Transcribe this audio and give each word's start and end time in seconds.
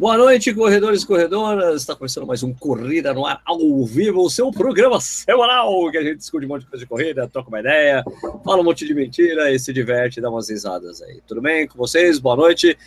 Boa 0.00 0.16
noite, 0.16 0.54
corredores 0.54 1.02
e 1.02 1.06
corredoras. 1.06 1.82
Está 1.82 1.94
começando 1.94 2.26
mais 2.26 2.42
um 2.42 2.54
Corrida 2.54 3.12
no 3.12 3.26
Ar 3.26 3.42
ao 3.44 3.84
vivo, 3.84 4.22
o 4.22 4.30
seu 4.30 4.50
programa 4.50 4.98
semanal 4.98 5.90
que 5.90 5.98
a 5.98 6.02
gente 6.02 6.16
discute 6.16 6.46
um 6.46 6.48
monte 6.48 6.62
de 6.62 6.68
coisa 6.68 6.84
de 6.86 6.88
corrida, 6.88 7.28
troca 7.28 7.50
uma 7.50 7.60
ideia, 7.60 8.02
fala 8.42 8.62
um 8.62 8.64
monte 8.64 8.86
de 8.86 8.94
mentira 8.94 9.52
e 9.52 9.58
se 9.58 9.74
diverte, 9.74 10.18
dá 10.18 10.30
umas 10.30 10.48
risadas 10.48 11.02
aí. 11.02 11.20
Tudo 11.26 11.42
bem 11.42 11.68
com 11.68 11.76
vocês? 11.76 12.18
Boa 12.18 12.34
noite. 12.34 12.78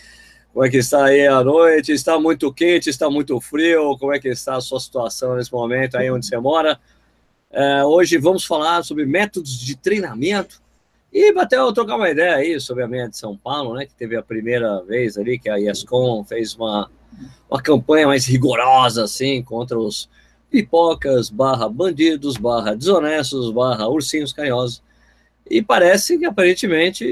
Como 0.52 0.66
é 0.66 0.72
que 0.72 0.78
está 0.78 1.06
aí 1.06 1.28
a 1.28 1.44
noite? 1.44 1.92
Está 1.92 2.20
muito 2.20 2.52
quente? 2.52 2.90
Está 2.90 3.08
muito 3.12 3.40
frio? 3.40 3.96
Como 4.00 4.12
é 4.12 4.20
que 4.20 4.30
está 4.30 4.56
a 4.56 4.62
sua 4.62 4.80
situação 4.80 5.36
nesse 5.36 5.54
momento 5.54 5.96
aí 5.96 6.10
onde 6.10 6.26
você 6.26 6.40
mora? 6.40 6.80
É, 7.52 7.86
hoje 7.86 8.18
vamos 8.18 8.44
falar 8.44 8.84
sobre 8.84 9.06
métodos 9.06 9.56
de 9.60 9.78
treinamento 9.78 10.64
e 11.14 11.32
até 11.38 11.58
eu 11.58 11.72
trocar 11.72 11.96
uma 11.96 12.10
ideia 12.10 12.38
aí 12.38 12.60
sobre 12.60 12.84
a 12.84 12.88
meia 12.88 13.08
de 13.08 13.16
São 13.16 13.38
Paulo, 13.38 13.76
né? 13.76 13.86
Que 13.86 13.94
teve 13.94 14.16
a 14.16 14.24
primeira 14.24 14.82
vez 14.82 15.16
ali 15.16 15.38
que 15.38 15.48
a 15.48 15.60
ESCOM 15.60 16.24
fez 16.24 16.56
uma 16.56 16.90
uma 17.50 17.62
campanha 17.62 18.08
mais 18.08 18.26
rigorosa, 18.26 19.04
assim, 19.04 19.44
contra 19.44 19.78
os 19.78 20.10
pipocas, 20.50 21.30
barra 21.30 21.68
bandidos, 21.68 22.38
barra 22.38 22.76
desonestos, 22.76 23.52
barra 23.52 23.88
ursinhos 23.88 24.32
carinhosos. 24.32 24.84
E 25.50 25.62
parece 25.62 26.18
que 26.18 26.26
aparentemente 26.26 27.06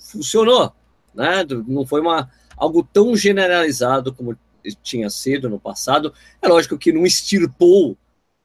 funcionou, 0.00 0.72
né? 1.14 1.44
Não 1.66 1.86
foi 1.86 2.00
uma, 2.00 2.30
algo 2.56 2.82
tão 2.92 3.14
generalizado 3.16 4.12
como 4.12 4.36
tinha 4.82 5.10
sido 5.10 5.48
no 5.48 5.60
passado. 5.60 6.12
É 6.40 6.48
lógico 6.48 6.78
que 6.78 6.92
não 6.92 7.04
extirpou 7.04 7.96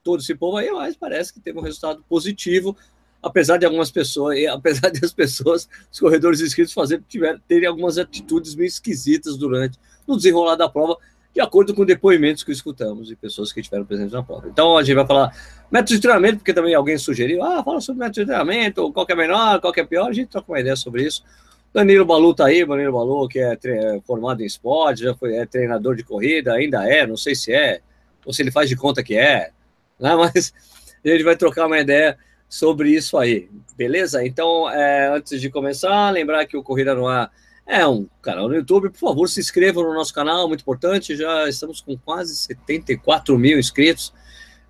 todo 0.02 0.20
esse 0.20 0.34
povo 0.34 0.56
aí, 0.56 0.70
mas 0.70 0.96
parece 0.96 1.32
que 1.32 1.40
teve 1.40 1.58
um 1.58 1.62
resultado 1.62 2.04
positivo, 2.08 2.76
apesar 3.22 3.56
de 3.56 3.66
algumas 3.66 3.90
pessoas, 3.90 4.38
apesar 4.46 4.90
das 4.90 5.12
pessoas, 5.12 5.68
os 5.90 5.98
corredores 5.98 6.40
inscritos 6.40 6.72
fazer, 6.72 7.02
tiver, 7.08 7.40
terem 7.46 7.68
algumas 7.68 7.98
atitudes 7.98 8.54
meio 8.54 8.68
esquisitas 8.68 9.36
durante 9.36 9.78
no 10.10 10.16
desenrolar 10.16 10.56
da 10.56 10.68
prova, 10.68 10.96
de 11.32 11.40
acordo 11.40 11.74
com 11.74 11.84
depoimentos 11.84 12.42
que 12.42 12.50
escutamos 12.50 13.06
de 13.06 13.16
pessoas 13.16 13.52
que 13.52 13.60
estiveram 13.60 13.84
presentes 13.84 14.12
na 14.12 14.22
prova. 14.22 14.48
Então 14.48 14.76
a 14.76 14.82
gente 14.82 14.96
vai 14.96 15.06
falar 15.06 15.32
método 15.70 15.94
de 15.94 16.00
treinamento, 16.00 16.38
porque 16.38 16.52
também 16.52 16.74
alguém 16.74 16.98
sugeriu, 16.98 17.42
ah, 17.42 17.62
fala 17.62 17.80
sobre 17.80 18.00
método 18.00 18.20
de 18.20 18.26
treinamento, 18.26 18.92
qual 18.92 19.06
que 19.06 19.12
é 19.12 19.16
melhor, 19.16 19.60
qual 19.60 19.72
que 19.72 19.80
é 19.80 19.84
pior, 19.84 20.08
a 20.08 20.12
gente 20.12 20.28
troca 20.28 20.50
uma 20.50 20.60
ideia 20.60 20.76
sobre 20.76 21.04
isso. 21.04 21.22
Danilo 21.72 22.04
Balu 22.04 22.34
tá 22.34 22.46
aí, 22.46 22.66
Danilo 22.66 22.92
Balu, 22.92 23.28
que 23.28 23.38
é, 23.38 23.56
é 23.64 24.00
formado 24.04 24.42
em 24.42 24.46
esporte, 24.46 25.04
já 25.04 25.14
foi 25.14 25.36
é 25.36 25.46
treinador 25.46 25.94
de 25.94 26.02
corrida, 26.02 26.54
ainda 26.54 26.84
é, 26.84 27.06
não 27.06 27.16
sei 27.16 27.36
se 27.36 27.52
é, 27.52 27.80
ou 28.24 28.32
se 28.32 28.42
ele 28.42 28.50
faz 28.50 28.68
de 28.68 28.74
conta 28.74 29.02
que 29.02 29.16
é, 29.16 29.50
né? 29.98 30.14
mas 30.16 30.52
a 31.04 31.08
gente 31.08 31.22
vai 31.22 31.36
trocar 31.36 31.66
uma 31.66 31.78
ideia 31.78 32.18
sobre 32.48 32.90
isso 32.90 33.16
aí, 33.16 33.48
beleza? 33.76 34.26
Então, 34.26 34.68
é, 34.68 35.16
antes 35.16 35.40
de 35.40 35.48
começar, 35.48 36.10
lembrar 36.10 36.44
que 36.46 36.56
o 36.56 36.62
Corrida 36.62 36.92
no 36.92 37.06
Ar 37.06 37.30
é 37.70 37.86
um 37.86 38.08
canal 38.20 38.48
no 38.48 38.56
YouTube. 38.56 38.90
Por 38.90 38.98
favor, 38.98 39.28
se 39.28 39.38
inscrevam 39.38 39.84
no 39.84 39.94
nosso 39.94 40.12
canal, 40.12 40.48
muito 40.48 40.62
importante. 40.62 41.16
Já 41.16 41.48
estamos 41.48 41.80
com 41.80 41.96
quase 41.96 42.36
74 42.36 43.38
mil 43.38 43.60
inscritos. 43.60 44.12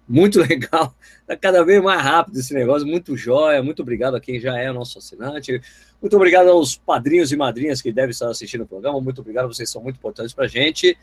Muito 0.06 0.38
legal. 0.44 0.94
Está 1.22 1.34
cada 1.34 1.64
vez 1.64 1.82
mais 1.82 2.02
rápido 2.02 2.38
esse 2.38 2.52
negócio. 2.52 2.86
Muito 2.86 3.16
jóia. 3.16 3.62
Muito 3.62 3.80
obrigado 3.80 4.16
a 4.16 4.20
quem 4.20 4.38
já 4.38 4.58
é 4.58 4.70
nosso 4.70 4.98
assinante. 4.98 5.62
Muito 5.98 6.14
obrigado 6.14 6.50
aos 6.50 6.76
padrinhos 6.76 7.32
e 7.32 7.36
madrinhas 7.36 7.80
que 7.80 7.90
devem 7.90 8.10
estar 8.10 8.28
assistindo 8.28 8.64
o 8.64 8.66
programa. 8.66 9.00
Muito 9.00 9.22
obrigado, 9.22 9.48
vocês 9.48 9.70
são 9.70 9.82
muito 9.82 9.96
importantes 9.96 10.34
para 10.34 10.44
a 10.44 10.48
gente. 10.48 10.96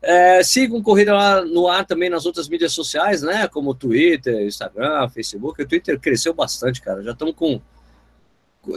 É, 0.00 0.42
sigam 0.42 0.82
Corrida 0.82 1.12
lá 1.12 1.44
no 1.44 1.68
ar 1.68 1.84
também 1.84 2.08
nas 2.08 2.24
outras 2.24 2.48
mídias 2.48 2.72
sociais, 2.72 3.20
né? 3.20 3.46
Como 3.46 3.74
Twitter, 3.74 4.46
Instagram, 4.46 5.06
Facebook. 5.10 5.60
O 5.60 5.68
Twitter 5.68 6.00
cresceu 6.00 6.32
bastante, 6.32 6.80
cara. 6.80 7.02
Já 7.02 7.12
estamos 7.12 7.34
com 7.34 7.60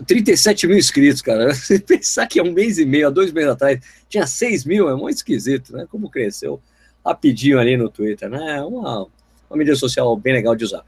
37 0.06 0.68
mil 0.68 0.78
inscritos, 0.78 1.22
cara. 1.22 1.54
Você 1.54 1.80
pensar 1.80 2.28
que 2.28 2.40
há 2.40 2.44
um 2.44 2.52
mês 2.52 2.78
e 2.78 2.86
meio, 2.86 3.08
há 3.08 3.10
dois 3.10 3.32
meses 3.32 3.52
atrás, 3.52 3.80
tinha 4.10 4.26
6 4.26 4.66
mil, 4.66 4.90
é 4.90 4.96
muito 4.96 5.18
esquisito, 5.18 5.74
né? 5.74 5.88
Como 5.90 6.10
cresceu 6.10 6.62
rapidinho 7.06 7.60
ali 7.60 7.78
no 7.78 7.90
Twitter, 7.90 8.30
né? 8.30 8.64
Uma, 8.64 9.08
uma 9.50 9.58
mídia 9.58 9.76
social 9.76 10.16
bem 10.18 10.34
legal 10.34 10.56
de 10.56 10.64
usar. 10.64 10.84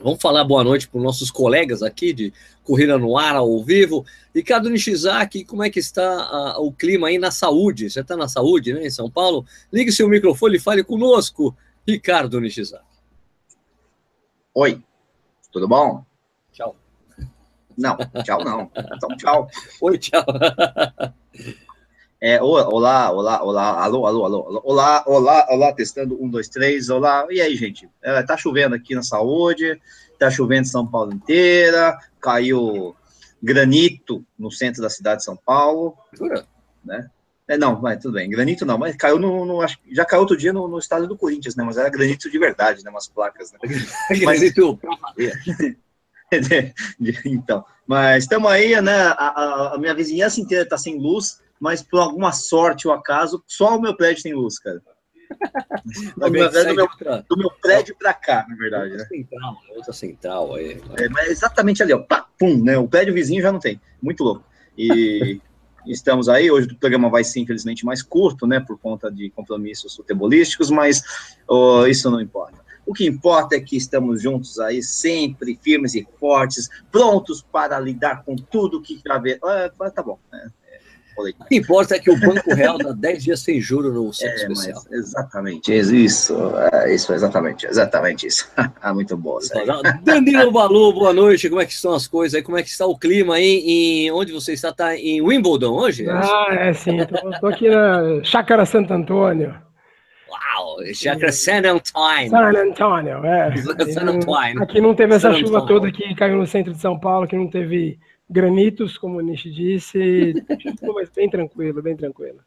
Vamos 0.00 0.20
falar 0.20 0.44
boa 0.44 0.62
noite 0.62 0.88
para 0.88 0.98
os 0.98 1.04
nossos 1.04 1.30
colegas 1.30 1.82
aqui 1.82 2.12
de 2.12 2.32
Corrida 2.62 2.98
no 2.98 3.16
Ar 3.16 3.36
ao 3.36 3.62
vivo. 3.64 4.04
Ricardo 4.34 4.70
Nishizaki, 4.70 5.44
como 5.44 5.62
é 5.62 5.70
que 5.70 5.80
está 5.80 6.04
a, 6.04 6.60
o 6.60 6.72
clima 6.72 7.08
aí 7.08 7.18
na 7.18 7.30
saúde? 7.30 7.90
Você 7.90 8.00
está 8.00 8.16
na 8.16 8.28
saúde, 8.28 8.74
né, 8.74 8.86
em 8.86 8.90
São 8.90 9.10
Paulo? 9.10 9.44
Ligue 9.72 9.90
seu 9.90 10.08
microfone 10.08 10.56
e 10.56 10.60
fale 10.60 10.84
conosco, 10.84 11.56
Ricardo 11.86 12.40
Nishizaki. 12.40 12.84
Oi, 14.54 14.82
tudo 15.52 15.66
bom? 15.66 16.04
Tchau. 16.52 16.76
Não, 17.78 17.96
tchau 18.24 18.44
não. 18.44 18.70
Então, 18.96 19.16
tchau. 19.16 19.48
Oi, 19.80 19.98
tchau. 19.98 20.24
É, 22.20 22.42
olá, 22.42 23.12
olá, 23.12 23.42
olá, 23.44 23.84
alô, 23.84 24.04
alô, 24.04 24.24
alô, 24.24 24.62
olá, 24.64 25.04
olá, 25.06 25.46
olá, 25.48 25.72
testando, 25.72 26.20
um, 26.20 26.28
dois, 26.28 26.48
três, 26.48 26.90
olá, 26.90 27.24
e 27.30 27.40
aí, 27.40 27.54
gente, 27.54 27.88
é, 28.02 28.20
tá 28.24 28.36
chovendo 28.36 28.74
aqui 28.74 28.92
na 28.92 29.04
saúde, 29.04 29.80
tá 30.18 30.28
chovendo 30.28 30.62
em 30.62 30.70
São 30.70 30.84
Paulo 30.84 31.12
inteira, 31.12 31.96
caiu 32.20 32.96
granito 33.40 34.24
no 34.36 34.50
centro 34.50 34.82
da 34.82 34.90
cidade 34.90 35.18
de 35.18 35.26
São 35.26 35.36
Paulo, 35.36 35.96
né, 36.84 37.08
é, 37.46 37.56
não, 37.56 37.80
mas 37.80 38.02
tudo 38.02 38.14
bem, 38.14 38.28
granito 38.28 38.66
não, 38.66 38.76
mas 38.76 38.96
caiu 38.96 39.20
no, 39.20 39.46
no 39.46 39.64
já 39.92 40.04
caiu 40.04 40.22
outro 40.22 40.36
dia 40.36 40.52
no, 40.52 40.66
no 40.66 40.80
estado 40.80 41.06
do 41.06 41.16
Corinthians, 41.16 41.54
né, 41.54 41.62
mas 41.62 41.76
era 41.76 41.88
granito 41.88 42.28
de 42.28 42.36
verdade, 42.36 42.82
né, 42.82 42.90
umas 42.90 43.06
placas, 43.06 43.52
né. 43.52 43.60
granito 44.18 44.76
então, 47.24 47.64
mas 47.86 48.24
estamos 48.24 48.50
aí, 48.50 48.80
né? 48.80 49.14
A, 49.16 49.72
a, 49.74 49.78
minha 49.78 49.94
vizinhança 49.94 50.40
inteira 50.40 50.64
está 50.64 50.76
sem 50.76 50.98
luz, 50.98 51.40
mas 51.58 51.82
por 51.82 52.00
alguma 52.00 52.32
sorte 52.32 52.86
ou 52.86 52.94
acaso, 52.94 53.42
só 53.46 53.76
o 53.76 53.80
meu 53.80 53.96
prédio 53.96 54.22
tem 54.22 54.34
luz, 54.34 54.58
cara. 54.58 54.80
do, 56.16 56.30
meu, 56.30 56.50
do, 56.50 56.74
meu, 56.74 56.88
do 57.28 57.36
meu 57.36 57.50
prédio 57.60 57.94
para 57.98 58.14
cá, 58.14 58.46
na 58.48 58.56
verdade. 58.56 58.92
Outra 58.92 58.98
né? 58.98 59.08
central, 59.08 59.56
outra 59.76 59.92
central 59.92 60.54
aí. 60.54 60.82
É, 60.98 61.08
mas 61.08 61.28
exatamente 61.28 61.82
ali, 61.82 61.92
ó, 61.92 61.98
pá, 61.98 62.26
pum, 62.38 62.62
né? 62.62 62.78
O 62.78 62.88
prédio 62.88 63.14
vizinho 63.14 63.42
já 63.42 63.52
não 63.52 63.58
tem. 63.58 63.80
Muito 64.02 64.24
louco. 64.24 64.44
E 64.76 65.40
estamos 65.86 66.28
aí. 66.28 66.50
Hoje 66.50 66.68
o 66.68 66.76
programa 66.76 67.10
vai 67.10 67.24
ser, 67.24 67.40
infelizmente, 67.40 67.84
mais 67.84 68.02
curto, 68.02 68.46
né? 68.46 68.60
Por 68.60 68.78
conta 68.78 69.10
de 69.10 69.30
compromissos 69.30 69.96
futebolísticos, 69.96 70.70
mas 70.70 71.02
oh, 71.46 71.86
isso 71.86 72.10
não 72.10 72.20
importa. 72.20 72.67
O 72.88 72.94
que 72.94 73.06
importa 73.06 73.54
é 73.54 73.60
que 73.60 73.76
estamos 73.76 74.22
juntos 74.22 74.58
aí, 74.58 74.82
sempre 74.82 75.58
firmes 75.62 75.94
e 75.94 76.08
fortes, 76.18 76.70
prontos 76.90 77.42
para 77.42 77.78
lidar 77.78 78.24
com 78.24 78.34
tudo 78.34 78.80
que 78.80 78.98
ver. 79.20 79.38
Ah, 79.44 79.90
tá 79.90 80.02
bom. 80.02 80.18
Né? 80.32 80.48
O 81.18 81.44
que 81.44 81.56
importa 81.56 81.96
é 81.96 81.98
que 81.98 82.10
o 82.10 82.18
Banco 82.18 82.54
Real 82.54 82.78
dá 82.78 82.92
10 82.92 83.24
dias 83.24 83.40
sem 83.40 83.60
juros 83.60 83.92
no 83.92 84.10
centro 84.14 84.38
é, 84.38 84.52
especial. 84.52 84.82
Exatamente, 84.90 85.70
isso, 85.70 86.34
é, 86.72 86.94
isso, 86.94 87.12
exatamente, 87.12 87.66
exatamente 87.66 88.26
isso. 88.26 88.50
Ah, 88.80 88.94
muito 88.94 89.16
bom. 89.16 89.38
Danilo 90.02 90.50
Balu, 90.50 90.92
boa 90.94 91.12
noite, 91.12 91.50
como 91.50 91.60
é 91.60 91.66
que 91.66 91.72
estão 91.72 91.92
as 91.92 92.06
coisas 92.06 92.36
aí? 92.36 92.42
Como 92.42 92.56
é 92.56 92.62
que 92.62 92.70
está 92.70 92.86
o 92.86 92.96
clima 92.96 93.34
aí? 93.34 93.64
Em, 93.66 94.10
onde 94.12 94.32
você 94.32 94.52
está? 94.52 94.70
Está 94.70 94.96
em 94.96 95.20
Wimbledon 95.20 95.72
hoje? 95.72 96.08
Ah, 96.08 96.46
é 96.52 96.72
sim, 96.72 96.96
estou 97.00 97.50
aqui 97.50 97.68
na 97.68 98.22
Chácara 98.22 98.64
Santo 98.64 98.94
Antônio. 98.94 99.67
Chácara 100.94 101.32
San 101.32 101.58
Antonio. 101.58 102.30
San 102.30 102.52
Antonio, 102.56 103.24
é. 103.24 103.56
San 103.92 104.08
Antonio. 104.08 104.62
Aqui 104.62 104.80
não 104.80 104.94
teve 104.94 105.14
essa 105.14 105.32
chuva 105.34 105.66
toda 105.66 105.90
que 105.90 106.14
caiu 106.14 106.36
no 106.36 106.46
centro 106.46 106.72
de 106.72 106.80
São 106.80 106.98
Paulo, 106.98 107.26
que 107.26 107.36
não 107.36 107.48
teve 107.48 107.98
granitos, 108.28 108.98
como 108.98 109.18
o 109.18 109.20
Nishi 109.20 109.50
disse, 109.50 110.34
mas 110.94 111.08
bem 111.10 111.28
tranquilo, 111.28 111.82
bem 111.82 111.96
tranquilo. 111.96 112.40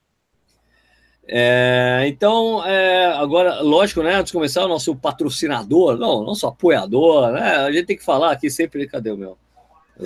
É, 1.27 2.03
então, 2.07 2.65
é, 2.65 3.05
agora, 3.13 3.61
lógico, 3.61 4.03
né? 4.03 4.15
Antes 4.15 4.31
de 4.31 4.33
começar, 4.33 4.65
o 4.65 4.67
nosso 4.67 4.95
patrocinador, 4.95 5.97
não, 5.97 6.23
nosso 6.23 6.45
apoiador, 6.47 7.31
né? 7.31 7.57
A 7.57 7.71
gente 7.71 7.85
tem 7.85 7.97
que 7.97 8.03
falar 8.03 8.31
aqui 8.31 8.49
sempre, 8.49 8.87
cadê 8.87 9.11
o 9.11 9.17
meu? 9.17 9.37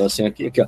Assim, 0.03 0.25
aqui, 0.25 0.47
aqui, 0.47 0.61
ó. 0.61 0.67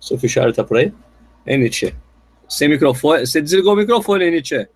O 0.00 0.04
seu 0.04 0.18
fichário 0.18 0.52
tá 0.52 0.64
por 0.64 0.78
aí? 0.78 0.92
É, 1.44 1.56
Nietzsche? 1.56 1.94
Sem 2.48 2.68
microfone. 2.68 3.26
Você 3.26 3.40
desligou 3.40 3.74
o 3.74 3.76
microfone, 3.76 4.24
hein, 4.24 4.30
Nietzsche? 4.30 4.68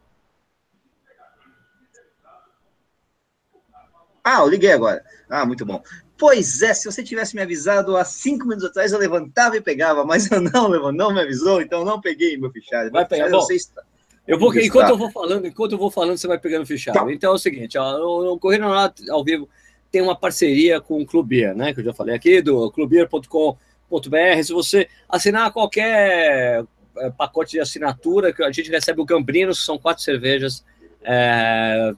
Ah, 4.24 4.40
eu 4.40 4.48
liguei 4.48 4.72
agora. 4.72 5.02
Ah, 5.28 5.44
muito 5.44 5.64
bom. 5.64 5.82
Pois 6.22 6.62
é, 6.62 6.72
se 6.72 6.84
você 6.84 7.02
tivesse 7.02 7.34
me 7.34 7.42
avisado 7.42 7.96
há 7.96 8.04
cinco 8.04 8.46
minutos 8.46 8.64
atrás, 8.64 8.92
eu 8.92 8.98
levantava 9.00 9.56
e 9.56 9.60
pegava, 9.60 10.04
mas 10.04 10.30
eu 10.30 10.40
não, 10.40 10.92
não 10.92 11.12
me 11.12 11.20
avisou, 11.20 11.60
então 11.60 11.84
não 11.84 12.00
peguei 12.00 12.36
meu 12.36 12.48
fichário. 12.48 12.92
Vai 12.92 13.04
pegar, 13.04 13.28
bom, 13.28 13.44
está... 13.50 13.82
Eu 14.24 14.38
vou, 14.38 14.56
enquanto 14.56 14.90
eu 14.90 14.96
vou 14.96 15.10
falando, 15.10 15.48
enquanto 15.48 15.72
eu 15.72 15.78
vou 15.78 15.90
falando, 15.90 16.16
você 16.16 16.28
vai 16.28 16.38
pegando 16.38 16.62
o 16.62 16.66
fichário. 16.66 17.04
Tá. 17.04 17.12
Então 17.12 17.32
é 17.32 17.34
o 17.34 17.38
seguinte, 17.38 17.76
ó, 17.76 17.98
o 18.34 18.38
Correndo 18.38 18.66
ao 19.10 19.24
Vivo 19.24 19.48
tem 19.90 20.00
uma 20.00 20.14
parceria 20.14 20.80
com 20.80 21.02
o 21.02 21.04
Clubir, 21.04 21.56
né? 21.56 21.74
Que 21.74 21.80
eu 21.80 21.84
já 21.86 21.92
falei 21.92 22.14
aqui, 22.14 22.40
do 22.40 22.70
clubir.com.br. 22.70 24.42
Se 24.44 24.52
você 24.52 24.88
assinar 25.08 25.52
qualquer 25.52 26.64
é, 26.98 27.10
pacote 27.10 27.50
de 27.50 27.60
assinatura 27.60 28.32
que 28.32 28.44
a 28.44 28.52
gente 28.52 28.70
recebe 28.70 29.00
o 29.00 29.04
Gambrinos, 29.04 29.58
que 29.58 29.66
são 29.66 29.76
quatro 29.76 30.04
cervejas, 30.04 30.64
é, 31.02 31.92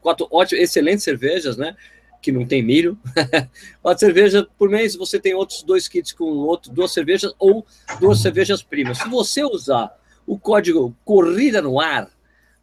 quatro 0.00 0.26
ótimas, 0.32 0.64
excelentes 0.64 1.04
cervejas, 1.04 1.56
né? 1.56 1.76
Que 2.22 2.32
não 2.32 2.46
tem 2.46 2.62
milho. 2.62 2.96
quatro 3.82 4.00
cervejas 4.00 4.46
por 4.56 4.70
mês, 4.70 4.96
você 4.96 5.18
tem 5.18 5.34
outros 5.34 5.62
dois 5.62 5.88
kits 5.88 6.12
com 6.12 6.24
outro, 6.24 6.72
duas 6.72 6.92
cervejas 6.92 7.34
ou 7.38 7.66
duas 8.00 8.20
cervejas 8.20 8.62
primas. 8.62 8.98
Se 8.98 9.08
você 9.08 9.44
usar 9.44 9.92
o 10.26 10.38
código 10.38 10.96
Corrida 11.04 11.60
no 11.60 11.80
Ar, 11.80 12.08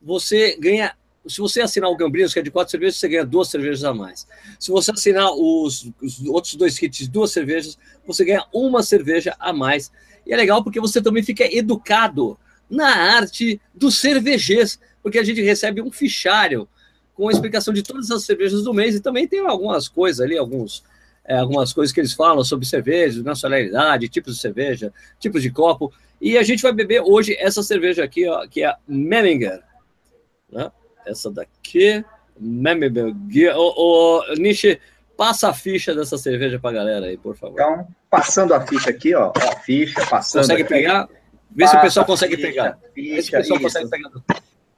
você 0.01 0.57
ganha 0.57 0.95
se 1.27 1.39
você 1.39 1.61
assinar 1.61 1.89
o 1.89 1.95
Gambrinos, 1.95 2.33
que 2.33 2.39
é 2.39 2.41
de 2.41 2.50
quatro 2.50 2.71
cervejas, 2.71 2.95
você 2.95 3.07
ganha 3.07 3.25
duas 3.25 3.50
cervejas 3.50 3.83
a 3.83 3.94
mais. 3.94 4.27
Se 4.57 4.71
você 4.71 4.91
assinar 4.91 5.31
os, 5.31 5.91
os 6.01 6.25
outros 6.25 6.56
dois 6.56 6.79
kits 6.79 7.07
duas 7.07 7.31
cervejas, 7.31 7.77
você 8.06 8.25
ganha 8.25 8.45
uma 8.53 8.81
cerveja 8.81 9.35
a 9.39 9.53
mais. 9.53 9.91
E 10.25 10.33
é 10.33 10.38
legal 10.38 10.63
porque 10.63 10.79
você 10.79 11.01
também 11.01 11.21
fica 11.21 11.44
educado 11.44 12.38
na 12.69 12.88
arte 12.88 13.59
dos 13.73 14.00
cervejês, 14.00 14.79
porque 15.03 15.19
a 15.19 15.23
gente 15.23 15.41
recebe 15.41 15.81
um 15.81 15.91
fichário 15.91 16.67
com 17.19 17.27
a 17.27 17.31
explicação 17.33 17.74
de 17.74 17.83
todas 17.83 18.10
as 18.10 18.24
cervejas 18.24 18.63
do 18.63 18.74
mês 18.74 18.95
e 18.95 19.01
também 19.01 19.27
tem 19.27 19.45
algumas 19.45 19.89
coisas 19.89 20.21
ali, 20.21 20.38
alguns, 20.38 20.86
é, 21.25 21.38
algumas 21.38 21.74
coisas 21.74 21.94
que 21.94 22.00
eles 22.00 22.13
falam 22.13 22.45
sobre 22.45 22.66
cerveja, 22.66 23.21
nacionalidade, 23.21 24.07
tipos 24.07 24.36
de 24.36 24.39
cerveja, 24.39 24.94
tipos 25.19 25.42
de 25.42 25.51
copo. 25.51 25.92
E 26.21 26.38
a 26.38 26.44
gente 26.44 26.63
vai 26.63 26.71
beber 26.71 27.01
hoje 27.01 27.36
essa 27.38 27.62
cerveja 27.62 28.06
aqui, 28.06 28.25
ó, 28.25 28.48
que 28.48 28.63
é 28.63 28.68
a 28.68 28.77
Memminger. 28.88 29.62
Né? 30.50 30.71
essa 31.06 31.30
daqui. 31.30 32.06
O, 33.56 34.21
o 34.21 34.33
Nishi, 34.36 34.80
passa 35.18 35.50
a 35.50 35.54
ficha 35.54 35.94
dessa 35.94 36.18
cerveja 36.18 36.57
para 36.57 36.69
a 36.69 36.74
galera 36.74 37.07
aí, 37.07 37.18
por 37.18 37.36
favor. 37.36 37.60
Então, 37.60 37.86
passando 38.10 38.54
a 38.54 38.66
ficha 38.66 38.89
aqui, 38.89 39.13
ó, 39.13 39.33
ó 39.36 39.56
ficha, 39.57 40.06
passando. 40.06 40.44
Consegue 40.44 40.62
aqui. 40.62 40.74
pegar? 40.74 41.10
Vê 41.51 41.68
se 41.68 41.75
o 41.75 41.81
pessoal 41.81 42.06
consegue 42.06 42.36
ficha, 42.38 42.48
pegar. 42.48 42.80
Ficha, 42.94 43.16
Vê 43.16 43.21
se 43.21 43.30
o 43.30 43.31
pessoal 43.31 43.60
isso. 43.60 43.63
consegue 43.63 43.89
pegar. 43.89 44.10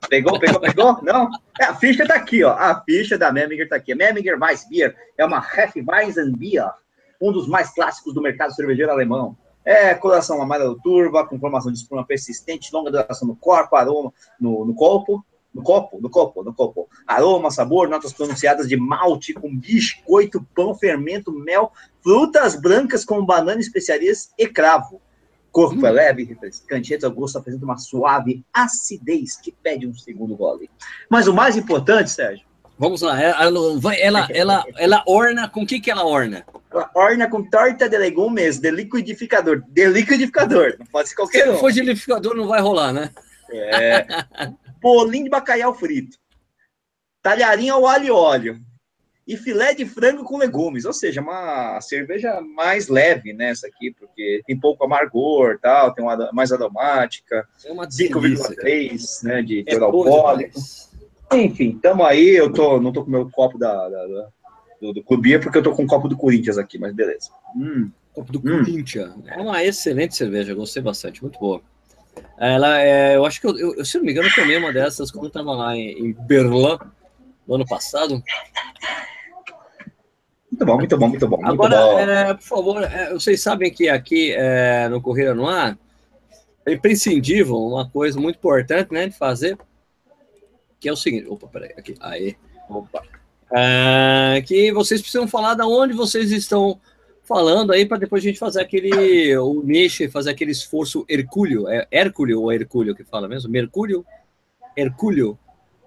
Pegou, 0.10 0.40
pegou, 0.40 0.60
pegou? 0.60 1.02
Não? 1.04 1.30
É, 1.60 1.66
a 1.66 1.76
ficha 1.76 2.06
tá 2.06 2.16
aqui, 2.16 2.44
ó. 2.44 2.52
A 2.52 2.82
ficha 2.84 3.18
da 3.18 3.32
Memminger 3.32 3.70
tá 3.70 3.76
aqui. 3.76 3.96
Memminger 3.96 4.38
Weissbier 4.42 4.96
é 5.18 5.26
uma 5.26 5.40
Hefeweizenbier, 5.40 6.72
um 7.22 7.32
dos 7.32 7.48
mais 7.48 7.74
clássicos 7.74 8.14
do 8.14 8.22
mercado 8.22 8.54
cervejeiro 8.54 8.92
alemão. 8.92 9.38
É 9.64 9.94
coloração 9.94 10.42
amarela 10.42 10.76
turva, 10.84 11.26
com 11.26 11.40
formação 11.40 11.72
de 11.72 11.78
espuma 11.78 12.06
persistente, 12.06 12.74
longa 12.74 12.90
duração 12.90 13.28
no 13.28 13.36
corpo, 13.36 13.76
aroma 13.76 14.12
no, 14.40 14.66
no 14.66 14.74
corpo, 14.74 15.24
no 15.54 15.62
copo, 15.62 16.02
no 16.02 16.10
copo, 16.10 16.44
no 16.44 16.54
copo. 16.54 16.90
Aroma, 17.06 17.52
sabor, 17.52 17.88
notas 17.88 18.12
pronunciadas 18.12 18.68
de 18.68 18.76
malte 18.76 19.34
com 19.34 19.56
biscoito, 19.56 20.46
pão, 20.56 20.74
fermento, 20.74 21.32
mel, 21.32 21.72
frutas 22.02 22.56
brancas 22.56 23.06
como 23.06 23.26
banana, 23.26 23.62
especiarias 23.62 24.32
e 24.38 24.48
cravo. 24.48 25.00
Corpo 25.52 25.82
hum. 25.82 25.86
é 25.86 25.92
leve, 25.92 26.24
refrescante, 26.24 26.98
ao 27.04 27.12
gosto 27.12 27.38
apresenta 27.38 27.66
uma 27.66 27.78
suave 27.78 28.44
acidez 28.54 29.36
que 29.38 29.52
pede 29.52 29.86
um 29.86 29.94
segundo 29.94 30.36
gole. 30.36 30.70
Mas 31.10 31.28
o 31.28 31.34
mais 31.34 31.58
importante, 31.58 32.10
Sérgio. 32.10 32.46
Vamos 32.80 33.02
lá, 33.02 33.22
ela, 33.22 33.88
ela, 33.92 34.28
ela, 34.32 34.66
ela 34.76 35.04
orna, 35.06 35.48
com 35.48 35.62
o 35.62 35.68
que, 35.68 35.80
que 35.80 35.92
ela 35.92 36.04
orna? 36.04 36.44
Ela 36.72 36.90
orna 36.96 37.30
com 37.30 37.44
torta 37.44 37.88
de 37.88 37.98
legumes 37.98 38.58
de 38.58 38.72
liquidificador. 38.72 39.62
De 39.68 39.88
liquidificador, 39.88 40.78
não 40.80 40.86
pode 40.88 41.10
ser 41.10 41.16
qualquer 41.16 41.44
Se 41.44 41.50
um. 41.50 41.54
Se 41.54 41.60
for 41.60 41.72
de 41.72 41.82
liquidificador, 41.82 42.36
não 42.36 42.48
vai 42.48 42.62
rolar, 42.62 42.92
né? 42.92 43.12
É. 43.54 44.08
bolinho 44.82 45.26
de 45.26 45.30
bacalhau 45.30 45.76
frito, 45.76 46.18
talharinho 47.22 47.76
ao 47.76 47.86
alho 47.86 48.06
e 48.06 48.12
óleo 48.12 48.71
e 49.32 49.38
filé 49.38 49.74
de 49.74 49.86
frango 49.86 50.26
com 50.26 50.38
legumes, 50.38 50.84
ou 50.84 50.92
seja, 50.92 51.22
uma 51.22 51.80
cerveja 51.80 52.42
mais 52.42 52.90
leve 52.90 53.32
nessa 53.32 53.66
né, 53.66 53.74
aqui, 53.74 53.96
porque 53.98 54.42
tem 54.46 54.60
pouco 54.60 54.84
amargor, 54.84 55.58
tal, 55.62 55.94
tem 55.94 56.04
uma 56.04 56.30
mais 56.34 56.52
aromática, 56.52 57.48
é 57.66 57.74
5,3 57.74 59.24
né, 59.24 59.42
de 59.42 59.62
é 59.62 59.64
teor 59.64 59.84
alcoólico. 59.84 60.60
Enfim, 61.32 61.76
estamos 61.76 62.06
aí, 62.06 62.36
eu 62.36 62.52
tô, 62.52 62.82
não 62.82 62.92
tô 62.92 63.06
com 63.06 63.12
meu 63.12 63.30
copo 63.30 63.58
da, 63.58 63.88
da, 63.88 64.06
da 64.06 64.28
do, 64.82 64.94
do 64.94 65.04
Clube 65.04 65.40
porque 65.40 65.60
eu 65.60 65.64
tô 65.64 65.72
com 65.72 65.84
um 65.84 65.88
copo 65.88 66.10
do 66.10 66.18
Corinthians 66.18 66.58
aqui, 66.58 66.78
mas 66.78 66.94
beleza. 66.94 67.30
Hum. 67.56 67.90
Copo 68.14 68.34
do 68.34 68.40
hum. 68.40 68.66
Corinthians. 68.66 69.14
É 69.28 69.38
uma 69.38 69.64
excelente 69.64 70.14
cerveja, 70.14 70.54
gostei 70.54 70.84
bastante, 70.84 71.22
muito 71.22 71.40
boa. 71.40 71.62
Ela 72.38 72.82
é, 72.82 73.16
eu 73.16 73.26
acho 73.26 73.40
que 73.40 73.48
eu, 73.48 73.76
eu, 73.78 73.86
se 73.86 73.98
não 73.98 74.04
me 74.04 74.12
engano, 74.12 74.28
eu 74.28 74.36
tomei 74.36 74.58
uma 74.58 74.74
dessas 74.74 75.10
quando 75.10 75.26
eu 75.26 75.30
estava 75.30 75.54
lá 75.54 75.74
em, 75.74 76.08
em 76.08 76.12
Berlim 76.12 76.78
no 77.48 77.56
ano 77.56 77.66
passado. 77.66 78.22
Muito 80.52 80.66
bom, 80.66 80.78
muito 80.78 80.98
bom, 80.98 81.08
muito 81.08 81.28
bom. 81.28 81.38
Muito 81.38 81.54
Agora, 81.54 81.78
bom. 81.78 82.00
É, 82.00 82.34
por 82.34 82.44
favor, 82.44 82.84
é, 82.84 83.14
vocês 83.14 83.42
sabem 83.42 83.72
que 83.72 83.88
aqui 83.88 84.34
é, 84.34 84.90
no 84.90 85.02
Correio 85.02 85.34
no 85.34 85.48
Ar 85.48 85.78
é 86.66 86.74
imprescindível 86.74 87.56
uma 87.56 87.90
coisa 87.90 88.20
muito 88.20 88.36
importante 88.36 88.92
né, 88.92 89.08
de 89.08 89.18
fazer, 89.18 89.58
que 90.80 90.90
é 90.90 90.92
o 90.92 90.96
seguinte. 90.96 91.28
Opa, 91.28 91.48
peraí, 91.48 91.72
aqui. 91.78 91.96
Aí. 92.02 92.36
Opa. 92.70 93.02
É, 93.54 94.42
que 94.46 94.72
vocês 94.74 95.02
precisam 95.02 95.28
falar 95.28 95.56
da 95.56 95.66
onde 95.66 95.94
vocês 95.94 96.32
estão 96.32 96.80
falando 97.24 97.72
aí 97.72 97.86
para 97.86 97.98
depois 97.98 98.22
a 98.22 98.28
gente 98.28 98.40
fazer 98.40 98.62
aquele 98.62 99.38
o 99.38 99.62
niche, 99.64 100.10
fazer 100.10 100.32
aquele 100.32 100.52
esforço 100.52 101.06
hercúleo, 101.08 101.68
é 101.70 101.88
Hércules 101.90 102.36
ou 102.36 102.52
Hercúleo 102.52 102.94
que 102.94 103.06
fala 103.06 103.28
mesmo? 103.28 103.50
Mercúrio? 103.50 104.06
Hercúleo? 104.76 105.40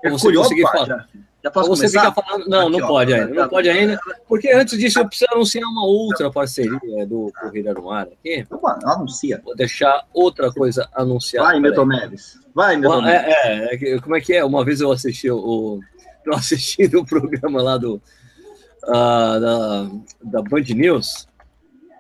Hercúleo, 0.03 0.43
você 0.43 0.63
opa, 0.63 0.73
falar. 0.73 1.09
Já, 1.45 1.51
posso 1.51 1.69
você 1.69 1.89
fica 1.89 2.11
falando, 2.11 2.49
não, 2.49 2.69
Aqui, 2.69 2.79
não 2.79 2.85
ó, 2.87 2.89
pode 2.89 3.13
ainda, 3.13 3.35
não 3.35 3.49
pode 3.51 3.69
ainda, 3.69 4.01
porque 4.27 4.51
antes 4.51 4.79
disso 4.79 4.99
eu 4.99 5.07
preciso 5.07 5.31
anunciar 5.31 5.69
uma 5.69 5.85
outra 5.85 6.31
parceria 6.31 7.07
do 7.07 7.31
Corrida 7.39 7.75
no 7.75 7.91
Ar 7.91 8.07
aqui. 8.07 8.47
Opa, 8.51 8.79
anuncia. 8.83 9.43
Vou 9.45 9.55
deixar 9.55 10.07
outra 10.15 10.51
coisa 10.51 10.89
anunciada. 10.95 11.49
Vai, 11.49 11.61
Milton 11.61 11.85
Neves. 11.85 12.39
Vai, 12.55 12.79
Milton 12.79 13.03
Neves. 13.03 13.35
É, 13.35 13.75
é, 13.75 14.01
como 14.01 14.17
é 14.17 14.23
que 14.23 14.33
é? 14.33 14.43
Uma 14.43 14.65
vez 14.65 14.81
eu 14.81 14.91
assisti 14.91 15.31
o, 15.31 15.81
eu 16.25 16.33
assisti 16.33 16.85
o 16.97 17.05
programa 17.05 17.63
lá 17.63 17.77
do 17.77 18.01
uh, 18.85 19.41
da, 19.41 19.91
da 20.23 20.43
Band 20.43 20.65
News, 20.75 21.29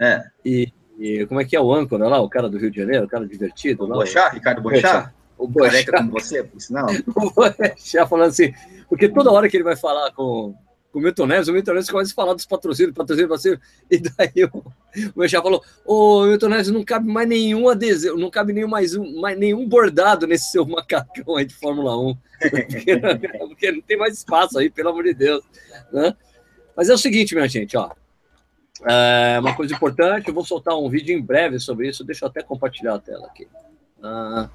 é. 0.00 0.24
E, 0.42 0.72
e, 0.98 1.26
como 1.26 1.40
é 1.40 1.44
que 1.44 1.54
é 1.54 1.60
o 1.60 1.70
âncora 1.70 2.08
lá, 2.08 2.18
o 2.18 2.30
cara 2.30 2.48
do 2.48 2.56
Rio 2.56 2.70
de 2.70 2.78
Janeiro, 2.78 3.04
o 3.04 3.08
cara 3.08 3.26
divertido? 3.26 3.84
O 3.84 3.86
lá, 3.86 3.96
Bochá, 3.96 4.30
o... 4.30 4.34
Ricardo 4.34 4.62
Bochá? 4.62 5.12
O 5.36 5.46
Bochá. 5.46 5.98
com 5.98 6.10
você, 6.10 6.42
por 6.42 6.60
sinal. 6.60 6.86
o 7.14 7.30
Bochá 7.30 8.06
falando 8.06 8.30
assim, 8.30 8.54
porque 8.88 9.08
toda 9.08 9.30
hora 9.30 9.48
que 9.48 9.56
ele 9.56 9.64
vai 9.64 9.76
falar 9.76 10.12
com, 10.12 10.54
com 10.92 10.98
o 10.98 11.02
Milton 11.02 11.26
Neves, 11.26 11.48
o 11.48 11.52
Milton 11.52 11.72
Neves 11.72 11.90
começa 11.90 12.12
a 12.12 12.14
falar 12.14 12.34
dos 12.34 12.46
patrocínios, 12.46 12.94
patrocínio, 12.94 13.28
patrocínio, 13.28 13.60
e 13.90 13.98
daí 13.98 14.44
o, 14.44 14.58
o 14.58 15.12
Bochá 15.16 15.42
falou, 15.42 15.62
ô 15.84 16.20
oh, 16.22 16.26
Milton 16.26 16.48
Neves, 16.48 16.70
não 16.70 16.84
cabe 16.84 17.08
mais 17.08 17.28
nenhum 17.28 17.68
adesivo, 17.68 18.16
não 18.16 18.30
cabe 18.30 18.52
nenhum, 18.52 18.68
mais 18.68 18.94
um, 18.94 19.20
mais 19.20 19.38
nenhum 19.38 19.68
bordado 19.68 20.26
nesse 20.26 20.50
seu 20.50 20.64
macacão 20.64 21.36
aí 21.36 21.44
de 21.44 21.54
Fórmula 21.54 21.98
1, 21.98 22.16
porque, 22.50 23.00
porque 23.38 23.72
não 23.72 23.80
tem 23.82 23.96
mais 23.96 24.18
espaço 24.18 24.58
aí, 24.58 24.70
pelo 24.70 24.90
amor 24.90 25.04
de 25.04 25.14
Deus, 25.14 25.44
né? 25.92 26.14
Mas 26.76 26.88
é 26.88 26.94
o 26.94 26.98
seguinte, 26.98 27.34
minha 27.34 27.48
gente, 27.48 27.76
ó, 27.76 27.90
é 28.86 29.38
uma 29.40 29.54
coisa 29.54 29.74
importante, 29.74 30.28
eu 30.28 30.34
vou 30.34 30.44
soltar 30.44 30.76
um 30.76 30.88
vídeo 30.88 31.16
em 31.16 31.22
breve 31.22 31.58
sobre 31.58 31.88
isso, 31.88 32.04
deixa 32.04 32.24
eu 32.24 32.28
até 32.28 32.42
compartilhar 32.42 32.94
a 32.94 32.98
tela 32.98 33.26
aqui. 33.26 33.46
Ah, 34.02 34.50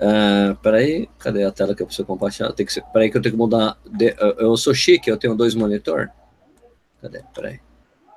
ah, 0.00 0.56
peraí, 0.62 1.08
cadê 1.18 1.44
a 1.44 1.52
tela 1.52 1.74
que 1.74 1.82
eu 1.82 1.86
preciso 1.86 2.06
compartilhar? 2.06 2.52
Tem 2.52 2.66
que 2.66 2.72
ser, 2.72 2.82
peraí 2.92 3.10
que 3.10 3.16
eu 3.16 3.22
tenho 3.22 3.34
que 3.34 3.38
mudar. 3.38 3.78
De, 3.84 4.14
eu 4.38 4.56
sou 4.56 4.74
chique, 4.74 5.10
eu 5.10 5.16
tenho 5.16 5.34
dois 5.34 5.54
monitor. 5.54 6.10
Cadê? 7.00 7.22
Peraí. 7.34 7.60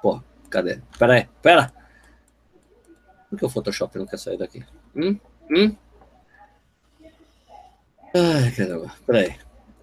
Pô, 0.01 0.21
cadê? 0.49 0.81
Peraí, 0.97 1.27
pera. 1.41 1.71
Por 3.29 3.37
que 3.37 3.45
o 3.45 3.49
Photoshop 3.49 3.97
não 3.97 4.05
quer 4.05 4.17
sair 4.17 4.37
daqui? 4.37 4.63
Hum? 4.95 5.17
Hum? 5.51 5.75
Ai, 8.15 8.51
caramba, 8.51 8.91
peraí. 9.05 9.35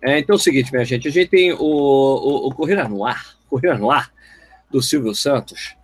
É, 0.02 0.18
então 0.18 0.34
é 0.34 0.36
o 0.36 0.40
seguinte, 0.40 0.72
minha 0.72 0.84
gente, 0.84 1.08
a 1.08 1.10
gente 1.10 1.30
tem 1.30 1.52
o, 1.52 1.58
o, 1.58 2.48
o 2.48 2.54
Corrida 2.54 2.88
no 2.88 3.04
Ar, 3.04 3.36
Corrida 3.48 3.78
no 3.78 3.90
Ar, 3.90 4.12
do 4.70 4.82
Silvio 4.82 5.14
Santos, 5.14 5.76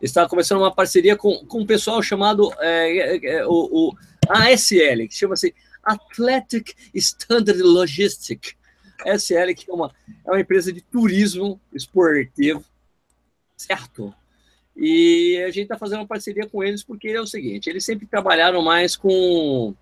está 0.00 0.28
começando 0.28 0.58
uma 0.58 0.74
parceria 0.74 1.16
com, 1.16 1.44
com 1.46 1.60
um 1.60 1.66
pessoal 1.66 2.00
chamado 2.02 2.52
é, 2.58 3.16
é, 3.16 3.26
é, 3.38 3.46
o, 3.46 3.94
o 4.30 4.36
ASL, 4.36 5.08
que 5.08 5.14
chama-se 5.14 5.54
Athletic 5.82 6.74
Standard 6.94 7.60
Logistic. 7.62 8.54
ASL, 9.06 9.54
que 9.54 9.70
é 9.70 9.74
uma, 9.74 9.90
é 10.26 10.30
uma 10.30 10.40
empresa 10.40 10.72
de 10.72 10.82
turismo 10.82 11.58
esportivo, 11.72 12.62
certo? 13.56 14.14
E 14.76 15.42
a 15.42 15.46
gente 15.46 15.62
está 15.62 15.78
fazendo 15.78 16.00
uma 16.00 16.06
parceria 16.06 16.46
com 16.46 16.62
eles 16.62 16.82
porque 16.82 17.08
é 17.08 17.20
o 17.20 17.26
seguinte: 17.26 17.68
eles 17.68 17.84
sempre 17.84 18.06
trabalharam 18.06 18.62
mais 18.62 18.96
com, 18.96 19.74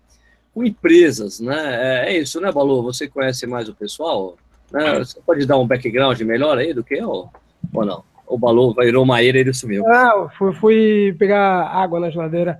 com 0.53 0.63
empresas, 0.63 1.39
né? 1.39 2.05
É, 2.07 2.13
é 2.13 2.17
isso, 2.17 2.39
né, 2.39 2.51
Balu? 2.51 2.81
Você 2.83 3.07
conhece 3.09 3.45
mais 3.45 3.67
o 3.67 3.75
pessoal? 3.75 4.37
Né? 4.71 4.99
Você 4.99 5.19
pode 5.19 5.45
dar 5.45 5.57
um 5.57 5.67
background 5.67 6.19
melhor 6.21 6.57
aí 6.57 6.73
do 6.73 6.83
que 6.83 6.95
eu? 6.95 7.29
Ou 7.73 7.85
não? 7.85 8.03
o 8.29 8.37
Balu 8.37 8.73
virou 8.75 9.03
uma 9.03 9.21
eira 9.23 9.39
e 9.39 9.41
ele 9.41 9.53
sumiu. 9.53 9.85
Ah, 9.87 10.29
fui, 10.37 10.53
fui 10.53 11.15
pegar 11.17 11.63
água 11.63 11.99
na 11.99 12.11
geladeira. 12.11 12.59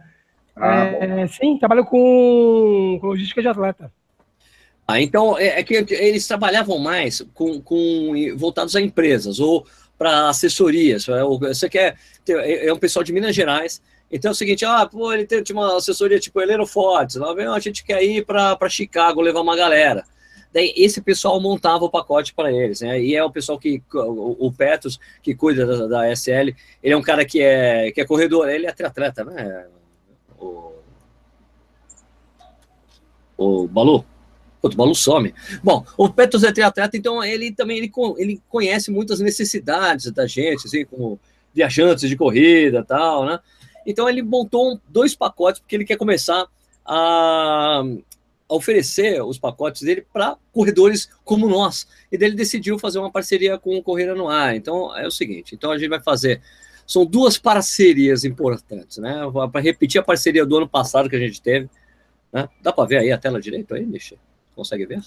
Ah, 0.60 0.86
é, 0.86 1.28
sim, 1.28 1.58
trabalho 1.58 1.86
com, 1.86 2.98
com, 3.00 3.08
logística 3.08 3.42
de 3.42 3.48
atleta. 3.48 3.92
Ah, 4.88 5.02
então 5.02 5.38
é, 5.38 5.60
é, 5.60 5.64
que 5.64 5.76
eles 5.76 6.28
trabalhavam 6.28 6.80
mais 6.80 7.22
com, 7.34 7.62
com 7.62 8.14
voltados 8.36 8.76
a 8.76 8.82
empresas 8.82 9.40
ou 9.40 9.66
para 9.98 10.30
assessorias. 10.30 11.08
É, 11.08 11.24
você 11.24 11.70
quer 11.70 11.98
ter, 12.26 12.38
é, 12.40 12.68
é 12.68 12.74
um 12.74 12.80
pessoal 12.80 13.04
de 13.04 13.14
Minas 13.14 13.36
Gerais 13.36 13.82
Então 14.12 14.30
é 14.30 14.32
o 14.32 14.36
seguinte, 14.36 14.66
ah, 14.66 14.86
pô, 14.86 15.14
ele 15.14 15.26
tem 15.26 15.44
uma 15.52 15.78
assessoria 15.78 16.20
tipo 16.20 16.42
Heleno 16.42 16.66
Fortes, 16.66 17.18
lá 17.18 17.34
vem, 17.34 17.48
a 17.48 17.60
gente 17.60 17.84
quer 17.84 18.04
ir 18.04 18.26
para 18.26 18.58
Chicago 18.70 19.22
levar 19.22 19.42
uma 19.42 19.56
galera. 19.56 20.04
Daí 20.52 20.74
esse 20.76 21.00
pessoal 21.02 21.40
montava 21.40 21.86
o 21.86 21.90
pacote 21.90 22.34
para 22.34 22.52
eles, 22.52 22.82
né? 22.82 23.00
E 23.00 23.16
é 23.16 23.24
o 23.24 23.32
pessoal 23.32 23.60
que 23.60 23.84
o, 23.94 24.48
o 24.48 24.52
Petros 24.52 25.00
que 25.22 25.36
cuida 25.36 25.66
da, 25.66 25.88
da, 25.88 26.12
SL, 26.16 26.56
ele 26.82 26.94
é 26.94 26.98
um 26.98 27.02
cara 27.02 27.24
que 27.24 27.42
é 27.42 27.92
que 27.92 28.02
é 28.02 28.06
corredor, 28.06 28.50
ele 28.50 28.66
é 28.66 28.72
triatleta, 28.72 29.24
né? 29.24 29.68
O, 30.40 30.74
o 33.40 33.68
Balu. 33.68 34.06
O 34.62 34.70
Balu 34.70 34.94
some. 34.94 35.34
Bom, 35.64 35.86
o 35.98 36.10
Petros 36.10 36.44
é 36.44 36.52
triatleta, 36.52 36.98
então 36.98 37.24
ele 37.24 37.52
também 37.52 37.78
ele, 37.78 37.92
ele 38.18 38.42
conhece 38.50 38.92
muitas 38.92 39.20
necessidades 39.20 40.12
da 40.12 40.28
gente, 40.28 40.68
assim, 40.68 40.86
como 40.86 41.20
viajantes 41.54 42.10
de 42.10 42.18
corrida, 42.18 42.84
tal, 42.84 43.26
né? 43.26 43.40
Então 43.86 44.10
ele 44.10 44.22
montou 44.22 44.80
dois 44.90 45.16
pacotes 45.16 45.62
porque 45.62 45.76
ele 45.76 45.86
quer 45.86 45.98
começar 45.98 46.46
a 46.86 47.84
a 48.50 48.56
oferecer 48.56 49.22
os 49.24 49.38
pacotes 49.38 49.84
dele 49.84 50.04
para 50.12 50.36
corredores 50.52 51.08
como 51.24 51.48
nós. 51.48 51.88
E 52.12 52.18
dele 52.18 52.36
decidiu 52.36 52.80
fazer 52.80 52.98
uma 52.98 53.12
parceria 53.12 53.60
com 53.60 53.78
o 53.78 53.84
Correia 53.84 54.16
no 54.16 54.28
Ar. 54.28 54.56
Então 54.56 54.96
é 54.98 55.06
o 55.06 55.12
seguinte: 55.12 55.54
então 55.54 55.72
a 55.72 55.78
gente 55.78 55.90
vai 55.90 56.02
fazer. 56.02 56.42
São 56.88 57.06
duas 57.06 57.38
parcerias 57.38 58.24
importantes, 58.24 58.98
né? 58.98 59.22
Para 59.52 59.62
repetir 59.62 60.02
a 60.02 60.04
parceria 60.04 60.44
do 60.44 60.58
ano 60.58 60.68
passado 60.68 61.08
que 61.08 61.16
a 61.16 61.20
gente 61.20 61.40
teve. 61.40 61.70
Né? 62.32 62.48
Dá 62.62 62.72
para 62.72 62.88
ver 62.88 62.98
aí 62.98 63.12
a 63.12 63.18
tela 63.18 63.40
direito 63.40 63.74
aí, 63.74 63.86
Nietzsche? 63.86 64.18
Consegue 64.56 64.86
ver? 64.86 65.02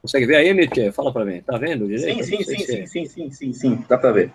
Consegue 0.00 0.26
ver 0.26 0.36
aí, 0.36 0.54
Nietzsche? 0.54 0.92
Fala 0.92 1.12
para 1.12 1.24
mim. 1.24 1.42
Tá 1.42 1.58
vendo 1.58 1.86
direito? 1.86 2.24
Sim, 2.24 2.42
sim, 2.42 2.44
sim, 2.44 2.58
sim, 2.58 2.86
sim, 2.86 3.06
sim, 3.06 3.30
sim, 3.30 3.52
sim, 3.52 3.84
Dá 3.88 3.98
para 3.98 4.12
ver. 4.12 4.32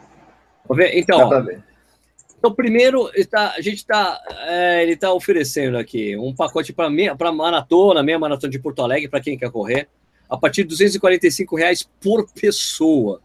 ver. 0.69 0.97
Então, 0.97 1.17
Dá 1.17 1.27
para 1.27 1.39
ver. 1.39 1.63
Então, 2.37 2.55
primeiro, 2.55 3.11
está, 3.13 3.51
a 3.51 3.61
gente 3.61 3.77
está 3.77 4.19
é, 4.47 4.81
ele 4.81 4.93
está 4.93 5.13
oferecendo 5.13 5.77
aqui 5.77 6.17
um 6.17 6.33
pacote 6.33 6.73
para 6.73 7.31
maratona, 7.31 8.01
meia 8.01 8.17
maratona 8.17 8.51
de 8.51 8.57
Porto 8.57 8.81
Alegre, 8.81 9.07
para 9.07 9.21
quem 9.21 9.37
quer 9.37 9.51
correr, 9.51 9.87
a 10.27 10.35
partir 10.35 10.63
de 10.63 10.69
245 10.69 11.55
reais 11.55 11.87
por 12.01 12.27
pessoa. 12.31 13.21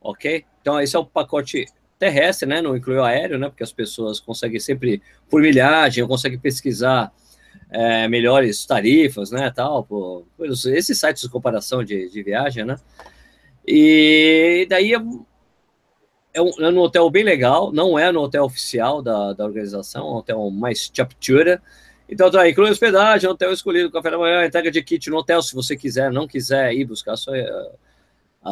Ok? 0.00 0.46
Então, 0.62 0.80
esse 0.80 0.96
é 0.96 0.98
o 0.98 1.04
pacote 1.04 1.66
terrestre, 1.98 2.48
né? 2.48 2.62
Não 2.62 2.76
inclui 2.76 2.96
o 2.96 3.04
aéreo, 3.04 3.38
né? 3.38 3.48
Porque 3.48 3.62
as 3.62 3.72
pessoas 3.72 4.20
conseguem 4.20 4.60
sempre, 4.60 5.02
por 5.28 5.42
milhagem, 5.42 6.06
conseguem 6.06 6.38
pesquisar 6.38 7.12
é, 7.70 8.08
melhores 8.08 8.64
tarifas, 8.64 9.30
né? 9.30 9.50
Tal, 9.50 9.84
por, 9.84 10.26
por 10.36 10.46
esses 10.46 10.98
sites 10.98 11.22
de 11.22 11.28
comparação 11.28 11.82
de, 11.82 12.08
de 12.08 12.22
viagem, 12.22 12.64
né? 12.64 12.76
E 13.66 14.66
daí 14.70 14.92
é 14.92 14.98
um, 14.98 15.24
é 16.34 16.42
um 16.42 16.78
hotel 16.78 17.10
bem 17.10 17.24
legal, 17.24 17.72
não 17.72 17.98
é 17.98 18.10
no 18.12 18.20
hotel 18.20 18.44
oficial 18.44 19.02
da, 19.02 19.32
da 19.32 19.44
organização, 19.44 20.06
é 20.06 20.10
um 20.10 20.16
hotel 20.16 20.50
mais 20.50 20.90
chaptura. 20.94 21.60
Então, 22.08 22.30
tá, 22.30 22.48
inclui 22.48 22.70
hospedagem, 22.70 23.28
hotel 23.28 23.52
escolhido, 23.52 23.90
café 23.90 24.10
da 24.10 24.18
manhã, 24.18 24.46
entrega 24.46 24.70
de 24.70 24.82
kit 24.82 25.10
no 25.10 25.18
hotel, 25.18 25.42
se 25.42 25.54
você 25.54 25.76
quiser, 25.76 26.10
não 26.10 26.26
quiser 26.26 26.72
ir 26.72 26.86
buscar 26.86 27.12
a 27.12 27.16
sua, 27.16 27.36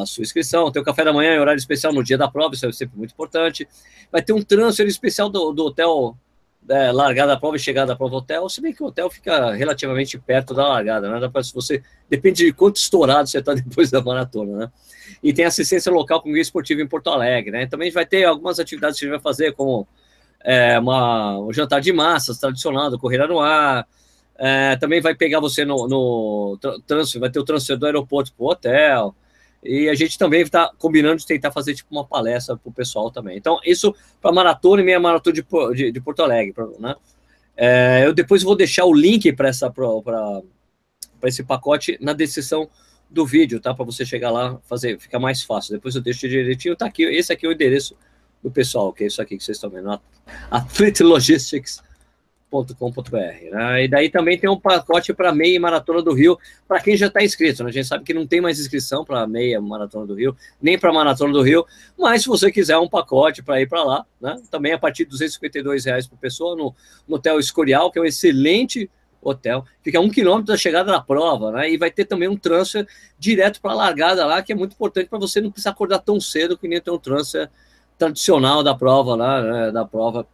a 0.02 0.06
sua 0.06 0.22
inscrição. 0.22 0.70
Tem 0.70 0.80
o 0.80 0.84
café 0.84 1.04
da 1.04 1.12
manhã 1.12 1.34
em 1.34 1.38
horário 1.38 1.58
especial 1.58 1.92
no 1.92 2.02
dia 2.02 2.18
da 2.18 2.28
prova, 2.28 2.54
isso 2.54 2.66
é 2.66 2.72
sempre 2.72 2.96
muito 2.96 3.12
importante. 3.12 3.68
Vai 4.10 4.22
ter 4.22 4.32
um 4.32 4.42
transfer 4.42 4.86
especial 4.86 5.28
do, 5.28 5.52
do 5.52 5.66
hotel 5.66 6.16
é, 6.68 6.90
largada 6.90 7.32
da 7.32 7.36
prova 7.38 7.56
e 7.56 7.60
chegada 7.60 7.88
da 7.88 7.96
prova 7.96 8.16
hotel, 8.16 8.48
se 8.48 8.60
bem 8.60 8.72
que 8.72 8.82
o 8.82 8.86
hotel 8.86 9.08
fica 9.08 9.52
relativamente 9.54 10.18
perto 10.18 10.52
da 10.52 10.66
largada, 10.66 11.08
né? 11.08 11.20
Dá 11.20 11.28
pra, 11.28 11.42
se 11.42 11.54
você, 11.54 11.82
depende 12.10 12.44
de 12.44 12.52
quanto 12.52 12.76
estourado 12.76 13.28
você 13.28 13.38
está 13.38 13.54
depois 13.54 13.90
da 13.90 14.02
maratona, 14.02 14.56
né? 14.56 14.72
E 15.22 15.32
tem 15.32 15.44
assistência 15.44 15.90
local 15.92 16.20
com 16.20 16.32
guia 16.32 16.42
esportivo 16.42 16.80
em 16.80 16.88
Porto 16.88 17.10
Alegre, 17.10 17.52
né? 17.52 17.66
Também 17.66 17.90
vai 17.90 18.04
ter 18.04 18.24
algumas 18.24 18.58
atividades 18.58 18.98
que 18.98 19.04
a 19.04 19.08
gente 19.08 19.16
vai 19.16 19.22
fazer, 19.22 19.52
como 19.52 19.86
é, 20.44 20.78
uma, 20.78 21.38
um 21.38 21.52
jantar 21.52 21.80
de 21.80 21.92
massas 21.92 22.38
tradicional 22.38 22.90
do 22.90 22.98
Correia 22.98 23.26
no 23.26 23.40
Ar, 23.40 23.86
é, 24.38 24.76
também 24.76 25.00
vai 25.00 25.14
pegar 25.14 25.40
você 25.40 25.64
no, 25.64 25.88
no 25.88 26.58
transfer, 26.86 27.18
vai 27.18 27.30
ter 27.30 27.38
o 27.38 27.44
transfer 27.44 27.76
do 27.76 27.86
aeroporto 27.86 28.32
para 28.34 28.44
o 28.44 28.50
hotel, 28.50 29.14
e 29.68 29.88
a 29.88 29.94
gente 29.94 30.18
também 30.18 30.42
está 30.42 30.72
combinando 30.78 31.16
de 31.16 31.26
tentar 31.26 31.50
fazer 31.50 31.74
tipo 31.74 31.94
uma 31.94 32.06
palestra 32.06 32.56
para 32.56 32.68
o 32.68 32.72
pessoal 32.72 33.10
também. 33.10 33.36
Então, 33.36 33.58
isso 33.64 33.94
para 34.20 34.32
maratona 34.32 34.82
e 34.82 34.84
meia 34.84 35.00
maratona 35.00 35.34
de, 35.34 35.44
de, 35.74 35.92
de 35.92 36.00
Porto 36.00 36.22
Alegre, 36.22 36.54
né? 36.78 36.94
É, 37.56 38.02
eu 38.04 38.12
depois 38.12 38.42
vou 38.42 38.54
deixar 38.54 38.84
o 38.84 38.92
link 38.92 39.32
para 39.32 39.48
essa 39.48 39.70
para 39.70 40.42
esse 41.24 41.42
pacote 41.42 41.96
na 42.00 42.12
descrição 42.12 42.68
do 43.08 43.24
vídeo, 43.24 43.60
tá? 43.60 43.72
Para 43.74 43.84
você 43.84 44.04
chegar 44.04 44.30
lá, 44.30 44.58
fazer, 44.64 44.98
fica 44.98 45.18
mais 45.18 45.42
fácil. 45.42 45.74
Depois 45.74 45.94
eu 45.94 46.02
deixo 46.02 46.28
direitinho. 46.28 46.76
Tá 46.76 46.86
aqui, 46.86 47.04
esse 47.04 47.32
aqui 47.32 47.46
é 47.46 47.48
o 47.48 47.52
endereço 47.52 47.96
do 48.42 48.50
pessoal, 48.50 48.92
que 48.92 49.04
é 49.04 49.06
isso 49.06 49.22
aqui 49.22 49.36
que 49.36 49.42
vocês 49.42 49.56
estão 49.56 49.70
vendo, 49.70 49.88
Athlete 50.50 51.02
Logistics 51.02 51.82
com.br 52.50 53.16
Né? 53.50 53.84
E 53.84 53.88
daí 53.88 54.08
também 54.08 54.38
tem 54.38 54.48
um 54.48 54.58
pacote 54.58 55.12
para 55.12 55.32
meia 55.32 55.60
maratona 55.60 56.02
do 56.02 56.12
Rio, 56.12 56.38
para 56.66 56.80
quem 56.80 56.96
já 56.96 57.06
está 57.06 57.22
inscrito. 57.22 57.62
Né? 57.62 57.70
A 57.70 57.72
gente 57.72 57.86
sabe 57.86 58.04
que 58.04 58.14
não 58.14 58.26
tem 58.26 58.40
mais 58.40 58.58
inscrição 58.58 59.04
para 59.04 59.26
meia 59.26 59.60
maratona 59.60 60.06
do 60.06 60.14
Rio, 60.14 60.36
nem 60.60 60.78
para 60.78 60.92
maratona 60.92 61.32
do 61.32 61.42
Rio, 61.42 61.66
mas 61.98 62.22
se 62.22 62.28
você 62.28 62.50
quiser 62.50 62.78
um 62.78 62.88
pacote 62.88 63.42
para 63.42 63.60
ir 63.60 63.68
para 63.68 63.82
lá, 63.82 64.06
né? 64.20 64.40
também 64.50 64.72
a 64.72 64.78
partir 64.78 65.04
de 65.04 65.10
252 65.10 65.84
reais 65.84 66.06
por 66.06 66.18
pessoa 66.18 66.56
no, 66.56 66.74
no 67.06 67.16
Hotel 67.16 67.38
Escorial, 67.38 67.90
que 67.90 67.98
é 67.98 68.02
um 68.02 68.06
excelente 68.06 68.90
hotel, 69.20 69.64
fica 69.82 69.98
a 69.98 70.00
um 70.00 70.08
quilômetro 70.08 70.46
da 70.46 70.56
chegada 70.56 70.92
da 70.92 71.00
prova, 71.00 71.50
né? 71.50 71.68
E 71.68 71.76
vai 71.76 71.90
ter 71.90 72.04
também 72.04 72.28
um 72.28 72.36
transfer 72.36 72.86
direto 73.18 73.60
para 73.60 73.72
a 73.72 73.74
largada 73.74 74.24
lá, 74.24 74.40
que 74.40 74.52
é 74.52 74.54
muito 74.54 74.74
importante 74.74 75.08
para 75.08 75.18
você 75.18 75.40
não 75.40 75.50
precisar 75.50 75.70
acordar 75.70 75.98
tão 75.98 76.20
cedo 76.20 76.56
que 76.56 76.68
nem 76.68 76.80
ter 76.80 76.92
um 76.92 76.98
transfer 76.98 77.50
tradicional 77.98 78.62
da 78.62 78.74
prova 78.74 79.16
lá, 79.16 79.42
né? 79.42 79.72
da 79.72 79.84
prova 79.84 80.26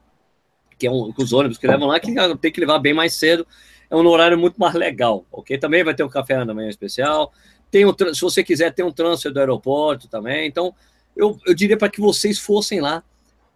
que 0.82 0.86
é 0.88 0.90
um, 0.90 1.12
os 1.16 1.32
ônibus 1.32 1.58
que 1.58 1.66
levam 1.68 1.86
lá, 1.86 2.00
que 2.00 2.12
tem 2.40 2.50
que 2.50 2.58
levar 2.58 2.80
bem 2.80 2.92
mais 2.92 3.14
cedo, 3.14 3.46
é 3.88 3.94
um 3.94 4.04
horário 4.04 4.36
muito 4.36 4.56
mais 4.58 4.74
legal, 4.74 5.24
ok? 5.30 5.56
Também 5.56 5.84
vai 5.84 5.94
ter 5.94 6.02
um 6.02 6.08
café 6.08 6.44
da 6.44 6.52
manhã 6.52 6.68
especial, 6.68 7.32
tem 7.70 7.86
um, 7.86 7.94
se 8.12 8.20
você 8.20 8.42
quiser, 8.42 8.74
tem 8.74 8.84
um 8.84 8.90
transfer 8.90 9.32
do 9.32 9.38
aeroporto 9.38 10.08
também, 10.08 10.48
então 10.48 10.74
eu, 11.16 11.38
eu 11.46 11.54
diria 11.54 11.76
para 11.76 11.88
que 11.88 12.00
vocês 12.00 12.36
fossem 12.40 12.80
lá, 12.80 13.04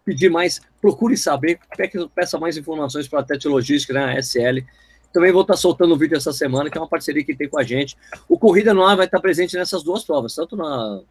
pedir 0.05 0.29
mais, 0.29 0.61
procure 0.79 1.17
saber, 1.17 1.59
peça 2.15 2.39
mais 2.39 2.55
informações 2.55 3.09
para 3.09 3.19
a 3.19 3.23
Tete 3.23 3.49
Logística, 3.49 3.93
né, 3.93 4.17
SL, 4.21 4.63
também 5.11 5.33
vou 5.33 5.41
estar 5.41 5.55
tá 5.55 5.57
soltando 5.57 5.93
um 5.93 5.97
vídeo 5.97 6.15
essa 6.15 6.31
semana, 6.31 6.69
que 6.69 6.77
é 6.77 6.81
uma 6.81 6.87
parceria 6.87 7.25
que 7.25 7.35
tem 7.35 7.49
com 7.49 7.59
a 7.59 7.63
gente. 7.63 7.97
O 8.29 8.39
Corrida 8.39 8.73
no 8.73 8.85
Ar 8.85 8.95
vai 8.95 9.05
estar 9.05 9.19
presente 9.19 9.57
nessas 9.57 9.83
duas 9.83 10.05
provas, 10.05 10.33
tanto 10.33 10.55
na, 10.55 11.01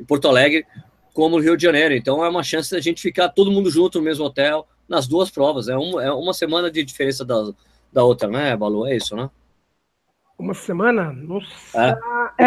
em 0.00 0.04
Porto 0.04 0.28
Alegre 0.28 0.64
como 1.12 1.36
no 1.36 1.42
Rio 1.42 1.56
de 1.56 1.62
Janeiro. 1.62 1.94
Então 1.94 2.24
é 2.24 2.28
uma 2.28 2.42
chance 2.42 2.70
da 2.70 2.80
gente 2.80 3.02
ficar 3.02 3.28
todo 3.28 3.50
mundo 3.50 3.70
junto 3.70 3.98
no 3.98 4.04
mesmo 4.04 4.24
hotel, 4.24 4.66
nas 4.88 5.06
duas 5.06 5.30
provas. 5.30 5.68
É, 5.68 5.76
um, 5.76 6.00
é 6.00 6.12
uma 6.12 6.32
semana 6.32 6.70
de 6.70 6.84
diferença 6.84 7.24
da, 7.24 7.52
da 7.92 8.04
outra, 8.04 8.28
né, 8.28 8.56
Balu? 8.56 8.86
É 8.86 8.96
isso, 8.96 9.16
né? 9.16 9.30
Uma 10.38 10.54
semana? 10.54 11.12
Nossa. 11.12 11.46
É. 11.74 11.94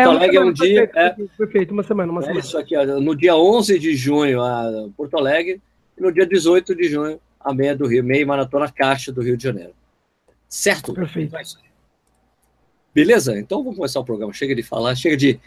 Porto 0.04 0.10
Alegre 0.10 0.38
é 0.38 0.42
um 0.42 0.52
dia. 0.54 0.88
Perfeito, 0.88 1.32
é, 1.32 1.38
perfeito, 1.38 1.72
uma 1.72 1.84
semana, 1.84 2.12
uma 2.12 2.22
é 2.22 2.24
semana. 2.24 2.40
Isso 2.42 2.58
aqui, 2.58 2.76
no 2.86 3.16
dia 3.16 3.36
11 3.36 3.80
de 3.80 3.96
junho, 3.96 4.42
a 4.42 4.90
Porto 4.98 5.18
Alegre, 5.18 5.62
e 5.98 6.02
no 6.02 6.12
dia 6.12 6.26
18 6.26 6.76
de 6.76 6.90
junho, 6.90 7.20
a 7.40 7.54
meia 7.54 7.76
do 7.76 7.88
Rio, 7.88 8.04
meia 8.04 8.26
maratona 8.26 8.72
Caixa 8.72 9.12
do 9.12 9.22
Rio 9.22 9.38
de 9.38 9.44
Janeiro. 9.44 9.74
Certo? 10.50 10.94
Perfeito. 10.94 11.36
Beleza? 12.94 13.38
Então 13.38 13.62
vamos 13.64 13.78
começar 13.78 14.00
o 14.00 14.06
programa. 14.06 14.34
Chega 14.34 14.56
de 14.56 14.64
falar, 14.64 14.96
chega 14.96 15.16
de 15.16 15.40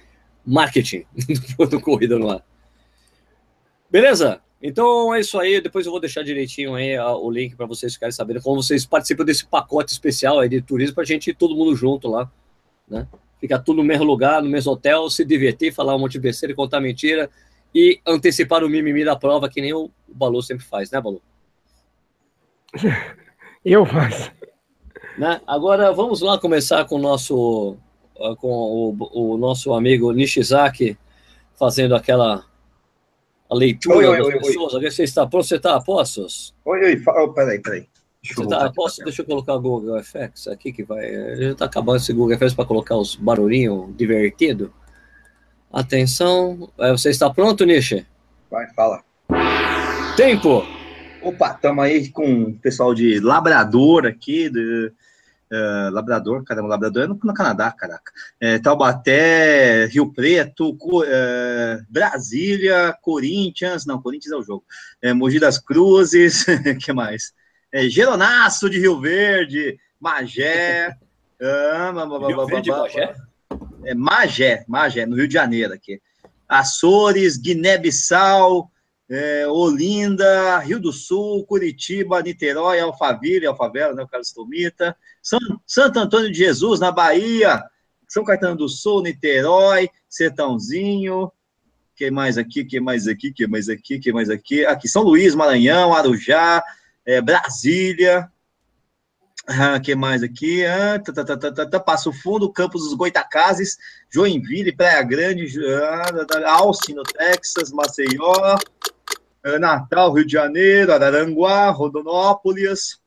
marketing 0.47 1.04
do 1.71 1.80
Corrida 1.80 2.18
no 2.18 2.30
Ar. 2.30 2.42
Beleza? 3.90 4.40
Então 4.62 5.15
é 5.15 5.21
isso 5.21 5.38
aí. 5.38 5.61
Depois 5.61 5.87
eu 5.87 5.93
vou 5.93 6.00
deixar 6.00 6.23
direitinho 6.23 6.75
aí 6.75 6.99
o 6.99 7.31
link 7.31 7.55
para 7.55 7.67
vocês 7.67 7.95
ficarem 7.95 8.12
sabendo 8.12 8.43
como 8.43 8.62
vocês 8.62 8.85
participam 8.85 9.25
desse 9.25 9.47
pacote 9.47 9.93
especial 9.93 10.41
aí 10.41 10.49
de 10.49 10.61
turismo 10.61 10.95
para 10.95 11.05
a 11.05 11.07
gente 11.07 11.31
ir 11.31 11.35
todo 11.35 11.55
mundo 11.55 11.75
junto 11.77 12.09
lá, 12.09 12.31
né? 12.88 13.07
Ficar 13.41 13.61
tudo 13.61 13.77
no 13.77 13.85
mesmo 13.85 14.05
lugar, 14.05 14.43
no 14.43 14.50
mesmo 14.50 14.73
hotel, 14.73 15.09
se 15.09 15.25
divertir, 15.25 15.73
falar 15.73 15.95
um 15.95 16.00
monte 16.00 16.12
de 16.12 16.21
besteira, 16.21 16.55
contar 16.55 16.81
mentira 16.81 17.31
e 17.73 18.00
antecipar 18.05 18.65
o 18.65 18.69
mimimi 18.69 19.05
da 19.05 19.15
prova, 19.15 19.49
que 19.49 19.61
nem 19.61 19.73
o 19.73 19.91
Balu 20.09 20.43
sempre 20.43 20.65
faz, 20.65 20.91
né, 20.91 21.00
Balu? 21.00 21.23
Eu 23.65 23.87
faço. 23.87 24.33
Né? 25.17 25.41
Agora 25.47 25.93
vamos 25.93 26.21
lá 26.21 26.38
começar 26.38 26.85
com 26.85 26.97
o 26.97 26.99
nosso, 26.99 27.77
com 28.38 28.49
o, 28.49 29.35
o 29.35 29.37
nosso 29.37 29.73
amigo 29.73 30.12
Nishizaki 30.12 30.97
fazendo 31.57 31.95
aquela 31.95 32.45
a 33.50 33.55
leitura 33.55 33.97
oi, 33.97 34.07
oi, 34.07 34.33
das 34.33 34.43
pessoas. 34.47 34.75
Oi. 34.75 34.90
Você 34.90 35.05
está 35.05 35.26
pronto? 35.26 35.47
Você 35.47 35.57
está 35.57 35.76
a 35.76 35.81
postos? 35.81 36.55
Oi, 36.64 36.81
oi, 36.81 37.02
oh, 37.07 37.28
peraí, 37.28 37.59
peraí. 37.61 37.87
Deixa 38.23 38.35
você 38.35 38.49
tá 38.49 38.67
a 38.67 38.73
postos? 38.73 39.05
Deixa 39.05 39.23
eu 39.23 39.26
colocar 39.26 39.55
o 39.55 39.61
Google 39.61 40.02
FX 40.02 40.49
aqui, 40.49 40.73
que 40.73 40.83
vai. 40.83 41.37
Já 41.37 41.50
está 41.52 41.64
acabando 41.64 41.97
esse 41.97 42.12
Google 42.12 42.37
FX 42.37 42.55
para 42.55 42.64
colocar 42.64 42.97
os 42.97 43.17
barulhinhos 43.17 43.97
divertido. 43.97 44.73
Atenção. 45.73 46.71
É, 46.78 46.90
você 46.90 47.11
está 47.11 47.31
pronto, 47.31 47.64
Nishi? 47.64 48.07
Vai, 48.50 48.67
fala. 48.75 49.02
Tempo! 50.17 50.64
Opa, 51.23 51.52
estamos 51.52 51.85
aí 51.85 52.11
com 52.11 52.43
o 52.45 52.55
pessoal 52.55 52.95
de 52.95 53.21
Labrador 53.21 54.07
aqui, 54.07 54.49
do, 54.49 54.93
Uh, 55.50 55.90
Labrador, 55.90 56.45
caramba, 56.45 56.69
Labrador 56.69 57.05
é 57.05 57.07
no, 57.07 57.19
no 57.23 57.33
Canadá, 57.33 57.73
caraca. 57.73 58.12
É, 58.38 58.59
Taubaté, 58.59 59.87
Rio 59.87 60.12
Preto, 60.12 60.76
Co, 60.76 61.02
uh, 61.02 61.07
Brasília, 61.88 62.95
Corinthians, 63.00 63.87
não, 63.87 64.00
Corinthians 64.00 64.33
é 64.33 64.37
o 64.37 64.43
jogo. 64.43 64.64
É, 65.00 65.14
Mogi 65.14 65.40
das 65.40 65.59
Cruzes, 65.59 66.45
que 66.85 66.93
mais? 66.93 67.33
É, 67.73 67.88
Geronaço 67.88 68.69
de 68.69 68.78
Rio 68.78 69.00
Verde, 69.00 69.78
Magé. 69.99 70.95
uh, 71.40 72.26
Rio 72.26 72.47
Verde, 72.47 72.71
Magé? 72.71 73.14
É, 73.85 73.95
Magé, 73.95 74.64
Magé, 74.69 75.07
no 75.07 75.17
Rio 75.17 75.28
de 75.28 75.35
Janeiro 75.35 75.73
aqui. 75.73 76.00
Açores, 76.47 77.38
Guiné-Bissau, 77.38 78.71
é, 79.09 79.47
Olinda, 79.49 80.59
Rio 80.59 80.79
do 80.79 80.93
Sul, 80.93 81.45
Curitiba, 81.47 82.23
Niterói, 82.23 82.79
Alphaville, 82.79 83.47
Alfavela, 83.47 83.95
né, 83.95 84.03
o 84.03 84.09
Carlos 84.09 84.33
Tomita, 84.33 84.97
São, 85.23 85.38
Santo 85.67 85.99
Antônio 85.99 86.31
de 86.31 86.38
Jesus, 86.38 86.79
na 86.79 86.93
Bahia, 86.93 87.62
São 88.07 88.25
Caetano 88.25 88.57
do 88.57 88.69
Sul, 88.69 89.03
Niterói, 89.03 89.88
Sertãozinho, 90.09 91.33
que 91.97 92.11
mais 92.11 92.37
aqui, 92.37 92.65
que 92.65 92.79
mais 92.79 93.09
aqui, 93.09 93.33
que 93.33 93.47
mais 93.47 93.69
aqui, 93.69 93.99
que 93.99 94.12
mais 94.12 94.31
aqui, 94.31 94.67
aqui, 94.67 94.88
São 94.88 95.03
Luís, 95.03 95.35
Maranhão, 95.35 95.95
Arujá, 95.95 96.62
é, 97.07 97.21
Brasília, 97.21 98.31
ah, 99.50 99.81
que 99.81 99.95
mais 99.95 100.23
aqui? 100.23 100.62
Ah, 100.67 100.99
tá, 100.99 101.25
tá, 101.25 101.37
tá, 101.37 101.67
tá, 101.67 101.81
Passo 101.81 102.12
Fundo, 102.12 102.53
Campos 102.53 102.83
dos 102.83 102.93
Goitacazes, 102.93 103.79
Joinville, 104.11 104.77
Praia 104.77 105.03
Grande, 105.03 105.49
ah, 105.65 106.50
Austin, 106.50 106.93
no 106.93 107.03
Texas, 107.03 107.73
Maceió, 107.73 108.59
Natal, 109.57 110.12
Rio 110.12 110.26
de 110.26 110.33
Janeiro, 110.33 110.93
Araranguá, 110.93 111.71
Rondonópolis, 111.71 113.00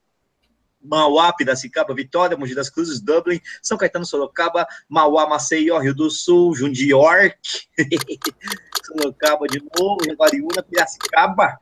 Mauá, 0.81 1.31
Piracicaba, 1.33 1.93
Vitória, 1.93 2.37
Mogi 2.37 2.55
das 2.55 2.69
Cruzes, 2.69 3.01
Dublin, 3.01 3.39
São 3.61 3.77
Caetano, 3.77 4.05
Sorocaba, 4.05 4.65
Mauá, 4.89 5.27
Maceió, 5.27 5.77
Rio 5.77 5.93
do 5.93 6.09
Sul, 6.09 6.55
Jundiorque, 6.55 7.67
Sorocaba 8.85 9.47
de 9.47 9.61
novo, 9.77 10.03
Jaguariúna, 10.05 10.63
Piracicaba, 10.63 11.59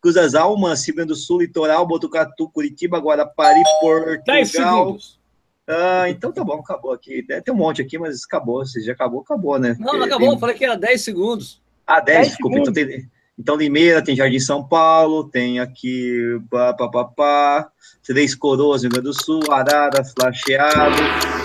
Cruz 0.00 0.14
das 0.14 0.34
Almas, 0.34 0.86
Rio 0.86 0.96
Grande 0.96 1.08
do 1.08 1.16
Sul, 1.16 1.40
Litoral, 1.40 1.86
Botucatu, 1.86 2.48
Curitiba, 2.50 2.98
Guarapari, 2.98 3.62
Portugal. 3.80 4.22
10 4.26 4.50
segundos. 4.50 5.22
Ah, 5.66 6.08
então 6.08 6.32
tá 6.32 6.42
bom, 6.42 6.54
acabou 6.54 6.92
aqui. 6.92 7.22
Tem 7.22 7.54
um 7.54 7.56
monte 7.56 7.80
aqui, 7.80 7.96
mas 7.98 8.24
acabou. 8.24 8.66
Se 8.66 8.80
já 8.82 8.92
acabou, 8.92 9.20
acabou, 9.20 9.58
né? 9.58 9.76
Não, 9.78 9.94
não 9.94 10.04
acabou, 10.04 10.30
tem... 10.30 10.38
falei 10.40 10.56
que 10.56 10.64
era 10.64 10.76
10 10.76 11.00
segundos. 11.00 11.62
Ah, 11.86 12.00
10, 12.00 12.18
10 12.18 12.28
desculpa. 12.28 12.58
Então 12.58 12.72
tem, 12.72 13.08
então, 13.38 13.56
Limeira, 13.56 14.02
tem 14.02 14.14
Jardim 14.14 14.38
São 14.38 14.62
Paulo, 14.62 15.28
tem 15.28 15.58
aqui 15.58 16.38
pá, 16.50 16.74
pá, 16.74 16.88
pá, 16.88 17.04
pá, 17.04 17.72
Três 18.04 18.34
Coroas, 18.34 18.82
Rio 18.82 18.90
Grande 18.90 19.08
do 19.08 19.24
Sul, 19.24 19.40
Araras, 19.50 20.12
Lacheado, 20.18 20.96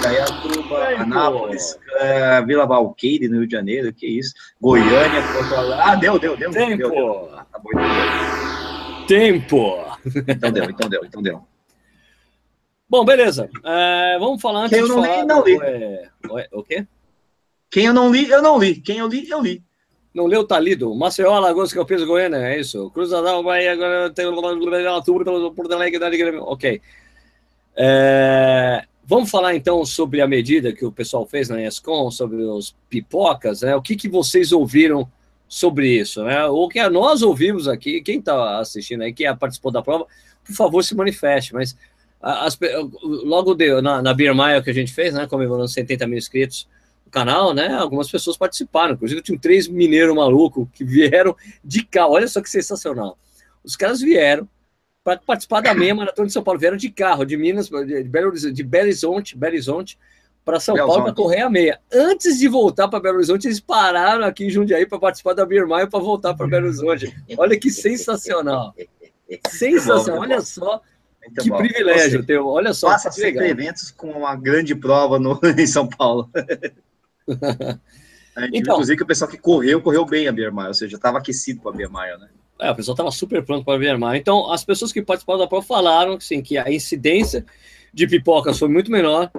Dayatuba, 0.02 0.88
Anápolis, 0.98 1.74
uh, 1.74 2.46
Vila 2.46 2.66
Valqueire, 2.66 3.28
no 3.28 3.38
Rio 3.38 3.48
de 3.48 3.54
Janeiro, 3.54 3.94
que 3.94 4.08
isso, 4.08 4.34
Goiânia, 4.60 5.22
Porto 5.34 5.56
Alegre. 5.56 5.84
Ah, 5.86 5.96
deu, 5.96 6.20
deu, 6.20 6.36
deu. 6.36 6.52
Tempo! 6.52 6.78
Deu, 6.78 6.92
deu. 6.92 7.30
Ah, 7.36 7.46
tá 7.52 7.60
bom, 7.60 7.70
então 7.72 7.88
deu. 7.96 9.08
Tempo! 9.08 9.88
Então 10.28 10.52
deu, 10.52 10.64
então 10.66 10.90
deu, 10.90 11.06
então 11.06 11.22
deu. 11.22 11.48
Bom, 12.90 13.04
beleza. 13.04 13.50
É, 13.66 14.18
vamos 14.20 14.42
falar 14.42 14.62
antes 14.62 14.78
Quem 14.78 14.80
eu 14.80 14.88
não 14.88 15.02
li, 15.02 15.26
não 15.26 15.44
li. 15.44 15.60
É... 15.62 16.10
O 16.54 16.64
quê? 16.64 16.88
Quem 17.70 17.86
eu 17.86 17.94
não 17.94 18.12
li, 18.12 18.30
eu 18.30 18.42
não 18.42 18.58
li. 18.58 18.76
Quem 18.76 18.98
eu 18.98 19.08
li, 19.08 19.30
eu 19.30 19.42
li. 19.42 19.64
Não 20.18 20.26
leu, 20.26 20.44
tá 20.44 20.60
lido. 20.60 20.96
Maceió, 20.96 21.32
Alagoas, 21.32 21.72
Campinas, 21.72 22.04
Goiânia, 22.04 22.38
é 22.38 22.60
isso. 22.60 22.90
Cruz 22.90 23.12
da 23.12 23.22
Bahia, 23.44 23.74
agora 23.74 24.10
tem 24.10 24.26
Porto 25.54 25.74
Alegre, 25.74 26.38
ok. 26.40 26.82
É, 27.76 28.84
vamos 29.06 29.30
falar 29.30 29.56
então 29.56 29.86
sobre 29.86 30.20
a 30.20 30.28
medida 30.28 30.74
que 30.74 30.84
o 30.84 30.92
pessoal 30.92 31.24
fez 31.28 31.50
na 31.50 31.62
ESCOM, 31.62 32.10
sobre 32.10 32.38
os 32.38 32.76
pipocas, 32.90 33.62
né? 33.62 33.76
O 33.76 33.82
que, 33.82 33.96
que 33.96 34.10
vocês 34.10 34.52
ouviram 34.52 35.08
sobre 35.48 35.88
isso, 35.88 36.24
né? 36.24 36.46
O 36.48 36.68
que 36.68 36.90
nós 36.90 37.22
ouvimos 37.22 37.68
aqui, 37.68 38.02
quem 38.02 38.18
está 38.18 38.58
assistindo 38.58 39.04
aí, 39.04 39.14
quem 39.14 39.34
participou 39.38 39.72
da 39.72 39.84
prova, 39.84 40.08
por 40.44 40.56
favor, 40.56 40.84
se 40.84 40.96
manifeste, 40.96 41.54
mas 41.54 41.78
as, 42.20 42.58
logo 43.04 43.54
de, 43.54 43.82
na, 43.82 44.02
na 44.02 44.16
Beer 44.16 44.34
Mile 44.34 44.64
que 44.64 44.72
a 44.72 44.74
gente 44.74 44.92
fez, 44.92 45.14
né, 45.14 45.28
comemorando 45.28 45.68
70 45.68 46.08
mil 46.08 46.18
inscritos, 46.18 46.68
canal, 47.08 47.54
né? 47.54 47.74
Algumas 47.74 48.10
pessoas 48.10 48.38
participaram. 48.38 48.94
Inclusive, 48.94 49.22
tinha 49.22 49.40
três 49.40 49.68
mineiros 49.68 50.16
malucos 50.16 50.68
que 50.74 50.84
vieram 50.84 51.36
de 51.64 51.84
carro. 51.84 52.14
Olha 52.14 52.28
só 52.28 52.42
que 52.42 52.50
sensacional. 52.50 53.18
Os 53.64 53.76
caras 53.76 54.02
vieram 54.02 54.48
para 55.04 55.18
participar 55.20 55.62
da 55.62 55.74
meia 55.74 55.96
maratona 55.96 56.28
de 56.28 56.34
São 56.34 56.44
Paulo. 56.44 56.60
Vieram 56.60 56.78
de 56.78 56.90
carro, 56.90 57.26
de 57.26 57.38
Minas, 57.38 57.70
de 57.70 58.04
Belo 58.04 58.28
Horizonte, 58.28 58.54
de 58.54 58.64
Belo 58.64 58.86
Horizonte, 58.86 59.38
Belo 59.38 59.54
Horizonte 59.54 59.98
para 60.48 60.62
São 60.62 60.76
Paulo 60.76 61.04
para 61.04 61.14
correr 61.14 61.42
a 61.42 61.50
meia. 61.50 61.80
Antes 61.94 62.40
de 62.40 62.48
voltar 62.48 62.88
para 62.88 63.02
Belo 63.02 63.18
Horizonte, 63.18 63.48
eles 63.48 63.60
pararam 63.60 64.24
aqui 64.24 64.46
em 64.46 64.50
Jundiaí 64.50 64.86
para 64.86 64.98
participar 64.98 65.34
da 65.34 65.46
Birmaio 65.46 65.90
para 65.90 66.00
voltar 66.00 66.34
para 66.34 66.48
Belo 66.48 66.68
Horizonte. 66.68 67.14
Olha 67.38 67.60
que 67.60 67.70
sensacional. 67.70 68.74
Sensacional. 69.50 70.22
Olha 70.22 70.40
só. 70.40 70.82
Muito 71.22 71.44
que 71.44 71.50
bom. 71.50 71.58
privilégio 71.58 72.22
Você 72.22 72.26
teu. 72.26 72.48
Olha 72.48 72.74
só. 72.74 72.88
Passa 72.88 73.12
sempre 73.12 73.50
eventos 73.50 73.92
com 73.92 74.12
uma 74.12 74.36
grande 74.36 74.74
prova 74.74 75.20
no, 75.20 75.38
em 75.58 75.68
São 75.68 75.88
Paulo. 75.88 76.30
Então, 77.28 78.50
inclusive 78.54 78.98
que 78.98 79.04
o 79.04 79.08
pessoal 79.08 79.30
que 79.30 79.38
correu, 79.38 79.82
correu 79.82 80.06
bem 80.06 80.28
a 80.28 80.32
Biermaia, 80.32 80.70
ou 80.70 80.74
seja, 80.74 80.96
estava 80.96 81.18
aquecido 81.18 81.62
para 81.62 81.72
a 81.72 81.76
Biermaia, 81.76 82.18
né? 82.18 82.30
É, 82.60 82.72
o 82.72 82.76
pessoal 82.76 82.94
estava 82.94 83.12
super 83.12 83.44
pronto 83.46 83.64
para 83.64 83.76
a 83.76 83.80
Biermaia. 83.80 84.18
Então, 84.18 84.52
as 84.52 84.64
pessoas 84.64 84.92
que 84.92 85.02
participaram 85.02 85.40
da 85.40 85.48
prova 85.48 85.66
falaram 85.66 86.20
sim, 86.20 86.42
que 86.42 86.58
a 86.58 86.72
incidência 86.72 87.46
de 87.94 88.08
pipocas 88.08 88.58
foi 88.58 88.68
muito 88.68 88.92
menor. 88.92 89.32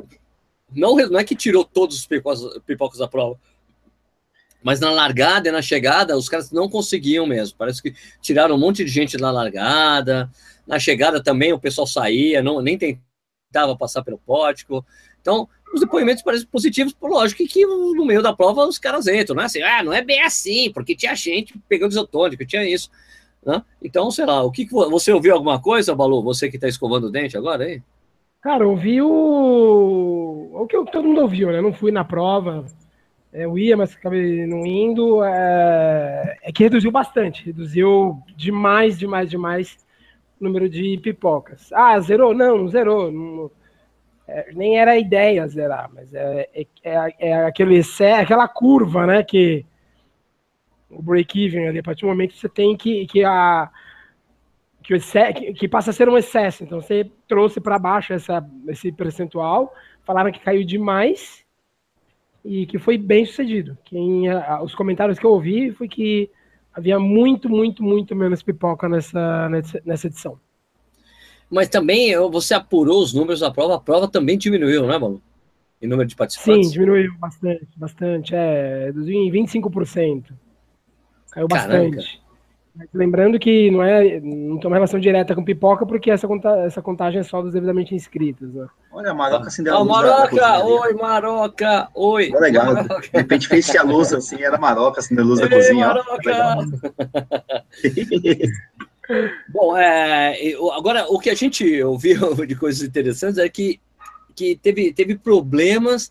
Não, 0.73 0.95
não 0.97 1.19
é 1.19 1.25
que 1.25 1.35
tirou 1.35 1.65
todos 1.65 1.97
os 1.97 2.07
pipocas, 2.07 2.41
pipocas 2.67 2.99
da 2.99 3.09
prova, 3.09 3.39
mas 4.63 4.81
na 4.81 4.91
largada 4.91 5.49
e 5.49 5.53
na 5.53 5.63
chegada, 5.63 6.17
os 6.17 6.29
caras 6.29 6.51
não 6.51 6.69
conseguiam 6.69 7.27
mesmo. 7.27 7.57
Parece 7.57 7.83
que 7.83 7.95
tiraram 8.21 8.57
um 8.57 8.59
monte 8.59 8.85
de 8.85 8.91
gente 8.91 9.17
na 9.17 9.31
largada. 9.31 10.31
Na 10.67 10.79
chegada 10.79 11.23
também 11.23 11.53
o 11.53 11.59
pessoal 11.59 11.87
saía, 11.87 12.43
não, 12.43 12.61
nem 12.61 12.77
tentava 12.77 13.77
passar 13.77 14.03
pelo 14.03 14.19
pórtico. 14.19 14.85
Então, 15.21 15.49
os 15.73 15.81
depoimentos 15.81 16.23
parecem 16.23 16.47
positivos, 16.47 16.93
por 16.93 17.11
lógico 17.11 17.47
que 17.47 17.65
no 17.67 18.05
meio 18.05 18.23
da 18.23 18.33
prova 18.33 18.67
os 18.67 18.79
caras 18.79 19.07
entram, 19.07 19.37
né? 19.37 19.45
Assim, 19.45 19.63
ah, 19.63 19.83
não 19.83 19.93
é 19.93 20.03
bem 20.03 20.23
assim, 20.23 20.71
porque 20.73 20.95
tinha 20.95 21.15
gente 21.15 21.55
pegando 21.69 21.93
isotônico, 21.93 22.47
tinha 22.47 22.69
isso. 22.69 22.91
Né? 23.45 23.63
Então, 23.83 24.11
sei 24.11 24.27
lá, 24.27 24.43
o 24.43 24.51
que, 24.51 24.67
que 24.67 24.73
você 24.73 25.13
ouviu 25.13 25.35
alguma 25.35 25.61
coisa, 25.61 25.95
Balu? 25.95 26.23
Você 26.23 26.51
que 26.51 26.57
está 26.57 26.69
escovando 26.69 27.05
o 27.05 27.11
dente 27.11 27.37
agora 27.37 27.65
aí? 27.65 27.83
Cara, 28.41 28.67
ouvi 28.67 29.01
o. 29.03 30.51
O 30.53 30.67
que 30.67 30.77
todo 30.91 31.07
mundo 31.07 31.23
ouviu, 31.23 31.51
né? 31.51 31.61
Não 31.61 31.73
fui 31.73 31.91
na 31.91 32.05
prova. 32.05 32.65
É, 33.33 33.45
eu 33.45 33.59
ia, 33.59 33.77
mas 33.77 33.95
acabei 33.95 34.47
não 34.47 34.65
indo. 34.65 35.23
É... 35.25 36.39
é 36.43 36.53
que 36.53 36.63
reduziu 36.63 36.91
bastante. 36.91 37.47
Reduziu 37.47 38.23
demais, 38.37 38.99
demais, 38.99 39.29
demais 39.29 39.79
o 40.41 40.45
número 40.45 40.69
de 40.69 40.99
pipocas. 40.99 41.73
Ah, 41.73 41.99
zerou? 42.01 42.33
Não, 42.33 42.59
não 42.59 42.69
zerou. 42.69 43.11
Não 43.11 43.51
é, 44.29 44.53
nem 44.53 44.79
era 44.79 44.91
a 44.91 44.99
ideia 44.99 45.49
zerar, 45.49 45.91
mas 45.93 46.13
é, 46.13 46.49
é, 46.53 46.67
é, 46.85 47.15
é 47.19 47.47
aquele, 47.47 47.81
aquela 48.21 48.47
curva, 48.47 49.07
né, 49.07 49.23
que 49.23 49.65
o 50.91 51.03
break-even 51.03 51.69
ali, 51.69 51.79
a 51.79 51.83
partir 51.83 52.03
do 52.03 52.09
momento 52.09 52.35
que 52.35 52.41
você 52.41 52.49
tem 52.49 52.77
que, 52.77 53.07
que 53.07 53.25
a 53.25 53.71
que, 54.83 55.53
que, 55.55 55.69
passa 55.69 55.91
a 55.91 55.93
ser 55.93 56.09
um 56.09 56.17
excesso, 56.17 56.65
então 56.65 56.81
você 56.81 57.11
trouxe 57.27 57.61
para 57.61 57.79
baixo 57.79 58.13
essa, 58.13 58.47
esse 58.69 58.93
percentual, 58.93 59.75
falaram 60.03 60.33
que 60.33 60.41
caiu 60.41 60.65
demais 60.65 61.45
e 62.43 62.65
que 62.65 62.79
foi 62.79 62.97
bem 62.97 63.27
sucedido. 63.27 63.77
Quem, 63.85 64.25
os 64.63 64.75
comentários 64.75 65.19
que 65.19 65.27
eu 65.27 65.33
ouvi 65.33 65.73
foi 65.73 65.89
que 65.89 66.31
havia 66.73 66.99
muito, 66.99 67.51
muito, 67.51 67.83
muito 67.83 68.17
menos 68.17 68.43
pipoca 68.43 68.89
nessa, 68.89 69.49
nessa 69.85 70.07
edição. 70.07 70.41
Mas 71.51 71.69
também 71.69 72.15
você 72.31 72.55
apurou 72.55 73.03
os 73.03 73.15
números 73.15 73.41
da 73.41 73.51
prova, 73.51 73.77
a 73.77 73.81
prova 73.81 74.07
também 74.07 74.37
diminuiu, 74.37 74.87
né, 74.87 74.99
Malu? 74.99 75.23
Em 75.81 75.87
número 75.87 76.09
de 76.09 76.17
participantes? 76.17 76.69
Sim, 76.69 76.73
diminuiu 76.73 77.13
bastante, 77.19 77.69
bastante. 77.77 78.35
É, 78.35 78.87
reduziu 78.87 79.15
em 79.15 79.31
25%. 79.31 80.25
Caiu 81.31 81.49
Caraca. 81.49 81.69
bastante. 81.69 82.21
Mas 82.79 82.89
lembrando 82.95 83.39
que 83.41 83.71
não 83.73 83.83
é, 83.83 84.21
não 84.21 84.59
tem 84.59 84.69
uma 84.69 84.77
relação 84.77 85.01
direta 85.01 85.35
com 85.35 85.43
pipoca, 85.43 85.85
porque 85.85 86.13
essa, 86.13 86.29
conta, 86.29 86.49
essa 86.61 86.81
contagem 86.81 87.21
é 87.21 87.25
só 87.25 87.43
dos 87.43 87.53
devidamente 87.53 87.93
inscritos. 87.93 88.55
Né? 88.55 88.69
Olha, 88.93 89.11
a 89.11 89.15
Maroca 89.15 89.49
acendeu 89.49 89.75
a 89.75 89.79
luz. 89.81 89.89
Maroca! 89.91 90.65
oi, 90.65 90.95
Maroca! 90.95 91.89
Oi! 91.95 92.31
Legal. 92.39 92.75
Maroca. 92.75 93.01
De 93.01 93.11
repente 93.13 93.49
fez 93.49 93.75
a 93.75 93.83
luz 93.83 94.13
assim, 94.13 94.41
era 94.43 94.59
Maroca 94.59 95.01
acendendo 95.01 95.27
a 95.27 95.31
luz 95.31 95.41
Ei, 95.41 95.49
da 95.49 95.57
cozinha. 95.57 95.87
Maroca! 95.89 96.59
Bom, 99.49 99.77
é, 99.77 100.55
agora 100.73 101.07
o 101.09 101.19
que 101.19 101.31
a 101.31 101.35
gente 101.35 101.83
ouviu 101.83 102.35
de 102.47 102.55
coisas 102.55 102.83
interessantes 102.83 103.39
é 103.39 103.49
que, 103.49 103.81
que 104.35 104.57
teve, 104.57 104.93
teve 104.93 105.17
problemas 105.17 106.11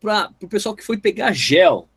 para 0.00 0.30
o 0.42 0.48
pessoal 0.48 0.74
que 0.74 0.84
foi 0.84 0.98
pegar 0.98 1.32
gel. 1.32 1.88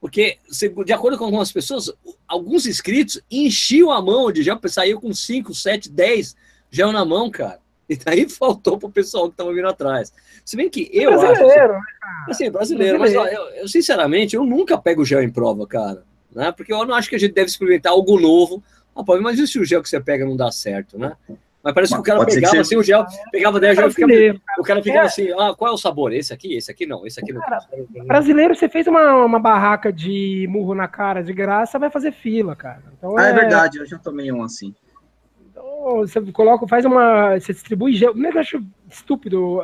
Porque, 0.00 0.36
de 0.84 0.92
acordo 0.92 1.16
com 1.16 1.24
algumas 1.24 1.50
pessoas, 1.50 1.90
alguns 2.28 2.66
inscritos 2.66 3.22
enchiam 3.30 3.90
a 3.90 4.02
mão 4.02 4.30
de 4.30 4.42
gel, 4.42 4.60
saiu 4.66 5.00
com 5.00 5.14
5, 5.14 5.54
7, 5.54 5.90
10 5.90 6.36
gel 6.70 6.92
na 6.92 7.04
mão, 7.04 7.30
cara. 7.30 7.58
E 7.88 7.96
daí 7.96 8.28
faltou 8.28 8.78
pro 8.78 8.90
pessoal 8.90 9.30
que 9.30 9.36
tava 9.36 9.52
vindo 9.52 9.68
atrás. 9.68 10.12
Se 10.44 10.56
bem 10.56 10.68
que 10.68 10.90
eu 10.92 11.10
brasileiro, 11.18 11.74
acho. 11.74 11.84
Assim, 12.28 12.44
assim, 12.44 12.50
brasileiro, 12.50 12.98
brasileiro. 12.98 13.32
mas 13.32 13.40
ó, 13.40 13.44
eu, 13.44 13.62
eu, 13.62 13.68
sinceramente, 13.68 14.36
eu 14.36 14.44
nunca 14.44 14.76
pego 14.76 15.04
gel 15.04 15.22
em 15.22 15.30
prova, 15.30 15.66
cara. 15.66 16.02
Né? 16.34 16.52
Porque 16.52 16.72
eu 16.72 16.84
não 16.84 16.94
acho 16.94 17.08
que 17.08 17.16
a 17.16 17.18
gente 17.18 17.32
deve 17.32 17.48
experimentar 17.48 17.92
algo 17.92 18.18
novo. 18.18 18.62
Ah, 18.94 19.02
pode, 19.02 19.22
mas 19.22 19.38
e 19.38 19.46
se 19.46 19.58
o 19.58 19.64
gel 19.64 19.82
que 19.82 19.88
você 19.88 20.00
pega 20.00 20.24
não 20.24 20.36
dá 20.36 20.50
certo, 20.50 20.98
né? 20.98 21.16
Mas 21.64 21.72
parece 21.72 21.94
que 21.94 22.00
o 22.00 22.02
cara 22.02 22.26
pegava 22.26 22.60
assim 22.60 22.76
o 22.76 22.82
gel, 22.82 23.06
pegava 23.32 23.58
daí 23.58 23.74
já 23.74 23.88
ficava, 23.88 24.12
o 24.58 24.62
cara 24.62 24.82
ficava 24.82 25.04
é. 25.04 25.06
assim, 25.06 25.30
ah, 25.32 25.54
qual 25.56 25.70
é 25.70 25.74
o 25.74 25.78
sabor? 25.78 26.12
Esse 26.12 26.30
aqui, 26.30 26.54
esse 26.54 26.70
aqui 26.70 26.84
não, 26.84 27.06
esse 27.06 27.18
aqui 27.18 27.32
não. 27.32 27.40
Cara, 27.40 27.58
brasileiro, 28.06 28.54
você 28.54 28.68
fez 28.68 28.86
uma, 28.86 29.24
uma 29.24 29.38
barraca 29.38 29.90
de 29.90 30.46
murro 30.50 30.74
na 30.74 30.86
cara 30.86 31.24
de 31.24 31.32
graça, 31.32 31.78
vai 31.78 31.88
fazer 31.88 32.12
fila, 32.12 32.54
cara. 32.54 32.82
Então, 32.98 33.16
ah, 33.16 33.26
é... 33.26 33.30
é 33.30 33.32
verdade, 33.32 33.78
eu 33.78 33.86
já 33.86 33.98
tomei 33.98 34.30
um 34.30 34.42
assim. 34.42 34.74
Então, 35.50 35.96
você 36.00 36.20
coloca, 36.32 36.68
faz 36.68 36.84
uma, 36.84 37.40
você 37.40 37.54
distribui 37.54 37.94
gel, 37.94 38.14
eu 38.14 38.38
acho 38.38 38.62
estúpido, 38.90 39.62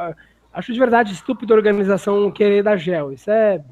acho 0.54 0.72
de 0.72 0.78
verdade 0.78 1.12
estúpido 1.12 1.52
a 1.52 1.56
organização 1.58 2.30
querer 2.30 2.62
dar 2.62 2.78
gel, 2.78 3.12
isso 3.12 3.30
é... 3.30 3.62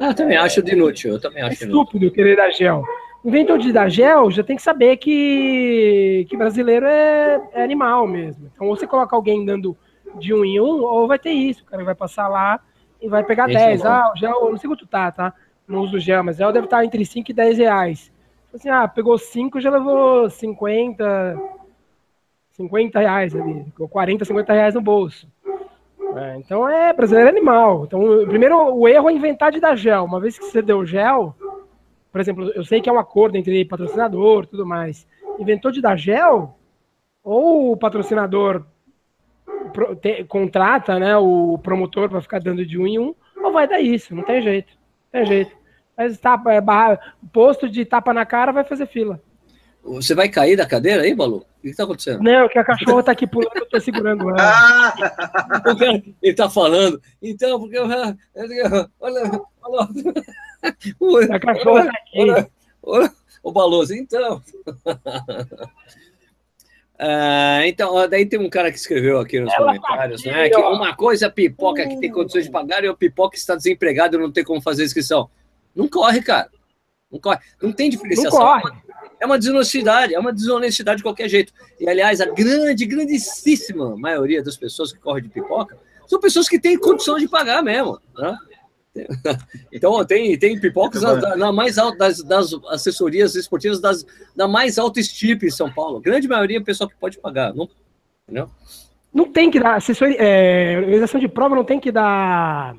Ah, 0.00 0.06
eu 0.08 0.14
também 0.14 0.38
acho 0.38 0.62
de 0.62 0.72
inútil, 0.72 1.12
eu 1.12 1.20
também 1.20 1.42
acho 1.42 1.64
é 1.64 1.66
estúpido 1.66 2.06
inútil. 2.06 2.12
querer 2.12 2.36
dar 2.36 2.50
gel 2.50 2.82
inventou 3.24 3.56
de 3.56 3.72
dar 3.72 3.88
gel, 3.88 4.30
já 4.30 4.42
tem 4.42 4.56
que 4.56 4.62
saber 4.62 4.96
que, 4.96 6.26
que 6.28 6.36
brasileiro 6.36 6.86
é, 6.86 7.40
é 7.52 7.62
animal 7.62 8.06
mesmo. 8.06 8.50
Então, 8.52 8.66
ou 8.66 8.76
você 8.76 8.86
coloca 8.86 9.14
alguém 9.14 9.44
dando 9.44 9.76
de 10.18 10.34
um 10.34 10.44
em 10.44 10.60
um, 10.60 10.82
ou 10.82 11.06
vai 11.06 11.18
ter 11.18 11.30
isso. 11.30 11.62
O 11.62 11.66
cara 11.66 11.84
vai 11.84 11.94
passar 11.94 12.28
lá 12.28 12.60
e 13.00 13.08
vai 13.08 13.24
pegar 13.24 13.48
Esse 13.48 13.58
10. 13.58 13.84
É 13.84 13.88
ah, 13.88 14.12
o 14.14 14.16
gel, 14.16 14.50
não 14.50 14.58
sei 14.58 14.68
quanto 14.68 14.86
tá, 14.86 15.10
tá? 15.10 15.32
Não 15.66 15.80
uso 15.80 15.98
gel, 15.98 16.22
mas 16.24 16.36
gel 16.36 16.52
deve 16.52 16.66
estar 16.66 16.84
entre 16.84 17.04
5 17.04 17.30
e 17.30 17.34
10 17.34 17.58
reais. 17.58 18.12
Assim, 18.52 18.68
ah, 18.68 18.86
pegou 18.86 19.16
5, 19.16 19.60
já 19.60 19.70
levou 19.70 20.28
50, 20.28 21.40
50 22.52 22.98
reais 22.98 23.34
ali. 23.34 23.64
Ficou 23.64 23.88
40, 23.88 24.24
50 24.24 24.52
reais 24.52 24.74
no 24.74 24.80
bolso. 24.82 25.26
É, 26.14 26.36
então 26.36 26.68
é 26.68 26.92
brasileiro 26.92 27.28
é 27.28 27.32
animal. 27.32 27.84
Então, 27.84 28.00
primeiro, 28.26 28.56
o 28.74 28.86
erro 28.86 29.08
é 29.08 29.14
inventar 29.14 29.50
de 29.50 29.60
dar 29.60 29.76
gel. 29.76 30.04
Uma 30.04 30.20
vez 30.20 30.38
que 30.38 30.44
você 30.44 30.60
deu 30.60 30.84
gel, 30.84 31.34
por 32.12 32.20
exemplo, 32.20 32.52
eu 32.54 32.64
sei 32.64 32.80
que 32.80 32.90
é 32.90 32.92
um 32.92 32.98
acordo 32.98 33.36
entre 33.36 33.64
patrocinador 33.64 34.46
tudo 34.46 34.66
mais. 34.66 35.06
Inventou 35.38 35.72
de 35.72 35.80
dar 35.80 35.96
gel, 35.96 36.58
ou 37.24 37.72
o 37.72 37.76
patrocinador 37.76 38.64
pro, 39.72 39.96
te, 39.96 40.22
contrata 40.24 40.98
né, 40.98 41.16
o 41.16 41.58
promotor 41.58 42.10
para 42.10 42.20
ficar 42.20 42.38
dando 42.38 42.66
de 42.66 42.78
um 42.78 42.86
em 42.86 42.98
um, 42.98 43.14
ou 43.42 43.52
vai 43.52 43.66
dar 43.66 43.80
isso, 43.80 44.14
não 44.14 44.22
tem 44.22 44.42
jeito. 44.42 44.72
Não 45.12 45.20
tem 45.20 45.26
jeito. 45.26 45.56
Mas 45.96 46.18
tapa, 46.18 46.52
é, 46.52 46.60
barra, 46.60 47.00
posto 47.32 47.68
de 47.68 47.84
tapa 47.84 48.12
na 48.12 48.26
cara 48.26 48.52
vai 48.52 48.64
fazer 48.64 48.86
fila. 48.86 49.20
Você 49.82 50.14
vai 50.14 50.28
cair 50.28 50.56
da 50.56 50.66
cadeira 50.66 51.02
aí, 51.02 51.14
Balu? 51.14 51.38
O 51.38 51.62
que 51.62 51.68
está 51.68 51.84
acontecendo? 51.84 52.22
Não, 52.22 52.48
que 52.48 52.58
a 52.58 52.64
cachorra 52.64 53.00
está 53.00 53.12
aqui 53.12 53.26
pulando, 53.26 53.56
eu 53.56 53.64
estou 53.64 53.80
segurando 53.80 54.30
ela. 54.30 54.36
Ah! 54.42 54.94
Ele 55.80 56.14
está 56.22 56.48
falando. 56.48 57.00
Então, 57.20 57.58
porque. 57.58 57.78
Olha, 57.78 58.16
olha, 59.00 59.40
olha. 61.00 61.36
A 61.36 61.40
cachorra 61.40 61.84
tá 61.86 61.92
aqui. 61.92 62.50
O 63.42 63.50
Baloso, 63.50 63.94
então. 63.94 64.40
Uh, 66.94 67.62
então, 67.66 68.08
daí 68.08 68.24
tem 68.24 68.38
um 68.38 68.48
cara 68.48 68.70
que 68.70 68.78
escreveu 68.78 69.18
aqui 69.18 69.40
nos 69.40 69.52
Ela 69.52 69.66
comentários, 69.66 70.22
tá 70.22 70.30
aqui, 70.30 70.38
né? 70.38 70.48
Que 70.48 70.56
uma 70.56 70.94
coisa 70.94 71.26
é 71.26 71.30
pipoca 71.30 71.86
que 71.86 71.98
tem 71.98 72.10
condições 72.10 72.44
de 72.44 72.50
pagar 72.50 72.84
e 72.84 72.88
o 72.88 72.96
pipoca 72.96 73.36
está 73.36 73.56
desempregado 73.56 74.16
e 74.16 74.20
não 74.20 74.30
tem 74.30 74.44
como 74.44 74.60
fazer 74.60 74.84
inscrição. 74.84 75.28
Não 75.74 75.88
corre, 75.88 76.22
cara. 76.22 76.50
Não 77.10 77.18
corre. 77.18 77.40
Não 77.60 77.72
tem 77.72 77.90
diferenciação. 77.90 78.38
Não 78.38 78.60
corre. 78.60 78.72
É 79.20 79.26
uma 79.26 79.38
desonestidade, 79.38 80.14
é 80.14 80.18
uma 80.18 80.32
desonestidade 80.32 80.98
de 80.98 81.02
qualquer 81.02 81.28
jeito. 81.28 81.52
E, 81.78 81.88
aliás, 81.88 82.20
a 82.20 82.26
grande, 82.26 82.86
grandíssima 82.86 83.96
maioria 83.96 84.42
das 84.42 84.56
pessoas 84.56 84.92
que 84.92 84.98
correm 84.98 85.24
de 85.24 85.28
pipoca 85.28 85.78
são 86.06 86.20
pessoas 86.20 86.48
que 86.48 86.58
têm 86.58 86.78
condições 86.78 87.22
de 87.22 87.28
pagar 87.28 87.62
mesmo. 87.62 88.00
Né? 88.16 88.36
Então, 89.72 90.04
tem, 90.04 90.38
tem 90.38 90.60
pipocas 90.60 91.02
na, 91.02 91.36
na 91.36 91.52
mais 91.52 91.78
alta 91.78 91.96
das, 91.98 92.22
das, 92.22 92.52
assessorias 92.68 93.34
esportivas 93.34 93.80
das, 93.80 94.04
da 94.36 94.46
mais 94.46 94.78
alta 94.78 95.00
estipe 95.00 95.46
em 95.46 95.50
São 95.50 95.72
Paulo. 95.72 95.98
A 95.98 96.00
grande 96.00 96.28
maioria 96.28 96.58
é 96.58 96.62
pessoal 96.62 96.88
que 96.88 96.96
pode 96.96 97.18
pagar, 97.18 97.54
não, 97.54 97.68
entendeu? 98.24 98.50
Não 99.12 99.30
tem 99.30 99.50
que 99.50 99.60
dar 99.60 99.76
assessoria, 99.76 100.16
é, 100.18 100.78
organização 100.78 101.20
de 101.20 101.28
prova 101.28 101.54
não 101.54 101.64
tem 101.64 101.78
que 101.78 101.92
dar 101.92 102.76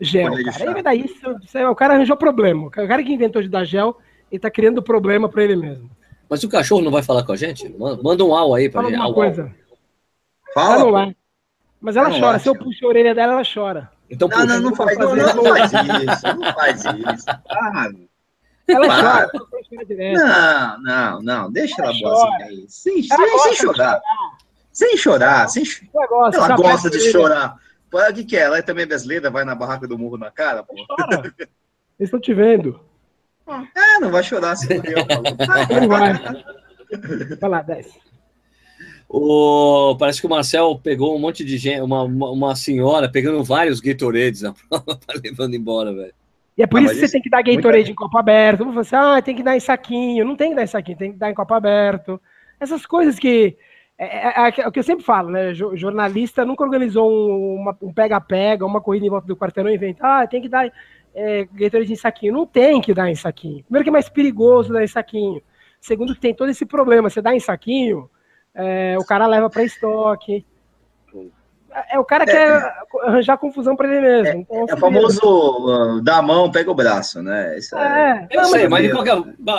gel, 0.00 0.32
cara. 0.32 0.56
Aí 0.58 0.72
vai 0.72 0.82
dar 0.82 0.94
isso, 0.94 1.38
isso 1.42 1.58
o 1.58 1.74
cara 1.74 1.94
arranjou 1.94 2.16
problema. 2.16 2.66
O 2.66 2.70
cara 2.70 3.02
que 3.02 3.12
inventou 3.12 3.42
de 3.42 3.48
dar 3.48 3.64
gel, 3.64 3.98
ele 4.30 4.40
tá 4.40 4.50
criando 4.50 4.82
problema 4.82 5.28
para 5.28 5.44
ele 5.44 5.56
mesmo. 5.56 5.90
Mas 6.28 6.42
o 6.44 6.48
cachorro 6.48 6.82
não 6.82 6.90
vai 6.90 7.02
falar 7.02 7.24
com 7.24 7.32
a 7.32 7.36
gente? 7.36 7.68
Manda 7.78 8.24
um 8.24 8.34
au 8.34 8.54
aí 8.54 8.68
para 8.68 8.88
gente. 8.88 8.98
Fala 8.98 9.14
coisa. 9.14 9.54
Fala. 10.54 11.14
Mas 11.80 11.96
ela 11.96 12.10
chora. 12.10 12.26
Lá, 12.32 12.38
Se 12.38 12.48
eu 12.48 12.54
puxo 12.54 12.84
a 12.84 12.88
orelha 12.88 13.14
dela, 13.14 13.34
ela 13.34 13.42
chora. 13.42 13.90
Então, 14.10 14.28
não, 14.28 14.46
não, 14.46 14.60
não, 14.60 14.74
faz, 14.74 14.98
não, 14.98 15.14
não, 15.14 15.44
faz 15.44 15.72
isso, 15.72 16.36
não 16.36 16.54
faz 16.54 16.84
isso. 16.84 17.26
Ah, 17.50 17.90
ela 18.66 18.86
chora. 18.86 19.30
Não, 20.14 20.82
não, 20.82 21.22
não, 21.22 21.52
deixa 21.52 21.82
ela, 21.82 21.92
ela 21.92 22.00
boazinha 22.00 22.46
aí. 22.46 22.66
Sem, 22.68 23.02
sem, 23.02 23.38
sem 23.38 23.54
chorar. 23.54 24.00
Sem 24.72 24.96
chorar. 24.96 25.48
Sem... 25.48 25.64
Ela 25.94 26.06
gosta, 26.06 26.36
ela 26.36 26.56
gosta 26.56 26.90
de 26.90 27.00
chorar. 27.10 27.56
O 27.90 28.14
que, 28.14 28.24
que 28.24 28.36
é? 28.36 28.40
Ela 28.40 28.58
é 28.58 28.62
também 28.62 28.86
brasileira, 28.86 29.30
vai 29.30 29.44
na 29.44 29.54
barraca 29.54 29.88
do 29.88 29.98
murro 29.98 30.18
na 30.18 30.30
cara, 30.30 30.62
pô. 30.62 30.74
Chora. 30.86 31.34
Estão 31.98 32.20
te 32.20 32.32
vendo. 32.32 32.80
É, 33.74 33.98
não 33.98 34.10
vai 34.10 34.22
chorar 34.22 34.56
se 34.56 34.68
não 34.68 34.82
Não 35.80 35.88
vai. 35.88 36.12
Vai 37.40 37.50
lá, 37.50 37.62
desce. 37.62 37.98
O, 39.08 39.96
parece 39.98 40.20
que 40.20 40.26
o 40.26 40.30
Marcel 40.30 40.78
pegou 40.82 41.16
um 41.16 41.18
monte 41.18 41.42
de 41.42 41.56
gente, 41.56 41.80
uma, 41.80 42.02
uma, 42.02 42.30
uma 42.30 42.54
senhora 42.54 43.10
pegando 43.10 43.42
vários 43.42 43.80
Gatorades 43.80 44.42
na 44.42 44.52
prova, 44.68 44.96
tá 44.96 45.14
levando 45.24 45.54
embora, 45.54 45.94
velho. 45.94 46.12
E 46.58 46.62
é 46.62 46.66
por 46.66 46.80
ah, 46.80 46.82
isso 46.82 46.94
que 46.94 47.00
você 47.00 47.12
tem 47.12 47.22
que 47.22 47.30
dar 47.30 47.40
Gatorade 47.40 47.90
em 47.90 47.94
copo 47.94 48.18
aberto. 48.18 48.64
Você 48.72 48.94
assim, 48.94 49.06
ah, 49.06 49.22
tem 49.22 49.34
que 49.34 49.44
dar 49.44 49.56
em 49.56 49.60
saquinho. 49.60 50.26
Não 50.26 50.36
tem 50.36 50.50
que 50.50 50.56
dar 50.56 50.64
em 50.64 50.66
saquinho, 50.66 50.98
tem 50.98 51.12
que 51.12 51.18
dar 51.18 51.30
em 51.30 51.34
copo 51.34 51.54
aberto. 51.54 52.20
Essas 52.60 52.84
coisas 52.84 53.18
que. 53.18 53.56
É, 53.96 54.04
é, 54.04 54.48
é, 54.48 54.60
é 54.62 54.68
o 54.68 54.72
que 54.72 54.78
eu 54.78 54.84
sempre 54.84 55.04
falo, 55.04 55.30
né? 55.30 55.54
Jornalista 55.54 56.44
nunca 56.44 56.64
organizou 56.64 57.10
um 57.80 57.92
pega-pega, 57.92 58.64
uma, 58.64 58.74
uma, 58.74 58.80
corrida 58.80 59.06
em 59.06 59.10
volta 59.10 59.26
do 59.26 59.36
quarteirão 59.36 59.70
e 59.70 59.74
inventa, 59.74 60.04
ah, 60.04 60.26
tem 60.26 60.40
que 60.40 60.48
dar 60.48 60.70
é, 61.14 61.48
Gatorade 61.52 61.92
em 61.92 61.96
saquinho. 61.96 62.32
Não 62.32 62.46
tem 62.46 62.80
que 62.80 62.92
dar 62.92 63.08
em 63.08 63.14
saquinho. 63.14 63.62
Primeiro 63.64 63.84
que 63.84 63.90
é 63.90 63.92
mais 63.92 64.08
perigoso 64.08 64.72
dar 64.72 64.82
em 64.82 64.88
saquinho. 64.88 65.40
Segundo 65.80 66.14
que 66.14 66.20
tem 66.20 66.34
todo 66.34 66.50
esse 66.50 66.66
problema. 66.66 67.08
Você 67.08 67.22
dá 67.22 67.34
em 67.34 67.40
saquinho, 67.40 68.10
é, 68.54 68.96
o 68.98 69.04
cara 69.04 69.26
leva 69.26 69.48
para 69.48 69.64
estoque. 69.64 70.44
É, 71.70 71.96
é, 71.96 71.98
o 71.98 72.04
cara 72.04 72.24
é. 72.24 72.26
quer 72.26 72.74
arranjar 73.04 73.36
confusão 73.38 73.76
para 73.76 73.88
ele 73.88 74.00
mesmo. 74.00 74.26
É, 74.26 74.36
então, 74.38 74.56
é 74.56 74.60
o 74.60 74.64
assim, 74.64 74.80
famoso 74.80 75.96
uh, 75.96 76.00
dá 76.02 76.16
a 76.16 76.22
mão, 76.22 76.50
pega 76.50 76.70
o 76.70 76.74
braço, 76.74 77.22
né? 77.22 77.58
Isso 77.58 77.76
é, 77.76 78.26
é, 78.30 78.36
eu 78.36 78.42
não, 78.42 78.48
sei, 78.48 78.68
mas, 78.68 78.82
de 78.82 78.92
qualquer 78.92 79.16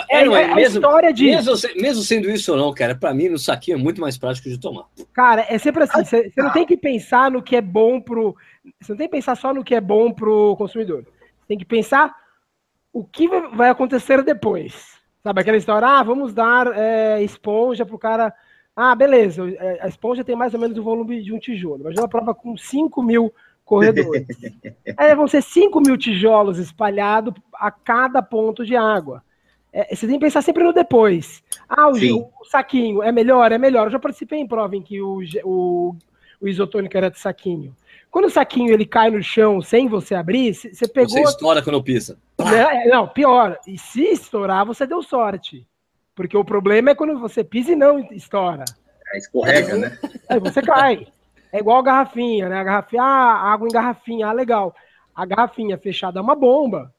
é, 0.08 0.24
não 0.24 0.36
é, 0.36 0.54
mesmo, 0.54 0.78
história 0.78 1.12
de... 1.12 1.26
mesmo, 1.26 1.54
mesmo 1.76 2.02
sendo 2.02 2.30
isso 2.30 2.52
ou 2.52 2.58
não, 2.58 2.74
cara, 2.74 2.94
para 2.94 3.14
mim 3.14 3.28
no 3.28 3.38
saquinho 3.38 3.76
é 3.76 3.80
muito 3.80 4.00
mais 4.00 4.18
prático 4.18 4.48
de 4.48 4.58
tomar. 4.58 4.84
Cara, 5.12 5.46
é 5.48 5.56
sempre 5.58 5.84
assim, 5.84 6.04
você 6.04 6.32
não 6.36 6.50
tem 6.50 6.66
que 6.66 6.76
pensar 6.76 7.30
no 7.30 7.42
que 7.42 7.56
é 7.56 7.60
bom 7.60 8.00
pro. 8.00 8.36
Você 8.80 8.92
não 8.92 8.98
tem 8.98 9.08
que 9.08 9.16
pensar 9.16 9.36
só 9.36 9.54
no 9.54 9.64
que 9.64 9.74
é 9.74 9.80
bom 9.80 10.12
pro 10.12 10.56
consumidor. 10.56 11.04
Você 11.04 11.46
tem 11.48 11.58
que 11.58 11.64
pensar 11.64 12.14
o 12.92 13.04
que 13.04 13.28
vai 13.54 13.70
acontecer 13.70 14.22
depois. 14.22 14.98
Sabe 15.22 15.40
aquela 15.40 15.56
história, 15.56 15.86
ah, 15.86 16.02
vamos 16.02 16.32
dar 16.32 16.66
é, 16.76 17.22
esponja 17.22 17.84
pro 17.84 17.98
cara 17.98 18.32
ah, 18.82 18.94
beleza, 18.94 19.46
é, 19.58 19.78
a 19.82 19.88
esponja 19.88 20.24
tem 20.24 20.34
mais 20.34 20.54
ou 20.54 20.60
menos 20.60 20.78
o 20.78 20.82
volume 20.82 21.22
de 21.22 21.34
um 21.34 21.38
tijolo. 21.38 21.82
Imagina 21.82 22.00
uma 22.00 22.08
prova 22.08 22.34
com 22.34 22.56
5 22.56 23.02
mil 23.02 23.30
corredores. 23.62 24.26
Aí 24.96 25.14
vão 25.14 25.28
ser 25.28 25.42
5 25.42 25.78
mil 25.82 25.98
tijolos 25.98 26.58
espalhados 26.58 27.34
a 27.52 27.70
cada 27.70 28.22
ponto 28.22 28.64
de 28.64 28.74
água. 28.74 29.22
É, 29.70 29.94
você 29.94 30.06
tem 30.06 30.18
que 30.18 30.24
pensar 30.24 30.40
sempre 30.40 30.64
no 30.64 30.72
depois. 30.72 31.42
Ah, 31.68 31.88
o, 31.88 31.92
o, 31.92 32.44
saquinho 32.46 33.02
é 33.02 33.12
melhor? 33.12 33.52
É 33.52 33.58
melhor. 33.58 33.88
Eu 33.88 33.90
já 33.90 33.98
participei 33.98 34.40
em 34.40 34.48
prova 34.48 34.74
em 34.74 34.80
que 34.80 34.98
o, 35.02 35.20
o, 35.44 35.94
o 36.40 36.48
isotônico 36.48 36.96
era 36.96 37.10
de 37.10 37.18
saquinho. 37.18 37.76
Quando 38.10 38.24
o 38.24 38.30
saquinho 38.30 38.72
ele 38.72 38.86
cai 38.86 39.10
no 39.10 39.22
chão 39.22 39.60
sem 39.60 39.88
você 39.88 40.14
abrir, 40.14 40.54
você 40.54 40.88
pegou. 40.88 41.10
Você 41.10 41.20
estoura 41.20 41.62
quando 41.62 41.82
pisa. 41.82 42.18
Não, 42.38 42.90
não, 42.90 43.08
pior. 43.08 43.58
E 43.66 43.76
se 43.76 44.04
estourar, 44.04 44.64
você 44.64 44.86
deu 44.86 45.02
sorte. 45.02 45.66
Porque 46.20 46.36
o 46.36 46.44
problema 46.44 46.90
é 46.90 46.94
quando 46.94 47.18
você 47.18 47.42
pisa 47.42 47.72
e 47.72 47.74
não 47.74 47.98
estoura. 48.12 48.66
É, 49.10 49.16
escorrega, 49.16 49.74
né? 49.74 49.98
Aí 50.28 50.38
você 50.38 50.60
cai. 50.60 51.06
É 51.50 51.60
igual 51.60 51.78
a 51.78 51.82
garrafinha, 51.82 52.46
né? 52.46 52.58
A 52.58 52.62
garrafinha, 52.62 53.02
ah, 53.02 53.50
água 53.50 53.66
em 53.66 53.72
garrafinha, 53.72 54.26
ah, 54.26 54.32
legal. 54.32 54.74
A 55.14 55.24
garrafinha 55.24 55.78
fechada 55.78 56.18
é 56.18 56.22
uma 56.22 56.34
bomba. 56.34 56.94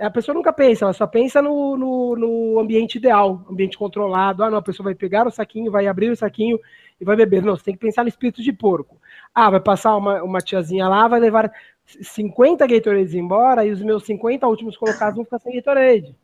A 0.00 0.10
pessoa 0.10 0.34
nunca 0.34 0.54
pensa, 0.54 0.86
ela 0.86 0.94
só 0.94 1.06
pensa 1.06 1.42
no, 1.42 1.76
no, 1.76 2.16
no, 2.16 2.58
ambiente 2.58 2.96
ideal, 2.96 3.44
ambiente 3.46 3.76
controlado. 3.76 4.42
Ah, 4.42 4.48
não, 4.48 4.56
a 4.56 4.62
pessoa 4.62 4.84
vai 4.84 4.94
pegar 4.94 5.26
o 5.26 5.30
saquinho, 5.30 5.70
vai 5.70 5.86
abrir 5.86 6.08
o 6.08 6.16
saquinho 6.16 6.58
e 6.98 7.04
vai 7.04 7.14
beber. 7.14 7.42
Não, 7.42 7.58
você 7.58 7.64
tem 7.64 7.74
que 7.74 7.80
pensar 7.80 8.04
no 8.04 8.08
espírito 8.08 8.42
de 8.42 8.54
porco. 8.54 8.98
Ah, 9.34 9.50
vai 9.50 9.60
passar 9.60 9.94
uma, 9.98 10.22
uma 10.22 10.40
tiazinha 10.40 10.88
lá, 10.88 11.06
vai 11.06 11.20
levar 11.20 11.52
50 11.84 12.66
Gatorades 12.66 13.12
embora 13.12 13.66
e 13.66 13.70
os 13.70 13.82
meus 13.82 14.06
50 14.06 14.46
últimos 14.48 14.78
colocados 14.78 15.16
vão 15.16 15.26
ficar 15.26 15.40
sem 15.40 15.56
Gatorade. 15.56 16.16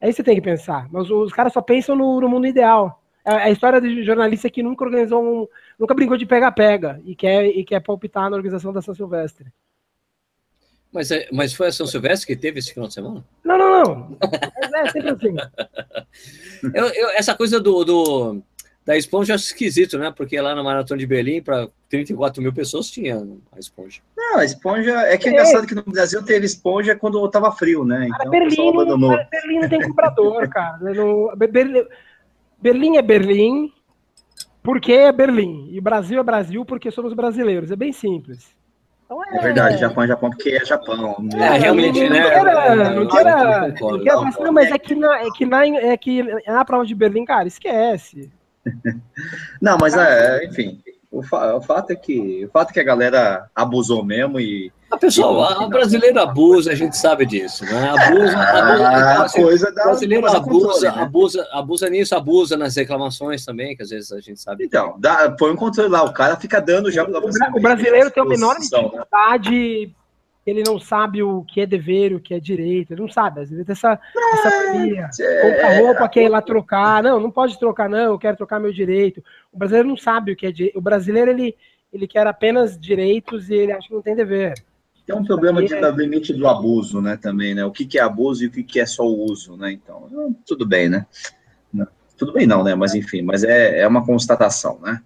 É 0.00 0.08
isso 0.08 0.16
que 0.16 0.22
você 0.22 0.24
tem 0.24 0.34
que 0.34 0.40
pensar. 0.40 0.88
Mas 0.90 1.10
os 1.10 1.32
caras 1.32 1.52
só 1.52 1.60
pensam 1.60 1.96
no, 1.96 2.20
no 2.20 2.28
mundo 2.28 2.46
ideal. 2.46 3.02
a, 3.24 3.36
a 3.36 3.50
história 3.50 3.80
de 3.80 4.04
jornalista 4.04 4.50
que 4.50 4.62
nunca 4.62 4.84
organizou 4.84 5.22
um. 5.22 5.48
Nunca 5.78 5.94
brincou 5.94 6.16
de 6.16 6.26
pega-pega 6.26 7.00
e 7.04 7.14
quer, 7.16 7.46
e 7.46 7.64
quer 7.64 7.80
palpitar 7.80 8.30
na 8.30 8.36
organização 8.36 8.72
da 8.72 8.82
São 8.82 8.94
Silvestre. 8.94 9.46
Mas, 10.92 11.10
é, 11.10 11.28
mas 11.32 11.52
foi 11.52 11.66
a 11.66 11.72
São 11.72 11.86
Silvestre 11.86 12.26
que 12.26 12.40
teve 12.40 12.60
esse 12.60 12.72
final 12.72 12.86
de 12.86 12.94
semana? 12.94 13.24
Não, 13.44 13.58
não, 13.58 13.84
não. 13.84 14.18
É, 14.22 14.80
é 14.80 14.90
sempre 14.90 15.10
assim. 15.10 15.34
eu, 16.72 16.86
eu, 16.86 17.08
essa 17.10 17.34
coisa 17.34 17.58
do, 17.58 17.84
do 17.84 18.42
da 18.84 18.96
esponja 18.96 19.32
eu 19.32 19.34
acho 19.36 19.46
esquisito, 19.46 19.98
né? 19.98 20.12
Porque 20.14 20.38
lá 20.38 20.54
na 20.54 20.62
Maratona 20.62 20.98
de 20.98 21.06
Berlim, 21.06 21.42
para 21.42 21.68
34 21.88 22.42
mil 22.42 22.52
pessoas, 22.52 22.90
tinha 22.90 23.16
a 23.52 23.58
esponja. 23.58 24.02
Não, 24.16 24.38
a 24.38 24.44
esponja. 24.44 24.92
É 24.92 25.16
que 25.16 25.28
é 25.28 25.32
engraçado 25.32 25.66
que 25.66 25.74
no 25.74 25.82
Brasil 25.82 26.22
teve 26.22 26.44
esponja 26.44 26.94
quando 26.94 27.24
estava 27.24 27.50
frio, 27.50 27.84
né? 27.84 28.06
Então, 28.06 28.18
cara, 28.18 28.30
Berlim, 28.30 28.72
não, 28.72 28.98
Berlim 29.30 29.60
não 29.60 29.68
tem 29.68 29.80
comprador, 29.80 30.48
cara. 30.50 30.78
Berlim, 31.36 31.86
Berlim 32.60 32.96
é 32.96 33.02
Berlim 33.02 33.72
porque 34.62 34.92
é 34.92 35.12
Berlim. 35.12 35.68
E 35.70 35.80
Brasil 35.80 36.20
é 36.20 36.22
Brasil 36.22 36.64
porque 36.64 36.90
somos 36.90 37.14
brasileiros. 37.14 37.70
É 37.70 37.76
bem 37.76 37.92
simples. 37.92 38.54
Então 39.06 39.22
é... 39.24 39.38
é 39.38 39.40
verdade, 39.40 39.78
Japão 39.78 40.04
é 40.04 40.08
Japão 40.08 40.30
porque 40.30 40.50
é 40.50 40.64
Japão. 40.64 41.26
É, 41.34 41.58
realmente, 41.58 42.00
não, 42.02 42.10
né? 42.10 42.20
Não 42.20 42.30
queira, 42.30 42.90
não 42.90 43.06
queira, 43.06 43.68
não 43.68 43.98
queira 43.98 44.44
não, 44.44 44.52
mas 44.52 44.70
é 44.70 44.78
que, 44.78 44.94
na, 44.94 45.18
é, 45.20 45.30
que 45.30 45.46
na, 45.46 45.66
é 45.66 45.96
que 45.96 46.22
na 46.46 46.64
prova 46.66 46.84
de 46.84 46.94
Berlim, 46.94 47.24
cara, 47.24 47.48
esquece. 47.48 48.30
Não, 49.60 49.76
mas 49.78 49.94
é, 49.94 50.44
enfim, 50.44 50.82
o, 51.10 51.22
fa 51.22 51.54
o, 51.56 51.60
fato 51.60 51.90
é 51.90 51.96
que 51.96 52.44
o 52.44 52.50
fato 52.50 52.70
é 52.70 52.72
que 52.72 52.80
a 52.80 52.84
galera 52.84 53.48
abusou 53.54 54.04
mesmo 54.04 54.40
e 54.40 54.72
a 54.94 54.96
pessoal, 54.96 55.42
a, 55.42 55.64
a 55.64 55.68
brasileira 55.68 56.22
abusa, 56.22 56.70
a 56.70 56.74
gente 56.74 56.96
sabe 56.96 57.26
disso, 57.26 57.64
né? 57.64 57.90
Abusa, 57.90 58.38
abusa 58.38 58.88
ah, 58.88 58.98
então, 58.98 59.22
assim, 59.24 59.42
coisa 59.42 59.72
da 59.72 59.84
brasileiro 59.84 60.26
abusa, 60.26 60.40
controle, 60.40 60.82
né? 60.82 61.02
abusa, 61.02 61.48
abusa 61.52 61.90
nisso, 61.90 62.14
abusa 62.14 62.56
nas 62.56 62.76
reclamações 62.76 63.44
também, 63.44 63.76
que 63.76 63.82
às 63.82 63.90
vezes 63.90 64.12
a 64.12 64.20
gente 64.20 64.40
sabe. 64.40 64.64
Então, 64.64 64.94
dá, 65.00 65.30
põe 65.36 65.50
um 65.50 65.56
controle 65.56 65.90
lá, 65.90 66.04
o 66.04 66.12
cara 66.12 66.36
fica 66.36 66.60
dando 66.60 66.92
já 66.92 67.02
você. 67.04 67.44
O 67.52 67.60
brasileiro 67.60 68.10
tem 68.10 68.22
uma 68.22 68.34
enorme 68.34 68.60
né? 68.60 68.78
dificuldade 68.82 69.86
né? 69.86 69.92
Ele 70.46 70.62
não 70.66 70.78
sabe 70.78 71.22
o 71.22 71.42
que 71.42 71.60
é 71.60 71.66
dever, 71.66 72.14
o 72.14 72.20
que 72.20 72.34
é 72.34 72.40
direito, 72.40 72.92
ele 72.92 73.00
não 73.00 73.08
sabe, 73.08 73.40
às 73.40 73.50
vezes 73.50 73.64
tem 73.64 73.72
essa, 73.72 73.98
é, 74.16 74.34
essa 74.34 74.72
mania, 74.72 75.08
compra 75.42 75.78
roupa, 75.78 76.08
quer 76.08 76.24
ir 76.24 76.28
lá 76.28 76.42
trocar, 76.42 77.02
não, 77.02 77.18
não 77.18 77.30
pode 77.30 77.58
trocar 77.58 77.88
não, 77.88 78.12
eu 78.12 78.18
quero 78.18 78.36
trocar 78.36 78.60
meu 78.60 78.72
direito, 78.72 79.22
o 79.52 79.58
brasileiro 79.58 79.88
não 79.88 79.96
sabe 79.96 80.32
o 80.32 80.36
que 80.36 80.46
é 80.46 80.52
direito, 80.52 80.78
o 80.78 80.82
brasileiro, 80.82 81.30
ele, 81.30 81.56
ele 81.92 82.06
quer 82.06 82.26
apenas 82.26 82.78
direitos 82.78 83.48
e 83.48 83.54
ele 83.54 83.72
acha 83.72 83.88
que 83.88 83.94
não 83.94 84.02
tem 84.02 84.14
dever. 84.14 84.54
Tem 85.06 85.14
um 85.14 85.24
problema 85.24 85.62
de, 85.62 85.74
é... 85.74 85.90
limite 85.90 86.32
do 86.32 86.46
abuso, 86.46 87.00
né, 87.00 87.16
também, 87.16 87.54
né, 87.54 87.64
o 87.64 87.70
que, 87.70 87.86
que 87.86 87.98
é 87.98 88.02
abuso 88.02 88.44
e 88.44 88.46
o 88.46 88.50
que, 88.50 88.62
que 88.62 88.80
é 88.80 88.86
só 88.86 89.04
o 89.04 89.24
uso, 89.24 89.56
né, 89.56 89.72
então, 89.72 90.34
tudo 90.46 90.66
bem, 90.66 90.88
né, 90.88 91.06
tudo 92.16 92.32
bem 92.32 92.46
não, 92.46 92.62
né, 92.62 92.74
mas 92.74 92.94
enfim, 92.94 93.22
mas 93.22 93.44
é, 93.44 93.80
é 93.80 93.88
uma 93.88 94.04
constatação, 94.04 94.78
né. 94.82 95.00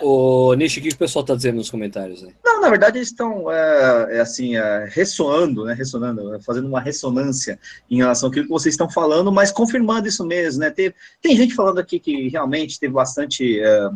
Ô, 0.00 0.54
Nishi, 0.54 0.78
o 0.78 0.82
que 0.82 0.88
o 0.90 0.96
pessoal 0.96 1.22
está 1.22 1.34
dizendo 1.34 1.56
nos 1.56 1.70
comentários 1.70 2.22
aí? 2.22 2.32
Não, 2.44 2.60
na 2.60 2.70
verdade 2.70 2.98
eles 2.98 3.08
estão, 3.08 3.50
é, 3.50 4.16
é, 4.16 4.20
assim, 4.20 4.56
é, 4.56 4.86
ressoando, 4.88 5.64
né, 5.64 5.74
ressonando, 5.74 6.34
é, 6.34 6.40
fazendo 6.40 6.68
uma 6.68 6.80
ressonância 6.80 7.58
em 7.90 7.96
relação 7.96 8.28
àquilo 8.28 8.44
que 8.44 8.50
vocês 8.50 8.74
estão 8.74 8.88
falando, 8.88 9.32
mas 9.32 9.50
confirmando 9.50 10.06
isso 10.06 10.24
mesmo, 10.24 10.60
né, 10.60 10.70
tem, 10.70 10.94
tem 11.20 11.36
gente 11.36 11.54
falando 11.54 11.80
aqui 11.80 11.98
que 11.98 12.28
realmente 12.28 12.78
teve 12.78 12.92
bastante, 12.92 13.60
é, 13.60 13.90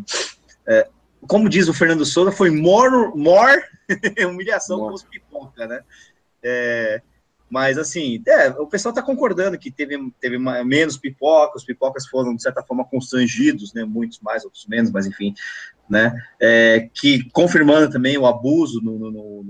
é, 0.66 0.88
como 1.28 1.48
diz 1.48 1.68
o 1.68 1.74
Fernando 1.74 2.04
Souza, 2.04 2.32
foi 2.32 2.50
more, 2.50 3.12
more 3.14 3.62
humilhação 4.26 4.78
more. 4.78 4.88
com 4.88 4.94
os 4.96 5.02
pipoca, 5.04 5.66
né, 5.68 5.82
mas, 7.52 7.76
assim, 7.76 8.18
o 8.58 8.66
pessoal 8.66 8.92
está 8.92 9.02
concordando 9.02 9.58
que 9.58 9.70
teve, 9.70 10.10
teve 10.18 10.38
menos 10.38 10.96
pipoca, 10.96 11.58
os 11.58 11.64
pipocas 11.64 12.06
foram, 12.06 12.34
de 12.34 12.40
certa 12.40 12.62
forma, 12.62 12.82
constrangidos, 12.82 13.74
né? 13.74 13.84
Muitos 13.84 14.20
mais, 14.20 14.42
outros 14.42 14.64
menos, 14.66 14.90
mas 14.90 15.06
enfim, 15.06 15.34
né? 15.88 16.14
É, 16.40 16.88
que 16.94 17.28
confirmando 17.30 17.90
também 17.90 18.16
o 18.16 18.26
abuso 18.26 18.80
no, 18.82 18.98
no, 18.98 19.10
no, 19.10 19.46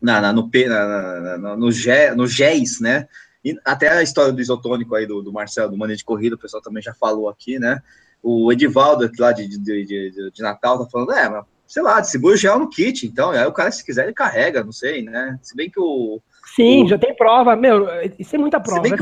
na, 0.00 0.20
na, 0.20 0.32
no, 0.32 0.50
na, 0.52 1.38
na, 1.38 1.56
no, 1.56 1.70
G, 1.70 2.14
no 2.14 2.26
GES, 2.26 2.80
né? 2.80 3.08
E 3.44 3.56
até 3.64 3.88
a 3.88 4.02
história 4.02 4.32
do 4.32 4.40
isotônico 4.40 4.94
aí 4.94 5.06
do, 5.06 5.22
do 5.22 5.32
Marcelo, 5.32 5.70
do 5.70 5.78
Mania 5.78 5.96
de 5.96 6.04
Corrida, 6.04 6.34
o 6.34 6.38
pessoal 6.38 6.62
também 6.62 6.82
já 6.82 6.92
falou 6.94 7.28
aqui, 7.28 7.58
né? 7.58 7.80
O 8.22 8.50
Edivaldo, 8.50 9.08
lá 9.18 9.32
de, 9.32 9.46
de, 9.46 9.84
de, 9.84 10.30
de 10.32 10.42
Natal, 10.42 10.78
tá 10.78 10.90
falando, 10.90 11.12
é, 11.12 11.28
mas, 11.28 11.44
sei 11.66 11.82
lá, 11.82 12.00
distribui 12.00 12.34
o 12.34 12.36
gel 12.36 12.58
no 12.58 12.68
kit, 12.68 13.06
então, 13.06 13.30
aí 13.30 13.46
o 13.46 13.52
cara, 13.52 13.70
se 13.70 13.84
quiser, 13.84 14.04
ele 14.04 14.12
carrega, 14.12 14.64
não 14.64 14.72
sei, 14.72 15.02
né? 15.02 15.38
Se 15.42 15.54
bem 15.54 15.70
que 15.70 15.78
o 15.78 16.20
Sim, 16.54 16.84
o... 16.84 16.88
já 16.88 16.96
tem 16.96 17.14
prova. 17.14 17.56
Meu, 17.56 17.86
isso 18.18 18.34
é 18.34 18.38
muita 18.38 18.60
prova. 18.60 18.80
Assim, 18.86 18.96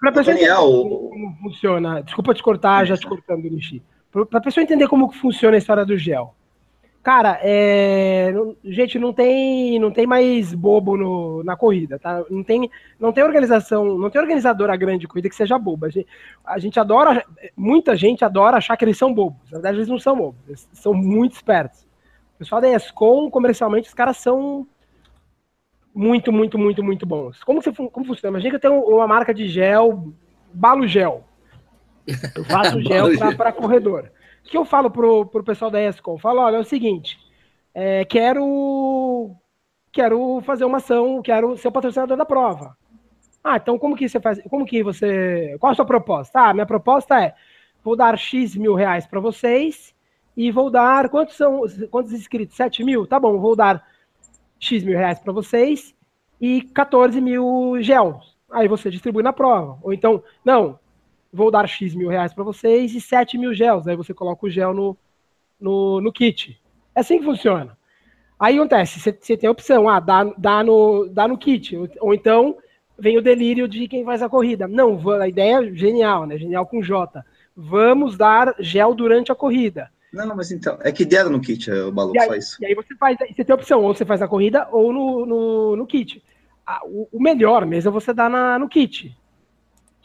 para 0.00 0.12
pessoa 0.12 0.34
Daniel, 0.34 0.62
como 0.62 1.36
funciona. 1.42 2.02
Desculpa 2.02 2.34
te 2.34 2.42
cortar, 2.42 2.86
já 2.86 2.96
te 2.96 3.06
cortando, 3.06 3.44
Nishi. 3.44 3.82
Para 4.24 4.38
a 4.38 4.42
pessoa 4.42 4.64
entender 4.64 4.88
como 4.88 5.12
funciona 5.12 5.56
a 5.56 5.58
história 5.58 5.84
do 5.84 5.98
gel. 5.98 6.34
Cara, 7.02 7.38
é... 7.40 8.34
gente, 8.64 8.98
não 8.98 9.12
tem, 9.12 9.78
não 9.78 9.92
tem 9.92 10.08
mais 10.08 10.52
bobo 10.52 10.96
no, 10.96 11.44
na 11.44 11.56
corrida, 11.56 12.00
tá? 12.00 12.24
Não 12.28 12.42
tem, 12.42 12.68
não 12.98 13.12
tem 13.12 13.22
organização, 13.22 13.96
não 13.96 14.10
tem 14.10 14.20
organizadora 14.20 14.76
grande 14.76 15.02
de 15.02 15.06
corrida 15.06 15.28
que 15.28 15.36
seja 15.36 15.56
boba. 15.56 15.86
A 15.86 15.90
gente, 15.90 16.08
a 16.44 16.58
gente 16.58 16.80
adora, 16.80 17.24
muita 17.56 17.94
gente 17.94 18.24
adora 18.24 18.56
achar 18.56 18.76
que 18.76 18.84
eles 18.84 18.98
são 18.98 19.14
bobos. 19.14 19.38
Na 19.52 19.58
verdade, 19.58 19.76
eles 19.76 19.88
não 19.88 20.00
são 20.00 20.16
bobos, 20.16 20.40
eles 20.48 20.68
são 20.72 20.92
muito 20.92 21.34
espertos. 21.34 21.86
O 22.34 22.38
pessoal 22.38 22.60
da 22.60 22.70
ESCOM, 22.70 23.30
comercialmente, 23.30 23.86
os 23.86 23.94
caras 23.94 24.16
são 24.16 24.66
muito, 25.94 26.32
muito, 26.32 26.58
muito, 26.58 26.82
muito 26.82 27.06
bons. 27.06 27.42
Como, 27.44 27.62
você, 27.62 27.72
como 27.72 28.04
funciona? 28.04 28.32
Imagina 28.32 28.50
que 28.50 28.56
eu 28.56 28.70
tenho 28.70 28.80
uma 28.82 29.06
marca 29.06 29.32
de 29.32 29.46
gel, 29.46 30.12
Balo 30.52 30.88
Gel. 30.88 31.22
Eu 32.34 32.44
faço 32.44 32.80
gel 32.82 33.10
para 33.36 33.52
corredor. 33.52 34.10
O 34.44 34.48
que 34.48 34.56
eu 34.56 34.64
falo 34.64 34.90
pro, 34.90 35.26
pro 35.26 35.42
pessoal 35.42 35.70
da 35.70 35.82
ESCOM? 35.82 36.18
Falo, 36.18 36.40
olha, 36.40 36.56
é 36.56 36.60
o 36.60 36.64
seguinte, 36.64 37.18
é, 37.74 38.04
quero, 38.04 39.34
quero 39.90 40.40
fazer 40.42 40.64
uma 40.64 40.78
ação, 40.78 41.20
quero 41.20 41.56
ser 41.56 41.68
o 41.68 41.72
patrocinador 41.72 42.16
da 42.16 42.24
prova. 42.24 42.76
Ah, 43.42 43.58
então 43.58 43.78
como 43.78 43.96
que 43.96 44.08
você 44.08 44.18
faz? 44.18 44.40
Como 44.50 44.66
que 44.66 44.82
você. 44.82 45.56
Qual 45.60 45.70
a 45.70 45.74
sua 45.74 45.84
proposta? 45.84 46.40
Ah, 46.40 46.52
minha 46.52 46.66
proposta 46.66 47.22
é: 47.22 47.34
vou 47.84 47.94
dar 47.94 48.18
X 48.18 48.56
mil 48.56 48.74
reais 48.74 49.06
para 49.06 49.20
vocês 49.20 49.94
e 50.36 50.50
vou 50.50 50.68
dar. 50.68 51.08
Quantos 51.08 51.36
são 51.36 51.62
quantos 51.88 52.12
inscritos? 52.12 52.56
7 52.56 52.82
mil? 52.82 53.06
Tá 53.06 53.20
bom, 53.20 53.38
vou 53.38 53.54
dar 53.54 53.86
X 54.58 54.82
mil 54.82 54.98
reais 54.98 55.20
para 55.20 55.32
vocês 55.32 55.94
e 56.40 56.62
14 56.62 57.20
mil 57.20 57.76
gels. 57.80 58.36
Aí 58.50 58.66
você 58.68 58.90
distribui 58.90 59.22
na 59.22 59.32
prova. 59.32 59.78
Ou 59.82 59.92
então, 59.92 60.22
não, 60.44 60.78
vou 61.32 61.50
dar 61.50 61.68
X 61.68 61.94
mil 61.94 62.08
reais 62.08 62.32
para 62.32 62.44
vocês 62.44 62.94
e 62.94 63.00
7 63.00 63.38
mil 63.38 63.54
gels. 63.54 63.86
Aí 63.86 63.96
você 63.96 64.14
coloca 64.14 64.46
o 64.46 64.50
gel 64.50 64.72
no, 64.72 64.96
no, 65.60 66.00
no 66.00 66.12
kit. 66.12 66.60
É 66.94 67.00
assim 67.00 67.18
que 67.18 67.24
funciona. 67.24 67.76
Aí 68.38 68.56
acontece, 68.56 69.00
você, 69.00 69.12
tem 69.12 69.48
a 69.48 69.50
opção, 69.50 69.88
ah, 69.88 69.98
dá, 69.98 70.24
dá, 70.36 70.62
no, 70.62 71.08
dá 71.08 71.26
no 71.26 71.38
kit. 71.38 71.76
Ou, 72.00 72.14
então 72.14 72.56
vem 72.98 73.16
o 73.16 73.22
delírio 73.22 73.66
de 73.66 73.88
quem 73.88 74.04
faz 74.04 74.22
a 74.22 74.28
corrida. 74.28 74.68
Não, 74.68 75.00
a 75.20 75.28
ideia 75.28 75.64
é 75.64 75.74
genial, 75.74 76.26
né? 76.26 76.36
Genial 76.38 76.66
com 76.66 76.82
J. 76.82 77.24
Vamos 77.56 78.16
dar 78.16 78.54
gel 78.58 78.94
durante 78.94 79.32
a 79.32 79.34
corrida. 79.34 79.90
Não, 80.12 80.36
mas 80.36 80.50
então, 80.50 80.78
é 80.80 80.92
que 80.92 81.04
deram 81.04 81.30
no 81.30 81.40
kit 81.40 81.70
o 81.70 81.92
maluco, 81.92 82.18
aí, 82.18 82.38
isso. 82.38 82.56
E 82.62 82.66
aí 82.66 82.74
você 82.74 82.94
faz, 82.96 83.18
você 83.18 83.44
tem 83.44 83.52
a 83.52 83.56
opção, 83.56 83.82
ou 83.82 83.94
você 83.94 84.04
faz 84.04 84.20
na 84.20 84.28
corrida 84.28 84.68
ou 84.70 84.92
no, 84.92 85.26
no, 85.26 85.76
no 85.76 85.86
kit. 85.86 86.22
o, 86.84 87.08
o, 87.12 87.20
melhor 87.20 87.66
mesmo 87.66 87.90
é 87.90 87.92
você 87.92 88.14
dar 88.14 88.30
na, 88.30 88.58
no 88.58 88.68
kit. 88.68 89.14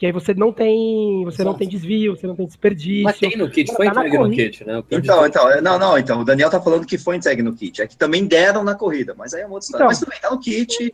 Que 0.02 0.06
aí 0.06 0.12
você 0.12 0.34
não 0.34 0.52
tem, 0.52 1.22
você 1.24 1.42
Exato. 1.42 1.44
não 1.44 1.54
tem 1.56 1.68
desvio, 1.68 2.16
você 2.16 2.26
não 2.26 2.34
tem 2.34 2.44
desperdício. 2.44 3.04
Mas 3.04 3.20
tem 3.20 3.36
no 3.36 3.48
kit, 3.48 3.72
foi 3.72 3.86
entregue 3.86 4.18
no 4.18 4.30
kit, 4.32 4.66
né? 4.66 4.82
Então, 4.90 5.24
então, 5.24 5.48
é, 5.48 5.60
não, 5.60 5.78
não, 5.78 5.96
então, 5.96 6.22
o 6.22 6.24
Daniel 6.24 6.50
tá 6.50 6.60
falando 6.60 6.84
que 6.84 6.98
foi 6.98 7.14
entregue 7.14 7.40
no 7.40 7.54
kit. 7.54 7.80
É 7.80 7.86
que 7.86 7.96
também 7.96 8.26
deram 8.26 8.64
na 8.64 8.74
corrida, 8.74 9.14
mas 9.16 9.32
aí 9.32 9.42
é 9.42 9.46
uma 9.46 9.54
outra 9.54 9.64
história. 9.64 9.84
Então, 9.84 9.86
mas 9.86 10.00
também 10.00 10.18
tá 10.18 10.28
no 10.28 10.40
kit 10.40 10.92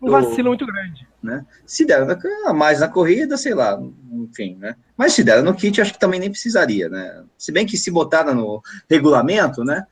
um 0.00 0.08
vacilo 0.08 0.50
muito 0.50 0.64
grande. 0.64 1.04
Né? 1.20 1.44
Se 1.66 1.84
der 1.84 2.06
mais 2.54 2.78
na 2.78 2.86
corrida, 2.86 3.36
sei 3.36 3.54
lá, 3.54 3.76
enfim, 4.12 4.56
né? 4.60 4.76
Mas 4.96 5.14
se 5.14 5.24
der 5.24 5.42
no 5.42 5.52
kit, 5.52 5.80
acho 5.80 5.92
que 5.92 5.98
também 5.98 6.20
nem 6.20 6.30
precisaria, 6.30 6.88
né? 6.88 7.24
Se 7.36 7.50
bem 7.50 7.66
que 7.66 7.76
se 7.76 7.90
botar 7.90 8.32
no 8.32 8.62
regulamento, 8.88 9.64
né? 9.64 9.84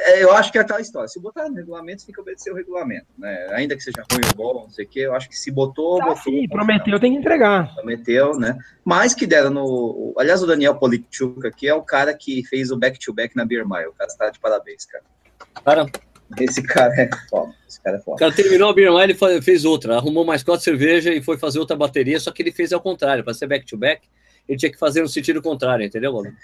É, 0.00 0.22
eu 0.22 0.32
acho 0.32 0.52
que 0.52 0.58
é 0.58 0.60
aquela 0.60 0.80
história. 0.80 1.08
Se 1.08 1.18
botar 1.18 1.48
no 1.48 1.56
regulamento, 1.56 2.00
você 2.00 2.06
tem 2.06 2.14
que 2.14 2.20
obedecer 2.20 2.52
o 2.52 2.54
regulamento, 2.54 3.06
né? 3.18 3.48
Ainda 3.50 3.74
que 3.74 3.82
seja 3.82 4.04
ruim 4.12 4.22
ou 4.28 4.34
bom, 4.36 4.62
não 4.62 4.70
sei 4.70 4.84
o 4.84 4.88
quê, 4.88 5.00
eu 5.00 5.14
acho 5.14 5.28
que 5.28 5.36
se 5.36 5.50
botou. 5.50 6.00
Ah, 6.00 6.06
botou 6.06 6.22
sim, 6.22 6.46
prometeu, 6.48 7.00
tem 7.00 7.12
que 7.12 7.18
entregar. 7.18 7.74
Prometeu, 7.74 8.38
né? 8.38 8.56
Mas 8.84 9.12
que 9.12 9.26
deram 9.26 9.50
no. 9.50 10.14
Aliás, 10.16 10.40
o 10.40 10.46
Daniel 10.46 10.76
Polichuk 10.76 11.44
aqui 11.44 11.66
é 11.66 11.74
o 11.74 11.82
cara 11.82 12.14
que 12.14 12.44
fez 12.44 12.70
o 12.70 12.76
back-to-back 12.76 13.34
-back 13.34 13.36
na 13.36 13.44
Beer 13.44 13.68
Mile. 13.68 13.88
O 13.88 13.92
cara 13.92 14.08
está 14.08 14.30
de 14.30 14.38
parabéns, 14.38 14.86
cara. 14.86 15.04
Cara, 15.64 15.86
esse 16.38 16.62
cara 16.62 16.94
é 16.94 17.08
foda. 17.28 17.52
Esse 17.68 17.80
cara 17.82 17.96
é 17.96 18.00
foda. 18.00 18.14
O 18.14 18.18
cara 18.18 18.32
terminou 18.32 18.70
a 18.70 18.74
Beer 18.74 18.92
Mile 18.92 19.16
e 19.20 19.42
fez 19.42 19.64
outra. 19.64 19.96
Arrumou 19.96 20.24
mais 20.24 20.44
quatro 20.44 20.62
cerveja 20.62 21.12
e 21.12 21.20
foi 21.20 21.38
fazer 21.38 21.58
outra 21.58 21.76
bateria, 21.76 22.20
só 22.20 22.30
que 22.30 22.40
ele 22.40 22.52
fez 22.52 22.72
ao 22.72 22.80
contrário. 22.80 23.24
Para 23.24 23.34
ser 23.34 23.48
back-to-back, 23.48 24.06
ele 24.48 24.58
tinha 24.58 24.70
que 24.70 24.78
fazer 24.78 25.02
no 25.02 25.08
sentido 25.08 25.42
contrário, 25.42 25.84
entendeu, 25.84 26.12
Bruno? 26.12 26.36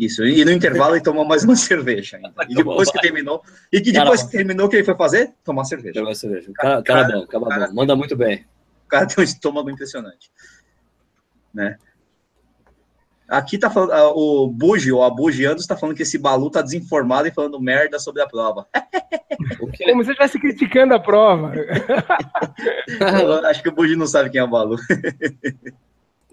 Isso, 0.00 0.24
e 0.24 0.42
no 0.46 0.50
intervalo 0.50 0.94
ele 0.94 1.04
tomou 1.04 1.26
mais 1.26 1.44
uma 1.44 1.54
cerveja 1.56 2.16
ainda. 2.16 2.32
E 2.48 2.54
depois 2.54 2.90
que 2.90 2.98
terminou, 3.02 3.42
e 3.70 3.82
que 3.82 3.92
depois 3.92 4.22
que 4.22 4.30
terminou, 4.30 4.66
o 4.66 4.68
que 4.70 4.76
ele 4.76 4.84
foi 4.84 4.96
fazer? 4.96 5.34
Tomar 5.44 5.64
cerveja. 5.64 6.00
Tomar 6.00 6.14
cerveja. 6.14 6.50
Cara, 6.54 6.82
cara, 6.82 7.02
cara 7.02 7.18
bom, 7.20 7.26
cara, 7.26 7.44
cara 7.44 7.66
bom. 7.66 7.74
Manda 7.74 7.94
muito 7.94 8.16
bem. 8.16 8.46
O 8.86 8.88
cara 8.88 9.06
tem 9.06 9.22
um 9.22 9.22
estômago 9.22 9.68
impressionante. 9.68 10.32
Né? 11.52 11.76
Aqui 13.28 13.58
tá 13.58 13.68
falando, 13.68 13.92
ah, 13.92 14.08
o 14.08 14.48
Bugi, 14.48 14.90
ou 14.90 15.04
a 15.04 15.10
Bugi 15.10 15.44
Andos, 15.44 15.66
tá 15.66 15.76
falando 15.76 15.94
que 15.94 16.02
esse 16.02 16.16
Balu 16.16 16.50
tá 16.50 16.62
desinformado 16.62 17.28
e 17.28 17.30
falando 17.30 17.60
merda 17.60 17.98
sobre 17.98 18.22
a 18.22 18.26
prova. 18.26 18.66
Como 19.58 19.76
se 19.76 19.84
você 19.84 20.10
estivesse 20.12 20.40
criticando 20.40 20.94
a 20.94 20.98
prova. 20.98 21.52
Acho 23.50 23.62
que 23.62 23.68
o 23.68 23.72
Bugi 23.72 23.96
não 23.96 24.06
sabe 24.06 24.30
quem 24.30 24.40
é 24.40 24.44
o 24.44 24.48
Balu. 24.48 24.76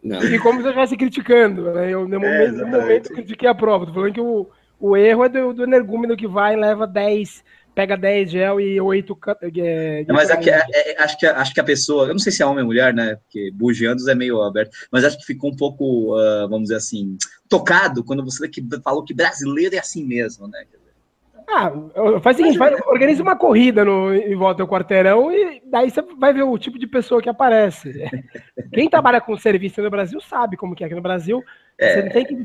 Não. 0.03 0.21
E 0.23 0.39
como 0.39 0.59
se 0.59 0.65
eu 0.65 0.69
estivesse 0.69 0.97
criticando. 0.97 1.71
Né? 1.73 1.93
Eu, 1.93 2.07
no, 2.07 2.15
é, 2.15 2.19
momento, 2.19 2.57
no 2.57 2.67
momento, 2.67 3.13
critiquei 3.13 3.49
a 3.49 3.55
prova. 3.55 3.85
Tô 3.85 3.93
falando 3.93 4.13
que 4.13 4.21
o, 4.21 4.47
o 4.79 4.95
erro 4.95 5.23
é 5.23 5.29
do, 5.29 5.53
do 5.53 5.63
energúmeno 5.63 6.15
que 6.15 6.27
vai 6.27 6.53
e 6.53 6.57
leva 6.57 6.85
10 6.85 7.43
pega 7.77 7.95
10 7.95 8.31
gel 8.31 8.59
e 8.59 8.81
8. 8.81 9.19
É, 9.59 10.03
mas 10.09 10.31
aqui, 10.31 10.49
é, 10.49 10.65
é, 10.73 10.99
acho, 10.99 11.15
que, 11.15 11.27
acho 11.27 11.53
que 11.53 11.59
a 11.59 11.63
pessoa, 11.63 12.07
eu 12.07 12.13
não 12.13 12.17
sei 12.17 12.31
se 12.31 12.41
é 12.41 12.45
homem 12.45 12.63
ou 12.63 12.65
mulher, 12.65 12.91
né? 12.91 13.17
Porque 13.17 13.51
bugiandos 13.53 14.07
é 14.07 14.15
meio 14.15 14.41
aberto, 14.41 14.75
mas 14.91 15.03
acho 15.03 15.19
que 15.19 15.25
ficou 15.27 15.51
um 15.51 15.55
pouco, 15.55 16.15
uh, 16.15 16.49
vamos 16.49 16.63
dizer 16.63 16.77
assim, 16.77 17.15
tocado 17.47 18.03
quando 18.03 18.25
você 18.25 18.49
falou 18.83 19.05
que 19.05 19.13
brasileiro 19.13 19.75
é 19.75 19.77
assim 19.77 20.03
mesmo, 20.03 20.47
né? 20.47 20.65
Ah, 21.49 21.71
faz 22.21 22.35
o 22.35 22.39
seguinte, 22.39 22.57
faz, 22.57 22.77
organiza 22.87 23.23
uma 23.23 23.35
corrida 23.35 23.85
no, 23.85 24.13
em 24.13 24.35
volta 24.35 24.63
do 24.63 24.69
quarteirão 24.69 25.31
e 25.31 25.61
daí 25.65 25.89
você 25.89 26.01
vai 26.17 26.33
ver 26.33 26.43
o 26.43 26.57
tipo 26.57 26.77
de 26.77 26.85
pessoa 26.85 27.21
que 27.21 27.29
aparece. 27.29 27.93
Quem 28.73 28.89
trabalha 28.89 29.21
com 29.21 29.37
serviço 29.37 29.81
no 29.81 29.89
Brasil 29.89 30.19
sabe 30.19 30.57
como 30.57 30.75
que 30.75 30.83
é 30.83 30.87
aqui 30.87 30.95
no 30.95 31.01
Brasil. 31.01 31.41
É. 31.77 31.93
Você, 31.93 32.01
não 32.03 32.11
tem 32.11 32.25
que, 32.25 32.35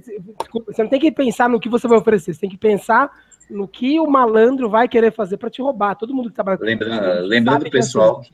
você 0.66 0.82
não 0.82 0.90
tem 0.90 1.00
que 1.00 1.10
pensar 1.10 1.48
no 1.48 1.58
que 1.58 1.68
você 1.68 1.88
vai 1.88 1.98
oferecer, 1.98 2.32
você 2.32 2.40
tem 2.40 2.50
que 2.50 2.56
pensar 2.56 3.10
no 3.50 3.66
que 3.66 3.98
o 3.98 4.06
malandro 4.06 4.70
vai 4.70 4.86
querer 4.86 5.10
fazer 5.10 5.36
para 5.36 5.50
te 5.50 5.60
roubar. 5.60 5.96
Todo 5.96 6.14
mundo 6.14 6.28
que 6.28 6.34
trabalha 6.34 6.56
com 6.56 6.64
Lembrando, 6.64 7.26
lembrando 7.26 7.70
pessoal, 7.70 8.20
que, 8.20 8.32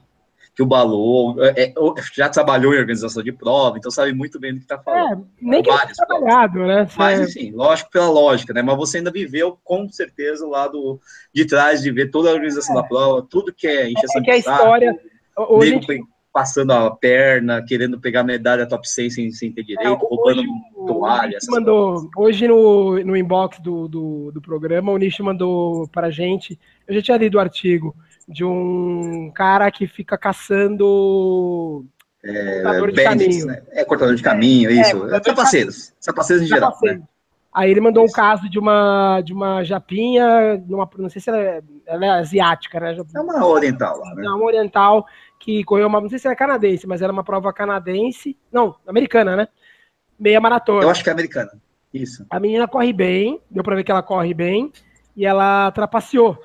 que 0.58 0.62
o 0.64 0.66
Balô 0.66 1.36
é, 1.38 1.66
é, 1.66 1.74
já 2.12 2.28
trabalhou 2.28 2.74
em 2.74 2.80
organização 2.80 3.22
de 3.22 3.30
prova, 3.30 3.78
então 3.78 3.92
sabe 3.92 4.12
muito 4.12 4.40
bem 4.40 4.54
do 4.54 4.58
que 4.58 4.64
está 4.64 4.76
falando. 4.76 5.22
É, 5.22 5.26
nem 5.40 5.62
que 5.62 5.70
vários 5.70 5.96
trabalhado, 5.96 6.66
né? 6.66 6.88
Mas, 6.96 7.20
enfim, 7.20 7.52
lógico 7.52 7.92
pela 7.92 8.10
lógica, 8.10 8.52
né? 8.52 8.60
Mas 8.60 8.76
você 8.76 8.98
ainda 8.98 9.12
viveu, 9.12 9.56
com 9.62 9.88
certeza, 9.88 10.44
o 10.44 10.50
lado 10.50 11.00
de 11.32 11.46
trás 11.46 11.80
de 11.80 11.92
ver 11.92 12.10
toda 12.10 12.30
a 12.30 12.32
organização 12.32 12.76
é. 12.76 12.82
da 12.82 12.88
prova, 12.88 13.24
tudo 13.30 13.54
que 13.54 13.68
é 13.68 13.88
encheção 13.88 14.20
é 14.20 14.24
que 14.24 14.30
a 14.32 14.36
história... 14.36 14.98
Hoje, 15.36 15.70
gente 15.70 16.02
passando 16.32 16.72
a 16.72 16.90
perna, 16.90 17.64
querendo 17.64 18.00
pegar 18.00 18.24
medalha 18.24 18.66
top 18.66 18.88
100 18.88 19.10
sem, 19.10 19.30
sem 19.30 19.52
ter 19.52 19.62
direito, 19.62 19.88
é, 19.88 19.96
roubando 19.96 20.42
toalha. 20.88 21.38
Mandou, 21.48 22.10
hoje 22.16 22.48
no, 22.48 22.98
no 23.04 23.16
inbox 23.16 23.60
do, 23.60 23.86
do, 23.86 24.32
do, 24.32 24.40
programa, 24.40 24.90
o 24.90 24.98
Nish 24.98 25.20
mandou 25.20 25.86
para 25.88 26.08
a 26.08 26.10
gente, 26.10 26.58
eu 26.86 26.94
já 26.96 27.02
tinha 27.02 27.16
lido 27.16 27.36
o 27.36 27.40
artigo, 27.40 27.94
de 28.28 28.44
um 28.44 29.32
cara 29.34 29.70
que 29.70 29.86
fica 29.86 30.18
caçando 30.18 31.86
é, 32.22 32.62
cortador 32.62 32.92
de 32.92 33.04
caminho. 33.04 33.46
Né? 33.46 33.62
É, 33.70 33.84
cortador 33.84 34.14
de 34.14 34.22
caminho, 34.22 34.70
é, 34.70 34.74
isso. 34.74 35.06
É, 35.06 35.22
sapaceiros, 35.22 35.94
sapaceiros 35.98 36.44
em 36.44 36.46
geral. 36.46 36.76
Né? 36.82 37.00
Aí 37.54 37.70
ele 37.70 37.80
mandou 37.80 38.04
isso. 38.04 38.12
um 38.12 38.14
caso 38.14 38.48
de 38.50 38.58
uma, 38.58 39.22
de 39.22 39.32
uma 39.32 39.64
japinha, 39.64 40.62
numa, 40.66 40.88
não 40.98 41.08
sei 41.08 41.22
se 41.22 41.30
ela 41.30 41.38
é, 41.38 41.62
ela 41.86 42.04
é 42.04 42.10
asiática, 42.10 42.78
né? 42.78 42.96
É 43.14 43.20
uma 43.20 43.46
oriental 43.46 43.98
lá, 43.98 44.14
né? 44.14 44.26
É 44.26 44.30
uma 44.30 44.44
oriental, 44.44 45.06
que 45.40 45.64
correu 45.64 45.86
uma, 45.86 46.00
não 46.00 46.10
sei 46.10 46.18
se 46.18 46.26
era 46.26 46.36
canadense, 46.36 46.86
mas 46.86 47.00
era 47.00 47.12
uma 47.12 47.24
prova 47.24 47.52
canadense, 47.52 48.36
não, 48.52 48.76
americana, 48.86 49.34
né? 49.34 49.48
Meia 50.18 50.40
maratona. 50.40 50.82
Eu 50.82 50.90
acho 50.90 51.02
que 51.02 51.08
é 51.08 51.12
americana. 51.12 51.50
Isso. 51.94 52.26
A 52.28 52.38
menina 52.38 52.68
corre 52.68 52.92
bem, 52.92 53.40
deu 53.50 53.64
para 53.64 53.76
ver 53.76 53.84
que 53.84 53.90
ela 53.90 54.02
corre 54.02 54.34
bem, 54.34 54.70
e 55.16 55.24
ela 55.24 55.70
trapaceou. 55.72 56.38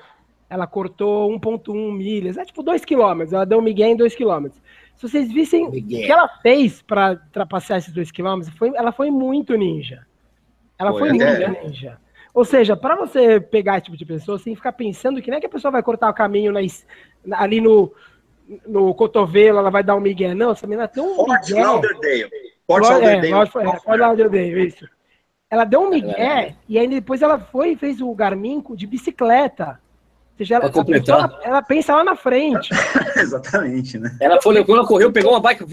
Ela 0.48 0.66
cortou 0.66 1.30
1.1 1.38 1.92
milhas, 1.92 2.36
é 2.36 2.44
tipo 2.44 2.62
2 2.62 2.84
quilômetros, 2.84 3.32
ela 3.32 3.46
deu 3.46 3.58
um 3.58 3.62
migué 3.62 3.88
em 3.88 3.96
2 3.96 4.14
quilômetros. 4.14 4.60
Se 4.96 5.08
vocês 5.08 5.32
vissem 5.32 5.70
Miguel. 5.70 6.00
o 6.00 6.06
que 6.06 6.12
ela 6.12 6.28
fez 6.40 6.82
para 6.82 7.16
trapacear 7.32 7.78
esses 7.78 7.92
2 7.92 8.10
quilômetros, 8.10 8.56
foi, 8.56 8.72
ela 8.74 8.92
foi 8.92 9.10
muito 9.10 9.56
ninja. 9.56 10.06
Ela 10.78 10.92
foi, 10.92 11.00
foi 11.00 11.08
muito 11.10 11.24
é. 11.24 11.62
ninja. 11.62 11.98
Ou 12.32 12.44
seja, 12.44 12.76
para 12.76 12.96
você 12.96 13.40
pegar 13.40 13.76
esse 13.76 13.84
tipo 13.86 13.96
de 13.96 14.04
pessoa, 14.04 14.38
você 14.38 14.44
tem 14.44 14.54
que 14.54 14.58
ficar 14.58 14.72
pensando 14.72 15.22
que 15.22 15.30
não 15.30 15.38
é 15.38 15.40
que 15.40 15.46
a 15.46 15.50
pessoa 15.50 15.70
vai 15.70 15.82
cortar 15.82 16.10
o 16.10 16.14
caminho 16.14 16.52
ali 17.32 17.60
no, 17.60 17.92
no 18.66 18.92
cotovelo, 18.94 19.58
ela 19.58 19.70
vai 19.70 19.84
dar 19.84 19.94
um 19.94 20.00
migué. 20.00 20.34
Não, 20.34 20.50
essa 20.50 20.66
menina 20.66 20.88
tem 20.88 21.02
um 21.02 21.14
Fort 21.14 21.48
migué. 21.48 21.64
Lauderdale. 21.64 22.30
Fort 22.66 22.82
Lauderdale. 22.82 23.32
É, 23.32 23.46
Fort 23.46 24.00
Lauderdale, 24.00 24.66
isso. 24.66 24.88
Ela 25.48 25.64
deu 25.64 25.82
um 25.82 25.90
migué 25.90 26.56
e 26.68 26.76
aí 26.76 26.88
depois 26.88 27.22
ela 27.22 27.38
foi 27.38 27.72
e 27.72 27.76
fez 27.76 28.00
o 28.00 28.12
Garmin 28.12 28.62
de 28.70 28.86
bicicleta. 28.86 29.80
Ou 30.34 30.38
seja, 30.38 30.56
ela, 30.56 30.66
ela, 30.66 31.40
ela, 31.44 31.62
pensa 31.62 31.94
lá 31.94 32.02
na 32.02 32.16
frente. 32.16 32.70
Exatamente, 33.16 33.98
né? 33.98 34.16
Ela 34.20 34.42
foi, 34.42 34.64
quando 34.64 34.78
ela 34.78 34.86
correu, 34.86 35.12
pegou 35.12 35.30
uma 35.30 35.40
bike, 35.40 35.64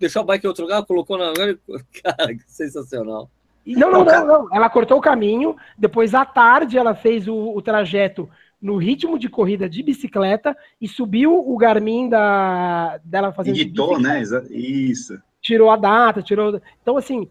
deixou 0.00 0.22
a 0.22 0.24
bike 0.24 0.46
em 0.46 0.48
outro 0.48 0.64
lugar, 0.64 0.82
colocou 0.86 1.18
na. 1.18 1.32
Cara, 2.02 2.34
que 2.34 2.42
sensacional. 2.46 3.30
Não, 3.66 3.90
não, 3.90 4.04
não, 4.04 4.26
não. 4.26 4.48
Ela 4.54 4.70
cortou 4.70 4.96
o 4.96 5.02
caminho, 5.02 5.56
depois 5.76 6.14
à 6.14 6.24
tarde 6.24 6.78
ela 6.78 6.94
fez 6.94 7.28
o, 7.28 7.34
o 7.34 7.60
trajeto 7.60 8.28
no 8.62 8.76
ritmo 8.76 9.18
de 9.18 9.28
corrida 9.28 9.68
de 9.68 9.82
bicicleta 9.82 10.56
e 10.80 10.88
subiu 10.88 11.34
o 11.34 11.56
Garmin 11.58 12.08
da, 12.08 12.98
dela 13.04 13.32
fazendo. 13.32 13.56
Editou, 13.56 14.00
né? 14.00 14.22
Isso. 14.50 15.20
Tirou 15.42 15.70
a 15.70 15.76
data, 15.76 16.22
tirou. 16.22 16.60
Então, 16.80 16.96
assim, 16.96 17.28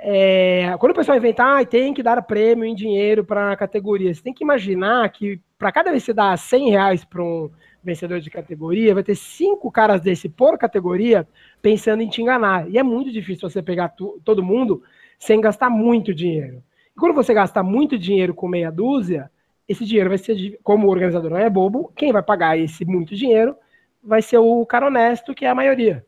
é, 0.00 0.76
quando 0.78 0.92
o 0.92 0.94
pessoal 0.94 1.18
inventar, 1.18 1.60
ah, 1.60 1.66
tem 1.66 1.92
que 1.92 2.02
dar 2.02 2.22
prêmio 2.22 2.64
em 2.64 2.74
dinheiro 2.74 3.24
para 3.24 3.52
a 3.52 3.56
categoria, 3.56 4.14
você 4.14 4.22
tem 4.22 4.32
que 4.32 4.44
imaginar 4.44 5.08
que 5.10 5.40
para 5.58 5.72
cada 5.72 5.90
vez 5.90 6.02
que 6.02 6.06
você 6.06 6.14
dá 6.14 6.36
100 6.36 6.70
reais 6.70 7.04
para 7.04 7.22
um 7.22 7.50
vencedor 7.82 8.20
de 8.20 8.30
categoria, 8.30 8.94
vai 8.94 9.02
ter 9.02 9.16
cinco 9.16 9.70
caras 9.72 10.00
desse 10.00 10.28
por 10.28 10.56
categoria 10.56 11.26
pensando 11.60 12.02
em 12.02 12.08
te 12.08 12.22
enganar. 12.22 12.70
E 12.70 12.78
é 12.78 12.82
muito 12.82 13.10
difícil 13.10 13.50
você 13.50 13.60
pegar 13.60 13.88
tu, 13.88 14.20
todo 14.24 14.42
mundo 14.42 14.82
sem 15.18 15.40
gastar 15.40 15.68
muito 15.68 16.14
dinheiro. 16.14 16.62
E 16.96 17.00
quando 17.00 17.14
você 17.14 17.34
gasta 17.34 17.62
muito 17.62 17.98
dinheiro 17.98 18.34
com 18.34 18.46
meia 18.46 18.70
dúzia, 18.70 19.30
esse 19.68 19.84
dinheiro 19.84 20.10
vai 20.10 20.18
ser, 20.18 20.58
como 20.62 20.86
o 20.86 20.90
organizador 20.90 21.30
não 21.30 21.38
é 21.38 21.50
bobo, 21.50 21.92
quem 21.96 22.12
vai 22.12 22.22
pagar 22.22 22.56
esse 22.56 22.84
muito 22.84 23.16
dinheiro 23.16 23.56
vai 24.02 24.22
ser 24.22 24.38
o 24.38 24.64
cara 24.64 24.86
honesto, 24.86 25.34
que 25.34 25.44
é 25.44 25.48
a 25.48 25.54
maioria. 25.54 26.06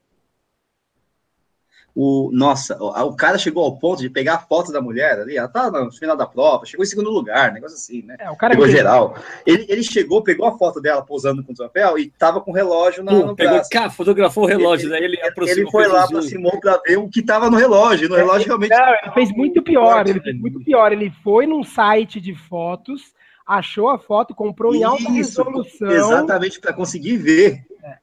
O, 2.02 2.30
nossa, 2.32 2.82
o, 2.82 3.08
o, 3.08 3.14
cara 3.14 3.36
chegou 3.36 3.62
ao 3.62 3.76
ponto 3.76 4.00
de 4.00 4.08
pegar 4.08 4.36
a 4.36 4.38
foto 4.38 4.72
da 4.72 4.80
mulher 4.80 5.20
ali, 5.20 5.36
ela 5.36 5.48
tá 5.48 5.70
no 5.70 5.92
final 5.92 6.16
da 6.16 6.24
prova, 6.24 6.64
chegou 6.64 6.82
em 6.82 6.88
segundo 6.88 7.10
lugar, 7.10 7.52
negócio 7.52 7.76
assim, 7.76 8.00
né? 8.00 8.16
É, 8.18 8.30
o 8.30 8.36
cara 8.36 8.54
pegou 8.54 8.66
é 8.66 8.70
geral. 8.70 9.14
Ele, 9.44 9.66
ele 9.68 9.82
chegou, 9.82 10.22
pegou 10.22 10.46
a 10.46 10.56
foto 10.56 10.80
dela 10.80 11.02
posando 11.02 11.44
com 11.44 11.52
o 11.52 11.54
troféu 11.54 11.98
e 11.98 12.08
tava 12.08 12.40
com 12.40 12.52
o 12.52 12.54
relógio 12.54 13.04
na, 13.04 13.12
no 13.12 13.36
pegou, 13.36 13.60
Cá, 13.70 13.90
fotografou 13.90 14.44
o 14.44 14.46
relógio, 14.46 14.86
ele, 14.86 14.98
né? 14.98 15.04
Ele, 15.04 15.50
ele 15.50 15.70
foi 15.70 15.88
lá, 15.88 16.04
aproximou 16.04 16.58
para 16.58 16.80
ver 16.86 16.96
o 16.96 17.06
que 17.06 17.20
tava 17.20 17.50
no 17.50 17.58
relógio. 17.58 18.08
No 18.08 18.16
relógio 18.16 18.46
realmente. 18.46 18.70
Não, 18.70 18.94
ele 19.02 19.12
fez 19.12 19.30
muito 19.32 19.60
pior, 19.60 20.08
ele 20.08 20.20
fez 20.20 20.40
muito 20.40 20.60
pior. 20.60 20.92
Ele 20.92 21.12
foi 21.22 21.46
num 21.46 21.62
site 21.62 22.18
de 22.18 22.34
fotos 22.34 23.12
achou 23.46 23.88
a 23.88 23.98
foto, 23.98 24.32
comprou 24.32 24.72
Isso, 24.72 24.80
em 24.80 24.84
alta 24.84 25.10
resolução. 25.10 25.90
Exatamente, 25.90 26.60
para 26.60 26.72
conseguir 26.72 27.16
ver. 27.16 27.66
É. 27.82 27.96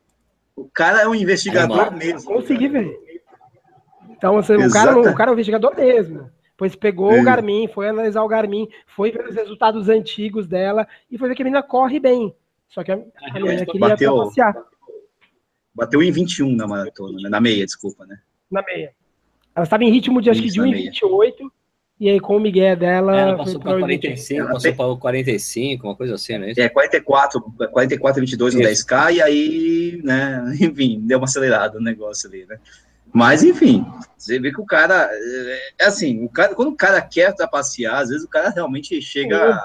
O 0.56 0.66
cara 0.66 1.04
é 1.04 1.08
um 1.08 1.16
investigador 1.16 1.88
é, 1.88 1.92
mesmo. 1.92 2.26
Consegui 2.26 2.68
ver. 2.68 3.07
Então, 4.18 4.38
assim, 4.38 4.56
o, 4.56 4.72
cara, 4.72 4.98
o 5.00 5.16
cara 5.16 5.30
é 5.30 5.32
um 5.32 5.34
investigador 5.34 5.76
mesmo. 5.76 6.30
Pois 6.58 6.76
pegou 6.76 7.12
é. 7.12 7.22
o 7.22 7.24
Garmin, 7.24 7.68
foi 7.68 7.88
analisar 7.88 8.24
o 8.24 8.28
Garmin, 8.28 8.68
foi 8.88 9.12
ver 9.12 9.28
os 9.28 9.36
resultados 9.36 9.90
antigos 9.90 10.48
dela 10.48 10.88
e 11.10 11.18
foi 11.18 11.30
ver 11.30 11.36
que 11.36 11.44
a 11.44 11.46
menina 11.46 11.62
corre 11.62 12.00
bem. 12.00 12.34
Só 12.68 12.84
que 12.84 12.92
a, 12.92 12.96
a 12.96 13.34
menina 13.34 13.66
queria 13.66 13.80
bateu, 13.80 14.18
passear. 14.18 14.56
Bateu 15.74 16.02
em 16.02 16.12
21 16.12 16.56
na 16.56 16.68
maratona, 16.68 17.22
né? 17.22 17.30
na 17.30 17.40
meia, 17.40 17.64
desculpa, 17.64 18.06
né? 18.08 18.18
Na 18.50 18.64
meia. 18.64 18.92
Ela 19.56 19.64
estava 19.64 19.84
em 19.84 19.92
ritmo 19.92 20.20
de 20.22 20.32
acho 20.32 20.42
que 20.42 20.50
de 20.50 20.60
1,28 20.60 21.52
e 22.00 22.10
aí, 22.10 22.20
com 22.20 22.38
o 22.38 22.40
Miguel 22.40 22.76
dela. 22.76 23.20
Ela 23.20 23.38
passou 23.38 23.60
para 23.60 23.80
45, 23.80 24.42
ela 24.42 24.52
passou 24.52 24.74
para 24.76 24.96
45, 24.98 25.88
uma 25.88 25.96
coisa 25.96 26.14
assim, 26.14 26.38
né? 26.38 26.54
É, 26.56 26.70
44, 26.70 27.42
44 27.72 28.22
22 28.22 28.54
no 28.54 28.62
10K, 28.62 29.14
e 29.16 29.22
aí, 29.22 30.02
né, 30.04 30.44
enfim, 30.62 31.02
deu 31.04 31.18
uma 31.18 31.26
acelerada 31.26 31.80
no 31.80 31.84
negócio 31.84 32.30
ali, 32.30 32.46
né? 32.46 32.60
Mas, 33.14 33.44
enfim, 33.44 33.86
você 34.18 34.40
vê 34.40 34.52
que 34.52 34.62
o 34.62 34.66
cara. 34.66 35.10
É 35.80 35.86
assim, 35.86 36.24
o 36.24 36.30
cara, 36.30 36.54
quando 36.56 36.70
o 36.70 36.76
cara 36.76 37.02
quer 37.02 37.34
trapacear, 37.34 38.00
às 38.00 38.10
vezes 38.10 38.24
o 38.24 38.30
cara 38.30 38.50
realmente 38.50 39.02
chega. 39.02 39.60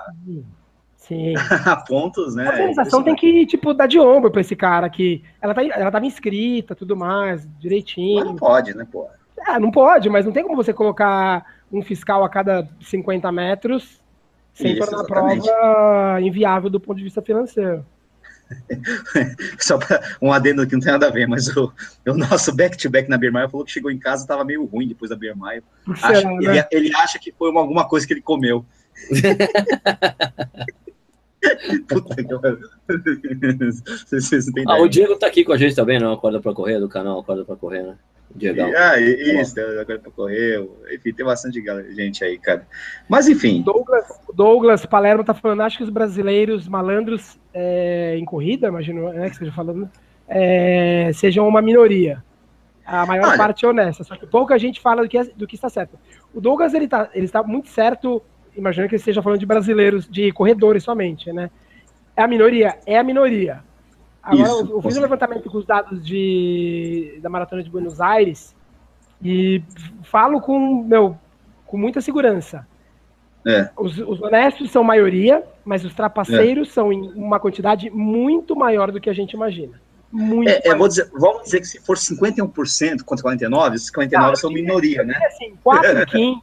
Sim. 0.96 1.34
a 1.66 1.76
pontos, 1.76 2.36
né? 2.36 2.46
A 2.46 2.50
organização 2.52 3.02
tem 3.02 3.14
que, 3.14 3.44
tipo, 3.44 3.74
dar 3.74 3.88
de 3.88 3.98
ombro 3.98 4.30
para 4.30 4.40
esse 4.40 4.54
cara 4.54 4.88
que 4.88 5.22
ela, 5.40 5.52
tá, 5.52 5.64
ela 5.64 5.90
tava 5.90 6.06
inscrita, 6.06 6.76
tudo 6.76 6.96
mais, 6.96 7.46
direitinho. 7.58 8.20
Mas 8.20 8.24
não 8.26 8.36
pode, 8.36 8.74
né, 8.74 8.86
pô? 8.90 9.08
É, 9.46 9.58
não 9.58 9.70
pode, 9.70 10.08
mas 10.08 10.24
não 10.24 10.32
tem 10.32 10.44
como 10.44 10.54
você 10.54 10.72
colocar 10.72 11.44
um 11.72 11.82
fiscal 11.82 12.22
a 12.22 12.28
cada 12.28 12.68
50 12.80 13.32
metros 13.32 14.00
sem 14.52 14.72
Isso, 14.72 14.80
tornar 14.80 15.02
a 15.02 15.06
prova 15.06 16.20
inviável 16.20 16.70
do 16.70 16.78
ponto 16.78 16.98
de 16.98 17.04
vista 17.04 17.22
financeiro. 17.22 17.84
Só 19.58 19.78
para 19.78 20.16
um 20.20 20.30
adendo 20.32 20.66
que 20.66 20.74
não 20.74 20.80
tem 20.80 20.92
nada 20.92 21.08
a 21.08 21.10
ver, 21.10 21.26
mas 21.26 21.48
o, 21.56 21.72
o 22.06 22.14
nosso 22.14 22.54
back-to-back 22.54 23.06
-back 23.06 23.10
na 23.10 23.18
Birmaia 23.18 23.48
falou 23.48 23.64
que 23.64 23.72
chegou 23.72 23.90
em 23.90 23.98
casa 23.98 24.22
e 24.22 24.24
estava 24.24 24.44
meio 24.44 24.64
ruim 24.64 24.86
depois 24.88 25.10
da 25.10 25.16
Birmaia. 25.16 25.62
Acha, 26.02 26.30
né? 26.30 26.38
ele, 26.40 26.64
ele, 26.70 26.94
acha 26.96 27.18
que 27.18 27.32
foi 27.32 27.50
uma, 27.50 27.60
alguma 27.60 27.88
coisa 27.88 28.06
que 28.06 28.12
ele 28.12 28.22
comeu. 28.22 28.64
Puta 31.88 32.14
que 32.14 32.22
ah, 34.68 34.80
o 34.80 34.88
Diego 34.88 35.16
tá 35.16 35.26
aqui 35.26 35.44
com 35.44 35.52
a 35.52 35.56
gente 35.56 35.74
também, 35.74 35.98
não? 35.98 36.12
Acorda 36.12 36.40
para 36.40 36.54
correr, 36.54 36.78
do 36.78 36.88
canal 36.88 37.18
Acorda 37.18 37.44
para 37.44 37.56
correr, 37.56 37.82
né? 37.82 37.96
Diegão. 38.34 38.72
Ah, 38.76 38.98
isso, 38.98 39.60
agora 39.60 39.98
correu. 40.14 40.78
Enfim, 40.92 41.12
tem 41.12 41.24
bastante 41.24 41.62
gente 41.94 42.24
aí, 42.24 42.38
cara. 42.38 42.66
Mas 43.08 43.28
enfim. 43.28 43.62
Douglas, 43.62 44.06
Douglas 44.34 44.86
Palermo 44.86 45.24
tá 45.24 45.34
falando, 45.34 45.62
acho 45.62 45.78
que 45.78 45.84
os 45.84 45.90
brasileiros 45.90 46.66
malandros 46.66 47.38
é, 47.52 48.16
em 48.16 48.24
corrida, 48.24 48.68
imagino 48.68 49.12
né, 49.12 49.26
que 49.26 49.32
esteja 49.32 49.52
falando, 49.52 49.90
é, 50.28 51.10
sejam 51.14 51.46
uma 51.46 51.60
minoria. 51.60 52.22
A 52.84 53.06
maior 53.06 53.28
Olha, 53.28 53.36
parte 53.36 53.64
é 53.64 53.68
honesta, 53.68 54.02
só 54.02 54.16
que 54.16 54.26
pouca 54.26 54.58
gente 54.58 54.80
fala 54.80 55.02
do 55.02 55.08
que, 55.08 55.18
é, 55.18 55.24
do 55.24 55.46
que 55.46 55.54
está 55.54 55.68
certo. 55.68 55.98
O 56.34 56.40
Douglas, 56.40 56.74
ele, 56.74 56.88
tá, 56.88 57.10
ele 57.14 57.26
está 57.26 57.42
muito 57.42 57.68
certo, 57.68 58.22
imagino 58.56 58.88
que 58.88 58.94
ele 58.94 59.00
esteja 59.00 59.22
falando 59.22 59.38
de 59.38 59.46
brasileiros, 59.46 60.08
de 60.08 60.32
corredores 60.32 60.82
somente, 60.82 61.32
né? 61.32 61.50
É 62.16 62.22
a 62.22 62.28
minoria? 62.28 62.78
É 62.84 62.98
a 62.98 63.04
minoria. 63.04 63.62
Agora, 64.22 64.42
Isso, 64.42 64.60
eu, 64.60 64.76
eu 64.76 64.82
fiz 64.82 64.96
um 64.96 65.00
levantamento 65.00 65.50
com 65.50 65.58
os 65.58 65.66
dados 65.66 66.04
de, 66.04 67.18
da 67.20 67.28
Maratona 67.28 67.62
de 67.62 67.70
Buenos 67.70 68.00
Aires 68.00 68.54
e 69.20 69.62
falo 70.04 70.40
com, 70.40 70.84
meu, 70.84 71.18
com 71.66 71.76
muita 71.76 72.00
segurança. 72.00 72.66
É. 73.44 73.68
Os, 73.76 73.98
os, 73.98 74.22
honestos 74.22 74.70
são 74.70 74.84
maioria, 74.84 75.42
mas 75.64 75.84
os 75.84 75.92
trapaceiros 75.92 76.68
é. 76.68 76.72
são 76.72 76.92
em 76.92 77.12
uma 77.14 77.40
quantidade 77.40 77.90
muito 77.90 78.54
maior 78.54 78.92
do 78.92 79.00
que 79.00 79.10
a 79.10 79.12
gente 79.12 79.32
imagina. 79.32 79.80
Muito 80.12 80.48
é, 80.48 80.60
é, 80.64 80.74
dizer, 80.74 81.10
vamos 81.12 81.44
dizer 81.44 81.60
que 81.60 81.66
se 81.66 81.80
for 81.80 81.96
51% 81.96 83.02
contra 83.02 83.30
49%, 83.30 83.74
esses 83.74 83.90
49% 83.90 84.12
não, 84.12 84.36
são 84.36 84.52
minoria, 84.52 85.02
né? 85.02 85.18
Assim, 85.26 85.54
4 85.64 86.06
quintos. 86.06 86.42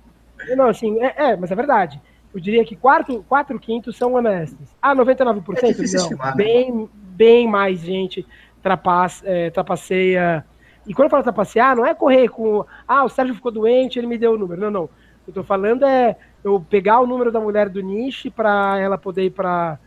não, 0.58 0.68
assim, 0.68 1.00
é, 1.02 1.14
é, 1.16 1.38
mas 1.38 1.52
é 1.52 1.56
verdade. 1.56 2.02
Eu 2.34 2.40
diria 2.40 2.66
que 2.66 2.76
4, 2.76 3.24
4 3.30 3.60
quintos 3.60 3.96
são 3.96 4.16
honestos. 4.16 4.68
Ah, 4.82 4.96
99%? 4.96 5.58
É 5.58 5.62
não, 5.62 5.70
estimar, 5.70 6.36
né? 6.36 6.44
bem, 6.44 6.74
né? 6.74 6.88
Bem 7.20 7.46
mais 7.46 7.82
gente 7.82 8.26
trapace, 8.64 9.22
é, 9.26 9.50
trapaceia. 9.50 10.46
E 10.88 10.94
quando 10.94 11.08
eu 11.08 11.10
falo 11.10 11.24
trapacear, 11.24 11.76
não 11.76 11.86
é 11.86 11.94
correr 11.94 12.30
com. 12.30 12.66
Ah, 12.88 13.04
o 13.04 13.10
Sérgio 13.10 13.36
ficou 13.36 13.52
doente, 13.52 14.00
ele 14.00 14.08
me 14.08 14.18
deu 14.18 14.32
o 14.32 14.38
número. 14.38 14.62
Não, 14.62 14.72
não. 14.72 14.84
O 14.86 14.90
que 15.26 15.30
eu 15.32 15.34
tô 15.34 15.44
falando 15.44 15.86
é 15.86 16.16
eu 16.44 16.66
pegar 16.70 17.02
o 17.02 17.06
número 17.06 17.30
da 17.30 17.42
mulher 17.42 17.68
do 17.68 17.82
niche 17.82 18.30
para 18.30 18.80
ela 18.80 18.98
poder 18.98 19.26
ir 19.26 19.32
para 19.32 19.78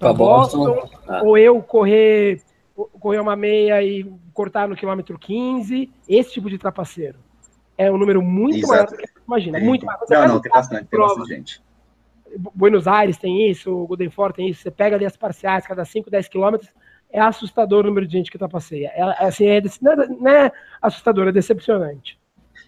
Boston, 0.00 0.74
Boston. 0.74 0.88
Ah. 1.06 1.22
ou 1.22 1.38
eu 1.38 1.62
correr 1.62 2.42
correr 2.98 3.20
uma 3.20 3.36
meia 3.36 3.82
e 3.82 4.10
cortar 4.32 4.66
no 4.66 4.74
quilômetro 4.74 5.16
15, 5.18 5.90
esse 6.08 6.32
tipo 6.32 6.50
de 6.50 6.58
trapaceiro. 6.58 7.18
É 7.78 7.92
um 7.92 7.98
número 7.98 8.20
muito 8.22 8.58
Exato. 8.58 8.72
maior 8.72 8.86
do 8.86 8.96
que 8.96 9.06
você 9.06 9.20
imagina. 9.26 9.58
Tem, 9.58 9.66
muito 9.66 9.86
maior. 9.86 9.98
Você 10.00 10.14
não, 10.14 10.28
não, 10.28 10.40
tem 10.40 10.50
bastante, 10.50 10.86
tem 10.86 10.98
bastante 10.98 11.28
gente. 11.28 11.62
Buenos 12.54 12.86
Aires 12.86 13.16
tem 13.16 13.50
isso, 13.50 13.70
o 13.70 13.86
Golden 13.86 14.10
Fort 14.10 14.34
tem 14.34 14.48
isso, 14.48 14.62
você 14.62 14.70
pega 14.70 14.96
ali 14.96 15.04
as 15.04 15.16
parciais, 15.16 15.66
cada 15.66 15.84
5, 15.84 16.10
10 16.10 16.28
quilômetros, 16.28 16.70
é 17.10 17.20
assustador 17.20 17.84
o 17.84 17.88
número 17.88 18.06
de 18.06 18.12
gente 18.12 18.30
que 18.30 18.38
trapaceia. 18.38 18.90
É, 18.94 19.00
é, 19.00 19.26
assim, 19.26 19.46
é, 19.46 19.58
é, 19.58 20.08
não 20.08 20.30
é 20.30 20.52
assustador, 20.80 21.28
é 21.28 21.32
decepcionante. 21.32 22.18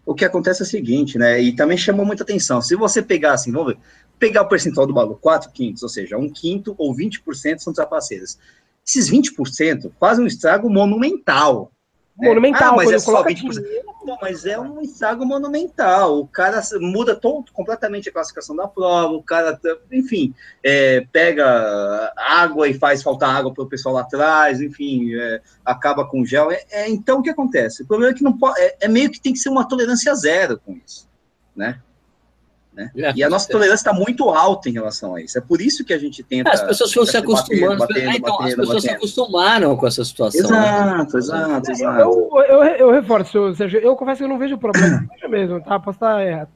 O 0.07 0.15
que 0.15 0.25
acontece 0.25 0.63
é 0.63 0.65
o 0.65 0.69
seguinte, 0.69 1.19
né, 1.19 1.41
e 1.41 1.55
também 1.55 1.79
chamou 1.79 2.05
muita 2.05 2.23
atenção, 2.23 2.61
se 2.61 2.77
você 2.77 3.03
pegar 3.03 3.33
assim, 3.33 3.51
vamos 3.51 3.75
ver, 3.75 3.79
pegar 4.19 4.43
o 4.43 4.49
percentual 4.49 4.87
do 4.87 4.93
balu, 4.93 5.17
4 5.17 5.51
quintos, 5.51 5.83
ou 5.83 5.89
seja, 5.89 6.19
um 6.19 6.29
quinto 6.29 6.75
ou 6.77 6.95
20% 6.95 7.59
são 7.59 7.73
trapaceiras 7.73 8.39
esses 8.87 9.11
20% 9.11 9.91
fazem 9.99 10.25
um 10.25 10.29
estrago 10.29 10.69
monumental. 10.69 11.73
Né? 12.17 12.29
Monumental, 12.29 12.75
ah, 12.75 12.77
mas 12.77 12.93
é 12.93 12.99
só 12.99 13.25
20%. 13.25 13.61
Não, 14.05 14.17
mas 14.21 14.45
é 14.45 14.59
um 14.59 14.81
estrago 14.81 15.27
monumental. 15.27 16.21
O 16.21 16.29
cara 16.29 16.61
muda 16.81 17.17
todo, 17.17 17.51
completamente 17.53 18.09
a 18.09 18.13
classificação 18.13 18.55
da 18.55 18.69
prova, 18.69 19.13
o 19.13 19.23
cara, 19.23 19.59
enfim, 19.91 20.33
é, 20.63 21.05
pega 21.11 22.13
água 22.17 22.69
e 22.69 22.75
faz 22.75 23.03
faltar 23.03 23.35
água 23.35 23.53
para 23.53 23.65
o 23.65 23.69
pessoal 23.69 23.97
lá 23.97 24.03
atrás, 24.03 24.61
enfim, 24.61 25.13
é, 25.15 25.41
acaba 25.65 26.07
com 26.07 26.25
gel. 26.25 26.53
É, 26.53 26.65
é, 26.71 26.89
então, 26.89 27.19
o 27.19 27.23
que 27.23 27.31
acontece? 27.31 27.83
O 27.83 27.87
problema 27.87 28.13
é 28.13 28.17
que 28.17 28.23
não 28.23 28.37
pode, 28.37 28.61
é, 28.61 28.77
é 28.83 28.89
meio 28.89 29.11
que 29.11 29.21
tem 29.21 29.33
que 29.33 29.39
ser 29.39 29.49
uma 29.49 29.67
tolerância 29.67 30.15
zero 30.15 30.61
com 30.65 30.79
isso, 30.85 31.09
né? 31.57 31.81
Né? 32.75 32.91
É, 32.97 33.13
e 33.15 33.23
a 33.23 33.31
nossa 33.31 33.49
tolerância 33.49 33.89
está 33.89 33.93
muito 33.93 34.29
alta 34.31 34.69
em 34.69 34.73
relação 34.73 35.15
a 35.15 35.23
isso. 35.23 35.39
É 35.39 35.41
por 35.41 35.61
isso 35.61 35.85
que 35.85 35.93
a 35.93 35.99
gente 35.99 36.23
tenta. 36.25 36.51
as 36.51 36.63
pessoas 36.63 36.93
foram 36.93 37.07
se 37.07 37.17
acostumando. 37.17 37.79
Batendo, 37.79 38.09
ah, 38.09 38.17
então, 38.17 38.37
batendo, 38.37 38.49
as 38.49 38.55
pessoas 38.55 38.69
batendo. 38.69 38.83
se 38.83 38.91
acostumaram 38.91 39.77
com 39.77 39.87
essa 39.87 40.05
situação. 40.05 40.41
Exato, 40.41 41.13
né? 41.13 41.19
exato, 41.19 41.71
exato. 41.71 42.01
Eu, 42.01 42.43
eu, 42.43 42.65
eu, 42.65 42.91
reforço, 42.91 43.55
Sérgio, 43.55 43.79
eu 43.79 43.95
confesso 43.95 44.19
que 44.19 44.25
eu 44.25 44.29
não 44.29 44.39
vejo 44.39 44.59
problema. 44.59 45.07
Vejo 45.15 45.29
mesmo, 45.29 45.61
tá? 45.61 45.79
Posso 45.79 45.97
estar 45.97 46.27
errado. 46.27 46.49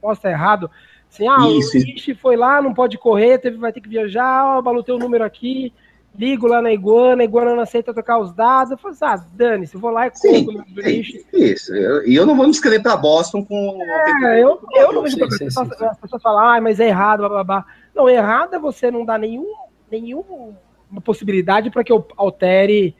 Posso 0.00 0.18
estar 0.18 0.30
errado. 0.30 0.70
Assim, 1.10 1.26
ah, 1.28 1.48
isso. 1.58 1.76
o 1.76 1.80
Ishi 1.80 2.14
foi 2.14 2.36
lá, 2.36 2.60
não 2.60 2.74
pode 2.74 2.98
correr, 2.98 3.38
teve, 3.38 3.56
vai 3.56 3.72
ter 3.72 3.80
que 3.80 3.88
viajar, 3.88 4.44
ó, 4.44 4.62
balotei 4.62 4.94
o 4.94 4.98
número 4.98 5.24
aqui, 5.24 5.72
ligo 6.14 6.46
lá 6.46 6.60
na 6.60 6.72
Iguana, 6.72 7.22
a 7.22 7.24
Iguana 7.24 7.54
não 7.54 7.62
aceita 7.62 7.92
trocar 7.92 8.18
os 8.18 8.32
dados. 8.32 8.70
Eu 8.70 8.78
falo 8.78 8.94
assim, 8.94 9.04
ah, 9.04 9.26
dane-se, 9.34 9.76
vou 9.76 9.90
lá 9.90 10.06
e 10.06 10.10
compro 10.10 10.64
do 10.68 10.80
lixo. 10.80 11.18
Isso, 11.32 11.74
e 11.74 12.14
eu, 12.14 12.26
não 12.26 12.36
vou 12.36 12.44
me 12.44 12.50
inscrever 12.50 12.82
para 12.82 12.96
Boston 12.96 13.44
com. 13.44 13.78
É, 13.82 14.42
eu, 14.42 14.60
eu 14.72 14.92
não 14.92 15.02
vejo 15.02 15.18
problema. 15.18 15.46
As 15.90 15.98
pessoas 15.98 16.22
falam, 16.22 16.40
ah, 16.40 16.60
mas 16.60 16.80
é 16.80 16.88
errado, 16.88 17.20
blá, 17.20 17.28
blá, 17.28 17.44
blá. 17.44 17.66
Não, 17.94 18.08
errado 18.08 18.54
é 18.54 18.58
você 18.58 18.90
não 18.90 19.04
dar 19.04 19.18
nenhum, 19.18 19.52
nenhuma 19.90 20.54
possibilidade 21.04 21.70
para 21.70 21.84
que 21.84 21.92
eu 21.92 22.06
altere 22.16 22.94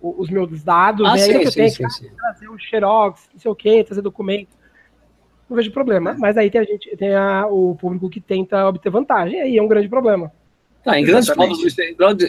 os 0.00 0.30
meus 0.30 0.62
dados, 0.62 1.06
ah, 1.06 1.14
né? 1.14 1.18
Sim, 1.18 1.32
eu 1.32 1.52
tenho 1.52 1.74
que 1.74 1.90
sim. 1.90 2.10
trazer 2.16 2.48
o 2.48 2.58
xerox, 2.58 3.28
não 3.32 3.40
sei 3.40 3.50
o 3.50 3.54
quê, 3.54 3.84
trazer 3.84 4.02
documento. 4.02 4.56
Não 5.48 5.56
vejo 5.56 5.72
problema. 5.72 6.14
Mas 6.18 6.36
aí 6.36 6.50
tem 6.50 6.60
a 6.60 6.64
gente, 6.64 6.96
tem 6.96 7.14
a, 7.14 7.46
o 7.46 7.74
público 7.74 8.08
que 8.08 8.20
tenta 8.20 8.68
obter 8.68 8.90
vantagem, 8.90 9.40
aí 9.40 9.56
é 9.56 9.62
um 9.62 9.68
grande 9.68 9.88
problema. 9.88 10.30
Em, 10.96 11.04
grandes 11.04 11.30
provas 11.30 11.58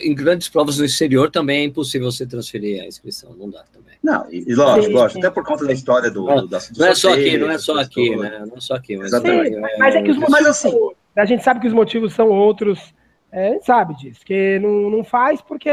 em 0.04 0.16
grandes 0.16 0.50
provas 0.50 0.78
no 0.78 0.86
exterior 0.86 1.30
também 1.32 1.62
é 1.62 1.64
impossível 1.66 2.12
você 2.12 2.26
transferir 2.26 2.84
a 2.84 2.88
inscrição, 2.88 3.34
não 3.38 3.50
dá 3.50 3.64
também. 3.72 3.96
Não, 4.04 4.26
e, 4.32 4.54
lógico, 4.54 4.94
lógico, 4.94 5.20
até 5.20 5.30
por 5.30 5.44
conta 5.44 5.66
da 5.66 5.74
história 5.74 6.10
do, 6.10 6.26
não, 6.26 6.48
da, 6.48 6.58
do 6.58 6.80
não 6.80 6.88
é 6.88 6.96
só 6.96 7.14
aqui, 7.14 7.38
não 7.38 7.52
é 7.52 7.58
só 7.58 7.80
aqui, 7.80 8.16
né? 8.16 8.46
Não 8.48 8.58
é 8.58 8.62
só 8.62 8.76
aqui, 8.76 8.98
mas, 8.98 9.08
Exatamente. 9.08 9.56
É, 9.56 9.78
mas 9.78 9.96
é 9.96 10.02
que 10.02 10.12
os 10.12 10.18
motivos, 10.18 10.32
mas 10.32 10.46
assim, 10.48 10.90
a 11.16 11.26
gente 11.26 11.44
sabe 11.44 11.60
que 11.60 11.68
os 11.68 11.74
motivos 11.74 12.14
são 12.14 12.30
outros, 12.30 12.94
é, 13.32 13.50
a 13.50 13.54
gente 13.54 13.66
sabe 13.66 13.96
disso, 13.96 14.22
que 14.26 14.60
não, 14.60 14.90
não 14.90 15.04
faz 15.04 15.42
porque 15.42 15.70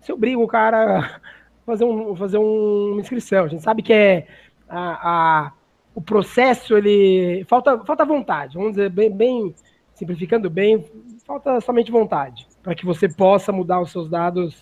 se 0.00 0.12
obriga 0.12 0.38
o 0.38 0.46
cara 0.46 1.00
a 1.00 1.20
fazer, 1.66 1.84
um, 1.84 2.14
fazer 2.16 2.38
uma 2.38 3.00
inscrição. 3.00 3.44
A 3.44 3.48
gente 3.48 3.62
sabe 3.62 3.82
que 3.82 3.92
é 3.92 4.26
a, 4.68 5.10
a, 5.10 5.52
o 5.94 6.00
processo, 6.00 6.76
ele 6.76 7.44
falta, 7.48 7.78
falta 7.84 8.04
vontade, 8.04 8.54
vamos 8.54 8.72
dizer, 8.72 8.90
bem, 8.90 9.10
bem 9.10 9.54
simplificando 9.94 10.50
bem, 10.50 10.84
falta 11.26 11.60
somente 11.60 11.90
vontade 11.90 12.46
para 12.62 12.74
que 12.74 12.84
você 12.84 13.08
possa 13.08 13.52
mudar 13.52 13.80
os 13.80 13.90
seus 13.90 14.08
dados 14.08 14.54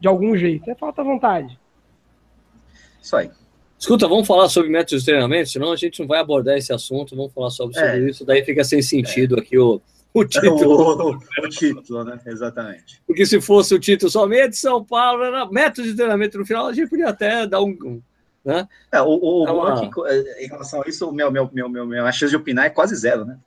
de 0.00 0.08
algum 0.08 0.36
jeito. 0.36 0.70
É 0.70 0.74
falta 0.74 1.02
vontade. 1.02 1.58
Isso 3.00 3.16
aí. 3.16 3.30
Escuta, 3.78 4.08
vamos 4.08 4.26
falar 4.26 4.48
sobre 4.48 4.70
métodos 4.70 5.02
de 5.02 5.10
treinamento, 5.10 5.50
senão 5.50 5.70
a 5.70 5.76
gente 5.76 6.00
não 6.00 6.06
vai 6.06 6.18
abordar 6.18 6.56
esse 6.56 6.72
assunto, 6.72 7.14
vamos 7.14 7.32
falar 7.32 7.50
sobre, 7.50 7.78
é. 7.78 7.80
sobre 7.80 8.10
isso, 8.10 8.24
daí 8.24 8.42
fica 8.42 8.64
sem 8.64 8.80
sentido 8.80 9.36
é. 9.36 9.40
aqui 9.40 9.58
o, 9.58 9.82
o 10.14 10.24
título. 10.26 11.10
O, 11.10 11.10
o, 11.10 11.48
título, 11.50 12.04
né? 12.04 12.18
Exatamente. 12.26 13.02
Porque 13.06 13.26
se 13.26 13.38
fosse 13.38 13.74
o 13.74 13.78
título 13.78 14.10
somente 14.10 14.56
São 14.56 14.82
Paulo, 14.82 15.24
era 15.24 15.46
método 15.50 15.86
de 15.86 15.94
treinamento 15.94 16.38
no 16.38 16.46
final, 16.46 16.66
a 16.66 16.72
gente 16.72 16.88
podia 16.88 17.10
até 17.10 17.46
dar 17.46 17.60
um. 17.60 18.00
né? 18.42 18.66
É, 18.90 19.02
o, 19.02 19.08
o, 19.08 19.44
o 19.44 19.62
aqui, 19.66 19.90
em 20.40 20.48
relação 20.48 20.82
a 20.82 20.88
isso, 20.88 21.12
meu, 21.12 21.30
meu, 21.30 21.50
meu, 21.52 21.68
meu, 21.68 21.86
minha 21.86 22.12
chance 22.12 22.30
de 22.30 22.36
opinar 22.36 22.64
é 22.64 22.70
quase 22.70 22.96
zero, 22.96 23.26
né? 23.26 23.38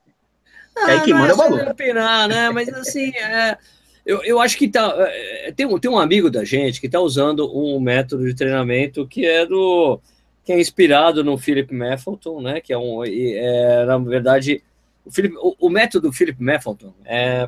Ah, 0.81 0.91
aí 0.91 1.01
que 1.01 1.13
manda 1.13 1.29
é 1.29 1.33
o 1.33 1.37
valor. 1.37 1.67
Opinar, 1.67 2.27
né? 2.27 2.49
Mas 2.49 2.69
assim, 2.69 3.11
é, 3.15 3.57
eu, 4.05 4.23
eu 4.23 4.39
acho 4.39 4.57
que 4.57 4.67
tá, 4.67 4.93
é, 4.97 5.51
tem, 5.51 5.79
tem 5.79 5.91
um 5.91 5.99
amigo 5.99 6.29
da 6.29 6.43
gente 6.43 6.79
que 6.79 6.87
está 6.87 6.99
usando 6.99 7.49
um 7.55 7.79
método 7.79 8.25
de 8.25 8.33
treinamento 8.33 9.07
que 9.07 9.25
é 9.25 9.45
do 9.45 9.99
que 10.43 10.53
é 10.53 10.59
inspirado 10.59 11.23
no 11.23 11.37
Philip 11.37 11.71
Maffelton, 11.73 12.41
né? 12.41 12.59
Que 12.59 12.73
é 12.73 12.77
um, 12.77 13.03
é, 13.05 13.85
na 13.85 13.97
verdade, 13.99 14.63
o, 15.05 15.11
Philip, 15.11 15.35
o, 15.37 15.55
o 15.59 15.69
método 15.69 16.11
Philip 16.11 16.41
Maffelton 16.41 16.93
é, 17.05 17.47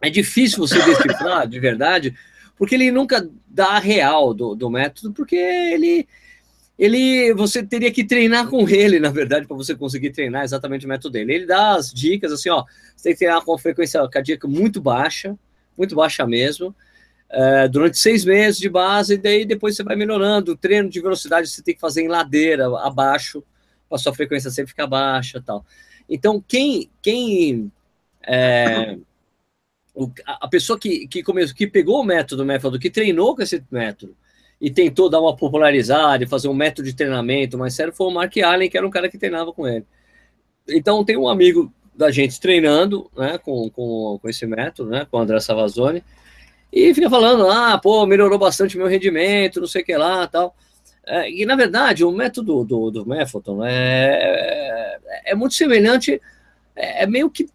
é 0.00 0.10
difícil 0.10 0.58
você 0.58 0.80
decifrar 0.84 1.48
de 1.48 1.58
verdade, 1.58 2.14
porque 2.56 2.76
ele 2.76 2.92
nunca 2.92 3.28
dá 3.46 3.70
a 3.70 3.78
real 3.80 4.32
do, 4.32 4.54
do 4.54 4.70
método, 4.70 5.12
porque 5.12 5.34
ele 5.34 6.06
ele 6.78 7.32
você 7.34 7.62
teria 7.62 7.90
que 7.90 8.04
treinar 8.04 8.48
com 8.48 8.68
ele, 8.68 9.00
na 9.00 9.10
verdade, 9.10 9.46
para 9.46 9.56
você 9.56 9.74
conseguir 9.74 10.10
treinar 10.10 10.44
exatamente 10.44 10.84
o 10.84 10.88
método 10.88 11.12
dele. 11.12 11.34
Ele 11.34 11.46
dá 11.46 11.74
as 11.74 11.92
dicas 11.92 12.32
assim, 12.32 12.50
ó, 12.50 12.64
você 12.94 13.04
tem 13.04 13.12
que 13.12 13.18
treinar 13.18 13.42
com 13.42 13.56
frequência 13.58 14.06
cardíaca 14.08 14.46
muito 14.46 14.80
baixa, 14.80 15.38
muito 15.76 15.94
baixa 15.94 16.26
mesmo, 16.26 16.74
é, 17.30 17.68
durante 17.68 17.98
seis 17.98 18.24
meses 18.24 18.58
de 18.58 18.68
base, 18.68 19.14
e 19.14 19.18
daí 19.18 19.44
depois 19.44 19.74
você 19.74 19.82
vai 19.82 19.96
melhorando. 19.96 20.52
O 20.52 20.56
treino 20.56 20.88
de 20.88 21.00
velocidade 21.00 21.48
você 21.48 21.62
tem 21.62 21.74
que 21.74 21.80
fazer 21.80 22.02
em 22.02 22.08
ladeira, 22.08 22.66
abaixo, 22.80 23.42
para 23.88 23.98
sua 23.98 24.14
frequência 24.14 24.50
sempre 24.50 24.70
ficar 24.70 24.86
baixa 24.86 25.40
tal. 25.40 25.64
Então, 26.08 26.44
quem, 26.46 26.90
quem 27.02 27.72
é, 28.26 28.98
a 30.26 30.48
pessoa 30.48 30.78
que, 30.78 31.08
que, 31.08 31.22
começou, 31.22 31.56
que 31.56 31.66
pegou 31.66 32.00
o 32.00 32.04
método, 32.04 32.42
o 32.42 32.46
método, 32.46 32.78
que 32.78 32.90
treinou 32.90 33.34
com 33.34 33.42
esse 33.42 33.64
método, 33.70 34.16
e 34.60 34.70
tentou 34.70 35.10
dar 35.10 35.20
uma 35.20 35.36
popularizada 35.36 36.26
fazer 36.26 36.48
um 36.48 36.54
método 36.54 36.88
de 36.88 36.96
treinamento 36.96 37.58
mais 37.58 37.74
sério 37.74 37.92
foi 37.92 38.06
o 38.06 38.10
Mark 38.10 38.36
Allen, 38.38 38.70
que 38.70 38.76
era 38.76 38.86
um 38.86 38.90
cara 38.90 39.08
que 39.08 39.18
treinava 39.18 39.52
com 39.52 39.66
ele. 39.66 39.84
Então 40.68 41.04
tem 41.04 41.16
um 41.16 41.28
amigo 41.28 41.72
da 41.94 42.10
gente 42.10 42.40
treinando, 42.40 43.10
né, 43.16 43.38
com, 43.38 43.70
com, 43.70 44.18
com 44.20 44.28
esse 44.28 44.46
método, 44.46 44.90
né, 44.90 45.06
com 45.10 45.16
o 45.16 45.20
André 45.20 45.40
Savazone, 45.40 46.04
e 46.72 46.92
fica 46.92 47.08
falando, 47.08 47.48
ah, 47.48 47.78
pô, 47.78 48.04
melhorou 48.06 48.38
bastante 48.38 48.76
meu 48.76 48.86
rendimento, 48.86 49.60
não 49.60 49.66
sei 49.66 49.82
o 49.82 49.84
que 49.84 49.96
lá, 49.96 50.26
tal. 50.26 50.54
É, 51.06 51.30
e, 51.30 51.46
na 51.46 51.54
verdade, 51.54 52.04
o 52.04 52.10
método 52.10 52.64
do, 52.64 52.90
do 52.90 53.06
Mafferton 53.06 53.64
é, 53.64 54.98
é, 55.06 55.32
é, 55.32 55.34
muito 55.34 55.54
semelhante, 55.54 56.20
é, 56.74 57.04
é, 57.04 57.06
meio 57.06 57.30
que, 57.30 57.48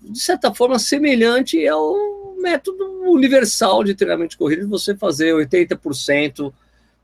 de 0.00 0.18
certa 0.18 0.52
forma, 0.54 0.78
semelhante 0.78 1.66
ao 1.68 1.94
método 2.42 2.84
universal 3.10 3.82
de 3.84 3.94
treinamento 3.94 4.30
de 4.30 4.36
corrida, 4.36 4.62
de 4.62 4.68
você 4.68 4.94
fazer 4.96 5.32
80% 5.32 6.52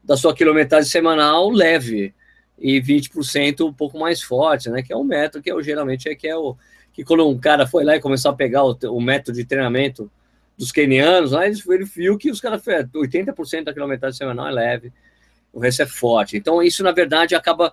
da 0.03 0.17
sua 0.17 0.35
quilometragem 0.35 0.91
semanal 0.91 1.51
leve 1.51 2.15
e 2.59 2.81
20% 2.81 3.67
um 3.67 3.73
pouco 3.73 3.99
mais 3.99 4.21
forte, 4.21 4.69
né? 4.69 4.83
Que 4.83 4.93
é 4.93 4.97
um 4.97 5.05
método 5.05 5.43
que 5.43 5.51
eu, 5.51 5.63
geralmente 5.63 6.09
é 6.09 6.15
que 6.15 6.27
é 6.27 6.37
o 6.37 6.57
que 6.93 7.05
quando 7.05 7.29
um 7.29 7.39
cara 7.39 7.67
foi 7.67 7.85
lá 7.85 7.95
e 7.95 8.01
começou 8.01 8.33
a 8.33 8.35
pegar 8.35 8.65
o, 8.65 8.77
o 8.91 9.01
método 9.01 9.39
de 9.39 9.45
treinamento 9.45 10.11
dos 10.57 10.73
kenianos, 10.73 11.31
lá 11.31 11.47
ele 11.47 11.85
viu 11.85 12.19
que 12.19 12.31
os 12.31 12.41
caras 12.41 12.61
80% 12.65 13.63
da 13.63 13.73
quilometragem 13.73 14.19
semanal 14.19 14.49
é 14.49 14.51
leve, 14.51 14.93
o 15.53 15.61
resto 15.61 15.83
é 15.83 15.87
forte. 15.87 16.37
Então, 16.37 16.61
isso, 16.61 16.83
na 16.83 16.91
verdade, 16.91 17.37
acaba 17.37 17.73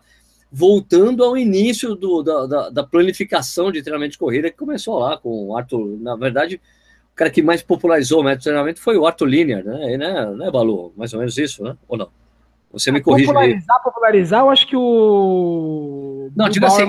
voltando 0.51 1.23
ao 1.23 1.35
início 1.35 1.95
do, 1.95 2.21
da, 2.21 2.45
da, 2.45 2.69
da, 2.69 2.83
planificação 2.83 3.71
de 3.71 3.81
treinamento 3.81 4.11
de 4.11 4.17
corrida, 4.19 4.51
que 4.51 4.57
começou 4.57 4.99
lá 4.99 5.17
com 5.17 5.47
o 5.47 5.57
Arthur. 5.57 5.97
Na 5.99 6.15
verdade, 6.15 6.61
o 7.15 7.17
cara 7.17 7.29
que 7.29 7.41
mais 7.41 7.63
popularizou 7.63 8.19
o 8.19 8.23
método 8.23 8.39
de 8.39 8.43
treinamento 8.43 8.81
foi 8.81 8.97
o 8.97 9.07
Arthur 9.07 9.25
Linear, 9.25 9.63
né? 9.63 9.93
E, 9.93 9.97
né, 9.97 10.25
né, 10.31 10.51
Balu? 10.51 10.91
Mais 10.97 11.13
ou 11.13 11.19
menos 11.19 11.37
isso, 11.37 11.63
né? 11.63 11.77
Ou 11.87 11.97
não? 11.97 12.09
Você 12.73 12.91
me 12.91 12.99
corrige. 12.99 13.27
Popularizar, 13.27 13.81
popularizar, 13.81 14.41
eu 14.41 14.49
acho 14.49 14.67
que 14.67 14.75
o. 14.75 16.29
Não, 16.35 16.49
diga 16.49 16.67
assim. 16.67 16.83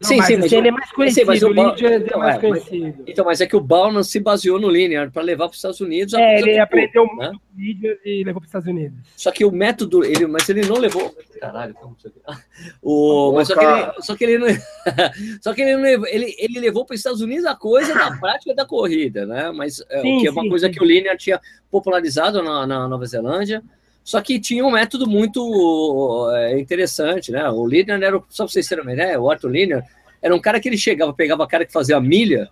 Sim, 0.00 0.16
mas, 0.16 0.26
sim, 0.26 0.36
mas 0.36 0.52
ele 0.52 0.68
é 0.68 0.70
mais 0.70 0.92
conhecido, 0.92 1.20
sim, 1.20 1.26
mas 1.26 1.42
o, 1.42 1.48
o 1.48 1.86
é 1.86 1.96
então, 1.96 2.18
mais 2.20 2.36
é, 2.36 2.38
conhecido. 2.38 2.94
Mas, 2.98 3.08
então, 3.08 3.24
mas 3.24 3.40
é 3.40 3.46
que 3.46 3.56
o 3.56 3.60
Bauman 3.60 4.02
se 4.02 4.20
baseou 4.20 4.60
no 4.60 4.68
Linear 4.68 5.10
para 5.10 5.22
levar 5.22 5.46
para 5.46 5.52
os 5.52 5.56
Estados 5.56 5.80
Unidos. 5.80 6.14
É, 6.14 6.38
ele 6.38 6.58
aprendeu 6.58 7.04
né? 7.16 7.28
muito 7.28 7.40
vídeo 7.52 7.98
e 8.04 8.22
levou 8.22 8.40
para 8.40 8.46
os 8.46 8.48
Estados 8.48 8.68
Unidos. 8.68 8.98
Só 9.16 9.32
que 9.32 9.44
o 9.44 9.50
método, 9.50 10.04
ele, 10.04 10.26
mas 10.26 10.48
ele 10.48 10.64
não 10.64 10.76
levou. 10.76 11.14
Caralho, 11.40 11.74
como 11.74 11.96
o, 12.82 13.32
mas 13.32 13.48
só 13.48 13.56
que, 13.56 13.64
ele, 13.64 13.92
só 14.02 14.16
que 14.16 14.24
ele 14.24 14.38
não, 14.38 14.46
só 15.42 15.54
que 15.54 15.62
ele 15.62 15.76
não 15.76 15.82
levou, 15.82 16.06
ele, 16.06 16.34
ele 16.38 16.60
levou 16.60 16.84
para 16.84 16.94
os 16.94 17.00
Estados 17.00 17.20
Unidos 17.20 17.44
a 17.44 17.56
coisa 17.56 17.92
da 17.94 18.12
prática 18.18 18.54
da 18.54 18.64
corrida, 18.64 19.26
né? 19.26 19.50
Mas 19.50 19.82
é, 19.90 20.00
sim, 20.00 20.20
que 20.20 20.28
é 20.28 20.30
uma 20.30 20.42
sim, 20.42 20.48
coisa 20.48 20.66
sim. 20.68 20.72
que 20.72 20.80
o 20.82 20.86
Linear 20.86 21.16
tinha 21.16 21.40
popularizado 21.70 22.42
na, 22.42 22.66
na 22.66 22.86
Nova 22.86 23.04
Zelândia. 23.04 23.62
Só 24.08 24.22
que 24.22 24.40
tinha 24.40 24.64
um 24.64 24.70
método 24.70 25.06
muito 25.06 26.30
é, 26.32 26.58
interessante, 26.58 27.30
né? 27.30 27.46
O 27.50 27.66
Linear 27.66 28.02
era, 28.02 28.18
só 28.30 28.44
para 28.44 28.52
vocês 28.54 28.66
terem 28.66 28.82
uma 28.82 28.94
ideia, 28.94 29.20
o 29.20 29.30
Arthur 29.30 29.50
Linear 29.50 29.86
era 30.22 30.34
um 30.34 30.40
cara 30.40 30.58
que 30.58 30.66
ele 30.66 30.78
chegava, 30.78 31.12
pegava 31.12 31.42
o 31.42 31.46
cara 31.46 31.66
que 31.66 31.72
fazia 31.74 31.98
a 31.98 32.00
milha 32.00 32.48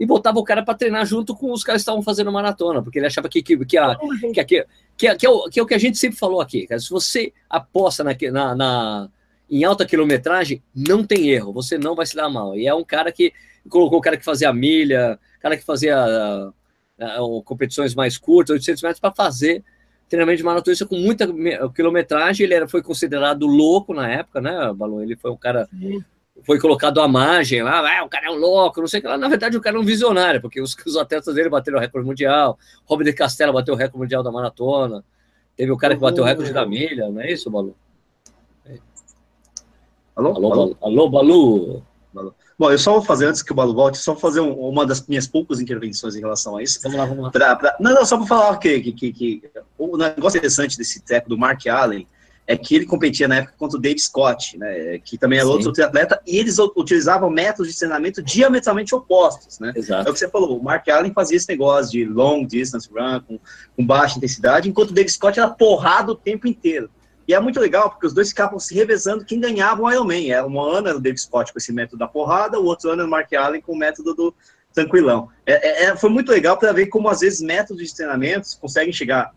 e 0.00 0.06
botava 0.06 0.38
o 0.38 0.42
cara 0.42 0.64
para 0.64 0.72
treinar 0.72 1.04
junto 1.04 1.36
com 1.36 1.52
os 1.52 1.62
caras 1.62 1.82
que 1.82 1.82
estavam 1.82 2.00
fazendo 2.00 2.32
maratona, 2.32 2.82
porque 2.82 2.98
ele 2.98 3.06
achava 3.06 3.28
que, 3.28 3.42
que, 3.42 3.66
que, 3.66 3.76
a, 3.76 3.94
que, 3.94 4.44
que, 4.44 4.66
que, 4.96 5.14
que, 5.14 5.26
é 5.26 5.28
o, 5.28 5.50
que 5.50 5.60
é 5.60 5.62
o 5.62 5.66
que 5.66 5.74
a 5.74 5.78
gente 5.78 5.98
sempre 5.98 6.18
falou 6.18 6.40
aqui, 6.40 6.66
cara. 6.66 6.80
Se 6.80 6.88
você 6.88 7.34
aposta 7.50 8.02
na, 8.02 8.16
na, 8.32 8.54
na, 8.54 9.10
em 9.50 9.62
alta 9.62 9.84
quilometragem, 9.84 10.62
não 10.74 11.04
tem 11.04 11.28
erro, 11.28 11.52
você 11.52 11.76
não 11.76 11.94
vai 11.94 12.06
se 12.06 12.16
dar 12.16 12.30
mal. 12.30 12.56
E 12.56 12.66
é 12.66 12.74
um 12.74 12.82
cara 12.82 13.12
que 13.12 13.30
colocou 13.68 13.98
o 13.98 14.02
cara 14.02 14.16
que 14.16 14.24
fazia 14.24 14.48
a 14.48 14.54
milha, 14.54 15.20
cara 15.38 15.54
que 15.54 15.64
fazia 15.64 16.02
uh, 16.98 17.22
uh, 17.22 17.42
competições 17.42 17.94
mais 17.94 18.16
curtas, 18.16 18.54
800 18.54 18.82
metros, 18.82 19.00
para 19.00 19.14
fazer 19.14 19.62
treinamento 20.14 20.38
de 20.38 20.44
maratonista 20.44 20.86
com 20.86 20.96
muita 20.96 21.26
quilometragem. 21.74 22.44
Ele 22.44 22.54
era, 22.54 22.68
foi 22.68 22.82
considerado 22.82 23.46
louco 23.46 23.92
na 23.92 24.08
época, 24.08 24.40
né, 24.40 24.72
Balão? 24.72 25.02
Ele 25.02 25.16
foi 25.16 25.30
um 25.30 25.36
cara 25.36 25.68
Sim 25.70 26.02
foi 26.42 26.58
colocado 26.58 27.00
à 27.00 27.06
margem 27.06 27.62
lá, 27.62 27.98
ah, 27.98 28.04
o 28.04 28.08
cara 28.08 28.26
é 28.26 28.30
um 28.30 28.36
louco, 28.36 28.80
não 28.80 28.88
sei 28.88 28.98
o 28.98 29.02
que 29.02 29.08
lá. 29.08 29.16
Na 29.16 29.28
verdade, 29.28 29.56
o 29.56 29.60
cara 29.60 29.76
é 29.76 29.80
um 29.80 29.84
visionário, 29.84 30.40
porque 30.40 30.60
os, 30.60 30.76
os 30.84 30.96
atletas 30.96 31.34
dele 31.34 31.48
bateram 31.48 31.78
o 31.78 31.80
recorde 31.80 32.06
mundial. 32.06 32.58
Robert 32.84 33.06
de 33.06 33.12
Castella 33.12 33.52
bateu 33.52 33.74
o 33.74 33.76
recorde 33.76 33.98
mundial 33.98 34.22
da 34.22 34.32
maratona. 34.32 35.04
Teve 35.56 35.70
o 35.70 35.76
cara 35.76 35.94
que 35.94 36.00
bateu 36.00 36.24
o 36.24 36.26
recorde 36.26 36.52
da 36.52 36.66
milha, 36.66 37.08
não 37.08 37.20
é 37.20 37.32
isso, 37.32 37.50
Balu? 37.50 37.76
Alô? 40.16 40.30
Alô, 40.36 40.52
Alô? 40.52 40.76
Alô, 40.80 41.08
Balu? 41.08 41.82
Balu? 42.12 42.34
Bom, 42.58 42.70
eu 42.70 42.78
só 42.78 42.92
vou 42.92 43.02
fazer, 43.02 43.26
antes 43.26 43.42
que 43.42 43.52
o 43.52 43.54
Balu 43.54 43.74
volte, 43.74 43.98
só 43.98 44.14
fazer 44.14 44.40
um, 44.40 44.52
uma 44.52 44.86
das 44.86 45.04
minhas 45.06 45.26
poucas 45.26 45.60
intervenções 45.60 46.14
em 46.14 46.20
relação 46.20 46.56
a 46.56 46.62
isso. 46.62 46.80
Vamos 46.82 46.98
lá, 46.98 47.04
vamos 47.04 47.24
lá. 47.24 47.30
Pra, 47.30 47.56
pra, 47.56 47.76
não, 47.80 47.92
não, 47.92 48.04
só 48.04 48.16
para 48.16 48.26
falar 48.26 48.56
que, 48.58 48.80
que, 48.80 48.92
que, 48.92 49.12
que, 49.12 49.50
o 49.76 49.96
negócio 49.96 50.38
interessante 50.38 50.78
desse 50.78 51.00
treco 51.00 51.28
do 51.28 51.36
Mark 51.36 51.66
Allen 51.66 52.06
é 52.46 52.56
que 52.56 52.76
ele 52.76 52.84
competia 52.84 53.26
na 53.26 53.36
época 53.36 53.54
contra 53.56 53.78
o 53.78 53.80
Dave 53.80 53.98
Scott, 53.98 54.58
né, 54.58 54.98
que 54.98 55.16
também 55.16 55.38
era 55.38 55.48
outro 55.48 55.70
atleta, 55.82 56.20
e 56.26 56.36
eles 56.36 56.58
utilizavam 56.58 57.30
métodos 57.30 57.72
de 57.72 57.78
treinamento 57.78 58.22
diametralmente 58.22 58.94
opostos, 58.94 59.58
né? 59.58 59.72
Exato. 59.74 60.06
É 60.06 60.10
o 60.10 60.12
que 60.12 60.18
você 60.18 60.28
falou, 60.28 60.58
o 60.58 60.62
Mark 60.62 60.86
Allen 60.88 61.12
fazia 61.12 61.38
esse 61.38 61.48
negócio 61.48 61.90
de 61.90 62.04
long 62.04 62.44
distance 62.44 62.88
run, 62.88 63.20
com, 63.20 63.40
com 63.74 63.86
baixa 63.86 64.18
intensidade, 64.18 64.68
enquanto 64.68 64.90
o 64.90 64.92
Dave 64.92 65.08
Scott 65.08 65.40
era 65.40 65.48
porrado 65.48 66.12
o 66.12 66.14
tempo 66.14 66.46
inteiro. 66.46 66.90
E 67.26 67.34
é 67.34 67.40
muito 67.40 67.58
legal, 67.58 67.90
porque 67.90 68.06
os 68.06 68.12
dois 68.12 68.28
ficavam 68.28 68.58
se 68.58 68.74
revezando 68.74 69.24
quem 69.24 69.40
ganhava 69.40 69.82
o 69.82 69.90
Ironman. 69.90 70.30
Era 70.30 70.46
um 70.46 70.60
ano 70.60 70.88
era 70.88 70.96
o 70.96 71.00
Dave 71.00 71.18
Scott 71.18 71.52
com 71.52 71.58
esse 71.58 71.72
método 71.72 71.98
da 71.98 72.08
porrada, 72.08 72.60
o 72.60 72.64
outro 72.64 72.90
ano 72.90 73.02
era 73.02 73.08
o 73.08 73.10
Mark 73.10 73.32
Allen 73.32 73.60
com 73.60 73.72
o 73.72 73.78
método 73.78 74.14
do 74.14 74.34
tranquilão. 74.74 75.28
É, 75.46 75.84
é, 75.84 75.96
foi 75.96 76.10
muito 76.10 76.30
legal 76.30 76.58
para 76.58 76.72
ver 76.72 76.86
como, 76.86 77.08
às 77.08 77.20
vezes, 77.20 77.40
métodos 77.40 77.88
de 77.88 77.94
treinamento 77.94 78.48
conseguem 78.60 78.92
chegar 78.92 79.32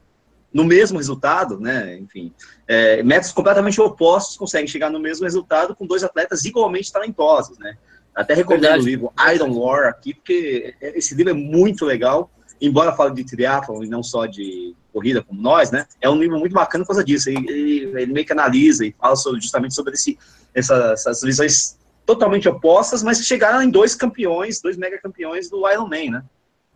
no 0.51 0.65
mesmo 0.65 0.97
resultado, 0.97 1.59
né? 1.59 1.97
Enfim, 1.97 2.33
é, 2.67 3.03
métodos 3.03 3.31
completamente 3.31 3.79
opostos 3.79 4.35
conseguem 4.35 4.67
chegar 4.67 4.89
no 4.89 4.99
mesmo 4.99 5.23
resultado 5.23 5.75
com 5.75 5.85
dois 5.85 6.03
atletas 6.03 6.43
igualmente 6.45 6.91
talentosos, 6.91 7.57
né? 7.59 7.77
Até 8.15 8.33
recomendo 8.33 8.81
o 8.81 8.83
livro 8.83 9.13
Iron 9.33 9.55
War 9.55 9.87
aqui, 9.87 10.15
porque 10.15 10.73
esse 10.81 11.13
livro 11.13 11.31
é 11.31 11.35
muito 11.35 11.85
legal, 11.85 12.31
embora 12.59 12.93
fale 12.93 13.13
de 13.13 13.23
triatlon 13.23 13.83
e 13.83 13.87
não 13.87 14.01
só 14.01 14.25
de 14.25 14.75
corrida 14.97 15.21
como 15.21 15.39
nós, 15.39 15.69
né? 15.69 15.85
É 16.01 16.09
um 16.09 16.17
livro 16.17 16.39
muito 16.39 16.53
bacana 16.53 16.83
por 16.83 16.89
causa 16.89 17.03
disso. 17.03 17.29
Ele, 17.29 17.91
ele, 17.95 18.07
meio 18.07 18.25
que 18.25 18.33
analisa 18.33 18.83
e 18.83 18.95
fala 18.99 19.15
sobre, 19.15 19.39
justamente 19.39 19.75
sobre 19.75 19.93
esse, 19.93 20.17
essa, 20.55 20.93
essas 20.93 21.21
visões 21.21 21.77
totalmente 22.03 22.49
opostas, 22.49 23.03
mas 23.03 23.23
chegaram 23.23 23.61
em 23.61 23.69
dois 23.69 23.93
campeões, 23.93 24.59
dois 24.59 24.75
mega 24.75 24.97
campeões 24.97 25.49
do 25.49 25.69
Ironman, 25.69 26.09
né? 26.09 26.23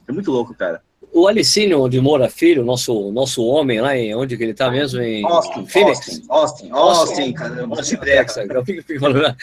É 0.07 0.11
muito 0.11 0.32
louco, 0.32 0.53
cara. 0.53 0.84
O 1.11 1.28
Alicínio 1.28 1.89
de 1.89 1.99
Moura 1.99 2.30
Filho, 2.30 2.63
nosso, 2.63 3.11
nosso 3.11 3.43
homem 3.43 3.82
lá 3.82 3.97
em 3.97 4.15
onde 4.15 4.38
que 4.38 4.43
ele 4.43 4.51
está 4.51 4.69
mesmo? 4.69 5.01
Em 5.01 5.26
Austin, 5.26 5.65
Phoenix. 5.65 5.99
Austin, 5.99 6.24
Austin, 6.30 6.69
Austin, 6.72 7.34
caramba. 7.34 7.76
Austin, 7.76 7.97
Texas. 7.97 8.49
Eu 8.49 8.65
fico, 8.65 8.84
fico 8.84 8.99
falando. 8.99 9.36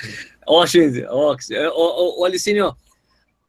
Austin, 0.46 1.02
Austin. 1.08 1.54
O, 1.74 2.20
o, 2.20 2.20
o 2.20 2.24
Alicínio, 2.24 2.74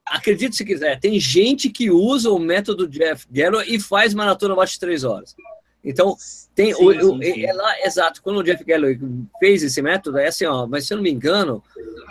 acredite 0.09 0.55
se 0.55 0.65
quiser, 0.65 0.99
tem 0.99 1.19
gente 1.19 1.69
que 1.69 1.89
usa 1.89 2.29
o 2.29 2.39
método 2.39 2.87
Jeff 2.87 3.25
Galloway 3.31 3.75
e 3.75 3.79
faz 3.79 4.13
maratona 4.13 4.53
abaixo 4.53 4.73
de 4.73 4.79
três 4.79 5.03
horas. 5.03 5.35
Então, 5.83 6.17
tem 6.53 6.73
sim, 6.73 6.83
o, 6.83 6.93
sim, 6.93 7.33
sim. 7.33 7.45
É 7.45 7.53
lá, 7.53 7.81
exato, 7.81 8.21
quando 8.21 8.37
o 8.37 8.43
Jeff 8.43 8.63
Galloway 8.63 8.99
fez 9.39 9.63
esse 9.63 9.81
método, 9.81 10.17
é 10.17 10.27
assim, 10.27 10.45
ó, 10.45 10.67
mas 10.67 10.85
se 10.85 10.93
eu 10.93 10.97
não 10.97 11.03
me 11.03 11.11
engano, 11.11 11.63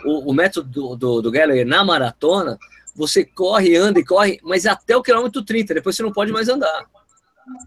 o, 0.04 0.30
o 0.30 0.32
método 0.32 0.68
do, 0.68 0.96
do, 0.96 1.22
do 1.22 1.30
Galloway 1.30 1.64
na 1.64 1.84
maratona, 1.84 2.58
você 2.94 3.24
corre, 3.24 3.76
anda 3.76 4.00
e 4.00 4.04
corre, 4.04 4.40
mas 4.42 4.66
até 4.66 4.96
o 4.96 5.02
quilômetro 5.02 5.42
30, 5.42 5.74
depois 5.74 5.94
você 5.94 6.02
não 6.02 6.12
pode 6.12 6.32
mais 6.32 6.48
andar. 6.48 6.86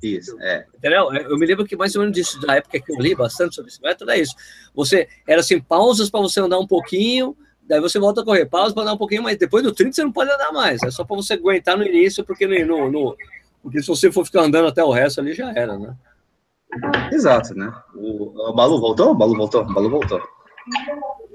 Isso, 0.01 0.35
é. 0.39 0.65
Entendeu? 0.75 1.13
Eu 1.13 1.37
me 1.37 1.45
lembro 1.45 1.65
que 1.65 1.75
mais 1.75 1.95
ou 1.95 2.01
menos 2.01 2.15
disso, 2.15 2.39
da 2.41 2.55
época 2.55 2.79
que 2.79 2.91
eu 2.91 2.99
li 2.99 3.15
bastante 3.15 3.55
sobre 3.55 3.71
esse 3.71 3.81
método, 3.81 4.11
é 4.11 4.19
isso. 4.19 4.35
Você, 4.73 5.07
era 5.27 5.39
assim, 5.39 5.59
pausas 5.59 6.09
para 6.09 6.19
você 6.19 6.39
andar 6.39 6.59
um 6.59 6.67
pouquinho, 6.67 7.35
daí 7.71 7.79
você 7.79 7.97
volta 7.97 8.19
a 8.19 8.25
correr, 8.25 8.45
pausa 8.45 8.73
para 8.73 8.83
andar 8.83 8.93
um 8.93 8.97
pouquinho, 8.97 9.23
mas 9.23 9.37
depois 9.37 9.63
do 9.63 9.71
30 9.71 9.93
você 9.93 10.03
não 10.03 10.11
pode 10.11 10.29
andar 10.29 10.51
mais, 10.51 10.83
é 10.83 10.91
só 10.91 11.05
para 11.05 11.15
você 11.15 11.35
aguentar 11.35 11.77
no 11.77 11.85
início, 11.85 12.21
porque 12.25 12.45
no, 12.45 12.91
no, 12.91 13.15
porque 13.63 13.81
se 13.81 13.87
você 13.87 14.11
for 14.11 14.25
ficar 14.25 14.41
andando 14.41 14.67
até 14.67 14.83
o 14.83 14.91
resto 14.91 15.21
ali, 15.21 15.33
já 15.33 15.53
era, 15.53 15.79
né? 15.79 15.95
Exato, 17.13 17.55
né? 17.55 17.73
O, 17.95 18.49
o 18.49 18.53
Balu 18.53 18.79
voltou? 18.79 19.11
O 19.11 19.15
Balu 19.15 19.37
voltou? 19.37 19.61
O 19.61 19.73
Balu 19.73 19.89
voltou. 19.89 20.21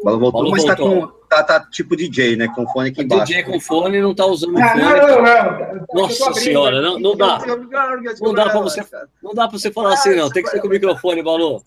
Balu 0.03 0.21
voltou, 0.21 0.43
Balu 0.43 0.51
mas 0.51 0.65
tá 0.65 0.75
voltou. 0.75 1.01
tá 1.01 1.07
com. 1.07 1.27
Tá, 1.29 1.43
tá, 1.43 1.61
tipo 1.61 1.97
DJ, 1.97 2.37
né? 2.37 2.47
Com 2.55 2.67
fone 2.69 2.91
aqui 2.91 3.03
embaixo. 3.03 3.27
DJ 3.27 3.43
com 3.43 3.59
fone 3.59 4.01
não 4.01 4.15
tá 4.15 4.25
usando 4.27 4.57
ah, 4.59 4.69
fone. 4.69 4.83
Não, 4.83 4.97
não, 4.97 5.23
não. 5.23 5.87
Nossa 6.03 6.33
senhora, 6.35 6.81
não, 6.81 6.99
não 7.01 7.17
dá. 7.17 7.41
Não 8.21 8.33
dá 8.33 8.49
pra 8.49 8.61
você, 8.61 8.85
não 9.23 9.35
dá 9.35 9.49
pra 9.49 9.59
você 9.59 9.73
falar 9.73 9.95
assim, 9.95 10.15
não. 10.15 10.31
Tem 10.31 10.43
que 10.43 10.51
ser 10.51 10.61
com 10.61 10.69
o 10.69 10.71
microfone, 10.71 11.23
Balu. 11.23 11.63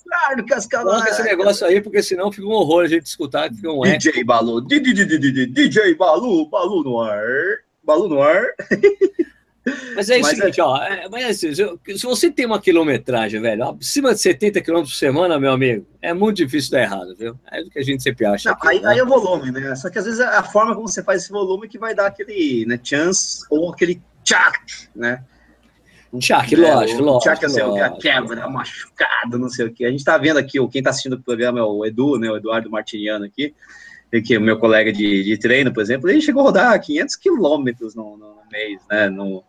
Coloca 0.72 1.10
esse 1.10 1.24
negócio 1.24 1.68
aí, 1.68 1.82
porque 1.82 2.02
senão 2.02 2.32
fica 2.32 2.48
um 2.48 2.52
horror 2.52 2.86
a 2.86 2.88
gente 2.88 3.06
escutar. 3.06 3.54
Fica 3.54 3.70
um 3.70 3.82
DJ 3.82 4.24
Balu. 4.24 4.62
DJ 4.62 5.96
Balu, 5.96 6.50
Balu 6.50 6.84
no 6.84 7.02
ar. 7.02 7.24
Balu 7.84 8.08
no 8.08 8.22
ar. 8.22 8.44
Mas 9.96 10.10
é 10.10 10.18
o 10.18 10.24
seguinte, 10.24 10.60
é... 10.60 10.64
ó. 10.64 10.78
É, 10.78 11.08
mas 11.10 11.24
é 11.24 11.30
assim, 11.30 11.54
se 11.54 12.06
você 12.06 12.32
tem 12.32 12.46
uma 12.46 12.60
quilometragem, 12.60 13.42
velho, 13.42 13.78
acima 13.80 14.14
de 14.14 14.22
70 14.22 14.62
km 14.62 14.82
por 14.82 14.92
semana, 14.92 15.40
meu 15.40 15.52
amigo, 15.52 15.86
é 16.02 16.14
muito 16.14 16.38
difícil 16.38 16.72
dar 16.72 16.82
errado, 16.82 17.16
viu? 17.18 17.40
É 17.52 17.62
o 17.62 17.70
que 17.70 17.80
a 17.80 17.84
gente 17.84 18.04
sempre 18.04 18.26
acha. 18.26 18.50
Não, 18.50 18.56
aqui, 18.56 18.68
aí, 18.68 18.80
né? 18.82 18.90
aí 18.90 19.00
é 19.00 19.04
o 19.04 19.08
volume, 19.08 19.52
né? 19.52 19.76
Só 19.76 19.90
que 19.90 20.00
às 20.00 20.06
vezes 20.06 20.20
é 20.20 20.26
a 20.26 20.44
forma 20.44 20.76
como 20.76 20.88
você 20.88 21.04
faz 21.04 21.24
esse 21.24 21.32
volume 21.32 21.68
que 21.68 21.78
vai 21.78 21.94
dar 21.94 22.08
aquele 22.08 22.66
né, 22.66 22.80
chance 22.82 23.46
ou 23.50 23.72
aquele 23.72 24.02
tchac, 24.24 24.60
né? 24.96 25.24
Tchac, 26.18 26.56
é, 26.56 26.58
lógico, 26.58 27.04
lógico. 27.04 27.24
Tchac, 27.24 27.46
assim, 27.46 27.62
lógico. 27.62 27.86
a 27.86 28.00
quebra, 28.00 28.50
machucado, 28.50 29.38
não 29.38 29.50
sei 29.50 29.68
o 29.68 29.74
que. 29.74 29.86
A 29.86 29.92
gente 29.92 30.04
tá 30.04 30.18
vendo 30.18 30.38
aqui, 30.38 30.58
quem 30.70 30.82
tá 30.82 30.90
assistindo 30.90 31.14
o 31.14 31.22
programa 31.22 31.60
é 31.60 31.64
o 31.64 31.86
Edu, 31.86 32.18
né? 32.18 32.30
O 32.32 32.38
Eduardo 32.38 32.70
Martiniano 32.70 33.26
aqui 33.26 33.54
que 34.24 34.36
o 34.36 34.42
meu 34.42 34.58
colega 34.58 34.92
de, 34.92 35.24
de, 35.24 35.38
treino, 35.38 35.72
por 35.72 35.84
exemplo, 35.84 36.10
ele 36.10 36.20
chegou 36.20 36.42
a 36.42 36.46
rodar 36.46 36.82
500 36.82 37.16
quilômetros 37.16 37.94
no, 37.94 38.18
no, 38.18 38.29
mês, 38.52 38.82
né? 38.90 39.10
No, 39.10 39.44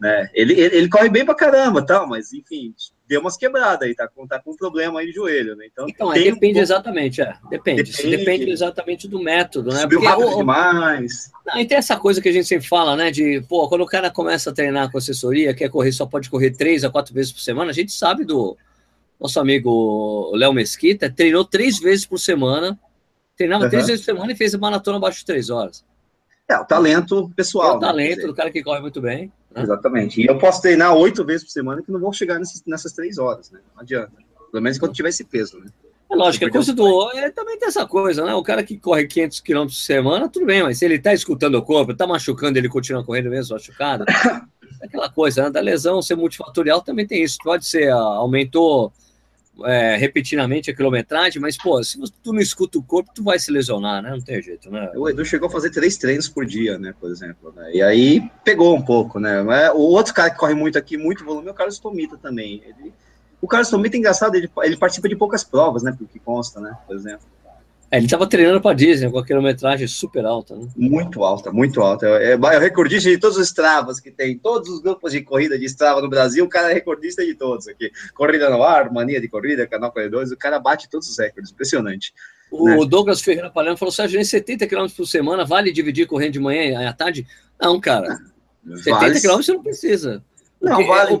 né? 0.00 0.30
Ele, 0.34 0.54
ele, 0.54 0.76
ele, 0.76 0.88
corre 0.88 1.08
bem 1.08 1.24
pra 1.24 1.34
caramba, 1.34 1.84
tal, 1.84 2.06
mas 2.06 2.32
enfim, 2.32 2.74
deu 3.06 3.20
umas 3.20 3.36
quebradas 3.36 3.88
aí, 3.88 3.94
tá 3.94 4.08
com, 4.08 4.26
tá 4.26 4.40
com 4.40 4.52
um 4.52 4.56
problema 4.56 5.00
aí 5.00 5.06
de 5.06 5.12
joelho, 5.12 5.56
né? 5.56 5.66
Então, 5.70 5.86
então 5.88 6.12
é, 6.12 6.20
depende 6.20 6.58
um... 6.58 6.62
exatamente, 6.62 7.20
é. 7.20 7.34
Depende. 7.50 7.82
Depende. 7.82 8.16
depende. 8.16 8.50
exatamente 8.50 9.08
do 9.08 9.20
método, 9.20 9.70
né? 9.70 9.80
Subiu 9.80 10.00
rápido 10.00 10.28
o, 10.28 10.36
demais. 10.36 11.30
Não, 11.44 11.58
e 11.60 11.66
tem 11.66 11.76
essa 11.76 11.96
coisa 11.96 12.22
que 12.22 12.28
a 12.28 12.32
gente 12.32 12.46
sempre 12.46 12.68
fala, 12.68 12.96
né? 12.96 13.10
De, 13.10 13.40
pô, 13.48 13.68
quando 13.68 13.82
o 13.82 13.86
cara 13.86 14.10
começa 14.10 14.50
a 14.50 14.52
treinar 14.52 14.90
com 14.90 14.98
assessoria, 14.98 15.52
quer 15.52 15.68
correr, 15.68 15.92
só 15.92 16.06
pode 16.06 16.30
correr 16.30 16.52
três 16.52 16.84
a 16.84 16.90
quatro 16.90 17.12
vezes 17.12 17.32
por 17.32 17.40
semana, 17.40 17.70
a 17.70 17.74
gente 17.74 17.92
sabe 17.92 18.24
do 18.24 18.56
nosso 19.20 19.38
amigo 19.38 20.30
Léo 20.34 20.54
Mesquita, 20.54 21.10
treinou 21.10 21.44
três 21.44 21.78
vezes 21.78 22.06
por 22.06 22.18
semana, 22.18 22.78
treinava 23.36 23.64
uhum. 23.64 23.70
três 23.70 23.86
vezes 23.86 24.04
por 24.04 24.12
semana 24.12 24.32
e 24.32 24.36
fez 24.36 24.54
a 24.54 24.58
maratona 24.58 24.96
abaixo 24.96 25.18
de 25.18 25.26
três 25.26 25.50
horas. 25.50 25.84
É, 26.50 26.58
o 26.58 26.64
talento 26.64 27.30
pessoal. 27.36 27.74
É 27.74 27.76
o 27.76 27.80
né? 27.80 27.86
talento 27.86 28.26
do 28.26 28.34
cara 28.34 28.50
que 28.50 28.62
corre 28.62 28.80
muito 28.80 29.00
bem. 29.00 29.32
Né? 29.54 29.62
Exatamente. 29.62 30.20
E 30.20 30.26
eu 30.26 30.36
posso 30.36 30.60
treinar 30.60 30.94
oito 30.96 31.24
vezes 31.24 31.44
por 31.44 31.52
semana 31.52 31.80
que 31.80 31.92
não 31.92 32.00
vão 32.00 32.12
chegar 32.12 32.40
nessas, 32.40 32.62
nessas 32.66 32.92
três 32.92 33.18
horas, 33.18 33.50
né? 33.52 33.60
Não 33.74 33.82
adianta. 33.82 34.12
Pelo 34.50 34.62
menos 34.62 34.76
quando 34.76 34.92
tiver 34.92 35.10
esse 35.10 35.24
peso, 35.24 35.58
né? 35.60 35.66
É 36.10 36.16
lógico, 36.16 36.44
a 36.44 36.50
coisa 36.50 36.74
do. 36.74 37.12
É, 37.12 37.30
também 37.30 37.56
tem 37.56 37.68
essa 37.68 37.86
coisa, 37.86 38.24
né? 38.24 38.34
O 38.34 38.42
cara 38.42 38.64
que 38.64 38.76
corre 38.76 39.06
500 39.06 39.40
km 39.40 39.62
por 39.62 39.72
semana, 39.72 40.28
tudo 40.28 40.44
bem, 40.44 40.60
mas 40.60 40.76
se 40.76 40.84
ele 40.84 40.98
tá 40.98 41.14
escutando 41.14 41.54
o 41.54 41.62
corpo, 41.62 41.94
tá 41.94 42.04
machucando, 42.04 42.58
ele 42.58 42.68
continua 42.68 43.04
correndo 43.04 43.30
mesmo 43.30 43.54
machucado. 43.54 44.04
É 44.08 44.86
aquela 44.86 45.08
coisa, 45.08 45.44
né? 45.44 45.50
Da 45.50 45.60
lesão 45.60 46.02
ser 46.02 46.16
multifatorial 46.16 46.80
também 46.80 47.06
tem 47.06 47.22
isso. 47.22 47.38
Pode 47.44 47.64
ser, 47.64 47.90
aumentou 47.90 48.92
é, 49.64 49.96
repetidamente 49.96 50.70
a 50.70 50.74
quilometragem, 50.74 51.40
mas, 51.40 51.56
pô, 51.56 51.82
se 51.82 51.98
tu 52.22 52.32
não 52.32 52.40
escuta 52.40 52.78
o 52.78 52.82
corpo, 52.82 53.10
tu 53.14 53.22
vai 53.22 53.38
se 53.38 53.50
lesionar, 53.50 54.02
né? 54.02 54.10
Não 54.10 54.20
tem 54.20 54.42
jeito, 54.42 54.70
né? 54.70 54.90
O 54.96 55.08
Edu 55.08 55.24
chegou 55.24 55.48
a 55.48 55.50
fazer 55.50 55.70
três 55.70 55.96
treinos 55.96 56.28
por 56.28 56.44
dia, 56.44 56.78
né, 56.78 56.94
por 56.98 57.10
exemplo, 57.10 57.52
né? 57.54 57.70
E 57.72 57.82
aí 57.82 58.30
pegou 58.44 58.74
um 58.74 58.82
pouco, 58.82 59.18
né? 59.18 59.40
O 59.72 59.80
outro 59.80 60.14
cara 60.14 60.30
que 60.30 60.38
corre 60.38 60.54
muito 60.54 60.78
aqui, 60.78 60.96
muito 60.96 61.24
volume, 61.24 61.48
é 61.48 61.50
o 61.50 61.54
Carlos 61.54 61.78
Tomita 61.78 62.16
também. 62.16 62.62
Ele, 62.64 62.92
o 63.40 63.48
Carlos 63.48 63.70
Tomita 63.70 63.96
é 63.96 63.98
engraçado, 63.98 64.34
ele, 64.34 64.50
ele 64.62 64.76
participa 64.76 65.08
de 65.08 65.16
poucas 65.16 65.42
provas, 65.42 65.82
né, 65.82 65.94
porque 65.96 66.18
consta, 66.18 66.60
né, 66.60 66.76
por 66.86 66.94
exemplo. 66.94 67.26
É, 67.90 67.96
ele 67.96 68.06
estava 68.06 68.26
treinando 68.26 68.60
para 68.60 68.76
Disney 68.76 69.10
com 69.10 69.18
a 69.18 69.26
quilometragem 69.26 69.88
super 69.88 70.24
alta, 70.24 70.54
né? 70.54 70.68
Muito 70.76 71.24
alta, 71.24 71.50
muito 71.50 71.80
alta. 71.80 72.06
É, 72.06 72.32
é, 72.32 72.36
o 72.36 72.60
recordista 72.60 73.10
de 73.10 73.18
todos 73.18 73.36
os 73.36 73.48
Stravas 73.48 73.98
que 73.98 74.12
tem, 74.12 74.38
todos 74.38 74.68
os 74.68 74.80
grupos 74.80 75.10
de 75.10 75.22
corrida 75.22 75.58
de 75.58 75.64
Strava 75.64 76.00
no 76.00 76.08
Brasil, 76.08 76.44
o 76.44 76.48
cara 76.48 76.70
é 76.70 76.74
recordista 76.74 77.24
de 77.26 77.34
todos 77.34 77.66
aqui. 77.66 77.90
Corrida 78.14 78.48
no 78.48 78.62
ar, 78.62 78.92
mania 78.92 79.20
de 79.20 79.28
corrida, 79.28 79.66
canal 79.66 79.90
corredores, 79.90 80.30
o 80.30 80.36
cara 80.36 80.60
bate 80.60 80.88
todos 80.88 81.10
os 81.10 81.18
recordes, 81.18 81.50
impressionante. 81.50 82.14
O 82.50 82.64
né? 82.64 82.86
Douglas 82.86 83.20
Ferreira 83.20 83.50
Palermo 83.50 83.76
falou: 83.76 83.90
Sérgio, 83.90 84.16
nem 84.16 84.24
70 84.24 84.68
km 84.68 84.86
por 84.96 85.06
semana 85.06 85.44
vale 85.44 85.72
dividir 85.72 86.06
correndo 86.06 86.34
de 86.34 86.40
manhã 86.40 86.62
e 86.62 86.86
à 86.86 86.92
tarde? 86.92 87.26
Não, 87.60 87.80
cara. 87.80 88.20
Vale. 88.64 88.82
70 89.14 89.20
km 89.20 89.36
você 89.36 89.52
não 89.52 89.62
precisa. 89.62 90.22
Não, 90.60 90.86
vale. 90.86 91.14
É, 91.14 91.20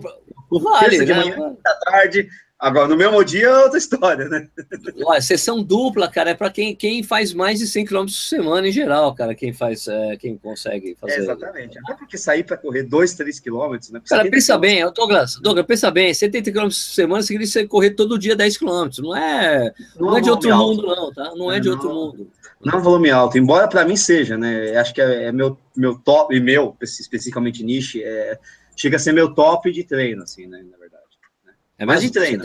o, 0.50 0.60
vale, 0.60 0.98
de 0.98 1.06
né? 1.06 1.36
manhã, 1.36 1.56
à 1.64 1.74
tarde, 1.90 2.28
Agora, 2.60 2.88
no 2.88 2.96
mesmo 2.96 3.24
dia 3.24 3.46
é 3.46 3.64
outra 3.64 3.78
história, 3.78 4.28
né? 4.28 4.46
Olha, 5.02 5.22
sessão 5.22 5.62
dupla, 5.62 6.08
cara, 6.08 6.30
é 6.30 6.34
para 6.34 6.50
quem, 6.50 6.76
quem 6.76 7.02
faz 7.02 7.32
mais 7.32 7.58
de 7.58 7.66
100 7.66 7.86
km 7.86 8.00
por 8.00 8.10
semana 8.10 8.68
em 8.68 8.72
geral, 8.72 9.14
cara, 9.14 9.34
quem 9.34 9.50
faz, 9.50 9.88
é, 9.88 10.16
quem 10.18 10.36
consegue 10.36 10.94
fazer. 11.00 11.14
É 11.14 11.18
exatamente. 11.20 11.78
Até 11.78 11.94
porque 11.94 12.18
sair 12.18 12.44
para 12.44 12.58
correr 12.58 12.82
2, 12.82 13.14
3 13.14 13.40
km, 13.40 13.76
né? 13.92 14.02
Cara, 14.06 14.30
pensa 14.30 14.58
bem, 14.58 14.82
Douglas, 14.92 15.36
Douglas, 15.40 15.64
pensa 15.64 15.90
bem, 15.90 16.12
70 16.12 16.52
km 16.52 16.64
por 16.64 16.72
semana 16.72 17.22
significa 17.22 17.60
você 17.60 17.66
correr 17.66 17.90
todo 17.92 18.18
dia 18.18 18.36
10 18.36 18.58
km. 18.58 18.88
Não 18.98 19.16
é, 19.16 19.72
não, 19.98 20.08
não 20.08 20.16
é, 20.16 20.18
é 20.18 20.22
de 20.22 20.30
outro 20.30 20.52
alto. 20.52 20.82
mundo, 20.82 20.86
não, 20.86 21.12
tá? 21.14 21.32
Não 21.34 21.50
é, 21.50 21.56
é 21.56 21.60
de 21.60 21.70
outro 21.70 21.88
mundo. 21.88 22.30
Não 22.62 22.74
é 22.74 22.76
um 22.76 22.82
volume 22.82 23.10
alto, 23.10 23.38
embora 23.38 23.66
para 23.68 23.86
mim 23.86 23.96
seja, 23.96 24.36
né? 24.36 24.76
Acho 24.76 24.92
que 24.92 25.00
é, 25.00 25.24
é, 25.24 25.32
meu, 25.32 25.56
meu 25.74 25.94
top, 25.98 26.36
e 26.36 26.40
meu, 26.40 26.76
especificamente 26.82 27.64
niche, 27.64 28.04
é, 28.04 28.38
chega 28.76 28.96
a 28.96 29.00
ser 29.00 29.12
meu 29.12 29.34
top 29.34 29.72
de 29.72 29.82
treino, 29.82 30.24
assim, 30.24 30.46
né? 30.46 30.62
É 31.80 31.86
mais 31.86 32.02
de 32.02 32.10
treino. 32.10 32.42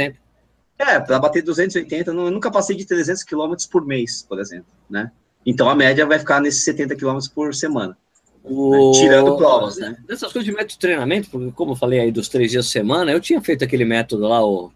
É, 0.77 0.99
para 0.99 1.19
bater 1.19 1.43
280, 1.43 2.09
eu 2.09 2.31
nunca 2.31 2.49
passei 2.49 2.75
de 2.75 2.85
300 2.85 3.23
km 3.23 3.53
por 3.69 3.85
mês, 3.85 4.25
por 4.27 4.39
exemplo, 4.39 4.67
né? 4.89 5.11
Então 5.45 5.69
a 5.69 5.75
média 5.75 6.05
vai 6.05 6.17
ficar 6.17 6.41
nesses 6.41 6.63
70 6.63 6.95
km 6.95 7.19
por 7.33 7.53
semana. 7.53 7.97
O... 8.43 8.91
Né? 8.91 8.99
Tirando 8.99 9.37
provas, 9.37 9.77
né? 9.77 9.97
Dessas 10.07 10.31
coisas 10.31 10.45
de 10.45 10.51
método 10.51 10.71
de 10.71 10.79
treinamento, 10.79 11.29
porque 11.29 11.51
como 11.51 11.73
eu 11.73 11.75
falei 11.75 11.99
aí 11.99 12.11
dos 12.11 12.27
três 12.27 12.49
dias 12.51 12.65
por 12.65 12.71
semana, 12.71 13.11
eu 13.11 13.19
tinha 13.19 13.41
feito 13.41 13.63
aquele 13.63 13.85
método 13.85 14.27
lá, 14.27 14.45
o, 14.45 14.71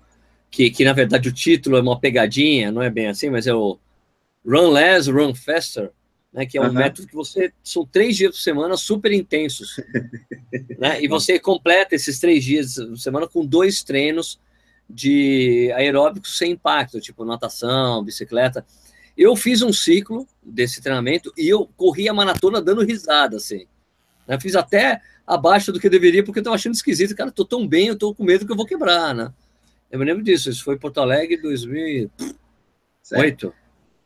que, 0.49 0.69
que 0.69 0.83
na 0.83 0.93
verdade 0.93 1.29
o 1.29 1.33
título 1.33 1.77
é 1.77 1.81
uma 1.81 1.99
pegadinha, 1.99 2.71
não 2.71 2.81
é 2.81 2.89
bem 2.89 3.07
assim, 3.07 3.29
mas 3.29 3.47
é 3.47 3.53
o 3.53 3.77
Run 4.45 4.71
Less, 4.71 5.09
Run 5.09 5.33
Faster, 5.35 5.91
né? 6.31 6.45
Que 6.45 6.57
é 6.57 6.61
um 6.61 6.65
uhum. 6.65 6.73
método 6.73 7.07
que 7.07 7.15
você 7.15 7.51
são 7.63 7.85
três 7.85 8.15
dias 8.15 8.31
por 8.31 8.41
semana 8.41 8.77
super 8.77 9.11
intensos, 9.11 9.75
né? 10.79 11.03
E 11.03 11.07
você 11.07 11.37
completa 11.39 11.93
esses 11.93 12.19
três 12.19 12.43
dias 12.43 12.75
por 12.75 12.97
semana 12.97 13.27
com 13.27 13.45
dois 13.45 13.83
treinos 13.83 14.39
de 14.89 15.71
aeróbicos 15.75 16.37
sem 16.37 16.53
impacto, 16.53 16.99
tipo 16.99 17.23
natação, 17.23 18.03
bicicleta. 18.03 18.65
Eu 19.15 19.35
fiz 19.35 19.61
um 19.61 19.71
ciclo 19.71 20.27
desse 20.41 20.81
treinamento 20.81 21.31
e 21.37 21.47
eu 21.47 21.69
corri 21.77 22.09
a 22.09 22.13
maratona 22.13 22.59
dando 22.61 22.83
risada, 22.83 23.37
assim. 23.37 23.67
Eu 24.27 24.39
fiz 24.39 24.55
até 24.55 25.01
abaixo 25.25 25.71
do 25.71 25.79
que 25.79 25.89
deveria, 25.89 26.23
porque 26.23 26.39
eu 26.39 26.41
estava 26.41 26.55
achando 26.55 26.73
esquisito. 26.73 27.15
Cara, 27.15 27.31
tô 27.31 27.45
tão 27.45 27.67
bem, 27.67 27.87
eu 27.87 27.97
tô 27.97 28.15
com 28.15 28.23
medo 28.23 28.45
que 28.45 28.51
eu 28.51 28.55
vou 28.55 28.65
quebrar, 28.65 29.13
né? 29.13 29.31
Eu 29.91 29.99
me 29.99 30.05
lembro 30.05 30.23
disso. 30.23 30.49
Isso 30.49 30.63
foi 30.63 30.75
em 30.75 30.79
Porto 30.79 31.01
Alegre 31.01 31.37
2008. 31.37 33.53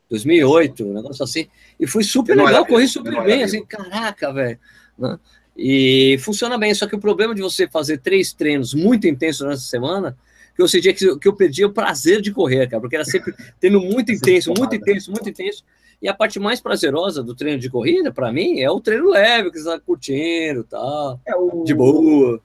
2008, 0.09 0.85
um 0.85 0.93
negócio 0.93 1.23
assim. 1.23 1.47
E 1.79 1.87
foi 1.87 2.03
super 2.03 2.35
legal, 2.37 2.65
corri 2.65 2.87
super 2.87 3.23
bem, 3.23 3.43
assim, 3.43 3.65
caraca, 3.65 4.31
velho. 4.31 4.59
Né? 4.97 5.19
E 5.57 6.17
funciona 6.19 6.57
bem, 6.57 6.73
só 6.73 6.87
que 6.87 6.95
o 6.95 6.99
problema 6.99 7.35
de 7.35 7.41
você 7.41 7.67
fazer 7.67 7.99
três 7.99 8.33
treinos 8.33 8.73
muito 8.73 9.07
intensos 9.07 9.47
nessa 9.47 9.63
semana 9.63 10.17
que 10.55 10.61
eu 10.61 10.67
sentia 10.67 10.93
que, 10.93 11.17
que 11.17 11.27
eu 11.27 11.33
perdia 11.33 11.67
o 11.67 11.73
prazer 11.73 12.21
de 12.21 12.31
correr, 12.31 12.67
cara, 12.67 12.81
porque 12.81 12.95
era 12.95 13.05
sempre 13.05 13.33
tendo 13.59 13.79
muito 13.79 14.11
intenso, 14.11 14.53
muito 14.57 14.75
intenso, 14.75 15.11
muito 15.11 15.29
intenso. 15.29 15.63
E 16.01 16.07
a 16.07 16.13
parte 16.13 16.39
mais 16.39 16.59
prazerosa 16.59 17.23
do 17.23 17.33
treino 17.33 17.59
de 17.59 17.69
corrida, 17.69 18.11
para 18.11 18.31
mim, 18.31 18.59
é 18.59 18.69
o 18.69 18.81
treino 18.81 19.09
leve, 19.09 19.51
que 19.51 19.59
você 19.59 19.69
tá 19.69 19.79
curtindo, 19.79 20.63
tal, 20.63 21.19
é 21.25 21.35
o... 21.35 21.63
de 21.63 21.73
boa 21.73 22.41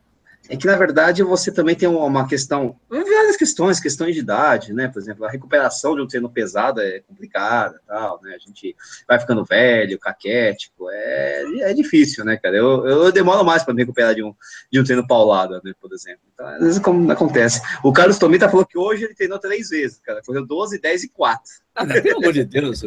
é 0.49 0.57
que, 0.57 0.67
na 0.67 0.77
verdade, 0.77 1.23
você 1.23 1.53
também 1.53 1.77
tem 1.77 1.89
uma 1.89 2.27
questão, 2.27 2.77
várias 2.89 3.37
questões, 3.37 3.79
questões 3.79 4.15
de 4.15 4.21
idade, 4.21 4.73
né? 4.73 4.89
Por 4.89 5.01
exemplo, 5.01 5.25
a 5.25 5.31
recuperação 5.31 5.95
de 5.95 6.01
um 6.01 6.07
treino 6.07 6.31
pesado 6.31 6.81
é 6.81 7.01
complicada, 7.01 7.81
tal, 7.87 8.21
né? 8.23 8.35
A 8.35 8.39
gente 8.39 8.75
vai 9.07 9.21
ficando 9.21 9.45
velho, 9.45 9.99
caquético, 9.99 10.89
é, 10.91 11.71
é 11.71 11.75
difícil, 11.75 12.25
né, 12.25 12.39
cara? 12.39 12.57
Eu, 12.57 12.87
eu 12.87 13.13
demoro 13.13 13.45
mais 13.45 13.63
para 13.63 13.75
me 13.75 13.83
recuperar 13.83 14.15
de 14.15 14.23
um, 14.23 14.35
de 14.73 14.81
um 14.81 14.85
treino 14.85 15.07
paulado, 15.07 15.61
né, 15.63 15.73
por 15.81 15.93
exemplo. 15.93 16.23
Então, 16.33 16.47
às 16.47 16.61
vezes, 16.61 16.79
como 16.79 17.11
acontece. 17.13 17.61
O 17.83 17.93
Carlos 17.93 18.19
Tomita 18.19 18.49
falou 18.49 18.65
que 18.65 18.79
hoje 18.79 19.05
ele 19.05 19.15
treinou 19.15 19.39
três 19.39 19.69
vezes, 19.69 20.01
cara. 20.01 20.23
Correu 20.25 20.47
12, 20.47 20.81
10 20.81 21.05
e 21.05 21.09
4. 21.11 21.43
Ah, 21.75 21.87
pelo 21.87 22.19
amor 22.19 22.33
de 22.33 22.45
Deus. 22.45 22.83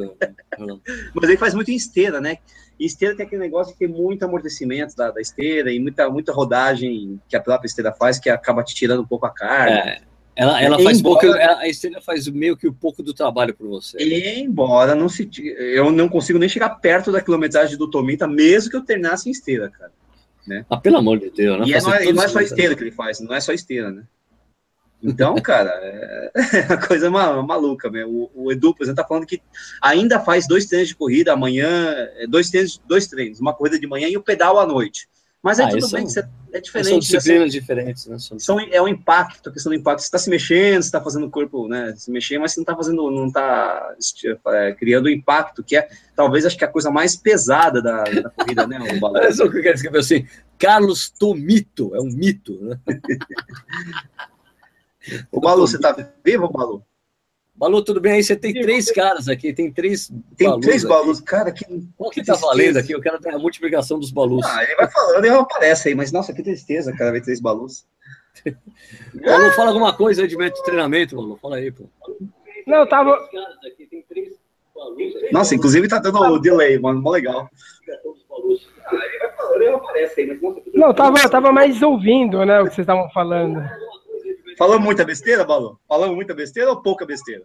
Mas 1.13 1.29
ele 1.29 1.37
faz 1.37 1.53
muito 1.53 1.71
em 1.71 1.75
esteira, 1.75 2.19
né? 2.19 2.37
E 2.81 2.85
esteira 2.85 3.15
tem 3.15 3.27
aquele 3.27 3.43
negócio 3.43 3.73
de 3.73 3.77
ter 3.77 3.87
muito 3.87 4.25
amortecimento 4.25 4.95
da, 4.95 5.11
da 5.11 5.21
esteira 5.21 5.71
e 5.71 5.79
muita, 5.79 6.09
muita 6.09 6.33
rodagem 6.33 7.21
que 7.29 7.35
a 7.35 7.39
própria 7.39 7.67
esteira 7.67 7.93
faz, 7.93 8.17
que 8.17 8.27
acaba 8.27 8.63
te 8.63 8.73
tirando 8.73 9.03
um 9.03 9.05
pouco 9.05 9.27
a 9.27 9.29
carga. 9.29 9.71
É, 9.71 10.01
ela, 10.35 10.59
ela 10.59 10.79
faz 10.79 10.99
embora, 10.99 11.19
pouco, 11.21 11.37
a 11.37 11.67
esteira 11.67 12.01
faz 12.01 12.27
meio 12.27 12.57
que 12.57 12.67
um 12.67 12.73
pouco 12.73 13.03
do 13.03 13.13
trabalho 13.13 13.53
para 13.53 13.67
você. 13.67 13.99
Embora 14.39 14.95
não 14.95 15.07
se, 15.07 15.29
eu 15.75 15.91
não 15.91 16.09
consigo 16.09 16.39
nem 16.39 16.49
chegar 16.49 16.71
perto 16.71 17.11
da 17.11 17.21
quilometragem 17.21 17.77
do 17.77 17.87
Tomita, 17.87 18.27
mesmo 18.27 18.71
que 18.71 18.77
eu 18.77 18.83
terminasse 18.83 19.29
em 19.29 19.31
esteira, 19.31 19.69
cara. 19.69 19.91
Né? 20.47 20.65
Ah, 20.67 20.77
pelo 20.77 20.97
amor 20.97 21.19
de 21.19 21.29
Deus. 21.29 21.59
Não, 21.59 21.67
e 21.67 21.75
é, 21.75 21.81
não, 21.81 21.93
é, 21.93 22.11
não 22.11 22.23
é 22.23 22.27
só 22.27 22.41
esteira 22.41 22.75
que 22.75 22.81
ele 22.81 22.91
faz, 22.91 23.19
não 23.19 23.35
é 23.35 23.39
só 23.39 23.53
esteira, 23.53 23.91
né? 23.91 24.05
Então, 25.03 25.35
cara, 25.35 25.71
é, 25.81 26.31
é 26.59 26.65
uma 26.67 26.87
coisa 26.87 27.09
maluca, 27.09 27.89
meu. 27.89 28.09
O, 28.09 28.31
o 28.35 28.51
Edu, 28.51 28.73
por 28.73 28.83
exemplo, 28.83 29.01
tá 29.01 29.07
falando 29.07 29.25
que 29.25 29.41
ainda 29.81 30.19
faz 30.19 30.47
dois 30.47 30.65
treinos 30.65 30.89
de 30.89 30.95
corrida 30.95 31.33
amanhã, 31.33 31.93
é, 32.17 32.27
dois 32.27 32.49
treinos, 32.49 32.81
dois 32.87 33.07
treinos, 33.07 33.39
uma 33.39 33.53
corrida 33.53 33.79
de 33.79 33.87
manhã 33.87 34.07
e 34.07 34.17
o 34.17 34.23
pedal 34.23 34.59
à 34.59 34.65
noite. 34.65 35.09
Mas 35.41 35.57
é 35.57 35.63
ah, 35.63 35.69
tudo 35.69 35.89
bem, 35.89 36.07
são, 36.07 36.23
é 36.53 36.61
diferente. 36.61 36.87
São 36.87 36.93
né? 36.93 36.99
disciplinas 36.99 37.45
né? 37.45 37.59
diferentes, 37.59 38.05
né? 38.05 38.17
São, 38.19 38.59
é 38.59 38.79
o 38.79 38.87
impacto, 38.87 39.49
a 39.49 39.51
questão 39.51 39.71
do 39.71 39.75
impacto. 39.75 40.01
Você 40.01 40.05
está 40.05 40.19
se 40.19 40.29
mexendo, 40.29 40.83
você 40.83 40.87
está 40.87 41.01
fazendo 41.01 41.25
o 41.25 41.31
corpo 41.31 41.67
né, 41.67 41.95
se 41.95 42.11
mexer, 42.11 42.37
mas 42.37 42.51
você 42.53 42.59
não 42.59 42.63
está 42.63 42.75
fazendo, 42.75 43.09
não 43.09 43.25
está 43.25 43.95
é, 44.45 44.73
criando 44.73 45.09
impacto, 45.09 45.63
que 45.63 45.75
é 45.75 45.89
talvez 46.15 46.45
acho 46.45 46.55
que 46.55 46.63
a 46.63 46.67
coisa 46.67 46.91
mais 46.91 47.15
pesada 47.15 47.81
da, 47.81 48.03
da 48.03 48.29
corrida, 48.29 48.67
né? 48.67 48.77
O 48.79 49.01
Olha 49.03 49.33
só 49.33 49.45
o 49.45 49.51
que 49.51 49.57
eu 49.57 49.63
quero 49.63 49.75
escrever 49.75 49.97
assim: 49.97 50.27
Carlos 50.59 51.09
Tomito, 51.09 51.95
é 51.95 51.99
um 51.99 52.11
mito, 52.11 52.59
né? 52.61 52.79
O 55.31 55.39
Balu, 55.39 55.67
você 55.67 55.79
tá 55.79 55.95
vivo, 56.23 56.47
Balu? 56.49 56.83
Balu, 57.55 57.83
tudo 57.83 57.99
bem? 58.01 58.13
Aí 58.13 58.23
você 58.23 58.35
tem 58.35 58.53
três 58.53 58.91
caras 58.91 59.27
aqui, 59.27 59.53
tem 59.53 59.71
três 59.71 60.11
Tem 60.35 60.47
balus 60.47 60.65
três 60.65 60.83
balus, 60.83 61.17
aqui. 61.19 61.27
cara, 61.27 61.51
que. 61.51 61.65
Qual 61.95 62.09
que 62.09 62.23
tá 62.23 62.35
valendo 62.35 62.77
aqui? 62.77 62.93
Eu 62.93 63.01
quero 63.01 63.19
ter 63.19 63.33
a 63.33 63.37
multiplicação 63.37 63.99
dos 63.99 64.11
balus. 64.11 64.45
Ah, 64.45 64.63
ele 64.63 64.75
vai 64.75 64.89
falando 64.89 65.25
e 65.25 65.29
aparece 65.29 65.89
aí, 65.89 65.95
mas 65.95 66.11
nossa, 66.11 66.33
que 66.33 66.41
tristeza, 66.41 66.91
cara, 66.95 67.11
ver 67.11 67.21
três 67.21 67.39
balus. 67.39 67.85
Balu, 68.45 69.51
fala 69.51 69.69
alguma 69.69 69.93
coisa 69.95 70.21
aí 70.21 70.27
de 70.27 70.37
método 70.37 70.59
de 70.59 70.65
treinamento, 70.65 71.15
Balu, 71.15 71.37
fala 71.41 71.57
aí, 71.57 71.71
pô. 71.71 71.83
Não, 72.65 72.77
eu 72.77 72.87
tava. 72.89 73.17
Nossa, 75.31 75.53
inclusive 75.53 75.87
tá 75.87 75.99
dando 75.99 76.19
o 76.19 76.39
delay, 76.39 76.79
mano, 76.79 77.01
mó 77.01 77.11
legal. 77.11 77.49
Não, 80.73 80.87
eu 80.87 80.93
tava, 80.93 81.19
eu 81.19 81.29
tava 81.29 81.51
mais 81.51 81.81
ouvindo, 81.81 82.43
né, 82.45 82.59
o 82.59 82.63
que 82.63 82.73
vocês 82.73 82.85
estavam 82.85 83.09
falando. 83.11 83.61
Falamos 84.61 84.85
muita 84.85 85.03
besteira, 85.03 85.43
Balu? 85.43 85.79
Falamos 85.87 86.15
muita 86.15 86.35
besteira 86.35 86.69
ou 86.69 86.83
pouca 86.83 87.03
besteira? 87.03 87.41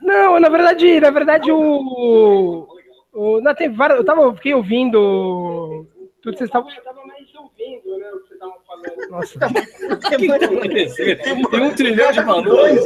Não, 0.00 0.40
na 0.40 0.48
verdade, 0.48 0.98
na 1.00 1.10
verdade, 1.10 1.52
o. 1.52 2.66
o 3.12 3.42
não, 3.42 3.54
tem 3.54 3.70
várias, 3.70 3.98
eu 3.98 4.04
tava, 4.06 4.34
fiquei 4.34 4.54
ouvindo 4.54 5.86
tudo 6.22 6.32
que 6.32 6.38
vocês 6.38 6.48
estavam. 6.48 6.70
Eu 6.70 6.82
tava 6.82 7.04
mais 7.04 7.26
ouvindo, 7.34 7.98
né? 7.98 8.10
O 8.10 8.20
que 8.20 8.28
vocês 8.28 8.40
estavam 8.40 8.56
falando. 8.66 9.10
Nossa. 9.10 9.38
tem 11.50 11.60
um 11.60 11.74
trilhão 11.74 12.10
de 12.10 12.22
valores. 12.22 12.84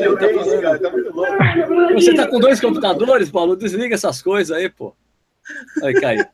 Tá, 0.60 0.80
tá 0.80 0.90
muito 0.90 1.14
louco. 1.14 1.32
Você 1.94 2.14
tá 2.14 2.26
com 2.26 2.40
dois 2.40 2.60
computadores, 2.60 3.30
Paulo? 3.30 3.54
Desliga 3.54 3.94
essas 3.94 4.20
coisas 4.20 4.56
aí, 4.56 4.68
pô. 4.68 4.96
Aí, 5.84 5.94
caiu. 5.94 6.24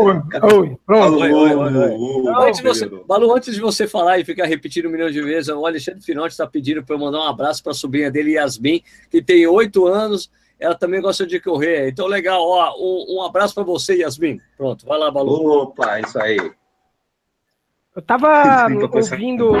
Oi, 0.00 0.76
pronto. 0.86 1.18
Oi, 1.20 1.32
oi, 1.32 1.54
oi. 1.54 2.48
Antes 2.48 2.60
você, 2.62 2.86
Balu, 3.06 3.34
antes 3.34 3.54
de 3.54 3.60
você 3.60 3.86
falar 3.86 4.18
e 4.18 4.24
ficar 4.24 4.46
repetindo 4.46 4.86
um 4.86 4.90
milhão 4.90 5.10
de 5.10 5.20
vezes, 5.20 5.48
o 5.50 5.66
Alexandre 5.66 6.00
Finotti 6.02 6.30
está 6.30 6.46
pedindo 6.46 6.82
para 6.82 6.94
eu 6.94 6.98
mandar 6.98 7.18
um 7.18 7.28
abraço 7.28 7.62
para 7.62 7.72
a 7.72 7.74
sobrinha 7.74 8.10
dele, 8.10 8.32
Yasmin, 8.32 8.82
que 9.10 9.20
tem 9.20 9.46
oito 9.46 9.86
anos. 9.86 10.30
Ela 10.58 10.74
também 10.74 11.00
gosta 11.00 11.26
de 11.26 11.40
correr. 11.40 11.88
Então, 11.88 12.06
legal. 12.06 12.42
Ó, 12.42 12.74
um, 12.78 13.16
um 13.16 13.22
abraço 13.22 13.54
para 13.54 13.64
você, 13.64 13.96
Yasmin. 13.96 14.38
Pronto, 14.56 14.86
vai 14.86 14.98
lá, 14.98 15.10
Balu. 15.10 15.62
Opa, 15.62 16.00
isso 16.00 16.20
aí. 16.20 16.38
Eu 17.96 18.02
tava 18.02 18.66
ouvindo. 18.92 19.52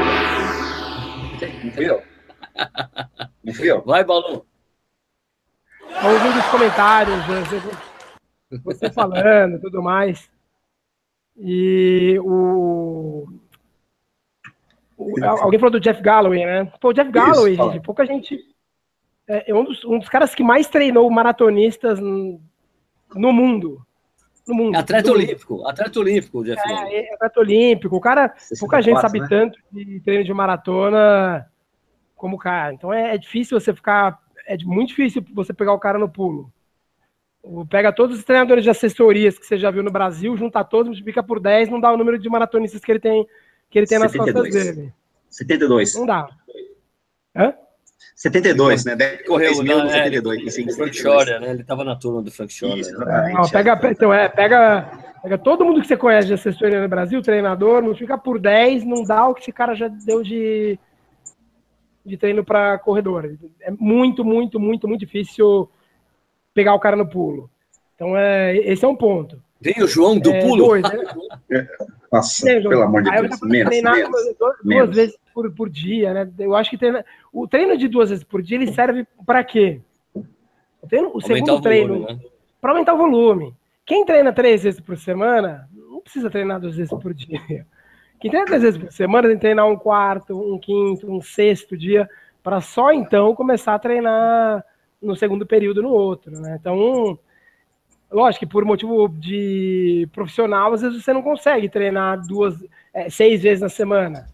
Não 1.64 1.72
fui 1.72 1.90
eu. 1.90 2.02
Não 3.44 3.54
fui 3.54 3.70
eu. 3.70 3.82
Vai, 3.82 4.04
Balu. 4.04 4.44
Ouvindo 6.02 6.38
os 6.38 6.46
comentários, 6.46 7.16
você 8.58 8.90
falando 8.90 9.56
e 9.56 9.60
tudo 9.60 9.82
mais. 9.82 10.30
E 11.36 12.18
o, 12.20 13.26
o, 14.96 15.24
Alguém 15.24 15.58
falou 15.58 15.72
do 15.72 15.80
Jeff 15.80 16.02
Galloway, 16.02 16.44
né? 16.44 16.72
Pô, 16.80 16.88
o 16.88 16.92
Jeff 16.92 17.10
Galloway, 17.10 17.54
Isso, 17.54 17.72
gente, 17.72 17.82
pouca 17.82 18.04
gente. 18.04 18.38
É, 19.28 19.50
é 19.50 19.54
um, 19.54 19.64
dos, 19.64 19.84
um 19.84 19.98
dos 19.98 20.08
caras 20.08 20.34
que 20.34 20.42
mais 20.42 20.66
treinou 20.66 21.10
maratonistas 21.10 22.00
no 22.00 23.32
mundo. 23.32 23.80
No 24.46 24.54
mundo. 24.54 24.76
Atleta 24.76 25.08
no 25.08 25.14
olímpico, 25.14 25.54
mundo. 25.54 25.68
atleta 25.68 26.00
olímpico, 26.00 26.44
Jeff 26.44 26.62
Galloway. 26.62 26.94
É, 26.94 27.10
é, 27.10 27.14
atleta 27.14 27.40
olímpico. 27.40 27.96
O 27.96 28.00
cara, 28.00 28.34
pouca 28.58 28.82
gente 28.82 29.00
sabe 29.00 29.20
né? 29.20 29.26
tanto 29.28 29.58
de 29.70 30.00
treino 30.00 30.24
de 30.24 30.34
maratona 30.34 31.48
como 32.16 32.36
o 32.36 32.38
cara. 32.38 32.74
Então 32.74 32.92
é, 32.92 33.14
é 33.14 33.18
difícil 33.18 33.58
você 33.58 33.72
ficar. 33.72 34.18
É 34.46 34.56
muito 34.58 34.88
difícil 34.88 35.24
você 35.32 35.54
pegar 35.54 35.72
o 35.72 35.78
cara 35.78 35.98
no 35.98 36.08
pulo. 36.08 36.52
Pega 37.70 37.92
todos 37.92 38.18
os 38.18 38.24
treinadores 38.24 38.62
de 38.62 38.70
assessorias 38.70 39.38
que 39.38 39.46
você 39.46 39.56
já 39.56 39.70
viu 39.70 39.82
no 39.82 39.90
Brasil, 39.90 40.36
junta 40.36 40.62
todos, 40.62 40.88
multiplica 40.88 41.22
por 41.22 41.40
10, 41.40 41.70
não 41.70 41.80
dá 41.80 41.90
o 41.90 41.96
número 41.96 42.18
de 42.18 42.28
maratonistas 42.28 42.82
que 42.82 42.92
ele 42.92 43.00
tem, 43.00 43.26
que 43.70 43.78
ele 43.78 43.86
tem 43.86 43.98
nas 43.98 44.12
72. 44.12 44.54
costas 44.54 44.76
dele. 44.76 44.92
72. 45.30 45.94
Não 45.94 46.06
dá. 46.06 46.28
Hã? 47.34 47.54
72, 48.14 48.84
né? 48.84 48.96
Deve 48.96 49.24
correr 49.24 49.48
o 49.48 49.62
não, 49.62 49.88
72. 49.88 50.58
É, 50.58 50.72
Frank 50.72 50.94
Schorrer, 50.94 51.40
né? 51.40 51.50
Ele 51.52 51.62
estava 51.62 51.82
na 51.84 51.96
turma 51.96 52.20
do 52.20 52.30
Frank. 52.30 52.52
Né? 52.62 53.32
Não, 53.32 53.48
pega, 53.48 53.80
então, 53.90 54.12
é, 54.12 54.28
pega, 54.28 54.90
pega 55.22 55.38
todo 55.38 55.64
mundo 55.64 55.80
que 55.80 55.86
você 55.86 55.96
conhece 55.96 56.28
de 56.28 56.34
assessoria 56.34 56.82
no 56.82 56.88
Brasil, 56.88 57.22
treinador, 57.22 57.82
multiplica 57.82 58.18
por 58.18 58.38
10, 58.38 58.84
não 58.84 59.04
dá 59.04 59.26
o 59.26 59.34
que 59.34 59.40
esse 59.40 59.52
cara 59.52 59.74
já 59.74 59.88
deu 59.88 60.22
de, 60.22 60.78
de 62.04 62.18
treino 62.18 62.44
para 62.44 62.78
corredor. 62.78 63.34
É 63.62 63.70
muito, 63.70 64.22
muito, 64.22 64.60
muito, 64.60 64.86
muito 64.86 65.00
difícil 65.00 65.70
pegar 66.54 66.74
o 66.74 66.80
cara 66.80 66.96
no 66.96 67.06
pulo. 67.06 67.50
Então, 67.94 68.16
é, 68.16 68.56
esse 68.56 68.84
é 68.84 68.88
um 68.88 68.96
ponto. 68.96 69.42
Tem 69.62 69.82
o 69.82 69.86
João 69.86 70.18
do 70.18 70.32
é, 70.32 70.40
pulo? 70.40 70.66
Dois, 70.66 70.82
né? 70.82 71.68
Nossa, 72.10 72.46
pelo 72.46 72.82
amor 72.82 73.02
de 73.02 73.10
Deus, 73.10 73.40
menos, 73.42 73.68
treinar 73.68 73.94
menos, 73.94 74.36
duas, 74.38 74.56
menos. 74.64 74.96
vezes 74.96 75.18
por, 75.34 75.50
por 75.52 75.68
dia, 75.68 76.12
né? 76.12 76.30
Eu 76.38 76.56
acho 76.56 76.70
que 76.70 76.78
treina, 76.78 77.04
o 77.32 77.46
treino 77.46 77.76
de 77.76 77.86
duas 77.86 78.10
vezes 78.10 78.24
por 78.24 78.42
dia, 78.42 78.56
ele 78.56 78.72
serve 78.72 79.06
para 79.24 79.44
quê? 79.44 79.80
O, 80.82 80.88
treino, 80.88 81.10
o 81.14 81.20
segundo 81.20 81.56
o 81.56 81.60
treino, 81.60 82.00
né? 82.00 82.18
para 82.60 82.72
aumentar 82.72 82.94
o 82.94 82.98
volume. 82.98 83.54
Quem 83.84 84.04
treina 84.04 84.32
três 84.32 84.62
vezes 84.62 84.80
por 84.80 84.96
semana, 84.96 85.68
não 85.72 86.00
precisa 86.00 86.30
treinar 86.30 86.58
duas 86.58 86.76
vezes 86.76 86.90
por 86.98 87.12
dia. 87.14 87.66
Quem 88.18 88.30
treina 88.30 88.46
três 88.46 88.62
vezes 88.62 88.80
por 88.80 88.92
semana 88.92 89.28
tem 89.28 89.36
que 89.36 89.42
treinar 89.42 89.68
um 89.68 89.76
quarto, 89.76 90.38
um 90.38 90.58
quinto, 90.58 91.10
um 91.10 91.20
sexto 91.20 91.76
dia, 91.76 92.08
para 92.42 92.60
só 92.60 92.92
então 92.92 93.34
começar 93.34 93.74
a 93.74 93.78
treinar 93.78 94.64
no 95.00 95.16
segundo 95.16 95.46
período 95.46 95.82
no 95.82 95.90
outro, 95.90 96.38
né? 96.40 96.56
Então, 96.60 97.18
lógico 98.10 98.44
que 98.44 98.52
por 98.52 98.64
motivo 98.64 99.08
de 99.08 100.08
profissional, 100.12 100.72
às 100.72 100.82
vezes 100.82 101.02
você 101.02 101.12
não 101.12 101.22
consegue 101.22 101.68
treinar 101.68 102.20
duas, 102.26 102.56
é, 102.92 103.08
seis 103.08 103.42
vezes 103.42 103.60
na 103.60 103.68
semana. 103.68 104.26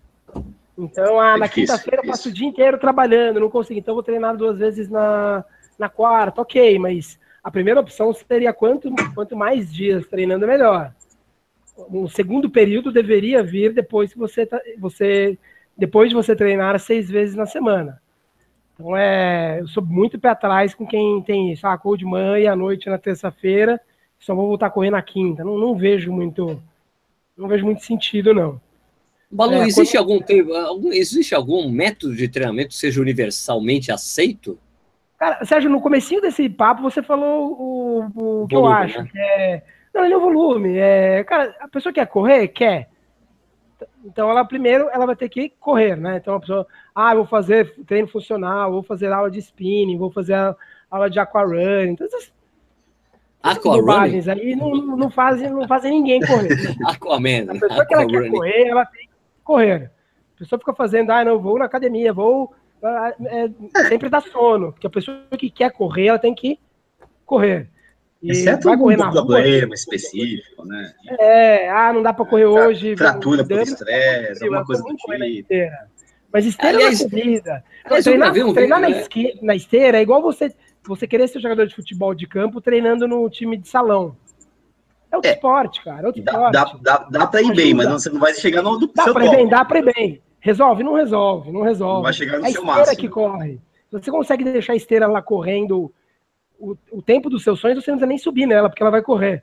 Então, 0.76 1.18
ah, 1.20 1.34
é 1.34 1.38
na 1.38 1.48
quinta-feira 1.48 2.02
eu 2.02 2.10
passo 2.10 2.28
o 2.28 2.32
dia 2.32 2.46
inteiro 2.46 2.78
trabalhando, 2.78 3.40
não 3.40 3.48
consigo, 3.48 3.78
então 3.78 3.94
vou 3.94 4.02
treinar 4.02 4.36
duas 4.36 4.58
vezes 4.58 4.90
na, 4.90 5.44
na 5.78 5.88
quarta, 5.88 6.42
ok, 6.42 6.78
mas 6.78 7.18
a 7.42 7.50
primeira 7.50 7.80
opção 7.80 8.12
seria 8.12 8.52
quanto, 8.52 8.92
quanto 9.14 9.36
mais 9.36 9.72
dias 9.72 10.06
treinando, 10.06 10.46
melhor. 10.46 10.92
O 11.76 12.08
segundo 12.08 12.50
período 12.50 12.90
deveria 12.90 13.42
vir 13.42 13.72
depois 13.72 14.12
que 14.12 14.18
você, 14.18 14.44
tá, 14.44 14.60
você 14.78 15.38
depois 15.76 16.08
de 16.08 16.14
você 16.14 16.34
treinar 16.34 16.78
seis 16.80 17.08
vezes 17.08 17.34
na 17.34 17.46
semana. 17.46 18.00
Então 18.76 18.94
é, 18.94 19.60
eu 19.60 19.66
sou 19.68 19.82
muito 19.82 20.18
pé 20.18 20.28
atrás 20.28 20.74
com 20.74 20.86
quem 20.86 21.22
tem 21.22 21.52
isso. 21.52 21.66
Ah, 21.66 21.78
corro 21.78 21.96
de 21.96 22.04
manhã 22.04 22.38
e 22.38 22.46
à 22.46 22.54
noite 22.54 22.90
na 22.90 22.98
terça-feira, 22.98 23.80
só 24.18 24.34
vou 24.34 24.46
voltar 24.46 24.66
a 24.66 24.70
correr 24.70 24.90
na 24.90 25.00
quinta. 25.00 25.42
Não, 25.42 25.56
não 25.56 25.74
vejo 25.74 26.12
muito, 26.12 26.62
não 27.36 27.48
vejo 27.48 27.64
muito 27.64 27.82
sentido 27.82 28.34
não. 28.34 28.60
Balu, 29.30 29.54
é, 29.54 29.66
existe, 29.66 29.96
quando... 29.96 30.22
algum, 30.22 30.54
algum, 30.54 30.92
existe 30.92 31.34
algum 31.34 31.68
método 31.70 32.14
de 32.14 32.28
treinamento 32.28 32.68
que 32.68 32.76
seja 32.76 33.00
universalmente 33.00 33.90
aceito? 33.90 34.58
Cara, 35.18 35.44
Sérgio, 35.44 35.70
no 35.70 35.80
comecinho 35.80 36.20
desse 36.20 36.48
papo 36.48 36.82
você 36.82 37.02
falou 37.02 37.52
o, 37.52 38.42
o 38.42 38.46
que 38.46 38.54
volume, 38.54 38.54
eu 38.54 38.66
acho, 38.66 39.02
né? 39.02 39.08
que 39.10 39.18
é. 39.18 39.62
Não, 39.94 40.02
não 40.02 40.12
é 40.12 40.16
o 40.16 40.20
volume. 40.20 40.76
É, 40.76 41.24
cara, 41.24 41.56
a 41.60 41.68
pessoa 41.68 41.92
quer 41.92 42.06
correr? 42.06 42.48
Quer. 42.48 42.90
Então, 44.04 44.30
ela 44.30 44.44
primeiro 44.44 44.88
ela 44.90 45.06
vai 45.06 45.16
ter 45.16 45.28
que 45.28 45.50
correr, 45.60 45.96
né? 45.96 46.16
Então, 46.16 46.34
a 46.34 46.40
pessoa, 46.40 46.66
ah, 46.94 47.14
vou 47.14 47.26
fazer 47.26 47.74
treino 47.86 48.08
funcional, 48.08 48.72
vou 48.72 48.82
fazer 48.82 49.12
aula 49.12 49.30
de 49.30 49.38
spinning, 49.38 49.98
vou 49.98 50.10
fazer 50.10 50.34
aula 50.90 51.10
de 51.10 51.18
aquarun. 51.18 51.82
Então, 51.82 52.06
essas, 52.06 52.32
essas 53.42 54.28
aí 54.28 54.56
não, 54.56 54.70
não, 54.70 55.10
fazem, 55.10 55.50
não 55.50 55.68
fazem 55.68 55.92
ninguém 55.92 56.20
correr. 56.20 56.48
Aquaman. 56.86 57.50
A 57.50 57.60
pessoa 57.60 57.86
que 57.86 57.94
ela 57.94 58.06
quer 58.06 58.30
correr, 58.30 58.68
ela 58.68 58.86
tem 58.86 59.06
que 59.06 59.14
correr. 59.44 59.90
A 60.34 60.38
pessoa 60.38 60.58
fica 60.58 60.74
fazendo, 60.74 61.10
ah, 61.10 61.24
não, 61.24 61.38
vou 61.38 61.58
na 61.58 61.64
academia, 61.66 62.12
vou. 62.12 62.54
Ah, 62.82 63.14
é, 63.24 63.50
sempre 63.88 64.08
dá 64.08 64.20
sono. 64.20 64.72
Porque 64.72 64.86
a 64.86 64.90
pessoa 64.90 65.18
que 65.38 65.50
quer 65.50 65.70
correr, 65.72 66.06
ela 66.06 66.18
tem 66.18 66.34
que 66.34 66.58
correr. 67.24 67.70
E 68.22 68.30
Exceto 68.30 68.68
vai 68.68 68.76
correr 68.76 68.96
um 68.96 69.10
problema 69.10 69.66
rua, 69.66 69.74
específico, 69.74 70.64
né? 70.64 70.92
É, 71.18 71.68
ah, 71.68 71.92
não 71.92 72.02
dá 72.02 72.12
para 72.12 72.24
correr 72.24 72.46
hoje. 72.46 72.96
Fratura 72.96 73.44
por 73.44 73.60
estresse, 73.60 74.42
alguma 74.42 74.64
coisa 74.64 74.82
do 74.82 74.96
tipo. 74.96 75.12
Mas 76.32 76.44
esteira 76.44 76.76
aliás, 76.76 77.00
é 77.00 77.08
corrida. 77.08 77.64
Treinar, 78.02 78.30
um 78.30 78.52
treinar 78.52 78.52
vídeo, 78.52 78.68
na, 78.68 78.80
né? 78.80 78.90
esque, 79.00 79.38
na 79.42 79.54
esteira 79.54 79.98
é 79.98 80.02
igual 80.02 80.20
você, 80.20 80.52
você 80.86 81.06
querer 81.06 81.28
ser 81.28 81.40
jogador 81.40 81.66
de 81.66 81.74
futebol 81.74 82.14
de 82.14 82.26
campo 82.26 82.60
treinando 82.60 83.06
no 83.06 83.28
time 83.30 83.56
de 83.56 83.68
salão. 83.68 84.16
É 85.10 85.16
outro 85.16 85.30
é, 85.30 85.34
esporte, 85.34 85.84
cara. 85.84 86.02
É 86.02 86.06
outro 86.06 86.22
dá, 86.22 86.32
esporte. 86.32 86.52
Dá, 86.52 86.98
dá, 86.98 87.08
dá 87.10 87.26
para 87.26 87.40
ir 87.40 87.44
Ajuda. 87.44 87.62
bem, 87.62 87.74
mas 87.74 87.88
você 87.88 88.10
não 88.10 88.20
vai 88.20 88.34
chegar 88.34 88.62
no 88.62 88.78
do 88.78 88.92
dá 88.92 89.04
seu 89.04 89.14
pra 89.14 89.24
ir 89.24 89.30
bem, 89.30 89.48
Dá 89.48 89.64
para 89.64 89.78
ir 89.78 89.94
bem. 89.94 90.22
Resolve? 90.40 90.82
Não 90.82 90.94
resolve, 90.94 91.50
não 91.50 91.62
resolve. 91.62 91.96
Não 91.96 92.02
vai 92.02 92.12
chegar 92.12 92.38
no 92.38 92.46
é 92.46 92.50
seu 92.50 92.64
máximo. 92.64 92.70
É 92.70 92.80
a 92.80 92.82
esteira 92.82 93.00
que 93.00 93.08
corre. 93.08 93.60
Você 93.90 94.10
consegue 94.10 94.44
deixar 94.44 94.72
a 94.72 94.76
esteira 94.76 95.06
lá 95.06 95.22
correndo 95.22 95.92
o, 96.58 96.76
o 96.90 97.02
tempo 97.02 97.28
dos 97.28 97.42
seus 97.42 97.60
sonhos, 97.60 97.82
você 97.84 97.90
não 97.90 97.98
precisa 97.98 98.08
nem 98.08 98.18
subir 98.18 98.46
nela, 98.46 98.68
porque 98.68 98.82
ela 98.82 98.90
vai 98.90 99.02
correr. 99.02 99.42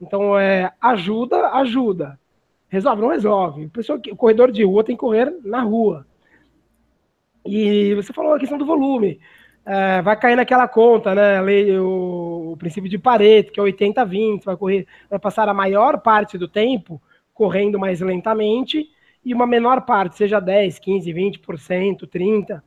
Então, 0.00 0.38
é, 0.38 0.72
ajuda, 0.80 1.48
ajuda. 1.50 2.18
Resolve, 2.68 3.02
não 3.02 3.08
resolve. 3.08 3.68
Pessoa, 3.68 4.00
o 4.10 4.16
corredor 4.16 4.50
de 4.50 4.64
rua 4.64 4.84
tem 4.84 4.96
que 4.96 5.00
correr 5.00 5.32
na 5.44 5.62
rua. 5.62 6.06
E 7.46 7.94
você 7.94 8.12
falou 8.12 8.34
a 8.34 8.38
questão 8.38 8.58
do 8.58 8.66
volume. 8.66 9.20
É, 9.66 10.02
vai 10.02 10.18
cair 10.18 10.36
naquela 10.36 10.68
conta, 10.68 11.14
né? 11.14 11.40
Lei, 11.40 11.78
o, 11.78 12.52
o 12.52 12.56
princípio 12.56 12.90
de 12.90 12.98
Pareto, 12.98 13.52
que 13.52 13.60
é 13.60 13.62
80-20, 13.62 14.44
vai 14.44 14.56
correr, 14.56 14.86
vai 15.08 15.18
passar 15.18 15.48
a 15.48 15.54
maior 15.54 16.00
parte 16.00 16.36
do 16.36 16.48
tempo 16.48 17.00
correndo 17.32 17.78
mais 17.78 18.00
lentamente 18.00 18.88
e 19.24 19.32
uma 19.32 19.46
menor 19.46 19.82
parte, 19.82 20.16
seja 20.16 20.38
10, 20.38 20.78
15, 20.78 21.12
20%, 21.12 22.06
30%, 22.06 22.62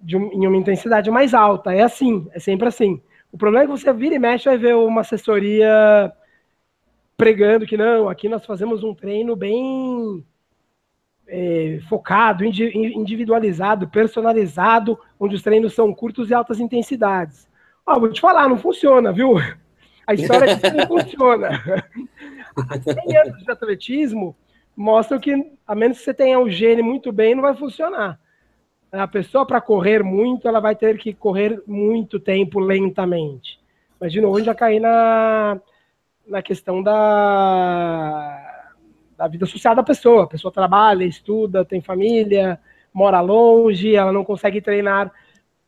de 0.00 0.16
um, 0.16 0.32
em 0.32 0.46
uma 0.46 0.56
intensidade 0.56 1.10
mais 1.10 1.32
alta. 1.32 1.72
É 1.72 1.82
assim, 1.82 2.26
é 2.32 2.40
sempre 2.40 2.66
assim. 2.66 3.00
O 3.32 3.38
problema 3.38 3.64
é 3.64 3.66
que 3.66 3.80
você 3.80 3.92
vira 3.92 4.14
e 4.14 4.18
mexe 4.18 4.44
vai 4.44 4.58
ver 4.58 4.76
uma 4.76 5.00
assessoria 5.00 6.12
pregando 7.16 7.66
que 7.66 7.76
não, 7.76 8.08
aqui 8.08 8.28
nós 8.28 8.44
fazemos 8.44 8.84
um 8.84 8.94
treino 8.94 9.34
bem 9.34 10.24
é, 11.26 11.80
focado, 11.88 12.44
individualizado, 12.44 13.88
personalizado, 13.88 14.98
onde 15.18 15.34
os 15.34 15.42
treinos 15.42 15.72
são 15.72 15.94
curtos 15.94 16.28
e 16.28 16.34
altas 16.34 16.60
intensidades. 16.60 17.48
Ó, 17.86 17.98
vou 17.98 18.12
te 18.12 18.20
falar, 18.20 18.48
não 18.48 18.58
funciona, 18.58 19.12
viu? 19.12 19.36
A 20.06 20.14
história 20.14 20.50
é 20.50 20.56
que 20.56 20.70
não 20.70 20.86
funciona. 20.86 21.62
100 22.82 23.16
anos 23.16 23.42
de 23.42 23.50
atletismo 23.50 24.36
mostram 24.76 25.18
que, 25.18 25.52
a 25.66 25.74
menos 25.74 25.98
que 25.98 26.04
você 26.04 26.12
tenha 26.12 26.38
o 26.38 26.50
gene 26.50 26.82
muito 26.82 27.10
bem, 27.10 27.34
não 27.34 27.42
vai 27.42 27.54
funcionar. 27.54 28.20
A 28.92 29.08
pessoa, 29.08 29.46
para 29.46 29.58
correr 29.58 30.02
muito, 30.02 30.46
ela 30.46 30.60
vai 30.60 30.76
ter 30.76 30.98
que 30.98 31.14
correr 31.14 31.62
muito 31.66 32.20
tempo 32.20 32.60
lentamente. 32.60 33.58
Mas, 33.98 34.12
de 34.12 34.20
novo, 34.20 34.36
a 34.36 34.38
gente 34.38 34.46
já 34.46 34.54
cair 34.54 34.80
na, 34.80 35.58
na 36.26 36.42
questão 36.42 36.82
da, 36.82 38.66
da 39.16 39.26
vida 39.26 39.46
social 39.46 39.74
da 39.74 39.82
pessoa. 39.82 40.24
A 40.24 40.26
pessoa 40.26 40.52
trabalha, 40.52 41.04
estuda, 41.04 41.64
tem 41.64 41.80
família, 41.80 42.60
mora 42.92 43.22
longe, 43.22 43.96
ela 43.96 44.12
não 44.12 44.24
consegue 44.24 44.60
treinar 44.60 45.10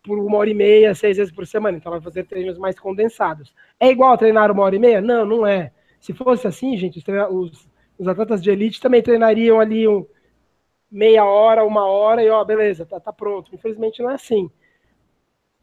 por 0.03 0.19
uma 0.19 0.37
hora 0.37 0.51
e 0.51 0.55
meia, 0.55 0.95
seis 0.95 1.17
vezes 1.17 1.33
por 1.33 1.47
semana. 1.47 1.79
Então, 1.79 1.91
ela 1.91 2.01
vai 2.01 2.05
fazer 2.05 2.25
treinos 2.25 2.59
mais 2.59 2.79
condensados. 2.79 3.55
É 3.81 3.89
igual 3.89 4.19
treinar 4.19 4.51
uma 4.51 4.65
hora 4.65 4.77
e 4.77 4.79
meia? 4.79 5.01
Não, 5.01 5.25
não 5.25 5.47
é. 5.47 5.73
Se 5.99 6.13
fosse 6.13 6.47
assim, 6.47 6.77
gente, 6.77 6.99
os, 6.99 7.05
os, 7.31 7.69
os 7.99 8.07
atletas 8.07 8.43
de 8.43 8.51
elite 8.51 8.83
também 8.83 9.01
treinariam 9.01 9.59
ali 9.59 9.89
um, 9.89 10.05
meia 10.95 11.25
hora, 11.25 11.65
uma 11.65 11.85
hora 11.87 12.23
e 12.23 12.31
ó, 12.31 12.45
beleza, 12.45 12.87
tá, 12.87 13.01
tá 13.01 13.13
pronto. 13.13 13.53
Infelizmente 13.53 14.01
não 14.01 14.11
é 14.11 14.15
assim. 14.15 14.49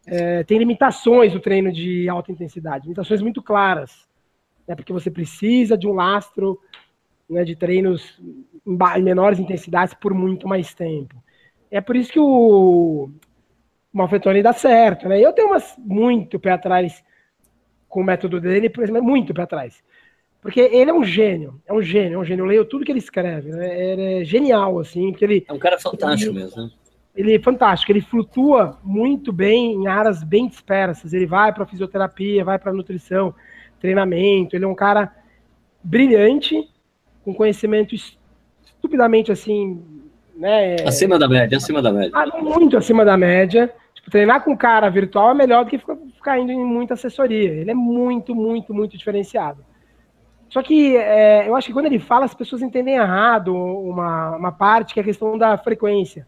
É, 0.06 0.44
tem 0.44 0.58
limitações 0.58 1.34
o 1.34 1.40
treino 1.40 1.72
de 1.72 2.08
alta 2.08 2.30
intensidade, 2.30 2.84
limitações 2.84 3.22
muito 3.22 3.40
claras, 3.40 4.06
né, 4.66 4.74
porque 4.74 4.92
você 4.92 5.10
precisa 5.10 5.78
de 5.78 5.86
um 5.86 5.92
lastro 5.92 6.60
né, 7.30 7.44
de 7.44 7.54
treinos 7.54 8.20
em, 8.66 9.02
menores 9.02 9.38
intensidades 9.38 9.94
por 9.94 10.12
muito 10.12 10.46
mais 10.46 10.74
tempo. 10.74 11.14
É 11.70 11.80
por 11.80 11.96
isso 11.96 12.12
que 12.12 12.20
o, 12.20 13.10
Malfetone 13.92 14.42
dá 14.42 14.52
certo. 14.52 15.08
Né? 15.08 15.20
Eu 15.20 15.32
tenho 15.32 15.48
umas 15.48 15.76
muito 15.78 16.40
pé 16.40 16.50
atrás 16.50 17.02
com 17.88 18.00
o 18.00 18.04
método 18.04 18.40
dele, 18.40 18.72
muito 19.02 19.32
pé 19.32 19.42
atrás. 19.42 19.82
Porque 20.42 20.60
ele 20.60 20.90
é 20.90 20.92
um 20.92 21.04
gênio, 21.04 21.62
é 21.64 21.72
um 21.72 21.80
gênio, 21.80 22.16
é 22.16 22.18
um 22.18 22.24
gênio. 22.24 22.42
Eu 22.42 22.48
leio 22.48 22.64
tudo 22.64 22.84
que 22.84 22.90
ele 22.90 22.98
escreve, 22.98 23.50
né? 23.50 23.92
Ele 23.92 24.02
é 24.02 24.24
genial, 24.24 24.80
assim, 24.80 25.12
porque 25.12 25.24
ele... 25.24 25.44
É 25.48 25.52
um 25.52 25.58
cara 25.58 25.78
fantástico 25.78 26.32
ele, 26.32 26.40
mesmo, 26.40 26.62
né? 26.64 26.70
Ele 27.14 27.34
é 27.36 27.38
fantástico, 27.38 27.92
ele 27.92 28.00
flutua 28.00 28.76
muito 28.82 29.32
bem 29.32 29.74
em 29.74 29.86
áreas 29.86 30.24
bem 30.24 30.48
dispersas. 30.48 31.12
Ele 31.12 31.26
vai 31.26 31.52
para 31.52 31.64
fisioterapia, 31.64 32.44
vai 32.44 32.58
para 32.58 32.72
nutrição, 32.72 33.32
treinamento. 33.78 34.56
Ele 34.56 34.64
é 34.64 34.68
um 34.68 34.74
cara 34.74 35.14
brilhante, 35.80 36.68
com 37.24 37.32
conhecimento 37.32 37.94
estupidamente, 38.64 39.30
assim, 39.30 39.80
né? 40.34 40.76
Acima 40.84 41.20
da 41.20 41.28
média, 41.28 41.56
acima 41.56 41.80
da 41.80 41.92
média. 41.92 42.10
Ah, 42.14 42.42
muito 42.42 42.76
acima 42.76 43.04
da 43.04 43.16
média. 43.16 43.72
Tipo, 43.94 44.10
treinar 44.10 44.42
com 44.42 44.56
cara 44.56 44.88
virtual 44.88 45.30
é 45.30 45.34
melhor 45.34 45.64
do 45.64 45.70
que 45.70 45.78
ficar 45.78 46.40
indo 46.40 46.50
em 46.50 46.64
muita 46.64 46.94
assessoria. 46.94 47.50
Ele 47.52 47.70
é 47.70 47.74
muito, 47.74 48.34
muito, 48.34 48.74
muito 48.74 48.98
diferenciado. 48.98 49.64
Só 50.52 50.62
que 50.62 50.94
é, 50.98 51.48
eu 51.48 51.56
acho 51.56 51.68
que 51.68 51.72
quando 51.72 51.86
ele 51.86 51.98
fala, 51.98 52.26
as 52.26 52.34
pessoas 52.34 52.60
entendem 52.60 52.96
errado 52.96 53.56
uma, 53.56 54.36
uma 54.36 54.52
parte 54.52 54.92
que 54.92 55.00
é 55.00 55.02
a 55.02 55.06
questão 55.06 55.38
da 55.38 55.56
frequência. 55.56 56.26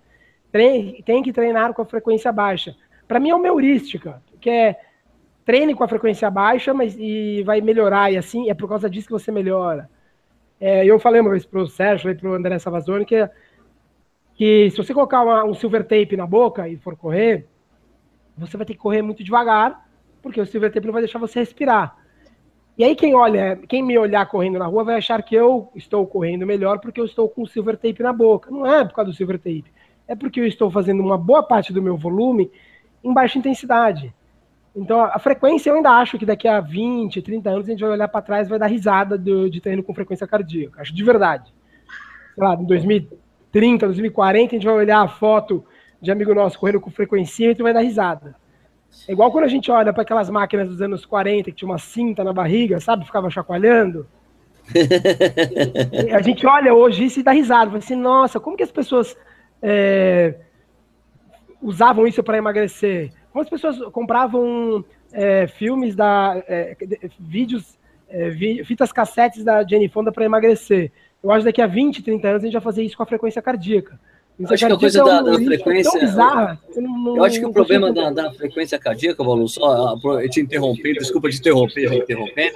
Tem, 0.51 1.23
que 1.23 1.31
treinar 1.31 1.75
com 1.75 1.83
a 1.83 1.85
frequência 1.85 2.33
baixa. 2.33 2.75
Para 3.07 3.21
mim 3.21 3.29
é 3.29 3.35
uma 3.35 3.47
heurística, 3.47 4.23
que 4.41 4.49
é 4.49 4.81
treine 5.45 5.75
com 5.75 5.85
a 5.85 5.89
frequência 5.89 6.31
baixa, 6.31 6.73
mas 6.73 6.97
e 6.99 7.43
vai 7.43 7.61
melhorar, 7.61 8.11
e 8.11 8.17
assim, 8.17 8.49
é 8.49 8.55
por 8.55 8.67
causa 8.67 8.89
disso 8.89 9.09
que 9.09 9.13
você 9.13 9.31
melhora. 9.31 9.91
É, 10.59 10.87
eu 10.87 10.99
falei 10.99 11.21
uma 11.21 11.33
vez 11.33 11.45
para 11.45 11.61
o 11.61 11.67
Sérgio 11.67 12.11
e 12.11 12.15
para 12.15 12.31
o 12.31 12.33
André 12.33 12.59
Savazone 12.59 13.05
que, 13.05 13.29
que 14.37 14.71
se 14.71 14.77
você 14.79 14.95
colocar 14.95 15.23
uma, 15.23 15.45
um 15.45 15.53
silver 15.53 15.83
tape 15.83 16.17
na 16.17 16.27
boca 16.27 16.67
e 16.67 16.79
for 16.79 16.97
correr, 16.97 17.47
você 18.39 18.57
vai 18.57 18.65
ter 18.65 18.73
que 18.73 18.81
correr 18.81 19.03
muito 19.03 19.23
devagar, 19.23 19.87
porque 20.23 20.41
o 20.41 20.47
silver 20.47 20.73
tape 20.73 20.87
não 20.87 20.95
vai 20.95 21.03
deixar 21.03 21.19
você 21.19 21.41
respirar. 21.41 22.03
E 22.77 22.83
aí 22.83 22.97
quem 22.97 23.15
olha, 23.15 23.57
quem 23.69 23.83
me 23.83 23.97
olhar 23.97 24.27
correndo 24.27 24.59
na 24.59 24.67
rua 24.67 24.83
vai 24.83 24.97
achar 24.97 25.23
que 25.23 25.35
eu 25.35 25.71
estou 25.77 26.05
correndo 26.07 26.45
melhor 26.45 26.81
porque 26.81 27.01
eu 27.01 27.05
estou 27.05 27.29
com 27.29 27.47
silver 27.47 27.77
tape 27.77 28.03
na 28.03 28.13
boca. 28.13 28.51
Não 28.51 28.67
é 28.67 28.85
por 28.85 28.95
causa 28.95 29.13
do 29.13 29.17
silver 29.17 29.39
tape. 29.39 29.73
É 30.09 30.17
porque 30.17 30.41
eu 30.41 30.47
estou 30.47 30.71
fazendo 30.71 31.01
uma 31.01 31.17
boa 31.17 31.43
parte 31.43 31.73
do 31.73 31.81
meu 31.81 31.97
volume 31.97 32.51
em 33.03 33.13
baixa 33.13 33.39
intensidade. 33.39 34.13
Então, 34.75 35.01
a 35.01 35.19
frequência, 35.21 35.71
eu 35.71 35.77
ainda 35.77 35.91
acho 35.91 36.19
que 36.19 36.27
daqui 36.27 36.49
a 36.49 36.61
20, 36.61 37.23
30 37.23 37.49
anos 37.49 37.67
a 37.67 37.71
gente 37.71 37.81
vai 37.81 37.91
olhar 37.91 38.09
para 38.09 38.23
trás 38.23 38.49
e 38.49 38.51
vai 38.51 38.59
dar 38.59 38.67
risada 38.67 39.17
do, 39.17 39.49
de 39.49 39.61
treino 39.61 39.85
com 39.85 39.95
frequência 39.95 40.27
cardíaca. 40.27 40.83
Acho 40.83 40.93
de 40.93 41.05
verdade. 41.05 41.55
Sei 42.35 42.43
lá, 42.43 42.55
em 42.55 42.65
2030, 42.65 43.87
2040, 43.87 44.51
a 44.51 44.59
gente 44.59 44.67
vai 44.67 44.75
olhar 44.75 45.01
a 45.01 45.07
foto 45.07 45.65
de 46.03 46.11
amigo 46.11 46.35
nosso 46.35 46.59
correndo 46.59 46.81
com 46.81 46.91
frequência 46.91 47.53
e 47.53 47.63
vai 47.63 47.73
dar 47.73 47.81
risada. 47.81 48.35
É 49.09 49.13
igual 49.13 49.31
quando 49.31 49.45
a 49.45 49.49
gente 49.49 49.71
olha 49.71 49.93
para 49.93 50.03
aquelas 50.03 50.31
máquinas 50.31 50.69
dos 50.69 50.81
anos 50.81 51.05
40 51.05 51.51
que 51.51 51.57
tinha 51.57 51.69
uma 51.69 51.79
cinta 51.79 52.25
na 52.25 52.33
barriga, 52.33 52.81
sabe? 52.81 53.05
Ficava 53.05 53.31
chacoalhando. 53.31 54.07
a 56.15 56.23
gente 56.23 56.47
olha 56.47 56.73
hoje 56.75 57.05
isso 57.05 57.21
e 57.21 57.23
dá 57.23 57.33
risada. 57.33 57.67
Fala 57.67 57.79
assim, 57.79 57.97
nossa, 57.97 58.41
como 58.41 58.57
que 58.57 58.63
as 58.63 58.73
pessoas 58.73 59.17
é, 59.63 60.35
usavam 61.61 62.07
isso 62.07 62.23
para 62.23 62.39
emagrecer? 62.39 63.13
Como 63.31 63.43
as 63.43 63.51
pessoas 63.51 63.79
compravam 63.93 64.85
é, 65.13 65.47
filmes 65.47 65.95
da. 65.95 66.43
É, 66.49 66.77
vídeos, 67.19 67.79
é, 68.09 68.31
fitas 68.65 68.93
cassetes 68.93 69.45
da 69.45 69.63
Jenny 69.65 69.89
Fonda 69.89 70.11
para 70.13 70.25
emagrecer? 70.25 70.91
Eu 71.23 71.31
acho 71.31 71.41
que 71.41 71.47
daqui 71.47 71.63
a 71.63 71.67
20, 71.67 72.03
30 72.03 72.29
anos 72.29 72.43
a 72.43 72.47
gente 72.47 72.53
vai 72.53 72.63
fazer 72.63 72.83
isso 72.83 72.97
com 72.97 73.03
a 73.03 73.07
frequência 73.07 73.41
cardíaca. 73.41 73.99
Eu 74.39 74.49
acho 74.53 74.67
que 74.67 74.73
a 74.73 74.77
coisa 74.77 75.05
da, 75.05 75.23
da 75.23 75.35
frequência. 75.35 76.01
Bizarra, 76.01 76.61
eu, 76.75 76.83
não, 76.83 77.17
eu, 77.17 77.25
acho 77.25 77.39
que 77.39 77.47
o 77.47 77.53
problema 77.53 77.93
da, 77.93 78.11
da, 78.11 78.33
frequência 78.33 78.79
cardíaca, 78.79 79.23
Paulo, 79.25 79.49
só 79.49 79.97
eu 80.21 80.29
te 80.29 80.41
interromper, 80.41 80.95
desculpa 80.95 81.31
te 81.31 81.39
interromper, 81.39 81.93
interromper, 81.93 82.53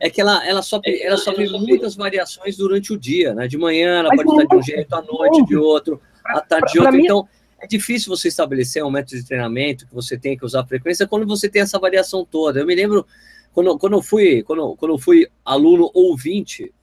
é 0.00 0.08
que 0.08 0.20
ela, 0.20 0.46
ela, 0.46 0.62
sofre, 0.62 1.02
ela 1.02 1.16
sofre 1.16 1.48
muitas 1.50 1.94
variações 1.94 2.56
durante 2.56 2.92
o 2.92 2.98
dia, 2.98 3.34
né? 3.34 3.46
De 3.46 3.58
manhã 3.58 4.00
ela 4.00 4.10
pode 4.10 4.30
estar 4.30 4.44
de 4.44 4.56
um 4.56 4.62
jeito, 4.62 4.94
à 4.94 5.02
noite 5.02 5.44
de 5.44 5.56
outro, 5.56 6.00
à 6.24 6.40
tarde 6.40 6.72
de 6.72 6.78
outro. 6.80 6.98
Então, 6.98 7.28
é 7.58 7.66
difícil 7.66 8.14
você 8.14 8.28
estabelecer 8.28 8.84
um 8.84 8.90
método 8.90 9.16
de 9.16 9.26
treinamento 9.26 9.86
que 9.86 9.94
você 9.94 10.18
tem 10.18 10.36
que 10.36 10.44
usar 10.44 10.64
frequência 10.66 11.06
quando 11.06 11.26
você 11.26 11.48
tem 11.48 11.62
essa 11.62 11.78
variação 11.78 12.24
toda. 12.24 12.60
Eu 12.60 12.66
me 12.66 12.74
lembro 12.74 13.06
quando, 13.52 13.78
quando 13.78 13.92
eu 13.94 14.02
fui, 14.02 14.42
quando, 14.42 14.74
quando 14.76 14.92
eu 14.92 14.98
fui 14.98 15.26
aluno 15.44 15.90
ouvinte 15.94 16.73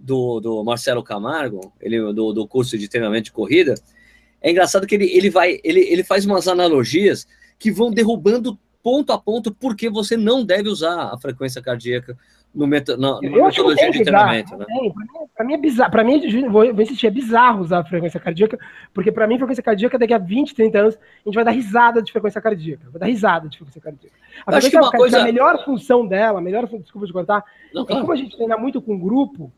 do, 0.00 0.40
do 0.40 0.64
Marcelo 0.64 1.02
Camargo, 1.02 1.72
ele 1.80 2.00
do, 2.12 2.32
do 2.32 2.48
curso 2.48 2.78
de 2.78 2.88
treinamento 2.88 3.24
de 3.24 3.32
corrida, 3.32 3.74
é 4.40 4.50
engraçado 4.50 4.86
que 4.86 4.94
ele, 4.94 5.06
ele 5.06 5.30
vai, 5.30 5.60
ele, 5.62 5.80
ele 5.80 6.02
faz 6.02 6.24
umas 6.24 6.48
analogias 6.48 7.26
que 7.58 7.70
vão 7.70 7.90
derrubando 7.90 8.58
ponto 8.82 9.12
a 9.12 9.18
ponto 9.18 9.54
porque 9.54 9.90
você 9.90 10.16
não 10.16 10.44
deve 10.44 10.68
usar 10.68 11.12
a 11.12 11.18
frequência 11.18 11.60
cardíaca 11.60 12.16
no 12.52 12.66
meto, 12.66 12.96
na, 12.96 13.20
metodologia 13.20 13.90
de 13.90 14.02
treinamento. 14.02 14.56
Né? 14.56 14.66
Para 15.36 15.46
mim 15.46 15.54
é 15.54 15.56
bizarro, 15.56 15.90
para 15.90 16.02
mim, 16.02 16.20
vou, 16.48 16.74
vou 16.74 16.82
insistir, 16.82 17.06
é 17.06 17.10
bizarro 17.10 17.62
usar 17.62 17.78
a 17.78 17.84
frequência 17.84 18.18
cardíaca, 18.18 18.58
porque 18.92 19.12
para 19.12 19.26
mim, 19.26 19.38
frequência 19.38 19.62
cardíaca, 19.62 19.98
daqui 19.98 20.12
a 20.12 20.18
20, 20.18 20.54
30 20.54 20.78
anos, 20.78 20.94
a 20.96 21.28
gente 21.28 21.34
vai 21.34 21.44
dar 21.44 21.52
risada 21.52 22.02
de 22.02 22.10
frequência 22.10 22.40
cardíaca. 22.40 22.90
Vai 22.90 23.00
dar 23.00 23.06
risada 23.06 23.48
de 23.48 23.56
frequência 23.56 23.80
cardíaca. 23.80 24.16
A 24.44 24.52
frequência 24.52 24.80
cardíaca, 24.80 24.98
coisa... 24.98 25.20
a 25.20 25.24
melhor 25.24 25.64
função 25.64 26.06
dela, 26.06 26.38
a 26.40 26.42
melhor, 26.42 26.66
desculpa 26.66 27.06
de 27.06 27.12
cortar, 27.12 27.44
não, 27.72 27.82
é 27.82 27.86
claro. 27.86 28.00
como 28.00 28.12
a 28.12 28.16
gente 28.16 28.36
treina 28.36 28.56
muito 28.56 28.82
com 28.82 28.98
grupo, 28.98 29.52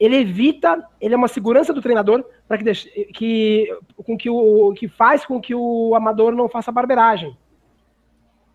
ele 0.00 0.16
evita, 0.16 0.82
ele 0.98 1.12
é 1.12 1.16
uma 1.16 1.28
segurança 1.28 1.74
do 1.74 1.82
treinador 1.82 2.24
para 2.48 2.56
que, 2.56 2.64
deixe, 2.64 2.88
que, 3.12 3.68
com 3.94 4.16
que, 4.16 4.30
o, 4.30 4.72
que 4.72 4.88
faz 4.88 5.26
com 5.26 5.38
que 5.38 5.54
o 5.54 5.94
amador 5.94 6.32
não 6.32 6.48
faça 6.48 6.72
barberagem. 6.72 7.36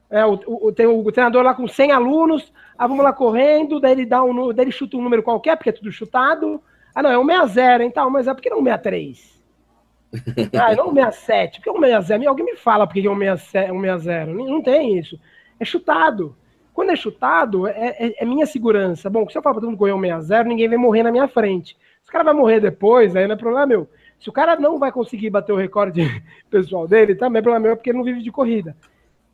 É, 0.10 0.26
o, 0.26 0.40
o, 0.48 0.72
tem 0.72 0.88
o, 0.88 1.12
treinador 1.12 1.44
lá 1.44 1.54
com 1.54 1.68
100 1.68 1.92
alunos, 1.92 2.52
ah, 2.76 2.88
vamos 2.88 3.04
lá 3.04 3.14
correndo, 3.14 3.80
daí 3.80 3.92
ele, 3.92 4.06
dá 4.08 4.24
um, 4.24 4.52
daí 4.52 4.66
ele 4.66 4.72
chuta 4.72 4.98
um 4.98 5.04
número 5.04 5.22
qualquer, 5.22 5.56
porque 5.56 5.70
é 5.70 5.74
tudo 5.74 5.92
chutado. 5.92 6.62
Ah, 6.96 7.04
não, 7.04 7.12
é 7.12 7.20
um 7.20 7.48
60, 7.48 7.84
então, 7.84 8.10
mas 8.10 8.28
é 8.28 8.34
porque 8.34 8.50
não 8.50 8.60
um 8.60 8.64
63? 8.64 9.44
ah, 10.60 10.76
não 10.76 10.90
um 10.90 10.96
67, 10.96 11.60
porque 11.60 11.70
é 11.70 11.72
um 11.72 11.80
60? 11.80 12.28
Alguém 12.28 12.46
me 12.46 12.56
fala 12.56 12.88
porque 12.88 13.06
é 13.06 13.12
um 13.12 13.20
60, 13.20 13.72
um 13.72 13.82
60. 13.82 14.26
Não 14.34 14.64
tem 14.64 14.98
isso. 14.98 15.20
É 15.60 15.66
chutado. 15.66 16.36
Quando 16.76 16.92
é 16.92 16.96
chutado, 16.98 17.68
é, 17.68 17.96
é, 17.98 18.24
é 18.24 18.26
minha 18.26 18.46
segurança. 18.46 19.10
Bom, 19.10 19.30
se 19.30 19.38
eu 19.38 19.42
falar 19.42 19.54
pra 19.54 19.62
todo 19.62 19.70
mundo 19.70 19.80
correr 19.80 19.94
um 19.94 20.02
6-0, 20.02 20.44
ninguém 20.44 20.68
vai 20.68 20.78
morrer 20.78 21.04
na 21.04 21.12
minha 21.12 21.26
frente. 21.26 21.78
Se 22.04 22.10
o 22.10 22.12
cara 22.12 22.26
vai 22.26 22.34
morrer 22.34 22.60
depois, 22.60 23.16
aí 23.16 23.26
não 23.26 23.36
é 23.36 23.38
problema 23.38 23.66
meu. 23.66 23.90
Se 24.20 24.28
o 24.30 24.34
cara 24.34 24.58
não 24.58 24.78
vai 24.78 24.92
conseguir 24.92 25.30
bater 25.30 25.54
o 25.54 25.56
recorde 25.56 26.02
pessoal 26.52 26.86
dele, 26.86 27.16
também 27.16 27.40
é 27.40 27.42
problema 27.42 27.68
meu, 27.68 27.78
porque 27.78 27.92
ele 27.92 27.98
não 27.98 28.04
vive 28.04 28.22
de 28.22 28.30
corrida. 28.30 28.76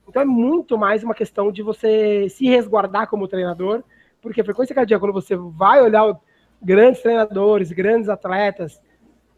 Então 0.08 0.22
é 0.22 0.26
muito 0.26 0.78
mais 0.78 1.04
uma 1.04 1.16
questão 1.16 1.52
de 1.52 1.64
você 1.64 2.30
se 2.30 2.46
resguardar 2.46 3.08
como 3.08 3.28
treinador, 3.28 3.84
porque 4.22 4.42
a 4.42 4.46
frequência 4.46 4.76
cardíaca, 4.76 5.00
quando 5.00 5.14
você 5.14 5.36
vai 5.36 5.82
olhar 5.82 6.16
grandes 6.62 7.02
treinadores, 7.02 7.72
grandes 7.72 8.08
atletas, 8.08 8.80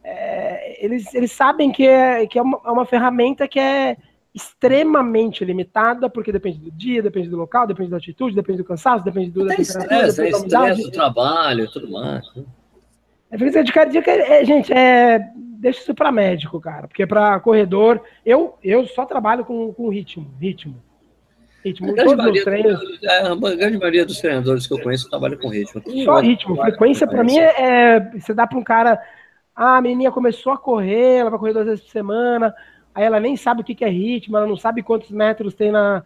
é, 0.03 0.83
eles, 0.83 1.13
eles 1.15 1.31
sabem 1.31 1.71
que 1.71 1.87
é, 1.87 2.27
que 2.27 2.37
é 2.37 2.41
uma, 2.41 2.59
é 2.65 2.69
uma 2.69 2.85
ferramenta 2.85 3.47
que 3.47 3.61
é 3.61 3.95
extremamente 4.33 5.45
limitada, 5.45 6.09
porque 6.09 6.31
depende 6.31 6.57
do 6.57 6.71
dia, 6.71 7.03
depende 7.03 7.29
do 7.29 7.37
local, 7.37 7.67
depende 7.67 7.91
da 7.91 7.97
atitude, 7.97 8.35
depende 8.35 8.57
do 8.57 8.65
cansaço, 8.65 9.05
depende 9.05 9.29
do 9.29 9.45
da 9.45 9.55
estresse, 9.55 10.21
é 10.21 10.29
estresse 10.29 10.83
do 10.83 10.91
trabalho, 10.91 11.69
tudo 11.71 11.91
mais. 11.91 12.25
Né? 12.35 12.43
A 13.31 13.37
frequência 13.37 13.63
de 13.63 13.71
cardíaca, 13.71 14.11
é, 14.11 14.43
gente, 14.43 14.73
é, 14.73 15.19
deixa 15.35 15.81
isso 15.81 15.93
para 15.93 16.11
médico, 16.11 16.59
cara, 16.59 16.87
porque 16.87 17.05
para 17.05 17.39
corredor, 17.39 18.01
eu, 18.25 18.57
eu 18.63 18.87
só 18.87 19.05
trabalho 19.05 19.45
com, 19.45 19.71
com 19.71 19.89
ritmo, 19.89 20.27
ritmo. 20.39 20.81
Ritmo, 21.63 21.91
a 21.91 21.93
grande, 21.93 22.15
maioria, 22.15 22.43
treinos, 22.43 23.03
é, 23.03 23.19
a 23.19 23.35
grande 23.35 23.77
maioria 23.77 24.05
dos 24.05 24.19
treinadores 24.19 24.67
que 24.67 24.73
eu 24.73 24.81
conheço 24.81 25.09
trabalham 25.09 25.37
com 25.37 25.47
ritmo. 25.47 25.81
Só 26.03 26.19
ritmo. 26.19 26.57
Frequência, 26.57 27.07
para 27.07 27.23
mim, 27.23 27.37
é, 27.37 27.53
é, 27.57 27.99
você 28.19 28.33
dá 28.33 28.45
para 28.45 28.59
um 28.59 28.63
cara. 28.63 29.01
Ah, 29.55 29.77
a 29.77 29.81
menina 29.81 30.11
começou 30.11 30.51
a 30.51 30.57
correr, 30.57 31.19
ela 31.19 31.29
vai 31.29 31.39
correr 31.39 31.53
duas 31.53 31.65
vezes 31.67 31.85
por 31.85 31.91
semana 31.91 32.53
aí 32.93 33.03
ela 33.03 33.19
nem 33.19 33.35
sabe 33.35 33.61
o 33.61 33.63
que 33.63 33.83
é 33.83 33.89
ritmo, 33.89 34.37
ela 34.37 34.47
não 34.47 34.57
sabe 34.57 34.83
quantos 34.83 35.11
metros 35.11 35.53
tem 35.53 35.71
na, 35.71 36.03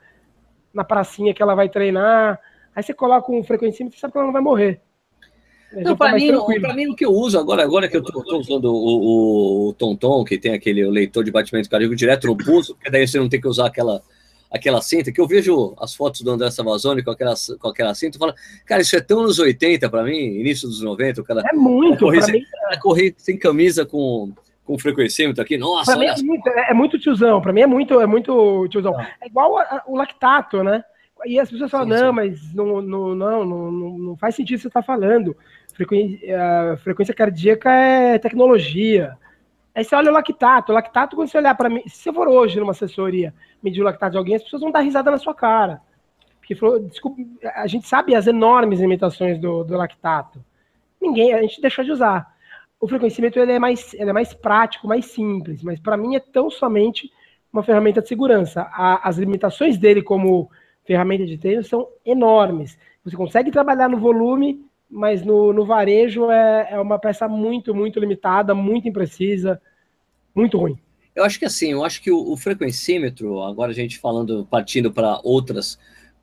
na 0.73 0.83
pracinha 0.83 1.33
que 1.33 1.41
ela 1.41 1.55
vai 1.55 1.69
treinar. 1.69 2.39
Aí 2.75 2.83
você 2.83 2.93
coloca 2.93 3.31
um 3.31 3.43
frequencímetro, 3.43 3.97
você 3.97 4.01
sabe 4.01 4.13
que 4.13 4.17
ela 4.17 4.27
não 4.27 4.33
vai 4.33 4.41
morrer. 4.41 4.81
Não, 5.73 5.97
para 5.97 6.13
mim, 6.13 6.31
mim, 6.75 6.87
o 6.87 6.95
que 6.95 7.05
eu 7.05 7.11
uso 7.11 7.37
agora, 7.37 7.61
agora 7.61 7.89
que 7.89 7.97
eu 7.97 8.01
estou 8.01 8.39
usando 8.39 8.65
o, 8.65 8.77
o, 8.77 9.69
o 9.69 9.73
Tonton, 9.73 10.23
que 10.23 10.37
tem 10.37 10.53
aquele 10.53 10.87
leitor 10.89 11.23
de 11.25 11.31
batimento 11.31 11.69
cardíaco 11.69 11.95
direto 11.95 12.27
no 12.27 12.37
pulso, 12.37 12.73
porque 12.73 12.89
daí 12.89 13.05
você 13.05 13.19
não 13.19 13.27
tem 13.27 13.41
que 13.41 13.47
usar 13.49 13.67
aquela, 13.67 14.01
aquela 14.49 14.81
cinta, 14.81 15.11
que 15.11 15.19
eu 15.19 15.27
vejo 15.27 15.75
as 15.77 15.93
fotos 15.93 16.21
do 16.21 16.31
André 16.31 16.49
Savazone 16.51 17.03
com 17.03 17.11
aquela, 17.11 17.33
com 17.59 17.67
aquela 17.67 17.93
cinta 17.93 18.15
e 18.15 18.19
falo, 18.19 18.33
cara, 18.65 18.81
isso 18.81 18.95
é 18.95 19.01
tão 19.01 19.23
nos 19.23 19.39
80 19.39 19.89
para 19.89 20.03
mim, 20.03 20.15
início 20.15 20.69
dos 20.69 20.81
90, 20.81 21.19
o 21.19 21.23
cara. 21.23 21.43
É 21.45 21.53
muito, 21.53 21.99
correr, 21.99 22.21
sem, 22.21 22.33
mim, 22.35 22.45
correr 22.81 23.13
sem 23.17 23.37
camisa 23.37 23.85
com, 23.85 24.31
com 24.67 24.77
frequencímetro 24.77 25.41
aqui, 25.41 25.57
nossa. 25.57 25.93
Pra 25.93 25.99
mim 25.99 26.07
é 26.07 26.21
muito, 26.21 26.49
é 26.49 26.73
muito, 26.73 26.99
tiozão, 26.99 27.41
para 27.41 27.53
mim 27.53 27.61
é 27.61 27.67
muito, 27.67 28.01
é 28.01 28.05
muito 28.05 28.67
tiozão. 28.67 28.91
Não. 28.91 29.01
É 29.01 29.25
igual 29.25 29.57
a, 29.57 29.61
a, 29.61 29.83
o 29.87 29.95
lactato, 29.95 30.61
né? 30.61 30.83
E 31.25 31.39
as 31.39 31.49
pessoas 31.49 31.71
falam, 31.71 31.87
sim, 31.87 32.03
não, 32.03 32.09
sim. 32.09 32.15
mas 32.15 32.53
não, 32.53 32.81
não, 32.81 33.15
não, 33.15 33.45
não, 33.45 33.71
não 33.71 34.17
faz 34.17 34.35
sentido 34.35 34.59
você 34.59 34.67
estar 34.67 34.81
tá 34.81 34.85
falando. 34.85 35.35
Frequência, 35.73 36.73
a 36.73 36.77
frequência 36.77 37.13
cardíaca 37.13 37.71
é 37.71 38.19
tecnologia. 38.19 39.17
Aí 39.73 39.83
você 39.83 39.95
olha 39.95 40.11
o 40.11 40.13
lactato. 40.13 40.71
O 40.71 40.75
lactato, 40.75 41.15
quando 41.15 41.29
você 41.29 41.37
olhar 41.37 41.55
para 41.55 41.69
mim, 41.69 41.81
se 41.87 42.03
você 42.03 42.13
for 42.13 42.27
hoje 42.27 42.59
numa 42.59 42.71
assessoria 42.71 43.33
medir 43.63 43.81
o 43.81 43.85
lactato 43.85 44.11
de 44.11 44.17
alguém, 44.17 44.35
as 44.35 44.43
pessoas 44.43 44.61
vão 44.61 44.71
dar 44.71 44.81
risada 44.81 45.09
na 45.09 45.17
sua 45.17 45.33
cara. 45.33 45.81
Porque 46.39 46.55
desculpa, 46.81 47.21
a 47.55 47.67
gente 47.67 47.87
sabe 47.87 48.13
as 48.13 48.27
enormes 48.27 48.79
limitações 48.81 49.39
do, 49.39 49.63
do 49.63 49.77
lactato. 49.77 50.43
Ninguém, 51.01 51.33
a 51.33 51.41
gente 51.41 51.61
deixou 51.61 51.85
de 51.85 51.91
usar. 51.91 52.36
O 52.79 52.87
frequencímetro 52.87 53.41
ele 53.41 53.53
é 53.53 53.59
mais, 53.59 53.93
ele 53.93 54.09
é 54.09 54.13
mais 54.13 54.33
prático, 54.33 54.87
mais 54.87 55.05
simples, 55.05 55.63
mas 55.63 55.79
para 55.79 55.97
mim 55.97 56.15
é 56.15 56.19
tão 56.19 56.49
somente 56.49 57.11
uma 57.51 57.63
ferramenta 57.63 58.01
de 58.01 58.07
segurança. 58.07 58.61
A, 58.71 59.07
as 59.07 59.17
limitações 59.17 59.77
dele 59.77 60.01
como 60.01 60.49
ferramenta 60.85 61.25
de 61.25 61.37
treino 61.37 61.63
são 61.63 61.87
enormes. 62.05 62.77
Você 63.03 63.15
consegue 63.15 63.51
trabalhar 63.51 63.89
no 63.89 63.97
volume, 63.99 64.63
mas 64.89 65.23
no, 65.23 65.51
no 65.51 65.65
varejo 65.65 66.29
é, 66.29 66.69
é 66.71 66.79
uma 66.79 66.99
peça 66.99 67.27
muito, 67.27 67.73
muito 67.73 67.99
limitada, 67.99 68.53
muito 68.53 68.87
imprecisa, 68.87 69.61
muito 70.35 70.57
ruim. 70.57 70.77
Eu 71.15 71.23
acho 71.23 71.39
que 71.39 71.45
assim, 71.45 71.71
eu 71.71 71.83
acho 71.83 72.01
que 72.01 72.11
o, 72.11 72.31
o 72.31 72.37
frequencímetro, 72.37 73.41
agora 73.41 73.71
a 73.71 73.75
gente 73.75 73.97
falando, 73.97 74.45
partindo 74.45 74.91
para 74.91 75.19
outras 75.23 75.79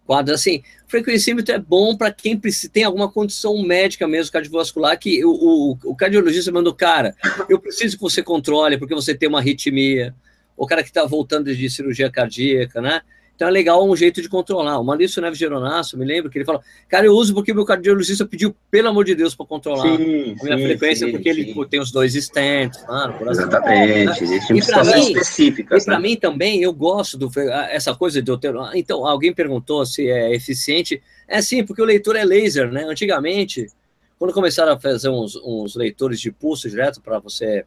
quadras, 0.07 0.41
assim, 0.41 0.63
frequencímetro 0.87 1.55
é 1.55 1.59
bom 1.59 1.97
para 1.97 2.13
quem 2.13 2.41
tem 2.73 2.85
alguma 2.85 3.11
condição 3.11 3.61
médica 3.63 4.07
mesmo 4.07 4.33
cardiovascular, 4.33 4.99
que 4.99 5.25
o, 5.25 5.31
o, 5.31 5.79
o 5.85 5.97
cardiologista 5.97 6.53
manda 6.53 6.71
o 6.71 6.75
cara, 6.75 7.15
eu 7.49 7.59
preciso 7.59 7.97
que 7.97 8.03
você 8.03 8.23
controle, 8.23 8.79
porque 8.79 8.95
você 8.95 9.15
tem 9.15 9.29
uma 9.29 9.39
arritmia, 9.39 10.15
o 10.57 10.67
cara 10.67 10.83
que 10.83 10.91
está 10.91 11.05
voltando 11.05 11.55
de 11.55 11.71
cirurgia 11.71 12.11
cardíaca, 12.11 12.81
né? 12.81 13.01
Então 13.35 13.49
é 13.49 13.51
legal 13.51 13.89
um 13.89 13.97
jeito 13.97 14.23
de 14.23 14.29
controlar. 14.29 14.79
O 14.79 14.85
Maurício 14.85 15.21
Neves 15.21 15.39
Geronasso, 15.39 15.99
me 15.99 16.05
lembro 16.05 16.31
que 16.31 16.39
ele 16.39 16.45
falou, 16.45 16.63
cara, 16.89 17.07
eu 17.07 17.13
uso 17.13 17.35
porque 17.35 17.53
meu 17.53 17.65
cardiologista 17.65 18.25
pediu, 18.25 18.55
pelo 18.71 18.89
amor 18.89 19.05
de 19.05 19.15
Deus, 19.15 19.35
para 19.35 19.45
controlar 19.45 19.83
sim, 19.83 20.37
a 20.41 20.45
minha 20.45 20.59
sim, 20.59 20.65
frequência, 20.65 21.07
sim, 21.07 21.13
porque 21.13 21.29
ele 21.29 21.55
tem 21.69 21.81
os 21.81 21.91
dois 21.91 22.15
stents, 22.15 22.85
mano, 22.87 23.15
por 23.15 23.29
Exatamente, 23.29 24.07
né? 24.07 24.13
existem 24.21 24.61
situações 24.61 25.09
específicas. 25.09 25.83
E 25.83 25.87
para 25.87 25.97
né? 25.99 26.09
mim 26.09 26.17
também, 26.17 26.63
eu 26.63 26.73
gosto 26.73 27.19
do 27.19 27.31
essa 27.71 27.95
coisa 27.95 28.23
de 28.23 28.31
eu 28.31 28.39
ter. 28.39 28.55
Então, 28.75 29.05
alguém 29.07 29.33
perguntou 29.33 29.85
se 29.85 30.09
é 30.09 30.35
eficiente. 30.35 31.03
É 31.27 31.43
sim, 31.43 31.65
porque 31.65 31.83
o 31.83 31.85
leitor 31.85 32.15
é 32.17 32.25
laser, 32.25 32.71
né? 32.71 32.85
Antigamente, 32.85 33.67
quando 34.19 34.33
começaram 34.33 34.73
a 34.73 34.79
fazer 34.79 35.09
uns, 35.09 35.35
uns 35.37 35.75
leitores 35.75 36.21
de 36.21 36.31
pulso 36.31 36.69
direto 36.71 37.01
para 37.01 37.19
você 37.19 37.65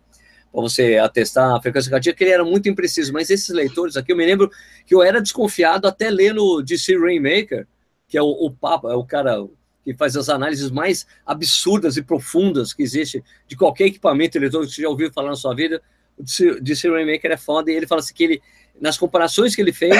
para 0.51 0.61
você 0.61 0.97
atestar 0.97 1.55
a 1.55 1.61
frequência 1.61 1.91
cardíaca, 1.91 2.23
ele 2.23 2.31
era 2.31 2.43
muito 2.43 2.69
impreciso. 2.69 3.13
Mas 3.13 3.29
esses 3.29 3.49
leitores 3.49 3.97
aqui, 3.97 4.11
eu 4.11 4.17
me 4.17 4.25
lembro 4.25 4.51
que 4.85 4.95
eu 4.95 5.03
era 5.03 5.21
desconfiado 5.21 5.87
até 5.87 6.09
ler 6.09 6.33
no 6.33 6.61
DC 6.61 6.97
Rainmaker, 6.97 7.67
que 8.07 8.17
é 8.17 8.21
o, 8.21 8.27
o 8.27 8.51
Papa, 8.51 8.91
é 8.91 8.95
o 8.95 9.03
cara 9.03 9.45
que 9.83 9.93
faz 9.93 10.17
as 10.17 10.27
análises 10.27 10.69
mais 10.69 11.07
absurdas 11.25 11.95
e 11.95 12.01
profundas 12.01 12.73
que 12.73 12.83
existe 12.83 13.23
de 13.47 13.55
qualquer 13.55 13.85
equipamento 13.85 14.37
eletrônico 14.37 14.69
que 14.69 14.75
você 14.75 14.81
já 14.81 14.89
ouviu 14.89 15.11
falar 15.13 15.29
na 15.29 15.35
sua 15.35 15.55
vida. 15.55 15.81
O 16.17 16.23
DC 16.61 16.89
Rainmaker 16.89 17.31
é 17.31 17.37
foda 17.37 17.71
e 17.71 17.75
ele 17.75 17.87
fala 17.87 18.01
assim 18.01 18.13
que 18.13 18.23
ele, 18.23 18.41
nas 18.81 18.97
comparações 18.97 19.55
que 19.55 19.61
ele 19.61 19.71
fez, 19.71 19.95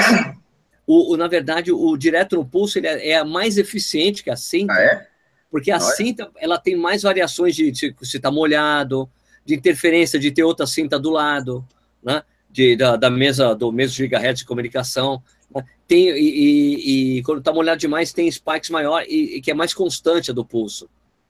o, 0.86 1.14
o 1.14 1.18
na 1.18 1.28
verdade, 1.28 1.72
o 1.72 1.96
direto 1.96 2.36
no 2.36 2.46
pulso 2.46 2.80
ele 2.80 2.88
é, 2.88 3.12
é 3.12 3.24
mais 3.24 3.58
eficiente 3.58 4.24
que 4.24 4.30
a 4.30 4.36
cinta. 4.36 4.74
Ah, 4.74 4.82
é? 4.82 5.08
Porque 5.50 5.72
a 5.72 5.76
Olha. 5.76 5.96
cinta 5.96 6.30
ela 6.38 6.58
tem 6.58 6.76
mais 6.76 7.04
variações 7.04 7.56
de 7.56 7.74
se 7.76 8.18
está 8.18 8.30
molhado, 8.30 9.10
de 9.48 9.56
interferência, 9.56 10.20
de 10.20 10.30
ter 10.30 10.44
outra 10.44 10.68
cinta 10.68 11.00
do 11.00 11.10
lado, 11.10 11.66
né? 12.04 12.22
De, 12.52 12.76
da, 12.76 12.98
da 12.98 13.10
mesa, 13.10 13.56
do 13.56 13.72
mesmo 13.72 13.96
gigahertz 13.96 14.42
de 14.42 14.46
comunicação. 14.46 15.24
Né? 15.56 15.64
Tem, 15.88 16.10
e, 16.10 16.18
e, 16.18 17.18
e 17.18 17.24
quando 17.24 17.40
está 17.40 17.54
molhado 17.54 17.80
demais, 17.80 18.12
tem 18.12 18.30
spikes 18.30 18.70
maior 18.70 19.04
e, 19.08 19.38
e, 19.38 19.42
que 19.42 19.50
é 19.50 19.54
mais 19.54 19.74
constante 19.74 20.32
a 20.32 20.34
do 20.34 20.44
pulso, 20.44 20.90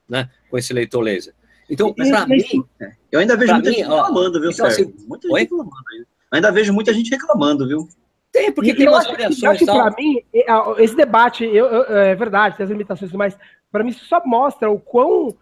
né? 0.10 0.32
Com 0.50 0.58
esse 0.58 0.74
leitor 0.74 1.02
laser. 1.02 1.36
Então, 1.70 1.94
para 1.94 2.26
mim. 2.26 2.42
Eu 3.12 3.20
ainda 3.20 3.38
vejo 3.38 3.54
muita 3.54 3.70
mim, 3.70 3.76
gente 3.76 3.84
reclamando, 3.84 4.42
viu, 4.42 4.50
então? 4.50 4.66
Assim, 4.66 4.94
muita 5.08 5.28
gente 5.28 5.40
reclamando 5.40 5.76
ainda. 5.94 6.08
Ainda 6.32 6.52
vejo 6.52 6.74
muita 6.74 6.94
gente 6.94 7.12
reclamando, 7.12 7.68
viu? 7.68 7.88
Tem, 8.32 8.52
porque 8.52 8.72
e 8.72 8.76
tem 8.76 8.90
umas 8.90 9.06
variações. 9.06 9.64
Para 9.64 9.96
mim, 9.96 10.24
esse 10.80 10.96
debate, 10.96 11.46
eu, 11.46 11.66
eu, 11.68 11.98
é 11.98 12.16
verdade, 12.16 12.58
tem 12.58 12.64
as 12.64 12.70
limitações, 12.72 13.12
mas 13.14 13.38
para 13.72 13.84
mim 13.84 13.92
isso 13.92 14.06
só 14.06 14.22
mostra 14.26 14.72
o 14.72 14.80
quão 14.80 15.36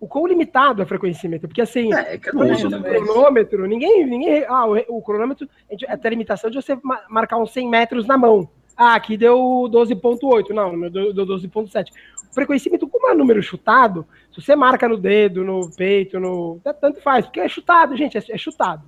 o 0.00 0.06
quão 0.06 0.26
limitado 0.26 0.80
é 0.80 0.84
o 0.84 0.88
frequencímetro, 0.88 1.48
porque 1.48 1.62
assim, 1.62 1.92
é, 1.92 2.14
é 2.14 2.18
que 2.18 2.32
não 2.32 2.50
uso, 2.50 2.68
né, 2.68 2.80
cronômetro, 2.80 3.66
ninguém, 3.66 4.06
ninguém, 4.06 4.44
ah, 4.46 4.66
o, 4.66 4.76
o 4.98 5.02
cronômetro 5.02 5.48
é 5.68 5.76
até 5.92 6.08
a 6.08 6.10
limitação 6.10 6.50
de 6.50 6.56
você 6.56 6.78
marcar 7.08 7.36
uns 7.38 7.52
100 7.52 7.68
metros 7.68 8.06
na 8.06 8.16
mão. 8.16 8.48
Ah, 8.76 8.94
aqui 8.94 9.16
deu 9.16 9.36
12.8, 9.36 10.50
não, 10.50 10.88
deu 10.88 11.26
12.7. 11.26 11.88
O 12.30 12.34
frequencímetro, 12.34 12.86
como 12.86 13.10
é 13.10 13.14
número 13.14 13.42
chutado, 13.42 14.06
se 14.32 14.40
você 14.40 14.54
marca 14.54 14.88
no 14.88 14.96
dedo, 14.96 15.42
no 15.42 15.68
peito, 15.74 16.20
no 16.20 16.60
tanto 16.80 17.00
faz, 17.00 17.26
porque 17.26 17.40
é 17.40 17.48
chutado, 17.48 17.96
gente, 17.96 18.16
é, 18.16 18.22
é 18.30 18.38
chutado. 18.38 18.84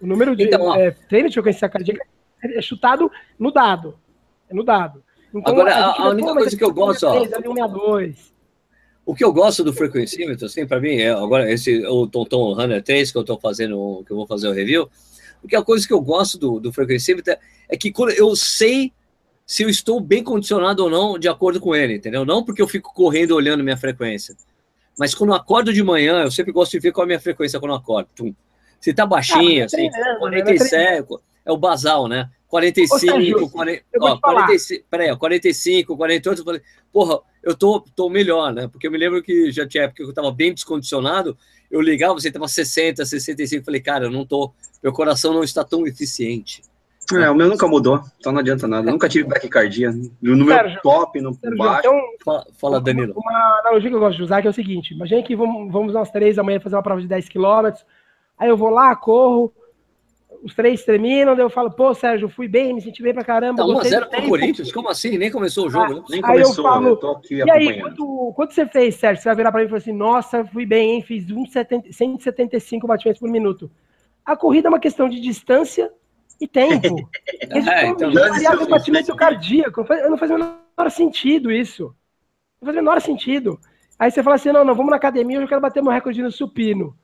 O 0.00 0.06
número 0.06 0.34
de 0.34 0.44
então, 0.44 0.74
é, 0.74 0.92
treino 0.92 1.28
de 1.28 1.34
frequência 1.34 1.68
cardíaca 1.68 2.06
é 2.42 2.62
chutado 2.62 3.12
no 3.38 3.52
dado, 3.52 3.98
é 4.48 4.54
no 4.54 4.64
dado. 4.64 5.04
Então, 5.34 5.52
Agora, 5.52 5.74
a, 5.74 5.90
a, 5.90 6.02
a 6.04 6.08
única 6.08 6.32
coisa 6.32 6.56
que 6.56 6.64
eu 6.64 6.72
gosto, 6.72 7.06
ó, 7.06 7.20
162. 7.20 8.32
O 9.10 9.14
que 9.14 9.24
eu 9.24 9.32
gosto 9.32 9.64
do 9.64 9.72
frequencímetro, 9.72 10.46
assim, 10.46 10.64
para 10.64 10.78
mim, 10.78 10.94
é 10.94 11.10
agora 11.10 11.50
esse 11.50 11.84
o 11.84 12.06
Tonton 12.06 12.54
Runner 12.54 12.80
3 12.80 13.10
que 13.10 13.18
eu 13.18 13.22
estou 13.22 13.40
fazendo, 13.40 14.04
que 14.06 14.12
eu 14.12 14.16
vou 14.16 14.24
fazer 14.24 14.46
o 14.46 14.52
review, 14.52 14.88
porque 15.40 15.56
a 15.56 15.64
coisa 15.64 15.84
que 15.84 15.92
eu 15.92 16.00
gosto 16.00 16.38
do, 16.38 16.60
do 16.60 16.72
frequencímetro 16.72 17.34
é 17.68 17.76
que 17.76 17.90
quando 17.90 18.12
eu 18.12 18.36
sei 18.36 18.92
se 19.44 19.64
eu 19.64 19.68
estou 19.68 20.00
bem 20.00 20.22
condicionado 20.22 20.84
ou 20.84 20.88
não 20.88 21.18
de 21.18 21.28
acordo 21.28 21.58
com 21.58 21.74
ele, 21.74 21.96
entendeu? 21.96 22.24
Não 22.24 22.44
porque 22.44 22.62
eu 22.62 22.68
fico 22.68 22.94
correndo 22.94 23.32
olhando 23.32 23.64
minha 23.64 23.76
frequência, 23.76 24.36
mas 24.96 25.12
quando 25.12 25.30
eu 25.30 25.34
acordo 25.34 25.72
de 25.72 25.82
manhã, 25.82 26.22
eu 26.22 26.30
sempre 26.30 26.52
gosto 26.52 26.70
de 26.70 26.78
ver 26.78 26.92
qual 26.92 27.02
é 27.02 27.06
a 27.06 27.08
minha 27.08 27.20
frequência 27.20 27.58
quando 27.58 27.72
eu 27.72 27.78
acordo. 27.78 28.08
Se 28.80 28.94
tá 28.94 29.04
baixinha, 29.04 29.64
ah, 29.64 29.66
assim, 29.66 29.90
47, 30.20 31.04
é 31.44 31.50
o 31.50 31.56
basal, 31.56 32.06
né? 32.06 32.30
45, 32.50 32.98
Sérgio, 32.98 33.48
40, 33.48 33.84
ó, 34.00 34.18
45, 34.18 34.84
peraí, 34.90 35.16
45, 35.16 35.96
48, 35.96 36.40
eu 36.40 36.44
falei, 36.44 36.60
porra, 36.92 37.20
eu 37.44 37.54
tô, 37.54 37.80
tô 37.94 38.10
melhor, 38.10 38.52
né? 38.52 38.66
Porque 38.66 38.88
eu 38.88 38.90
me 38.90 38.98
lembro 38.98 39.22
que 39.22 39.52
já 39.52 39.66
tinha 39.66 39.84
época 39.84 40.02
que 40.02 40.10
eu 40.10 40.12
tava 40.12 40.32
bem 40.32 40.52
descondicionado, 40.52 41.38
eu 41.70 41.80
ligava, 41.80 42.12
você 42.12 42.28
tava 42.28 42.48
60, 42.48 43.06
65, 43.06 43.64
falei, 43.64 43.80
cara, 43.80 44.06
eu 44.06 44.10
não 44.10 44.26
tô, 44.26 44.52
meu 44.82 44.92
coração 44.92 45.32
não 45.32 45.44
está 45.44 45.62
tão 45.62 45.86
eficiente. 45.86 46.60
É, 47.12 47.30
o 47.30 47.34
meu 47.34 47.48
nunca 47.48 47.66
mudou, 47.68 48.02
então 48.18 48.32
não 48.32 48.40
adianta 48.40 48.66
nada. 48.66 48.88
Eu 48.88 48.92
nunca 48.92 49.08
tive 49.08 49.28
taquicardia. 49.28 49.90
No, 50.20 50.36
no 50.36 50.46
Sérgio, 50.46 50.72
meu 50.72 50.82
top, 50.82 51.20
no 51.20 51.34
Sérgio, 51.34 51.58
baixo. 51.58 51.80
Então, 51.80 52.00
fala, 52.24 52.46
fala, 52.58 52.80
Danilo. 52.80 53.14
Uma 53.16 53.60
analogia 53.60 53.90
que 53.90 53.96
eu 53.96 54.00
gosto 54.00 54.16
de 54.16 54.22
usar 54.22 54.40
que 54.40 54.46
é 54.46 54.50
o 54.50 54.54
seguinte: 54.54 54.94
imagina 54.94 55.22
que 55.22 55.34
vamos, 55.34 55.72
vamos 55.72 55.92
nós 55.92 56.10
três 56.10 56.38
amanhã 56.38 56.60
fazer 56.60 56.76
uma 56.76 56.82
prova 56.82 57.00
de 57.00 57.08
10 57.08 57.28
km, 57.28 57.72
aí 58.38 58.48
eu 58.48 58.56
vou 58.56 58.70
lá, 58.70 58.94
corro, 58.94 59.52
os 60.42 60.54
três 60.54 60.84
terminam, 60.84 61.34
daí 61.34 61.44
eu 61.44 61.50
falo, 61.50 61.70
pô, 61.70 61.92
Sérgio, 61.94 62.28
fui 62.28 62.48
bem, 62.48 62.72
me 62.72 62.80
senti 62.80 63.02
bem 63.02 63.12
pra 63.12 63.24
caramba. 63.24 63.62
Tá 63.62 63.68
1x0 63.68 64.08
pro 64.08 64.28
Corinthians? 64.28 64.72
Como 64.72 64.88
assim? 64.88 65.18
Nem 65.18 65.30
começou 65.30 65.66
o 65.66 65.70
jogo, 65.70 65.98
ah, 65.98 66.04
Nem 66.08 66.22
começou, 66.22 66.64
eu, 66.64 66.70
falo, 66.70 66.88
eu 66.88 66.96
tô 66.96 67.10
aqui 67.12 67.34
E 67.34 67.50
aí, 67.50 67.80
quanto, 67.80 68.32
quanto 68.34 68.54
você 68.54 68.66
fez, 68.66 68.94
Sérgio? 68.96 69.22
Você 69.22 69.28
vai 69.28 69.36
virar 69.36 69.52
pra 69.52 69.60
mim 69.60 69.66
e 69.66 69.68
falar 69.68 69.78
assim, 69.78 69.92
nossa, 69.92 70.44
fui 70.46 70.64
bem, 70.64 70.92
hein? 70.92 71.02
Fiz 71.02 71.26
175 71.90 72.86
batimentos 72.86 73.20
por 73.20 73.30
minuto. 73.30 73.70
A 74.24 74.36
corrida 74.36 74.68
é 74.68 74.70
uma 74.70 74.80
questão 74.80 75.08
de 75.08 75.20
distância 75.20 75.90
e 76.40 76.48
tempo. 76.48 77.08
é, 77.50 77.86
então, 77.88 78.12
variável 78.12 78.68
batimento 78.68 79.14
cardíaco. 79.14 79.84
Não 80.08 80.16
faz 80.16 80.30
o 80.30 80.34
menor 80.34 80.90
sentido 80.90 81.50
isso. 81.52 81.94
Não 82.60 82.66
faz 82.66 82.76
o 82.76 82.80
menor 82.80 83.00
sentido. 83.00 83.58
Aí 83.98 84.10
você 84.10 84.22
fala 84.22 84.36
assim, 84.36 84.50
não, 84.50 84.64
não, 84.64 84.74
vamos 84.74 84.90
na 84.90 84.96
academia, 84.96 85.38
eu 85.38 85.46
quero 85.46 85.60
bater 85.60 85.82
meu 85.82 85.92
recorde 85.92 86.22
no 86.22 86.32
supino. 86.32 86.96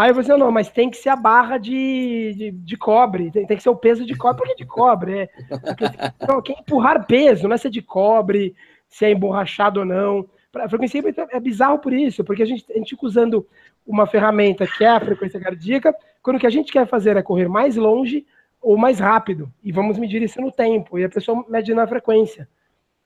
Aí 0.00 0.14
você, 0.14 0.34
não, 0.34 0.50
mas 0.50 0.70
tem 0.70 0.88
que 0.88 0.96
ser 0.96 1.10
a 1.10 1.14
barra 1.14 1.58
de, 1.58 2.32
de, 2.34 2.50
de 2.52 2.76
cobre, 2.78 3.30
tem, 3.30 3.46
tem, 3.46 3.54
que 3.54 3.62
ser 3.62 3.68
o 3.68 3.76
peso 3.76 4.06
de 4.06 4.16
cobre. 4.16 4.38
Por 4.38 4.48
que 4.48 4.54
de 4.54 4.64
cobre? 4.64 5.18
É, 5.18 5.26
porque, 5.50 5.84
não, 6.26 6.40
quem 6.40 6.56
empurrar 6.58 7.06
peso, 7.06 7.46
não 7.46 7.54
é 7.54 7.58
se 7.58 7.66
é 7.66 7.70
de 7.70 7.82
cobre, 7.82 8.56
se 8.88 9.04
é 9.04 9.10
emborrachado 9.10 9.80
ou 9.80 9.84
não. 9.84 10.26
A 10.54 10.66
frequência 10.70 11.02
é 11.32 11.38
bizarro 11.38 11.80
por 11.80 11.92
isso, 11.92 12.24
porque 12.24 12.42
a 12.42 12.46
gente, 12.46 12.64
a 12.72 12.78
gente 12.78 12.88
fica 12.88 13.04
usando 13.04 13.46
uma 13.86 14.06
ferramenta 14.06 14.66
que 14.66 14.82
é 14.82 14.88
a 14.88 15.00
frequência 15.00 15.38
cardíaca, 15.38 15.94
quando 16.22 16.36
o 16.36 16.40
que 16.40 16.46
a 16.46 16.50
gente 16.50 16.72
quer 16.72 16.86
fazer 16.86 17.18
é 17.18 17.22
correr 17.22 17.46
mais 17.46 17.76
longe 17.76 18.24
ou 18.58 18.78
mais 18.78 18.98
rápido, 18.98 19.52
e 19.62 19.70
vamos 19.70 19.98
medir 19.98 20.22
isso 20.22 20.40
no 20.40 20.50
tempo, 20.50 20.98
e 20.98 21.04
a 21.04 21.10
pessoa 21.10 21.44
mede 21.46 21.74
na 21.74 21.86
frequência. 21.86 22.48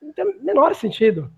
Não 0.00 0.12
tem 0.12 0.32
menor 0.40 0.76
sentido. 0.76 1.28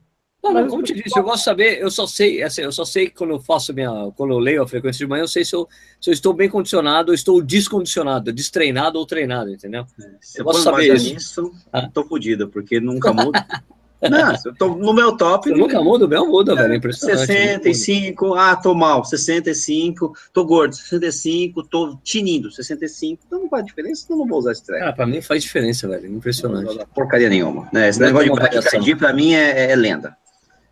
Não, 0.42 0.52
não, 0.52 0.68
como 0.68 0.82
te 0.82 0.94
disse, 0.94 1.18
eu 1.18 1.24
gosto 1.24 1.38
de 1.38 1.44
saber, 1.44 1.80
eu 1.80 1.90
só 1.90 2.06
sei, 2.06 2.42
assim, 2.42 2.62
eu 2.62 2.70
só 2.70 2.84
sei 2.84 3.10
quando 3.10 3.30
eu 3.30 3.40
faço 3.40 3.74
minha, 3.74 3.90
quando 4.16 4.32
eu 4.32 4.38
leio 4.38 4.62
a 4.62 4.68
frequência 4.68 4.98
de 4.98 5.06
manhã, 5.08 5.22
eu 5.22 5.28
sei 5.28 5.44
se 5.44 5.56
eu, 5.56 5.68
se 6.00 6.10
eu 6.10 6.14
estou 6.14 6.32
bem 6.32 6.48
condicionado, 6.48 7.10
ou 7.10 7.14
estou 7.14 7.42
descondicionado, 7.42 8.32
destreinado 8.32 8.98
ou 8.98 9.06
treinado, 9.06 9.50
entendeu? 9.50 9.84
Se 10.20 10.40
eu, 10.40 10.44
posso 10.44 10.62
saber 10.62 10.94
isso. 10.94 11.14
Nisso, 11.14 11.52
ah. 11.72 11.88
tô 11.92 12.04
fodido, 12.04 12.48
porque 12.48 12.78
nunca 12.78 13.12
muda. 13.12 13.44
Não, 14.10 14.34
eu 14.44 14.54
tô 14.54 14.68
no 14.76 14.92
meu 14.92 15.16
top. 15.16 15.48
Você 15.48 15.56
nunca 15.56 15.80
muda, 15.80 16.04
o 16.04 16.08
meu 16.08 16.26
muda, 16.26 16.54
velho. 16.54 16.74
É 16.74 16.76
impressionante. 16.76 17.26
65, 17.26 18.34
ah, 18.34 18.54
tô 18.54 18.74
mal. 18.74 19.02
65, 19.04 20.12
tô 20.34 20.44
gordo. 20.44 20.76
65, 20.76 21.62
tô 21.64 21.98
tinindo. 22.04 22.50
65, 22.50 23.22
então 23.26 23.40
não 23.40 23.48
faz 23.48 23.64
diferença, 23.64 24.02
então 24.04 24.18
não 24.18 24.26
vou 24.26 24.38
usar 24.38 24.52
esse 24.52 24.64
treco. 24.64 24.80
Cara, 24.80 24.92
pra 24.92 25.06
mim 25.06 25.22
faz 25.22 25.42
diferença, 25.42 25.88
velho. 25.88 26.06
Impressionante. 26.14 26.78
porcaria 26.94 27.30
nenhuma. 27.30 27.68
Né? 27.72 27.88
Esse 27.88 27.98
não 27.98 28.08
negócio 28.08 28.28
de 28.28 28.34
bradicardia, 28.34 28.96
pra 28.96 29.14
mim, 29.14 29.34
é, 29.34 29.72
é 29.72 29.74
lenda. 29.74 30.14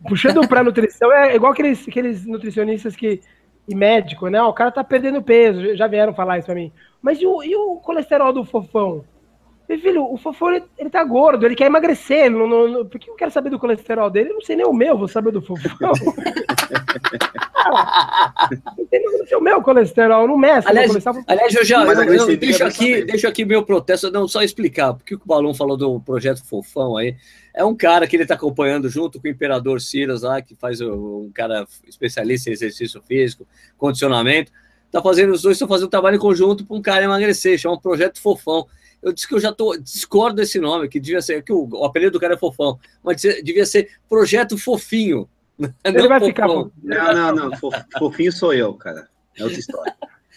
Puxando 0.08 0.46
pra 0.48 0.64
nutrição, 0.64 1.12
é 1.12 1.34
igual 1.34 1.52
aqueles, 1.52 1.86
aqueles 1.88 2.26
nutricionistas 2.26 2.94
que. 2.96 3.20
E 3.66 3.74
médico, 3.74 4.28
né? 4.28 4.42
O 4.42 4.52
cara 4.52 4.70
tá 4.70 4.84
perdendo 4.84 5.22
peso, 5.22 5.74
já 5.74 5.86
vieram 5.86 6.12
falar 6.12 6.36
isso 6.36 6.44
pra 6.44 6.54
mim. 6.54 6.70
Mas 7.00 7.18
e 7.18 7.26
o, 7.26 7.42
e 7.42 7.56
o 7.56 7.76
colesterol 7.76 8.30
do 8.30 8.44
fofão? 8.44 9.02
Meu 9.68 9.78
filho, 9.78 10.04
o 10.04 10.16
Fofão, 10.18 10.50
ele, 10.50 10.64
ele 10.78 10.90
tá 10.90 11.02
gordo, 11.02 11.46
ele 11.46 11.54
quer 11.54 11.64
emagrecer. 11.66 12.30
Não, 12.30 12.46
não, 12.46 12.68
não, 12.68 12.86
por 12.86 13.00
que 13.00 13.08
eu 13.08 13.14
quero 13.14 13.30
saber 13.30 13.48
do 13.48 13.58
colesterol 13.58 14.10
dele? 14.10 14.28
Eu 14.28 14.34
não 14.34 14.42
sei 14.42 14.56
nem 14.56 14.66
o 14.66 14.74
meu, 14.74 14.98
vou 14.98 15.08
saber 15.08 15.32
do 15.32 15.40
Fofão. 15.40 15.70
não 18.76 18.86
tem 18.86 19.02
o 19.38 19.40
meu 19.40 19.62
colesterol, 19.62 20.28
não 20.28 20.36
mexe. 20.36 20.68
Aliás, 20.68 20.88
colesterol. 20.88 21.22
aliás 21.26 21.54
eu 21.54 21.64
já 21.64 21.82
eu, 21.82 22.14
eu, 22.14 22.36
deixo, 22.36 22.62
aqui, 22.62 23.04
deixo 23.04 23.26
aqui 23.26 23.46
meu 23.46 23.62
protesto, 23.62 24.10
não 24.10 24.28
só 24.28 24.42
explicar, 24.42 24.92
porque 24.92 25.14
o 25.14 25.20
Balão 25.24 25.54
falou 25.54 25.78
do 25.78 25.98
projeto 25.98 26.44
Fofão 26.44 26.98
aí. 26.98 27.16
É 27.54 27.64
um 27.64 27.74
cara 27.74 28.06
que 28.06 28.16
ele 28.16 28.24
está 28.24 28.34
acompanhando 28.34 28.88
junto 28.88 29.20
com 29.20 29.28
o 29.28 29.30
Imperador 29.30 29.80
Silas 29.80 30.22
lá, 30.22 30.42
que 30.42 30.56
faz 30.56 30.80
um 30.80 31.30
cara 31.32 31.64
especialista 31.86 32.50
em 32.50 32.52
exercício 32.52 33.00
físico, 33.02 33.46
condicionamento. 33.78 34.50
Tá 34.90 35.00
fazendo, 35.00 35.32
os 35.32 35.42
dois 35.42 35.56
estão 35.56 35.68
fazendo 35.68 35.86
um 35.86 35.90
trabalho 35.90 36.16
em 36.16 36.20
conjunto 36.20 36.66
para 36.66 36.76
um 36.76 36.82
cara 36.82 37.04
emagrecer, 37.04 37.56
chama 37.56 37.80
Projeto 37.80 38.20
Fofão. 38.20 38.66
Eu 39.00 39.12
disse 39.12 39.28
que 39.28 39.34
eu 39.34 39.40
já 39.40 39.52
tô, 39.52 39.76
discordo 39.76 40.36
desse 40.36 40.58
nome, 40.58 40.88
que 40.88 40.98
devia 40.98 41.22
ser, 41.22 41.42
que 41.42 41.52
o, 41.52 41.68
o 41.70 41.84
apelido 41.84 42.12
do 42.12 42.20
cara 42.20 42.34
é 42.34 42.38
fofão, 42.38 42.78
mas 43.02 43.20
devia 43.20 43.66
ser 43.66 43.90
Projeto 44.08 44.58
Fofinho. 44.58 45.28
Ele 45.84 46.08
vai 46.08 46.18
fofão. 46.18 46.26
ficar. 46.26 46.48
Não, 46.48 47.34
não, 47.34 47.50
não. 47.50 47.58
Fofinho 47.98 48.32
sou 48.32 48.52
eu, 48.52 48.74
cara. 48.74 49.08
É 49.36 49.44
outra 49.44 49.58
história. 49.58 49.94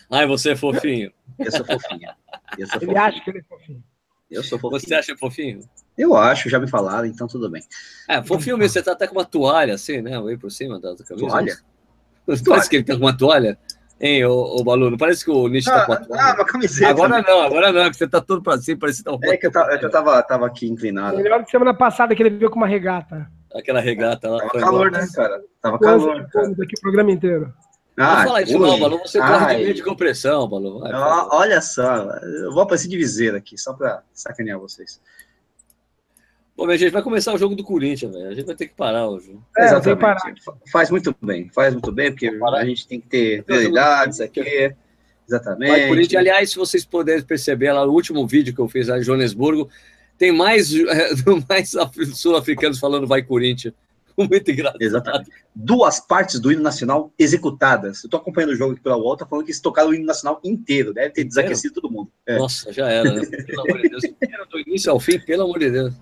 Ai, 0.10 0.26
você 0.28 0.52
é 0.52 0.56
fofinho. 0.56 1.12
Eu 1.38 1.52
sou 1.52 1.66
fofinho. 1.66 2.10
Eu 2.58 2.68
sou 2.68 2.80
fofinho. 2.80 2.92
Ele 2.92 2.98
acha 2.98 3.22
que 3.22 3.30
ele 3.30 3.40
é 3.40 3.44
fofinho. 3.44 3.84
Eu 4.30 4.44
sou 4.44 4.60
fofinho. 4.60 4.82
Você 4.82 4.96
acha 4.96 5.18
fofinho? 5.18 5.60
Eu 5.98 6.16
acho, 6.16 6.50
já 6.50 6.60
me 6.60 6.70
falaram, 6.70 7.08
então 7.08 7.28
tudo 7.28 7.50
bem. 7.50 7.64
É, 8.08 8.22
fofinho 8.22 8.58
mesmo, 8.58 8.74
você 8.74 8.84
tá 8.84 8.92
até 8.92 9.08
com 9.08 9.16
uma 9.16 9.26
toalha 9.26 9.74
assim, 9.74 10.02
né? 10.02 10.18
Aí 10.18 10.38
por 10.38 10.52
cima 10.52 10.80
da, 10.80 10.96
camisa. 10.96 11.28
Toalha? 11.28 11.58
Parece 12.46 12.70
que 12.70 12.76
ele 12.76 12.84
tá 12.84 12.94
com 12.94 13.02
uma 13.02 13.18
toalha. 13.18 13.58
Hein, 14.00 14.26
ô, 14.26 14.60
ô 14.60 14.64
Balu, 14.64 14.92
não 14.92 14.98
parece 14.98 15.26
que 15.26 15.32
o 15.32 15.48
Nietzsche 15.48 15.72
tá 15.72 15.78
ah, 15.78 15.80
tá 15.80 15.86
com 15.88 15.94
a 15.94 16.06
toalha? 16.06 16.22
Ah, 16.22 16.34
uma 16.36 16.46
camiseta. 16.46 16.92
Agora 16.92 17.22
não, 17.24 17.42
agora 17.42 17.72
não, 17.72 17.84
porque 17.84 17.98
você 17.98 18.08
tá 18.08 18.22
todo 18.22 18.44
pra 18.44 18.58
cima, 18.60 18.80
parece 18.80 19.00
que 19.00 19.06
tá 19.06 19.12
um 19.14 19.20
É 19.24 19.38
que 19.38 19.48
eu 19.48 19.52
tava, 19.52 19.72
é 19.72 19.78
que 19.80 19.86
eu 19.86 19.90
tava, 19.90 20.22
tava 20.22 20.46
aqui 20.46 20.68
inclinado. 20.70 21.18
Melhor 21.18 21.44
que 21.44 21.50
semana 21.50 21.74
passada 21.74 22.16
que 22.16 22.22
ele 22.22 22.30
veio 22.30 22.52
com 22.52 22.58
uma 22.58 22.68
regata. 22.68 23.28
Aquela 23.56 23.80
regata 23.80 24.30
lá. 24.30 24.40
Tava 24.40 24.60
calor, 24.60 24.92
né, 24.92 25.08
cara? 25.16 25.42
Tava 25.62 25.80
calor. 25.80 26.28
Cara. 26.30 26.52
Aqui 26.52 26.76
o 26.78 26.82
programa 26.82 27.12
inteiro. 27.12 27.52
Ah, 27.98 28.18
não 28.18 28.26
fala 28.26 28.42
isso 28.44 28.60
não, 28.60 28.80
Balu, 28.80 29.00
você 29.00 29.18
corre 29.18 29.56
de 29.56 29.64
meio 29.64 29.74
de 29.74 29.84
compressão, 29.84 30.48
Balu. 30.48 30.80
Vai, 30.80 30.92
olha 30.94 31.60
só, 31.62 32.04
eu 32.22 32.52
vou 32.52 32.62
aparecer 32.62 32.88
de 32.88 32.96
viseira 32.96 33.40
aqui, 33.40 33.58
só 33.58 33.74
pra 33.74 34.04
sacanear 34.14 34.60
vocês. 34.60 35.02
Bom, 36.56 36.66
minha 36.66 36.78
gente, 36.78 36.92
vai 36.92 37.02
começar 37.02 37.34
o 37.34 37.38
jogo 37.38 37.56
do 37.56 37.64
Corinthians, 37.64 38.14
velho. 38.14 38.30
A 38.30 38.34
gente 38.36 38.46
vai 38.46 38.56
ter 38.56 38.68
que 38.68 38.76
parar 38.76 39.08
o 39.08 39.20
jogo. 39.20 39.44
É, 39.58 39.66
Exatamente. 39.66 40.00
Parar. 40.00 40.34
Faz 40.72 40.92
muito 40.92 41.16
bem, 41.22 41.50
faz 41.50 41.74
muito 41.74 41.92
bem, 41.92 42.12
porque 42.12 42.28
a 42.28 42.66
gente 42.66 42.88
tem 42.88 43.02
que 43.02 43.08
ter 43.08 43.44
prioridades 43.44 44.22
aqui. 44.22 44.74
Exatamente. 45.28 45.70
Vai, 45.70 45.88
Corinthians, 45.88 46.20
aliás, 46.20 46.50
se 46.52 46.56
vocês 46.56 46.86
puderem 46.86 47.24
perceber 47.24 47.72
lá 47.72 47.86
no 47.86 47.92
último 47.92 48.26
vídeo 48.28 48.54
que 48.54 48.62
eu 48.62 48.70
fiz 48.70 48.88
lá 48.88 48.98
em 48.98 49.04
Joanesburgo, 49.04 49.70
tem 50.18 50.32
mais, 50.32 50.72
mais 51.50 51.74
sul-africanos 52.14 52.80
falando 52.80 53.08
vai 53.08 53.22
Corinthians. 53.24 53.74
Muito 54.30 54.50
engraçado. 54.50 54.82
Exatamente. 54.82 55.30
Duas 55.56 56.00
partes 56.00 56.40
do 56.40 56.52
hino 56.52 56.62
nacional 56.62 57.14
executadas. 57.20 58.04
Eu 58.04 58.10
tô 58.10 58.18
acompanhando 58.18 58.52
o 58.52 58.56
jogo 58.56 58.74
aqui 58.74 58.82
pela 58.82 58.98
volta, 58.98 59.26
falando 59.26 59.46
que 59.46 59.52
eles 59.52 59.62
tocaram 59.62 59.90
o 59.90 59.94
hino 59.94 60.06
nacional 60.06 60.40
inteiro. 60.44 60.94
Deve 60.94 61.12
ter 61.12 61.24
desaquecido 61.24 61.76
todo 61.76 61.92
mundo. 61.92 62.12
É. 62.26 62.38
Nossa, 62.38 62.74
já 62.74 62.90
era, 62.90 63.14
né? 63.14 63.22
Pelo 63.46 63.62
amor 63.62 63.82
de 63.82 63.90
Deus. 63.90 64.04
Do 64.50 64.60
início 64.60 64.92
ao 64.92 65.00
fim, 65.00 65.20
pelo 65.20 65.44
amor 65.44 65.60
de 65.60 65.70
Deus. 65.70 65.94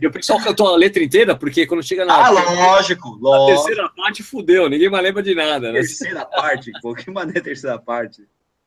E 0.00 0.06
o 0.06 0.10
pessoal 0.10 0.40
cantou 0.40 0.68
a 0.68 0.76
letra 0.76 1.02
inteira, 1.02 1.34
porque 1.34 1.66
quando 1.66 1.82
chega 1.82 2.04
na. 2.04 2.26
Ah, 2.26 2.30
lógico, 2.30 3.18
lógico. 3.20 3.52
A 3.52 3.64
terceira 3.64 3.88
parte 3.90 4.22
fudeu, 4.22 4.68
ninguém 4.68 4.90
mais 4.90 5.02
lembra 5.02 5.22
de 5.22 5.34
nada, 5.34 5.72
né? 5.72 5.80
Terceira 5.80 6.24
parte, 6.24 6.70
pô, 6.82 6.94
que 6.94 7.10
maneira 7.10 7.40
terceira 7.40 7.78
parte? 7.78 8.22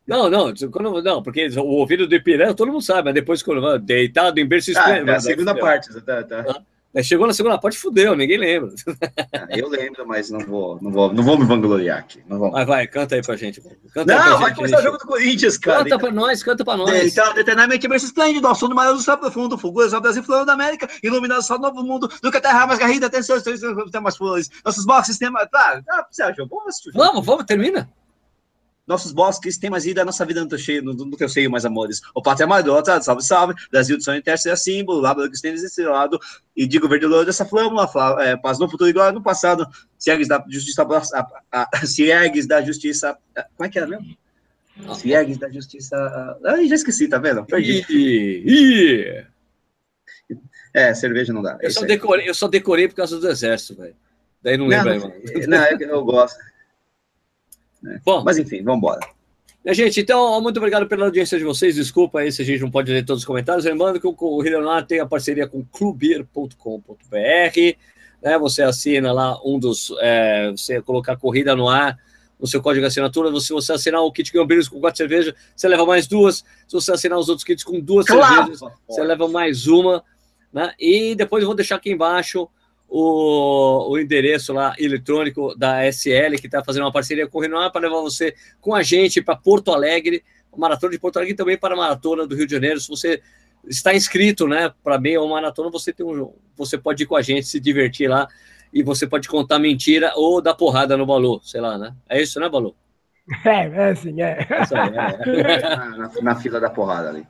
Não, 0.07 0.29
não, 0.29 0.53
quando, 0.71 1.01
não, 1.03 1.21
porque 1.21 1.47
o 1.57 1.65
ouvido 1.65 2.07
do 2.07 2.15
Ipiranga 2.15 2.53
todo 2.53 2.71
mundo 2.71 2.81
sabe, 2.81 3.03
mas 3.05 3.13
depois 3.13 3.43
quando 3.43 3.61
vai 3.61 3.77
deitado 3.77 4.39
em 4.39 4.45
berço 4.45 4.71
ah, 4.77 4.97
é 4.97 5.11
a 5.11 5.19
segunda 5.19 5.53
parte, 5.53 5.93
tá, 6.01 6.23
tá. 6.23 6.63
Chegou 7.03 7.27
na 7.27 7.33
segunda 7.33 7.59
parte, 7.59 7.77
fudeu, 7.77 8.15
ninguém 8.15 8.37
lembra. 8.37 8.71
Ah, 9.33 9.47
eu 9.49 9.69
lembro, 9.69 10.07
mas 10.07 10.31
não 10.31 10.39
vou, 10.39 10.79
não 10.81 10.91
vou, 10.91 11.13
não 11.13 11.23
vou 11.23 11.37
me 11.37 11.45
vangloriar 11.45 11.99
aqui. 11.99 12.23
Não 12.27 12.39
vou. 12.39 12.51
Vai, 12.51 12.65
vai, 12.65 12.87
canta 12.87 13.15
aí 13.15 13.21
pra 13.21 13.35
gente. 13.35 13.61
Canta 13.93 14.15
não, 14.15 14.23
pra 14.23 14.35
vai 14.35 14.47
gente, 14.47 14.55
começar 14.55 14.79
o 14.79 14.81
jogo 14.81 14.97
do 14.97 15.05
Corinthians, 15.05 15.57
cara. 15.57 15.83
Canta 15.83 15.99
pra 15.99 16.11
nós, 16.11 16.41
canta 16.41 16.65
pra 16.65 16.77
nós. 16.77 17.11
Então, 17.11 17.37
eternamente 17.37 17.87
berço 17.87 18.07
esplêndido, 18.07 18.47
ao 18.47 18.55
som 18.55 18.67
do 18.67 18.75
mar 18.75 18.91
do 18.91 18.99
céu 18.99 19.17
profundo, 19.17 19.57
fogoso 19.57 19.95
ao 19.95 20.01
Brasil, 20.01 20.23
flor 20.23 20.45
da 20.45 20.53
América, 20.53 20.89
iluminado 21.03 21.43
só 21.43 21.59
novo 21.59 21.83
mundo, 21.83 22.09
do 22.21 22.31
que 22.31 22.37
a 22.37 22.41
terra 22.41 22.65
mais 22.65 22.79
garrida, 22.79 23.09
tem 23.09 23.21
seus 23.21 23.43
temas 23.91 24.17
flores, 24.17 24.49
nossos 24.65 24.85
boxes, 24.85 25.17
tem 25.17 25.29
mais... 25.29 25.47
Tá, 25.49 25.81
tá, 25.85 26.07
Sérgio, 26.09 26.47
vamos 26.49 26.67
assistir. 26.67 26.91
Vamos, 26.93 27.25
vamos, 27.25 27.45
termina 27.45 27.87
nossos 28.87 29.11
bosques 29.11 29.57
têm 29.57 29.69
mais 29.69 29.83
vida, 29.83 30.01
a 30.01 30.05
nossa 30.05 30.25
vida 30.25 30.41
no 30.41 30.47
teu, 30.47 30.57
cheio, 30.57 30.81
no, 30.81 30.93
no 30.93 31.17
teu 31.17 31.27
seio, 31.27 31.51
mais 31.51 31.65
amores. 31.65 32.01
O 32.15 32.21
pátria 32.21 32.47
madrota, 32.47 33.01
salve, 33.01 33.23
salve, 33.23 33.53
Brasil 33.69 33.97
de 33.97 34.03
sonho 34.03 34.19
interno 34.19 34.37
seja 34.37 34.55
símbolo, 34.55 35.01
lábio 35.01 35.29
que 35.29 35.35
esteja 35.35 35.61
desse 35.61 35.83
lado, 35.83 36.17
e 36.55 36.65
digo 36.65 36.87
verde 36.87 37.05
louro 37.05 37.25
dessa 37.25 37.45
flâmula, 37.45 37.89
é, 38.21 38.37
paz 38.37 38.57
no 38.57 38.69
futuro 38.69 38.89
igual 38.89 39.11
no 39.11 39.21
passado, 39.21 39.67
se 39.97 40.09
ergues 40.09 40.29
da 40.29 40.43
justiça, 40.47 40.83
a, 40.83 41.27
a, 41.51 41.69
a, 41.73 41.85
se 41.85 42.09
ergues 42.09 42.47
da 42.47 42.61
justiça, 42.61 43.17
como 43.55 43.67
é 43.67 43.69
que 43.69 43.77
era 43.77 43.87
mesmo? 43.87 44.17
Se 44.95 45.11
ergues 45.11 45.37
da 45.37 45.49
justiça, 45.49 46.37
ai, 46.45 46.67
já 46.67 46.75
esqueci, 46.75 47.07
tá 47.07 47.17
vendo? 47.17 47.45
Perdi. 47.45 47.85
I, 47.89 49.25
É, 50.73 50.93
cerveja 50.93 51.33
não 51.33 51.41
dá. 51.41 51.57
Eu 51.61 51.71
só, 51.71 51.81
decorei, 51.81 52.29
eu 52.29 52.33
só 52.33 52.47
decorei 52.47 52.87
por 52.87 52.95
causa 52.95 53.19
do 53.19 53.27
exército, 53.27 53.81
velho. 53.81 53.95
Daí 54.43 54.55
não 54.57 54.67
lembro 54.67 54.91
aí, 54.91 54.99
mano. 54.99 55.13
Não, 55.47 55.57
é 55.57 55.75
eu 55.79 56.05
gosto. 56.05 56.37
Né? 57.87 58.01
Bom, 58.03 58.23
mas 58.23 58.37
enfim, 58.37 58.61
vamos 58.61 58.79
embora. 58.79 58.99
Gente, 59.69 59.99
então, 59.99 60.39
muito 60.39 60.57
obrigado 60.57 60.87
pela 60.87 61.05
audiência 61.05 61.37
de 61.37 61.43
vocês. 61.43 61.75
Desculpa 61.75 62.19
aí 62.19 62.31
se 62.31 62.41
a 62.41 62.45
gente 62.45 62.61
não 62.61 62.71
pode 62.71 62.91
ler 62.91 63.03
todos 63.03 63.23
os 63.23 63.25
comentários. 63.25 63.65
Lembrando 63.65 63.99
que 63.99 64.07
o 64.07 64.13
Corrida 64.13 64.61
no 64.61 64.69
Ar 64.69 64.85
tem 64.85 64.99
a 64.99 65.05
parceria 65.05 65.45
com 65.45 65.63
clubir.com.br. 65.65 66.55
Né? 68.23 68.39
Você 68.39 68.63
assina 68.63 69.11
lá 69.11 69.37
um 69.43 69.59
dos. 69.59 69.93
É, 69.99 70.51
você 70.51 70.81
colocar 70.81 71.17
Corrida 71.17 71.53
no 71.53 71.67
Ar 71.67 71.97
no 72.39 72.47
seu 72.47 72.61
código 72.61 72.81
de 72.81 72.87
assinatura. 72.87 73.37
Se 73.41 73.51
você 73.51 73.73
assinar 73.73 74.01
o 74.01 74.11
kit 74.11 74.31
Gambrinhos 74.31 74.69
com 74.69 74.79
quatro 74.79 74.97
cervejas, 74.97 75.33
você 75.53 75.67
leva 75.67 75.85
mais 75.85 76.07
duas. 76.07 76.45
Se 76.67 76.73
você 76.73 76.93
assinar 76.93 77.17
os 77.19 77.27
outros 77.27 77.43
kits 77.43 77.63
com 77.63 77.79
duas 77.79 78.05
claro. 78.05 78.35
cervejas, 78.35 78.61
você 78.87 79.03
leva 79.03 79.27
mais 79.27 79.67
uma. 79.67 80.01
Né? 80.53 80.73
E 80.79 81.13
depois 81.13 81.41
eu 81.41 81.47
vou 81.47 81.55
deixar 81.55 81.75
aqui 81.75 81.91
embaixo 81.91 82.47
o, 82.89 83.91
o 83.91 83.99
endereço 83.99 84.53
lá 84.53 84.73
eletrônico 84.77 85.55
da 85.57 85.85
SL, 85.91 86.35
que 86.39 86.47
está 86.47 86.63
fazendo 86.63 86.83
uma 86.83 86.91
parceria 86.91 87.27
com 87.27 87.37
o 87.37 87.41
Renan 87.41 87.69
para 87.69 87.81
levar 87.81 88.01
você 88.01 88.33
com 88.61 88.73
a 88.73 88.83
gente 88.83 89.21
para 89.21 89.35
Porto 89.35 89.71
Alegre, 89.71 90.23
Maratona 90.55 90.91
de 90.91 90.99
Porto 90.99 91.17
Alegre 91.17 91.33
e 91.33 91.37
também 91.37 91.57
para 91.57 91.73
a 91.75 91.77
Maratona 91.77 92.25
do 92.25 92.35
Rio 92.35 92.47
de 92.47 92.53
Janeiro. 92.53 92.79
Se 92.79 92.87
você 92.87 93.21
está 93.67 93.93
inscrito 93.93 94.47
né, 94.47 94.71
para 94.83 94.99
meia 94.99 95.21
ou 95.21 95.29
maratona, 95.29 95.69
você, 95.69 95.93
tem 95.93 96.05
um, 96.05 96.33
você 96.55 96.77
pode 96.77 97.03
ir 97.03 97.05
com 97.05 97.15
a 97.15 97.21
gente, 97.21 97.45
se 97.45 97.59
divertir 97.59 98.09
lá 98.09 98.27
e 98.73 98.81
você 98.81 99.05
pode 99.05 99.27
contar 99.27 99.59
mentira 99.59 100.13
ou 100.15 100.41
dar 100.41 100.55
porrada 100.55 100.97
no 100.97 101.05
Balu, 101.05 101.39
sei 101.43 101.61
lá, 101.61 101.77
né? 101.77 101.93
É 102.09 102.21
isso, 102.21 102.39
né, 102.39 102.49
Balu? 102.49 102.75
É, 103.45 103.89
é 103.89 103.95
sim, 103.95 104.21
é. 104.21 104.39
é, 104.39 105.51
é. 105.51 105.59
na, 105.75 106.11
na 106.21 106.35
fila 106.35 106.59
da 106.59 106.69
porrada 106.69 107.09
ali. 107.09 107.27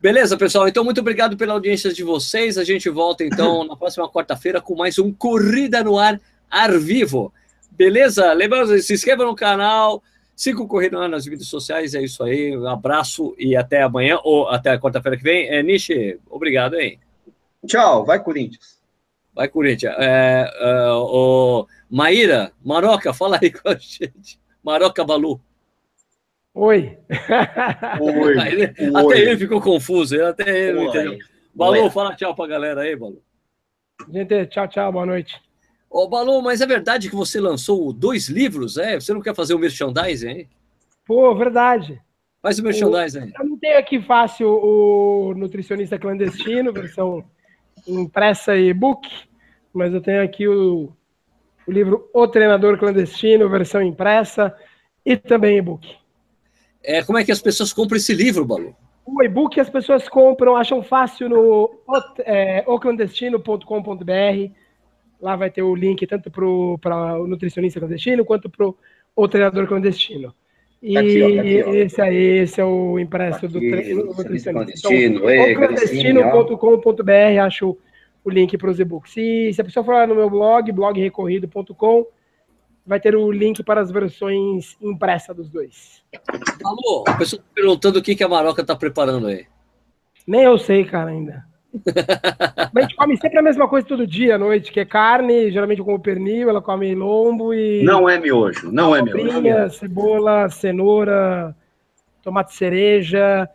Beleza, 0.00 0.34
pessoal? 0.34 0.66
Então, 0.66 0.82
muito 0.82 1.02
obrigado 1.02 1.36
pela 1.36 1.52
audiência 1.52 1.92
de 1.92 2.02
vocês. 2.02 2.56
A 2.56 2.64
gente 2.64 2.88
volta, 2.88 3.22
então, 3.22 3.64
na 3.68 3.76
próxima 3.76 4.08
quarta-feira 4.08 4.58
com 4.58 4.74
mais 4.74 4.98
um 4.98 5.12
Corrida 5.12 5.84
no 5.84 5.98
Ar 5.98 6.18
ar 6.50 6.78
vivo. 6.78 7.30
Beleza? 7.72 8.32
Lembrando, 8.32 8.78
se 8.80 8.94
inscreva 8.94 9.26
no 9.26 9.36
canal, 9.36 10.02
siga 10.34 10.62
o 10.62 10.66
Corrida 10.66 10.96
no 10.96 11.02
Ar 11.02 11.08
nas 11.10 11.26
redes 11.26 11.48
sociais. 11.48 11.94
É 11.94 12.02
isso 12.02 12.22
aí. 12.22 12.56
Um 12.56 12.66
abraço 12.66 13.34
e 13.38 13.54
até 13.54 13.82
amanhã, 13.82 14.18
ou 14.24 14.48
até 14.48 14.78
quarta-feira 14.78 15.18
que 15.18 15.22
vem. 15.22 15.48
É, 15.50 15.62
Nishi, 15.62 16.18
obrigado, 16.30 16.76
hein? 16.76 16.98
Tchau. 17.66 18.02
Vai, 18.06 18.22
Corinthians. 18.22 18.80
Vai, 19.34 19.48
Corinthians. 19.48 19.94
É, 19.98 20.50
é, 20.50 20.92
o 20.92 21.66
Maíra, 21.90 22.52
Maroca, 22.64 23.12
fala 23.12 23.38
aí 23.40 23.50
com 23.50 23.68
a 23.68 23.74
gente. 23.74 24.40
Maroca 24.64 25.04
Balu. 25.04 25.38
Oi. 26.54 26.98
Oi. 28.00 28.48
Ele, 28.48 28.74
Oi. 28.78 28.92
Até 28.94 29.20
ele 29.20 29.36
ficou 29.38 29.60
confuso, 29.60 30.22
até 30.24 30.68
ele 30.68 30.80
não 30.80 30.88
entendeu. 30.88 31.18
Balu, 31.54 31.84
Oi. 31.84 31.90
fala 31.90 32.14
tchau 32.14 32.34
pra 32.34 32.46
galera 32.46 32.82
aí, 32.82 32.96
Balu. 32.96 33.22
Gente, 34.10 34.46
tchau, 34.46 34.66
tchau, 34.66 34.92
boa 34.92 35.06
noite. 35.06 35.40
Ô, 35.88 36.08
Balu, 36.08 36.42
mas 36.42 36.60
é 36.60 36.66
verdade 36.66 37.08
que 37.08 37.16
você 37.16 37.40
lançou 37.40 37.92
dois 37.92 38.28
livros, 38.28 38.76
é? 38.76 38.98
Você 38.98 39.12
não 39.12 39.20
quer 39.20 39.34
fazer 39.34 39.54
o 39.54 39.58
merchandising 39.58 40.28
aí? 40.28 40.48
Pô, 41.04 41.34
verdade. 41.34 42.00
Faz 42.42 42.58
o 42.58 42.62
merchandising 42.62 43.20
aí. 43.20 43.32
Eu 43.38 43.44
não 43.44 43.58
tenho 43.58 43.78
aqui 43.78 44.00
fácil 44.00 44.48
o 44.48 45.34
Nutricionista 45.34 45.98
Clandestino, 45.98 46.72
versão 46.72 47.24
impressa 47.86 48.56
e 48.56 48.72
book, 48.72 49.08
mas 49.72 49.92
eu 49.92 50.00
tenho 50.00 50.22
aqui 50.22 50.48
o, 50.48 50.92
o 51.66 51.72
livro 51.72 52.08
O 52.12 52.26
Treinador 52.26 52.78
Clandestino, 52.78 53.48
versão 53.48 53.82
impressa 53.82 54.54
e 55.04 55.16
também 55.16 55.58
e-book. 55.58 55.99
É, 56.82 57.02
como 57.02 57.18
é 57.18 57.24
que 57.24 57.32
as 57.32 57.42
pessoas 57.42 57.72
compram 57.72 57.96
esse 57.96 58.14
livro, 58.14 58.44
Balu? 58.44 58.74
O 59.04 59.22
e-book 59.22 59.58
as 59.58 59.68
pessoas 59.68 60.08
compram, 60.08 60.56
acham 60.56 60.82
fácil 60.82 61.28
no 61.28 61.70
é, 62.20 62.62
oclandestino.com.br. 62.66 64.52
Lá 65.20 65.36
vai 65.36 65.50
ter 65.50 65.62
o 65.62 65.74
link 65.74 66.06
tanto 66.06 66.30
para 66.30 66.46
o 66.46 67.26
nutricionista 67.26 67.80
clandestino 67.80 68.24
quanto 68.24 68.48
para 68.48 68.70
o 69.16 69.28
treinador 69.28 69.66
clandestino. 69.66 70.34
E 70.82 70.94
tá 70.94 71.00
aqui, 71.00 71.22
ó, 71.22 71.34
tá 71.34 71.40
aqui, 71.40 71.62
ó. 71.62 71.74
esse 71.74 72.00
aí, 72.00 72.38
esse 72.38 72.60
é 72.60 72.64
o 72.64 72.98
impresso 72.98 73.40
tá 73.42 73.46
do 73.48 73.58
treino 73.58 74.06
nutricionista. 74.06 74.52
Clandestino, 74.52 75.30
então, 75.30 75.54
clandestino.com.br, 75.54 77.40
acho 77.44 77.76
o 78.24 78.30
link 78.30 78.56
para 78.56 78.70
os 78.70 78.80
e-books. 78.80 79.12
Se, 79.12 79.52
se 79.52 79.60
a 79.60 79.64
pessoa 79.64 79.84
for 79.84 79.94
lá 79.94 80.06
no 80.06 80.14
meu 80.14 80.30
blog, 80.30 80.72
blogrecorrido.com, 80.72 82.06
vai 82.86 83.00
ter 83.00 83.14
o 83.14 83.30
link 83.30 83.62
para 83.62 83.80
as 83.80 83.90
versões 83.90 84.76
impressas 84.80 85.36
dos 85.36 85.48
dois. 85.50 86.02
Alô, 86.64 87.04
a 87.06 87.14
pessoa 87.14 87.40
tá 87.40 87.48
perguntando 87.54 87.98
o 87.98 88.02
que, 88.02 88.14
que 88.14 88.24
a 88.24 88.28
Maroca 88.28 88.62
está 88.62 88.74
preparando 88.74 89.26
aí. 89.26 89.46
Nem 90.26 90.42
eu 90.42 90.58
sei, 90.58 90.84
cara, 90.84 91.10
ainda. 91.10 91.44
a 92.74 92.80
gente 92.80 92.96
come 92.96 93.16
sempre 93.16 93.38
a 93.38 93.42
mesma 93.42 93.68
coisa 93.68 93.86
todo 93.86 94.06
dia 94.06 94.34
à 94.34 94.38
noite, 94.38 94.72
que 94.72 94.80
é 94.80 94.84
carne, 94.84 95.52
geralmente 95.52 95.82
com 95.82 95.98
pernil, 96.00 96.48
ela 96.48 96.60
come 96.60 96.94
lombo 96.94 97.54
e. 97.54 97.82
Não 97.84 98.08
é 98.08 98.18
miojo, 98.18 98.72
não 98.72 98.94
é 98.94 99.02
miojo. 99.02 99.70
Cebola, 99.70 100.48
cenoura, 100.48 101.54
tomate 102.22 102.54
cereja. 102.54 103.48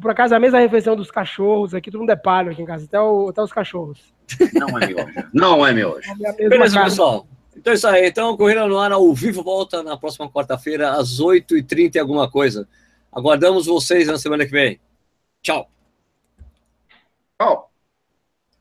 Por 0.00 0.10
acaso, 0.10 0.34
a 0.34 0.40
mesma 0.40 0.58
refeição 0.58 0.96
dos 0.96 1.10
cachorros 1.10 1.74
aqui, 1.74 1.90
todo 1.90 2.00
mundo 2.00 2.10
é 2.10 2.16
palho 2.16 2.50
aqui 2.50 2.62
em 2.62 2.66
casa, 2.66 2.84
até, 2.84 3.00
o, 3.00 3.28
até 3.28 3.42
os 3.42 3.52
cachorros. 3.52 4.12
Não 4.52 4.68
é 4.78 4.86
miojo. 4.86 5.28
Não 5.32 5.66
é 5.66 5.72
miojo. 5.72 6.10
É 6.24 6.48
Beleza, 6.48 6.74
carne. 6.74 6.90
pessoal. 6.90 7.26
Então 7.56 7.72
é 7.72 7.76
isso 7.76 7.86
aí. 7.86 8.06
Então, 8.06 8.36
Corrida 8.36 8.66
no 8.66 8.78
Ar 8.78 8.92
ao 8.92 9.12
vivo 9.14 9.42
volta 9.42 9.82
na 9.82 9.96
próxima 9.96 10.30
quarta-feira, 10.30 10.92
às 10.92 11.20
8h30 11.20 11.96
e 11.96 11.98
alguma 11.98 12.30
coisa. 12.30 12.68
Aguardamos 13.10 13.66
vocês 13.66 14.08
na 14.08 14.18
semana 14.18 14.44
que 14.44 14.52
vem. 14.52 14.80
Tchau. 15.42 15.68
Tchau. 17.40 17.70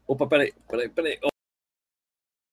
Opa, 0.08 0.28
peraí, 0.28 0.54
peraí, 0.68 0.90
peraí. 0.90 1.31